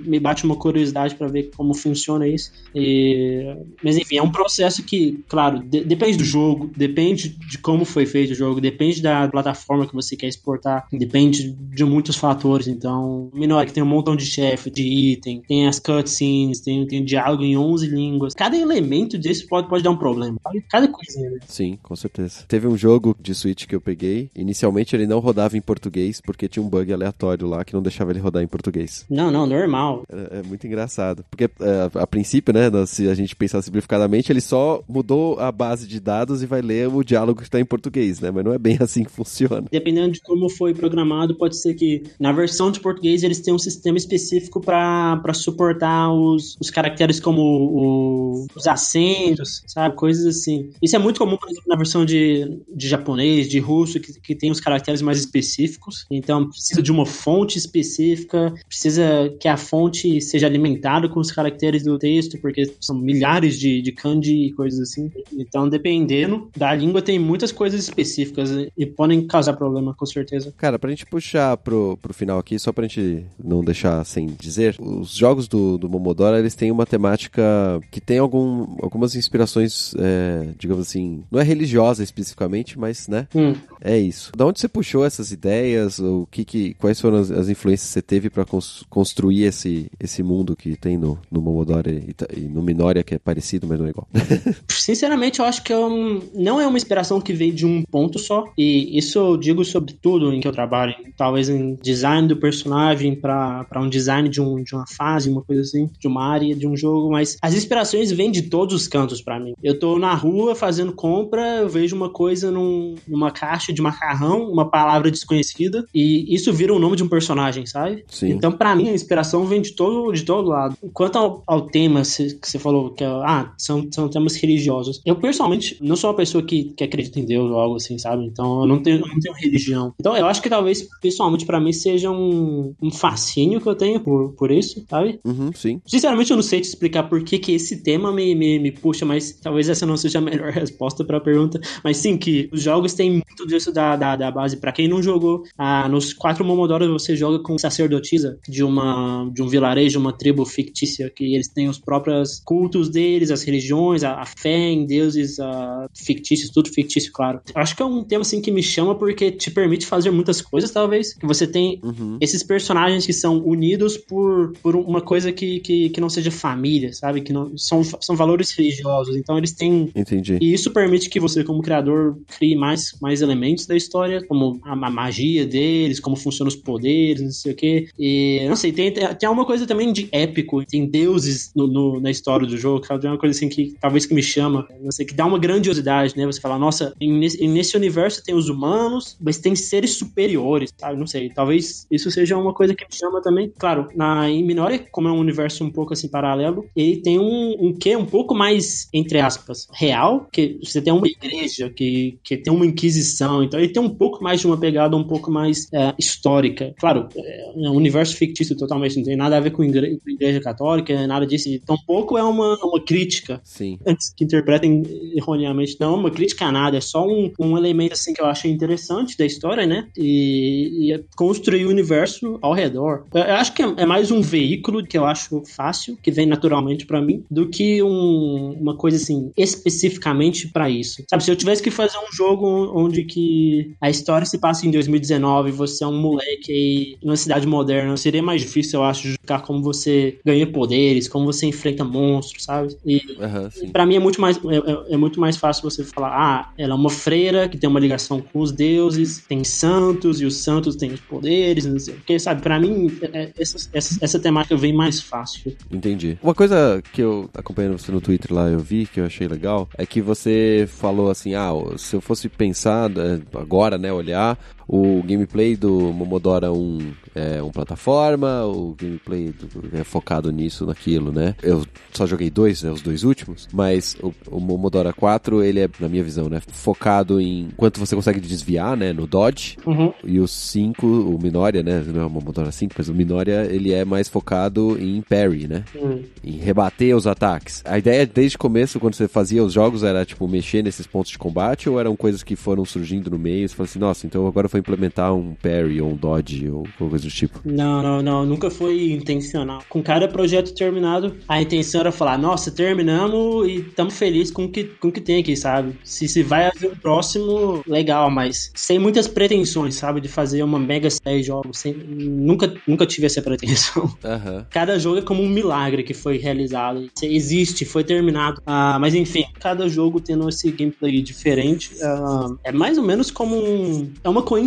me 0.06 0.20
bate 0.20 0.44
uma 0.44 0.56
curiosidade 0.56 1.14
para 1.14 1.28
ver 1.28 1.50
como 1.56 1.74
funciona 1.74 2.26
isso. 2.26 2.52
E... 2.74 3.56
Mas 3.82 3.96
enfim, 3.96 4.16
é 4.16 4.22
um 4.22 4.30
processo 4.30 4.82
que, 4.82 5.24
claro, 5.28 5.62
de 5.62 5.84
depende 5.84 6.18
do 6.18 6.24
jogo, 6.24 6.70
depende 6.76 7.28
de 7.28 7.58
como 7.58 7.84
foi 7.84 8.06
feito 8.06 8.32
o 8.32 8.34
jogo, 8.34 8.60
depende 8.60 9.00
da 9.00 9.28
plataforma 9.28 9.86
que 9.86 9.94
você 9.94 10.16
quer 10.16 10.28
exportar, 10.28 10.86
depende 10.92 11.52
de 11.52 11.84
muitos 11.84 12.16
fatores. 12.16 12.66
Então, 12.66 13.30
menor 13.32 13.64
que 13.66 13.72
tem 13.72 13.82
um 13.82 13.86
montão 13.86 14.16
de 14.16 14.26
chefe, 14.26 14.70
de 14.70 14.82
item, 14.82 15.42
tem 15.46 15.66
as 15.66 15.78
cutscenes, 15.78 16.60
tem, 16.60 16.86
tem 16.86 17.04
diálogo 17.04 17.42
em 17.42 17.56
11 17.56 17.86
línguas. 17.86 18.34
Cada 18.34 18.56
elemento 18.56 19.18
disso 19.18 19.46
pode, 19.48 19.68
pode 19.68 19.82
dar 19.82 19.90
um 19.90 19.96
problema. 19.96 20.36
Cada 20.70 20.88
coisinha. 20.88 21.30
Né? 21.30 21.38
Sim, 21.46 21.78
com 21.82 21.96
certeza. 21.96 22.44
Teve 22.46 22.66
um 22.66 22.76
jogo 22.76 23.16
de 23.20 23.34
Switch 23.34 23.66
que 23.66 23.74
eu 23.74 23.80
peguei. 23.80 24.30
Inicialmente 24.34 24.94
ele 24.94 25.06
não 25.06 25.18
rodava 25.18 25.56
em 25.56 25.60
português 25.60 26.15
porque 26.20 26.48
tinha 26.48 26.62
um 26.62 26.68
bug 26.68 26.92
aleatório 26.92 27.46
lá 27.46 27.64
que 27.64 27.74
não 27.74 27.82
deixava 27.82 28.10
ele 28.10 28.20
rodar 28.20 28.42
em 28.42 28.46
português. 28.46 29.04
Não, 29.10 29.30
não, 29.30 29.46
normal. 29.46 30.04
É, 30.08 30.38
é 30.38 30.42
muito 30.42 30.66
engraçado. 30.66 31.24
Porque 31.30 31.44
é, 31.44 31.90
a 31.94 32.06
princípio, 32.06 32.52
né, 32.52 32.70
se 32.86 33.08
a 33.08 33.14
gente 33.14 33.34
pensar 33.34 33.62
simplificadamente, 33.62 34.30
ele 34.30 34.40
só 34.40 34.82
mudou 34.88 35.38
a 35.38 35.50
base 35.50 35.86
de 35.86 36.00
dados 36.00 36.42
e 36.42 36.46
vai 36.46 36.60
ler 36.60 36.88
o 36.88 37.02
diálogo 37.02 37.40
que 37.40 37.46
está 37.46 37.60
em 37.60 37.64
português, 37.64 38.20
né? 38.20 38.30
Mas 38.30 38.44
não 38.44 38.52
é 38.52 38.58
bem 38.58 38.78
assim 38.80 39.04
que 39.04 39.10
funciona. 39.10 39.64
Dependendo 39.70 40.12
de 40.12 40.20
como 40.20 40.48
foi 40.48 40.74
programado, 40.74 41.34
pode 41.34 41.56
ser 41.56 41.74
que 41.74 42.02
na 42.18 42.32
versão 42.32 42.70
de 42.70 42.80
português 42.80 43.22
eles 43.22 43.40
tenham 43.40 43.56
um 43.56 43.60
sistema 43.60 43.96
específico 43.96 44.60
para 44.60 45.34
suportar 45.34 46.12
os, 46.12 46.56
os 46.60 46.70
caracteres 46.70 47.20
como 47.20 47.42
o, 47.42 48.46
os 48.54 48.66
acentos, 48.66 49.62
sabe? 49.66 49.94
Coisas 49.96 50.26
assim. 50.26 50.70
Isso 50.82 50.96
é 50.96 50.98
muito 50.98 51.18
comum, 51.18 51.36
por 51.36 51.48
exemplo, 51.48 51.68
na 51.68 51.76
versão 51.76 52.04
de, 52.04 52.60
de 52.74 52.88
japonês, 52.88 53.48
de 53.48 53.58
russo, 53.58 54.00
que, 54.00 54.20
que 54.20 54.34
tem 54.34 54.50
os 54.50 54.60
caracteres 54.60 55.02
mais 55.02 55.18
específicos. 55.18 56.05
Então, 56.10 56.48
precisa 56.48 56.82
de 56.82 56.92
uma 56.92 57.06
fonte 57.06 57.58
específica, 57.58 58.54
precisa 58.68 59.34
que 59.40 59.48
a 59.48 59.56
fonte 59.56 60.20
seja 60.20 60.46
alimentada 60.46 61.08
com 61.08 61.20
os 61.20 61.30
caracteres 61.30 61.84
do 61.84 61.98
texto, 61.98 62.38
porque 62.38 62.72
são 62.80 62.96
milhares 62.96 63.58
de, 63.58 63.82
de 63.82 63.92
kanji 63.92 64.46
e 64.46 64.52
coisas 64.52 64.80
assim. 64.80 65.10
Então, 65.32 65.68
dependendo 65.68 66.48
da 66.56 66.74
língua, 66.74 67.02
tem 67.02 67.18
muitas 67.18 67.52
coisas 67.52 67.80
específicas 67.80 68.50
e 68.76 68.86
podem 68.86 69.26
causar 69.26 69.54
problema, 69.54 69.94
com 69.94 70.06
certeza. 70.06 70.52
Cara, 70.56 70.78
pra 70.78 70.90
gente 70.90 71.06
puxar 71.06 71.56
pro, 71.56 71.98
pro 72.00 72.14
final 72.14 72.38
aqui, 72.38 72.58
só 72.58 72.72
pra 72.72 72.86
gente 72.86 73.24
não 73.42 73.64
deixar 73.64 74.04
sem 74.04 74.26
dizer, 74.40 74.76
os 74.80 75.10
jogos 75.10 75.48
do, 75.48 75.78
do 75.78 75.88
Momodora, 75.88 76.38
eles 76.38 76.54
têm 76.54 76.70
uma 76.70 76.86
temática 76.86 77.42
que 77.90 78.00
tem 78.00 78.18
algum, 78.18 78.76
algumas 78.82 79.14
inspirações, 79.14 79.94
é, 79.98 80.48
digamos 80.58 80.86
assim, 80.86 81.24
não 81.30 81.40
é 81.40 81.42
religiosa 81.42 82.02
especificamente, 82.02 82.78
mas, 82.78 83.08
né? 83.08 83.26
Hum. 83.34 83.54
É 83.80 83.98
isso. 83.98 84.32
Da 84.36 84.46
onde 84.46 84.60
você 84.60 84.68
puxou 84.68 85.04
essas 85.04 85.30
ideias? 85.30 85.95
O 85.98 86.26
que, 86.30 86.44
que 86.44 86.74
quais 86.74 87.00
foram 87.00 87.18
as, 87.18 87.30
as 87.30 87.48
influências 87.48 87.88
que 87.88 87.94
você 87.94 88.02
teve 88.02 88.30
para 88.30 88.44
cons 88.44 88.84
construir 88.88 89.44
esse, 89.44 89.90
esse 89.98 90.22
mundo 90.22 90.56
que 90.56 90.76
tem 90.76 90.96
no, 90.96 91.18
no 91.30 91.40
Momodora 91.40 91.90
e, 91.90 92.14
e, 92.36 92.40
no 92.40 92.62
Minoria, 92.62 93.02
que 93.02 93.14
é 93.14 93.18
parecido, 93.18 93.66
mas 93.66 93.78
não 93.78 93.86
é 93.86 93.90
igual? 93.90 94.08
Sinceramente, 94.68 95.40
eu 95.40 95.44
acho 95.44 95.62
que 95.62 95.72
é 95.72 95.78
um, 95.78 96.20
não 96.34 96.60
é 96.60 96.66
uma 96.66 96.76
inspiração 96.76 97.20
que 97.20 97.32
veio 97.32 97.52
de 97.52 97.66
um 97.66 97.82
ponto 97.82 98.18
só. 98.18 98.44
E 98.56 98.96
isso 98.98 99.18
eu 99.18 99.36
digo 99.36 99.64
sobre 99.64 99.92
tudo 99.94 100.32
em 100.32 100.40
que 100.40 100.48
eu 100.48 100.52
trabalho. 100.52 100.94
Talvez 101.16 101.48
em 101.48 101.74
design 101.76 102.28
do 102.28 102.36
personagem 102.36 103.14
para 103.14 103.66
um 103.76 103.88
design 103.88 104.28
de, 104.28 104.40
um, 104.40 104.62
de 104.62 104.74
uma 104.74 104.86
fase, 104.86 105.30
uma 105.30 105.42
coisa 105.42 105.62
assim, 105.62 105.90
de 105.98 106.06
uma 106.06 106.24
área, 106.24 106.54
de 106.54 106.66
um 106.66 106.76
jogo. 106.76 107.10
Mas 107.10 107.36
as 107.42 107.54
inspirações 107.54 108.10
vêm 108.10 108.30
de 108.30 108.42
todos 108.42 108.74
os 108.74 108.88
cantos 108.88 109.22
para 109.22 109.40
mim. 109.40 109.54
Eu 109.62 109.78
tô 109.78 109.98
na 109.98 110.14
rua 110.14 110.54
fazendo 110.54 110.92
compra, 110.92 111.58
eu 111.58 111.68
vejo 111.68 111.96
uma 111.96 112.10
coisa 112.10 112.50
num, 112.50 112.94
numa 113.06 113.30
caixa 113.30 113.72
de 113.72 113.82
macarrão, 113.82 114.50
uma 114.50 114.68
palavra 114.68 115.10
desconhecida, 115.10 115.75
e 115.94 116.34
isso 116.34 116.52
vira 116.52 116.72
o 116.74 116.78
nome 116.78 116.96
de 116.96 117.02
um 117.02 117.08
personagem, 117.08 117.66
sabe? 117.66 118.04
Sim. 118.08 118.30
Então, 118.30 118.52
para 118.52 118.74
mim, 118.74 118.88
a 118.88 118.94
inspiração 118.94 119.44
vem 119.44 119.60
de 119.60 119.72
todo, 119.72 120.12
de 120.12 120.24
todo 120.24 120.48
lado. 120.48 120.76
Quanto 120.92 121.16
ao, 121.16 121.42
ao 121.46 121.62
tema 121.62 122.02
que 122.02 122.48
você 122.48 122.58
falou, 122.58 122.90
que 122.90 123.04
é, 123.04 123.06
ah, 123.06 123.52
são, 123.58 123.86
são 123.90 124.08
temas 124.08 124.36
religiosos. 124.36 125.00
Eu, 125.04 125.16
pessoalmente, 125.16 125.76
não 125.80 125.96
sou 125.96 126.10
uma 126.10 126.16
pessoa 126.16 126.42
que, 126.42 126.72
que 126.76 126.84
acredita 126.84 127.18
em 127.18 127.24
Deus 127.24 127.50
ou 127.50 127.58
algo 127.58 127.76
assim, 127.76 127.98
sabe? 127.98 128.24
Então, 128.24 128.60
eu 128.60 128.66
não 128.66 128.82
tenho, 128.82 129.00
eu 129.00 129.08
não 129.08 129.20
tenho 129.20 129.34
religião. 129.34 129.94
Então, 129.98 130.16
eu 130.16 130.26
acho 130.26 130.42
que 130.42 130.48
talvez, 130.48 130.86
pessoalmente, 131.00 131.46
para 131.46 131.60
mim, 131.60 131.72
seja 131.72 132.10
um, 132.10 132.74
um 132.80 132.90
fascínio 132.90 133.60
que 133.60 133.68
eu 133.68 133.74
tenho 133.74 134.00
por, 134.00 134.32
por 134.32 134.50
isso, 134.50 134.84
sabe? 134.88 135.18
Uhum, 135.24 135.50
sim. 135.54 135.80
Sinceramente, 135.86 136.30
eu 136.30 136.36
não 136.36 136.42
sei 136.42 136.60
te 136.60 136.68
explicar 136.68 137.04
por 137.04 137.22
que, 137.22 137.38
que 137.38 137.52
esse 137.52 137.82
tema 137.82 138.12
me, 138.12 138.34
me, 138.34 138.58
me 138.58 138.70
puxa, 138.72 139.04
mas 139.04 139.32
talvez 139.32 139.68
essa 139.68 139.86
não 139.86 139.96
seja 139.96 140.18
a 140.18 140.22
melhor 140.22 140.50
resposta 140.52 141.04
para 141.04 141.18
a 141.18 141.20
pergunta. 141.20 141.60
Mas 141.82 141.96
sim, 141.98 142.16
que 142.16 142.48
os 142.52 142.62
jogos 142.62 142.94
têm 142.94 143.10
muito 143.10 143.46
disso 143.46 143.72
da, 143.72 143.96
da, 143.96 144.16
da 144.16 144.30
base. 144.30 144.56
Para 144.56 144.72
quem 144.72 144.88
não 144.88 145.02
jogou, 145.02 145.44
ah, 145.68 145.88
nos 145.88 146.12
quatro 146.12 146.44
Momodoros 146.44 146.88
você 146.88 147.16
joga 147.16 147.40
com 147.40 147.58
sacerdotisa 147.58 148.38
de 148.48 148.62
uma 148.62 149.28
de 149.32 149.42
um 149.42 149.48
vilarejo, 149.48 149.98
uma 149.98 150.12
tribo 150.12 150.44
fictícia, 150.44 151.10
que 151.10 151.34
eles 151.34 151.48
têm 151.48 151.68
os 151.68 151.76
próprios 151.76 152.40
cultos 152.44 152.88
deles, 152.88 153.32
as 153.32 153.42
religiões, 153.42 154.04
a, 154.04 154.20
a 154.20 154.24
fé 154.26 154.70
em 154.70 154.86
deuses 154.86 155.40
a, 155.40 155.88
fictícios, 155.92 156.50
tudo 156.50 156.70
fictício, 156.70 157.10
claro. 157.12 157.40
Acho 157.52 157.74
que 157.74 157.82
é 157.82 157.84
um 157.84 158.04
tema 158.04 158.22
assim 158.22 158.40
que 158.40 158.52
me 158.52 158.62
chama 158.62 158.94
porque 158.94 159.32
te 159.32 159.50
permite 159.50 159.86
fazer 159.86 160.12
muitas 160.12 160.40
coisas, 160.40 160.70
talvez. 160.70 161.14
Que 161.14 161.26
você 161.26 161.48
tem 161.48 161.80
uhum. 161.82 162.18
esses 162.20 162.44
personagens 162.44 163.04
que 163.04 163.12
são 163.12 163.38
unidos 163.44 163.96
por, 163.96 164.52
por 164.62 164.76
uma 164.76 165.00
coisa 165.00 165.32
que, 165.32 165.58
que, 165.60 165.90
que 165.90 166.00
não 166.00 166.08
seja 166.08 166.30
família, 166.30 166.92
sabe? 166.92 167.22
Que 167.22 167.32
não 167.32 167.58
são, 167.58 167.82
são 167.82 168.14
valores 168.14 168.52
religiosos. 168.52 169.16
Então 169.16 169.36
eles 169.36 169.52
têm. 169.52 169.90
Entendi. 169.96 170.38
E 170.40 170.52
isso 170.52 170.70
permite 170.70 171.10
que 171.10 171.18
você, 171.18 171.42
como 171.42 171.60
criador, 171.60 172.16
crie 172.38 172.54
mais, 172.54 172.96
mais 173.00 173.20
elementos 173.20 173.66
da 173.66 173.74
história, 173.74 174.24
como 174.24 174.60
a, 174.62 174.72
a 174.72 174.90
magia 174.90 175.44
deles, 175.56 175.98
como 175.98 176.16
funcionam 176.16 176.48
os 176.48 176.56
poderes, 176.56 177.22
não 177.22 177.30
sei 177.30 177.52
o 177.52 177.56
quê. 177.56 177.88
E 177.98 178.44
não 178.46 178.56
sei, 178.56 178.72
tem, 178.72 178.92
tem 178.92 179.28
uma 179.28 179.46
coisa 179.46 179.66
também 179.66 179.90
de 179.92 180.08
épico, 180.12 180.64
tem 180.66 180.86
deuses 180.86 181.50
no, 181.56 181.66
no, 181.66 182.00
na 182.00 182.10
história 182.10 182.46
do 182.46 182.56
jogo, 182.58 182.84
é 182.90 183.08
uma 183.08 183.18
coisa 183.18 183.34
assim 183.34 183.48
que 183.48 183.74
talvez 183.80 184.04
que 184.04 184.14
me 184.14 184.22
chama, 184.22 184.66
não 184.80 184.92
sei, 184.92 185.06
que 185.06 185.14
dá 185.14 185.24
uma 185.24 185.38
grandiosidade, 185.38 186.16
né? 186.16 186.26
Você 186.26 186.40
fala, 186.40 186.58
nossa, 186.58 186.94
nesse, 187.00 187.46
nesse 187.48 187.76
universo 187.76 188.22
tem 188.22 188.34
os 188.34 188.48
humanos, 188.48 189.16
mas 189.20 189.38
tem 189.38 189.56
seres 189.56 189.94
superiores, 189.94 190.72
sabe? 190.76 190.98
Não 190.98 191.06
sei, 191.06 191.30
talvez 191.30 191.86
isso 191.90 192.10
seja 192.10 192.36
uma 192.36 192.52
coisa 192.52 192.74
que 192.74 192.84
me 192.84 192.94
chama 192.94 193.22
também. 193.22 193.50
Claro, 193.58 193.88
na, 193.94 194.28
em 194.28 194.44
Minoria, 194.44 194.84
como 194.90 195.08
é 195.08 195.12
um 195.12 195.18
universo 195.18 195.64
um 195.64 195.70
pouco 195.70 195.94
assim 195.94 196.08
paralelo, 196.08 196.66
ele 196.76 196.96
tem 196.96 197.18
um, 197.18 197.56
um 197.58 197.72
quê 197.72 197.96
um 197.96 198.04
pouco 198.04 198.34
mais, 198.34 198.88
entre 198.92 199.20
aspas, 199.20 199.68
real, 199.72 200.28
que 200.30 200.58
você 200.62 200.82
tem 200.82 200.92
uma 200.92 201.06
igreja 201.08 201.70
que, 201.70 202.18
que 202.22 202.36
tem 202.36 202.52
uma 202.52 202.66
inquisição, 202.66 203.42
então 203.42 203.58
ele 203.58 203.72
tem 203.72 203.82
um 203.82 203.88
pouco 203.88 204.22
mais 204.22 204.40
de 204.40 204.46
uma 204.46 204.58
pegada 204.58 204.96
um 204.96 205.04
pouco 205.04 205.30
mais 205.30 205.45
é, 205.72 205.94
histórica. 205.98 206.74
Claro, 206.78 207.08
é 207.16 207.68
um 207.68 207.74
universo 207.74 208.16
fictício 208.16 208.56
totalmente, 208.56 208.96
não 208.96 209.04
tem 209.04 209.16
nada 209.16 209.36
a 209.36 209.40
ver 209.40 209.50
com 209.50 209.64
igreja, 209.64 209.98
com 210.02 210.10
igreja 210.10 210.40
católica, 210.40 211.06
nada 211.06 211.26
disso. 211.26 211.48
Então, 211.48 211.76
pouco 211.86 212.16
é 212.16 212.22
uma, 212.22 212.56
uma 212.62 212.80
crítica. 212.82 213.40
Sim. 213.44 213.78
Antes 213.86 214.12
que 214.14 214.24
interpretem 214.24 214.82
erroneamente, 215.14 215.76
não 215.80 215.94
é 215.94 215.98
uma 215.98 216.10
crítica 216.10 216.46
a 216.46 216.52
nada, 216.52 216.76
é 216.76 216.80
só 216.80 217.06
um, 217.06 217.32
um 217.38 217.56
elemento 217.56 217.92
assim 217.92 218.12
que 218.12 218.20
eu 218.20 218.26
achei 218.26 218.50
interessante 218.50 219.16
da 219.16 219.24
história, 219.24 219.66
né? 219.66 219.88
E, 219.96 220.86
e 220.86 220.92
é 220.92 221.00
construir 221.16 221.66
o 221.66 221.70
universo 221.70 222.38
ao 222.42 222.52
redor. 222.52 223.04
Eu, 223.14 223.22
eu 223.22 223.34
acho 223.34 223.52
que 223.52 223.62
é, 223.62 223.74
é, 223.78 223.86
mais 223.86 224.10
um 224.10 224.20
veículo 224.20 224.84
que 224.84 224.96
eu 224.96 225.04
acho 225.04 225.42
fácil, 225.44 225.96
que 226.02 226.10
vem 226.10 226.26
naturalmente 226.26 226.86
para 226.86 227.00
mim, 227.00 227.24
do 227.30 227.48
que 227.48 227.82
um, 227.82 228.56
uma 228.60 228.76
coisa 228.76 228.96
assim, 228.96 229.30
especificamente 229.36 230.48
para 230.48 230.70
isso. 230.70 231.02
Sabe, 231.08 231.24
se 231.24 231.30
eu 231.30 231.36
tivesse 231.36 231.62
que 231.62 231.70
fazer 231.70 231.98
um 231.98 232.12
jogo 232.12 232.72
onde 232.74 233.04
que 233.04 233.74
a 233.80 233.90
história 233.90 234.26
se 234.26 234.38
passa 234.38 234.66
em 234.66 234.70
2019, 234.70 235.35
você 235.44 235.84
é 235.84 235.86
um 235.86 236.00
moleque 236.00 236.52
aí 236.52 236.96
numa 237.02 237.16
cidade 237.16 237.46
moderna, 237.46 237.96
seria 237.96 238.22
mais 238.22 238.42
difícil, 238.42 238.80
eu 238.80 238.84
acho, 238.84 239.02
justificar 239.02 239.42
como 239.42 239.62
você 239.62 240.18
ganha 240.24 240.46
poderes, 240.46 241.08
como 241.08 241.26
você 241.26 241.46
enfrenta 241.46 241.84
monstros, 241.84 242.44
sabe? 242.44 242.76
E, 242.84 242.96
uhum, 243.18 243.70
para 243.70 243.86
mim 243.86 243.96
é 243.96 243.98
muito 243.98 244.20
mais 244.20 244.36
é, 244.36 244.56
é, 244.56 244.94
é, 244.94 244.96
muito 244.96 245.20
mais 245.20 245.36
fácil 245.36 245.62
você 245.62 245.84
falar, 245.84 246.12
ah, 246.14 246.52
ela 246.56 246.72
é 246.72 246.76
uma 246.76 246.90
freira 246.90 247.48
que 247.48 247.58
tem 247.58 247.68
uma 247.68 247.80
ligação 247.80 248.20
com 248.20 248.40
os 248.40 248.52
deuses, 248.52 249.24
tem 249.26 249.44
santos 249.44 250.20
e 250.20 250.24
os 250.24 250.36
santos 250.36 250.76
têm 250.76 250.92
os 250.92 251.00
poderes, 251.00 251.66
assim. 251.66 251.92
Porque, 251.92 252.18
sabe, 252.18 252.42
pra 252.42 252.60
mim, 252.60 252.90
é, 253.12 253.32
essa, 253.38 253.68
essa, 253.72 253.98
essa 254.00 254.18
temática 254.18 254.56
vem 254.56 254.72
mais 254.72 255.00
fácil. 255.00 255.56
Entendi. 255.70 256.18
Uma 256.22 256.34
coisa 256.34 256.82
que 256.92 257.02
eu, 257.02 257.28
acompanhando 257.34 257.78
você 257.78 257.90
no 257.90 258.00
Twitter 258.00 258.32
lá, 258.32 258.48
eu 258.48 258.60
vi, 258.60 258.86
que 258.86 259.00
eu 259.00 259.06
achei 259.06 259.26
legal, 259.26 259.68
é 259.76 259.84
que 259.86 260.00
você 260.00 260.68
falou 260.68 261.10
assim, 261.10 261.34
ah, 261.34 261.52
se 261.76 261.96
eu 261.96 262.00
fosse 262.00 262.28
pensar 262.28 262.90
é, 262.90 263.20
agora, 263.38 263.78
né, 263.78 263.92
olhar, 263.92 264.38
o 264.68 265.02
gameplay 265.02 265.56
do 265.56 265.92
Momodora 265.92 266.52
1 266.52 266.78
é 267.14 267.42
um 267.42 267.50
plataforma, 267.50 268.44
o 268.44 268.74
gameplay 268.78 269.32
do, 269.32 269.76
é 269.78 269.84
focado 269.84 270.30
nisso, 270.30 270.66
naquilo, 270.66 271.12
né? 271.12 271.34
Eu 271.42 271.64
só 271.92 272.06
joguei 272.06 272.30
dois, 272.30 272.62
né, 272.62 272.70
os 272.70 272.82
dois 272.82 273.04
últimos, 273.04 273.48
mas 273.52 273.96
o, 274.02 274.12
o 274.30 274.40
Momodora 274.40 274.92
4, 274.92 275.42
ele 275.42 275.60
é, 275.60 275.68
na 275.80 275.88
minha 275.88 276.02
visão, 276.02 276.28
né, 276.28 276.40
focado 276.46 277.20
em 277.20 277.48
quanto 277.56 277.78
você 277.80 277.94
consegue 277.94 278.20
desviar, 278.20 278.76
né, 278.76 278.92
no 278.92 279.06
dodge, 279.06 279.56
Uhum. 279.66 279.92
e 280.04 280.18
o 280.20 280.26
5, 280.28 280.86
o 280.86 281.18
Minoria, 281.20 281.62
né, 281.62 281.82
não 281.86 282.02
é 282.02 282.06
o 282.06 282.10
Momodora 282.10 282.50
5, 282.52 282.74
mas 282.76 282.88
o 282.88 282.94
Minoria, 282.94 283.46
ele 283.50 283.72
é 283.72 283.84
mais 283.84 284.08
focado 284.08 284.76
em 284.80 285.00
parry, 285.02 285.46
né? 285.46 285.64
Hum. 285.74 286.02
em 286.24 286.36
rebater 286.38 286.94
os 286.96 287.06
ataques. 287.06 287.62
A 287.64 287.78
ideia 287.78 288.06
desde 288.06 288.36
o 288.36 288.38
começo, 288.38 288.78
quando 288.80 288.94
você 288.94 289.06
fazia 289.08 289.42
os 289.44 289.52
jogos, 289.52 289.82
era 289.82 290.04
tipo 290.04 290.26
mexer 290.28 290.62
nesses 290.62 290.86
pontos 290.86 291.10
de 291.12 291.18
combate 291.18 291.68
ou 291.68 291.78
eram 291.80 291.94
coisas 291.96 292.22
que 292.22 292.34
foram 292.36 292.64
surgindo 292.64 293.10
no 293.10 293.18
meio? 293.18 293.48
Você 293.48 293.54
falou 293.54 293.68
assim, 293.68 293.78
nossa, 293.78 294.06
então 294.06 294.26
agora 294.26 294.46
eu 294.46 294.50
vou 294.56 294.58
implementar 294.58 295.14
um 295.14 295.34
parry 295.34 295.80
ou 295.80 295.90
um 295.90 295.96
dodge 295.96 296.48
ou 296.48 296.66
coisa 296.78 297.04
do 297.04 297.10
tipo. 297.10 297.40
Não, 297.44 297.82
não, 297.82 298.02
não, 298.02 298.26
nunca 298.26 298.50
foi 298.50 298.92
intencional. 298.92 299.62
Com 299.68 299.82
cada 299.82 300.08
projeto 300.08 300.54
terminado, 300.54 301.16
a 301.28 301.40
intenção 301.40 301.80
era 301.80 301.92
falar, 301.92 302.18
nossa, 302.18 302.50
terminamos 302.50 303.48
e 303.48 303.56
estamos 303.56 303.96
felizes 303.98 304.32
com 304.32 304.44
o 304.44 304.48
que, 304.48 304.64
com 304.64 304.88
o 304.88 304.92
que 304.92 305.00
tem 305.00 305.20
aqui, 305.20 305.36
sabe? 305.36 305.76
Se, 305.84 306.08
se 306.08 306.22
vai 306.22 306.46
haver 306.46 306.72
um 306.72 306.76
próximo, 306.76 307.62
legal, 307.66 308.10
mas 308.10 308.50
sem 308.54 308.78
muitas 308.78 309.06
pretensões, 309.06 309.74
sabe? 309.74 310.00
De 310.00 310.08
fazer 310.08 310.42
uma 310.42 310.58
mega 310.58 310.88
série 310.90 311.20
de 311.20 311.26
jogos. 311.26 311.58
Sem, 311.58 311.72
nunca, 311.74 312.52
nunca 312.66 312.86
tive 312.86 313.06
essa 313.06 313.20
pretensão. 313.20 313.94
Aham. 314.04 314.46
Cada 314.50 314.78
jogo 314.78 314.98
é 314.98 315.02
como 315.02 315.22
um 315.22 315.28
milagre 315.28 315.82
que 315.82 315.94
foi 315.94 316.16
realizado. 316.16 316.88
Existe, 317.02 317.64
foi 317.64 317.84
terminado. 317.84 318.40
Ah, 318.46 318.78
mas 318.80 318.94
enfim, 318.94 319.24
cada 319.40 319.68
jogo 319.68 320.00
tendo 320.00 320.28
esse 320.28 320.50
gameplay 320.50 321.02
diferente. 321.02 321.72
ah, 321.82 322.28
é 322.44 322.52
mais 322.52 322.78
ou 322.78 322.84
menos 322.84 323.10
como 323.10 323.36
um. 323.36 323.92
É 324.02 324.08
uma 324.08 324.22
coincidência 324.22 324.45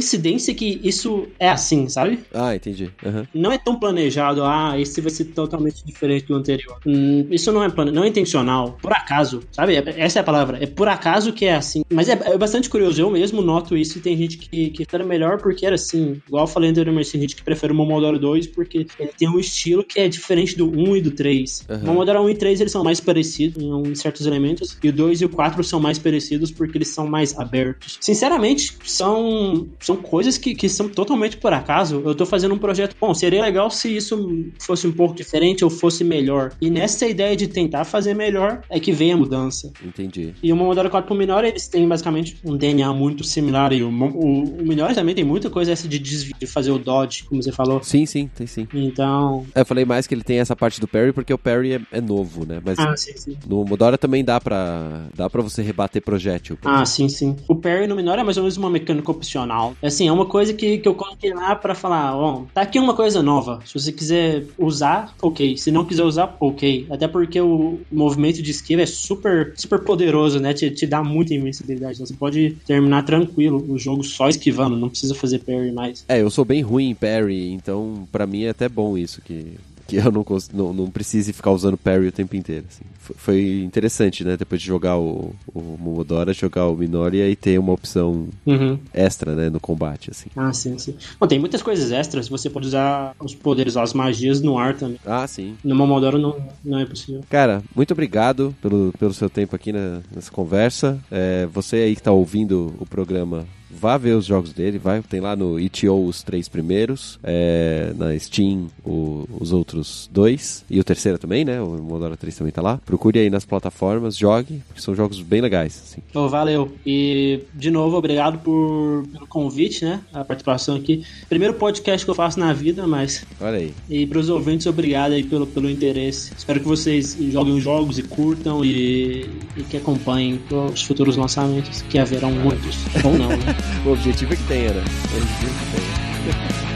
que 0.54 0.80
isso 0.84 1.28
é 1.40 1.50
assim, 1.50 1.88
sabe? 1.90 2.20
Ah, 2.34 2.56
entendi. 2.56 2.90
Aham. 3.06 3.28
Não 3.34 3.52
é 3.52 3.58
tão 3.58 3.80
planejado, 3.80 4.44
ah, 4.44 4.76
esse 4.80 5.02
vai 5.02 5.10
ser 5.12 5.26
totalmente 5.26 5.84
diferente 5.86 6.26
do 6.28 6.36
anterior. 6.36 6.78
Hum, 6.86 7.28
isso 7.32 7.52
não 7.52 7.64
é 7.64 7.70
plane... 7.70 7.92
não 7.92 8.04
é 8.04 8.08
intencional. 8.08 8.78
Por 8.82 8.92
acaso, 8.94 9.42
sabe? 9.52 9.76
É- 9.76 9.84
Essa 9.98 10.20
é 10.20 10.22
a 10.22 10.24
palavra. 10.24 10.58
É 10.62 10.66
por 10.66 10.88
acaso 10.88 11.34
que 11.34 11.46
é 11.46 11.56
assim. 11.56 11.82
Mas 11.92 12.10
é, 12.10 12.14
é 12.14 12.38
bastante 12.38 12.70
curioso. 12.70 13.02
Eu 13.02 13.10
mesmo 13.10 13.42
noto 13.42 13.76
isso 13.78 13.98
e 13.98 14.02
tem 14.02 14.16
gente 14.18 14.38
que, 14.38 14.70
que 14.70 14.86
era 14.92 15.06
melhor 15.06 15.38
porque 15.42 15.66
era 15.66 15.76
assim. 15.76 16.22
Igual 16.28 16.44
eu 16.44 16.48
falei 16.48 16.70
anteriormente, 16.70 17.12
tem 17.12 17.22
gente 17.22 17.36
que 17.36 17.44
prefere 17.44 17.74
o 17.74 17.76
Momodoro 17.76 18.20
2 18.20 18.48
porque 18.48 18.80
ele 19.00 19.12
tem 19.18 19.30
um 19.30 19.40
estilo 19.40 19.84
que 19.84 20.00
é 20.00 20.08
diferente 20.08 20.58
do 20.58 20.70
1 20.70 20.98
e 20.98 21.02
do 21.02 21.12
3. 21.12 21.66
Aham. 21.70 21.84
O 21.84 21.86
Momodoro 21.88 22.22
1 22.24 22.30
e 22.30 22.36
3 22.36 22.62
eles 22.62 22.72
são 22.72 22.84
mais 22.84 23.00
parecidos 23.00 23.62
em 23.62 23.96
certos 23.96 24.26
elementos. 24.26 24.78
E 24.84 24.90
o 24.90 24.94
2 24.94 25.22
e 25.22 25.26
o 25.26 25.30
4 25.30 25.64
são 25.64 25.80
mais 25.80 25.98
parecidos 25.98 26.52
porque 26.52 26.78
eles 26.78 26.90
são 26.90 27.08
mais 27.08 27.38
abertos. 27.38 27.98
Sinceramente, 28.02 28.78
são, 28.84 29.68
são 29.90 29.96
coisas 29.98 30.38
que, 30.38 30.54
que 30.54 30.70
são 30.70 30.88
totalmente 30.88 31.38
por 31.38 31.52
acaso. 31.52 32.04
Eu 32.06 32.14
tô 32.14 32.26
fazendo 32.26 32.54
um 32.54 32.60
projeto. 32.60 32.96
Bom, 33.02 33.12
seria 33.14 33.42
legal 33.42 33.72
se 33.72 33.96
isso 33.96 34.46
fosse 34.60 34.86
um 34.86 34.92
pouco 34.92 35.16
diferente 35.16 35.64
ou 35.64 35.70
fosse 35.70 36.04
melhor. 36.04 36.54
E 36.62 36.70
nessa 36.70 37.08
ideia 37.08 37.36
de 37.36 37.48
tentar 37.48 37.86
fazer 37.86 38.14
melhor 38.14 38.62
é 38.70 38.80
que 38.80 38.92
vem 38.92 39.14
a 39.14 39.18
mudança. 39.18 39.72
Entendi. 39.84 40.36
E 40.44 40.54
o 40.54 40.56
Momodoro 40.56 40.92
4 40.92 41.08
pro 41.08 41.18
Minora, 41.18 41.48
eles 41.48 41.68
têm 41.68 41.88
basicamente 41.88 42.38
um 42.46 42.56
DNA 42.56 42.94
muito 42.94 43.24
similar. 43.24 43.74
E 43.74 43.82
o, 43.82 43.90
o, 43.90 44.62
o 44.62 44.66
Minora 44.68 44.94
também 44.94 45.16
tem 45.16 45.24
muita 45.24 45.50
coisa 45.50 45.72
essa 45.72 45.88
de 45.88 45.98
desvio, 45.98 46.36
de 46.40 46.46
fazer 46.46 46.70
o 46.70 46.78
dodge, 46.78 47.24
como 47.24 47.42
você 47.42 47.52
falou. 47.52 47.82
Sim, 47.82 48.06
sim, 48.06 48.30
tem 48.36 48.46
sim. 48.46 48.68
Então. 48.72 49.48
Eu 49.56 49.66
falei 49.66 49.86
mais 49.86 50.06
que 50.06 50.14
ele 50.14 50.24
tem 50.24 50.38
essa 50.38 50.56
parte 50.56 50.80
do 50.80 50.88
parry 50.88 51.12
porque 51.12 51.34
o 51.34 51.38
parry 51.38 51.74
é, 51.74 51.82
é 51.94 52.02
novo, 52.02 52.46
né? 52.46 52.62
Mas 52.64 52.78
Ah, 52.78 52.96
sim, 52.96 53.18
sim. 53.18 53.38
no 53.48 53.58
Momodora 53.58 53.98
também 53.98 54.24
dá 54.24 54.40
pra, 54.40 55.08
dá 55.16 55.28
pra 55.30 55.42
você 55.42 55.64
rebater 55.64 56.02
projétil. 56.04 56.60
Ah, 56.64 56.86
sim, 56.86 57.10
sim. 57.10 57.36
O 57.48 57.56
parry 57.56 57.88
no 57.88 57.96
Minora 57.96 58.22
é 58.22 58.24
mais 58.24 58.38
ou 58.38 58.44
menos 58.44 58.56
uma 58.58 58.70
mecânica 58.70 59.10
opcional. 59.10 59.76
Assim, 59.82 60.08
é 60.08 60.12
uma 60.12 60.26
coisa 60.26 60.54
que, 60.54 60.78
que 60.78 60.88
eu 60.88 60.96
coloquei 60.96 61.34
lá 61.34 61.56
pra 61.56 61.74
falar, 61.74 62.16
ó, 62.16 62.44
tá 62.54 62.62
aqui 62.62 62.80
uma 62.80 62.94
coisa 62.94 63.24
nova. 63.24 63.60
Se 63.66 63.74
você 63.74 63.92
quiser 63.92 64.46
usar, 64.58 65.14
ok. 65.22 65.58
Se 65.58 65.72
não 65.72 65.86
quiser 65.86 66.04
usar, 66.04 66.36
ok. 66.40 66.88
Até 66.90 67.08
porque 67.08 67.40
o 67.40 67.80
movimento 67.92 68.42
de 68.42 68.52
esquiva 68.52 68.82
é 68.82 68.86
super, 68.86 69.54
super 69.56 69.80
poderoso, 69.80 70.40
né? 70.40 70.54
Te, 70.54 70.70
te 70.70 70.86
dá 70.86 71.04
muita 71.04 71.34
invencibilidade. 71.34 71.96
Então 71.96 72.06
você 72.06 72.14
pode 72.14 72.58
terminar 72.66 73.04
tranquilo 73.04 73.66
o 73.70 73.78
jogo 73.78 74.04
só 74.04 74.28
esquivando, 74.28 74.76
não 74.76 74.90
precisa 74.90 75.16
fazer 75.16 75.40
parry 75.40 75.72
mais. 75.72 76.04
É, 76.08 76.22
eu 76.22 76.30
sou 76.30 76.44
bem 76.44 76.62
ruim 76.62 76.90
em 76.90 76.96
parry, 76.96 77.52
então 77.52 78.08
pra 78.12 78.28
mim 78.28 78.44
é 78.44 78.50
até 78.50 78.68
bom 78.68 78.98
isso, 78.98 79.22
que, 79.22 79.54
que 79.90 79.96
eu 79.98 80.12
não, 80.12 80.26
não, 80.54 80.74
não 80.74 80.90
precise 80.92 81.34
ficar 81.34 81.52
usando 81.52 81.78
parry 81.78 82.08
o 82.08 82.12
tempo 82.12 82.36
inteiro. 82.36 82.66
assim. 82.70 82.84
Foi, 83.00 83.16
foi 83.18 83.64
interessante, 83.64 84.24
né? 84.24 84.38
Depois 84.38 84.62
de 84.62 84.68
jogar 84.68 84.98
o, 84.98 85.34
o 85.54 85.62
Momodora, 85.80 86.34
jogar 86.34 86.68
o 86.68 86.76
Minoria 86.76 87.30
e 87.30 87.36
ter 87.36 87.58
uma 87.60 87.74
opção 87.74 88.28
Uhum. 88.46 88.78
extra, 88.94 89.36
né, 89.36 89.50
no 89.50 89.60
combate, 89.60 90.12
assim. 90.12 90.30
Ah, 90.36 90.54
sim, 90.54 90.78
sim. 90.78 90.96
Bom, 91.20 91.28
tem 91.28 91.40
muitas 91.40 91.62
coisas 91.62 91.92
extras. 91.92 92.28
Você 92.30 92.50
pode 92.50 92.68
usar 92.68 93.16
os 93.20 93.34
poderes, 93.36 93.76
as 93.78 93.94
magias 93.94 94.42
no 94.42 94.58
ar 94.58 94.76
também. 94.78 95.00
Ah, 95.06 95.26
sim. 95.28 95.56
No 95.64 95.76
Momodoro 95.76 96.18
não, 96.18 96.36
não 96.64 96.80
é 96.80 96.86
possível. 96.86 97.22
Cara, 97.30 97.64
muito 97.76 97.92
obrigado 97.92 98.56
pelo, 98.62 98.94
pelo 99.00 99.14
seu 99.14 99.30
tempo 99.30 99.56
aqui 99.56 99.72
na- 99.72 100.02
nessa 100.14 100.32
conversa. 100.32 101.00
É, 101.12 101.46
você 101.48 101.78
aí 101.78 101.96
que 101.96 102.04
tá 102.04 102.12
ouvindo 102.12 102.74
o 102.80 102.86
programa, 102.86 103.46
vá 103.72 103.98
ver 103.98 104.16
os 104.16 104.26
jogos 104.26 104.52
dele, 104.54 104.78
vai, 104.78 105.02
tem 105.02 105.20
lá 105.20 105.36
no 105.36 105.60
itch.io 105.60 106.06
os 106.06 106.24
três 106.24 106.48
primeiros, 106.48 107.20
é, 107.24 107.94
na 107.98 108.18
Steam 108.18 108.68
o- 108.86 109.28
os 109.40 109.52
outros 109.52 110.10
dois, 110.12 110.64
e 110.70 110.80
o 110.80 110.84
terceiro 110.84 111.18
também, 111.18 111.44
né? 111.46 111.62
O 111.62 111.78
Modora 111.82 112.16
3 112.18 112.36
também 112.36 112.52
tá 112.52 112.62
lá. 112.62 112.80
Procure 112.86 113.20
aí 113.20 113.30
nas 113.30 113.46
plataformas, 113.46 114.16
jogue, 114.18 114.62
porque 114.68 114.82
são 114.82 114.96
jogos 114.96 115.22
bem 115.22 115.42
legais, 115.42 115.82
assim. 115.86 116.02
Ô, 116.14 116.28
valeu. 116.30 116.72
E, 116.86 117.42
de 117.54 117.70
novo, 117.72 117.98
obrigado 117.98 118.40
por, 118.40 119.04
pelo 119.12 119.28
convite, 119.28 119.84
né? 119.86 120.02
A 120.14 120.24
participação 120.24 120.76
aqui. 120.76 121.04
Primeiro 121.28 121.54
podcast 121.56 122.06
que 122.06 122.12
eu 122.12 122.16
faço 122.16 122.40
na 122.40 122.54
vida, 122.54 122.86
mas. 122.88 123.26
Olha 123.40 123.58
aí. 123.58 123.74
E 123.90 124.06
pros 124.08 124.30
ouvintes, 124.30 124.66
obrigado 124.68 125.12
aí 125.14 125.24
pelo, 125.24 125.46
pelo 125.48 125.70
interesse. 125.70 126.32
Espero 126.38 126.60
que 126.60 126.68
vocês 126.68 127.18
joguem 127.32 127.54
os 127.56 127.64
jogos 127.64 127.98
e 128.00 128.04
curtam 128.04 128.64
e, 128.66 129.30
e 129.58 129.64
que 129.70 129.78
acompanhem 129.78 130.40
os 130.74 130.84
futuros 130.84 131.16
lançamentos, 131.16 131.82
que 131.84 131.98
haverão 132.00 132.32
muitos. 132.32 132.78
Ou 133.04 133.14
não, 133.18 133.30
né? 133.30 133.56
O 133.86 133.92
objetivo 133.92 134.34
é 134.34 134.36
que 134.36 134.44
tenha, 134.44 134.74
né? 134.74 134.84
O 135.14 135.18
objetivo 135.18 135.52
é 135.52 135.66
que 135.66 136.52
tenha. 136.64 136.69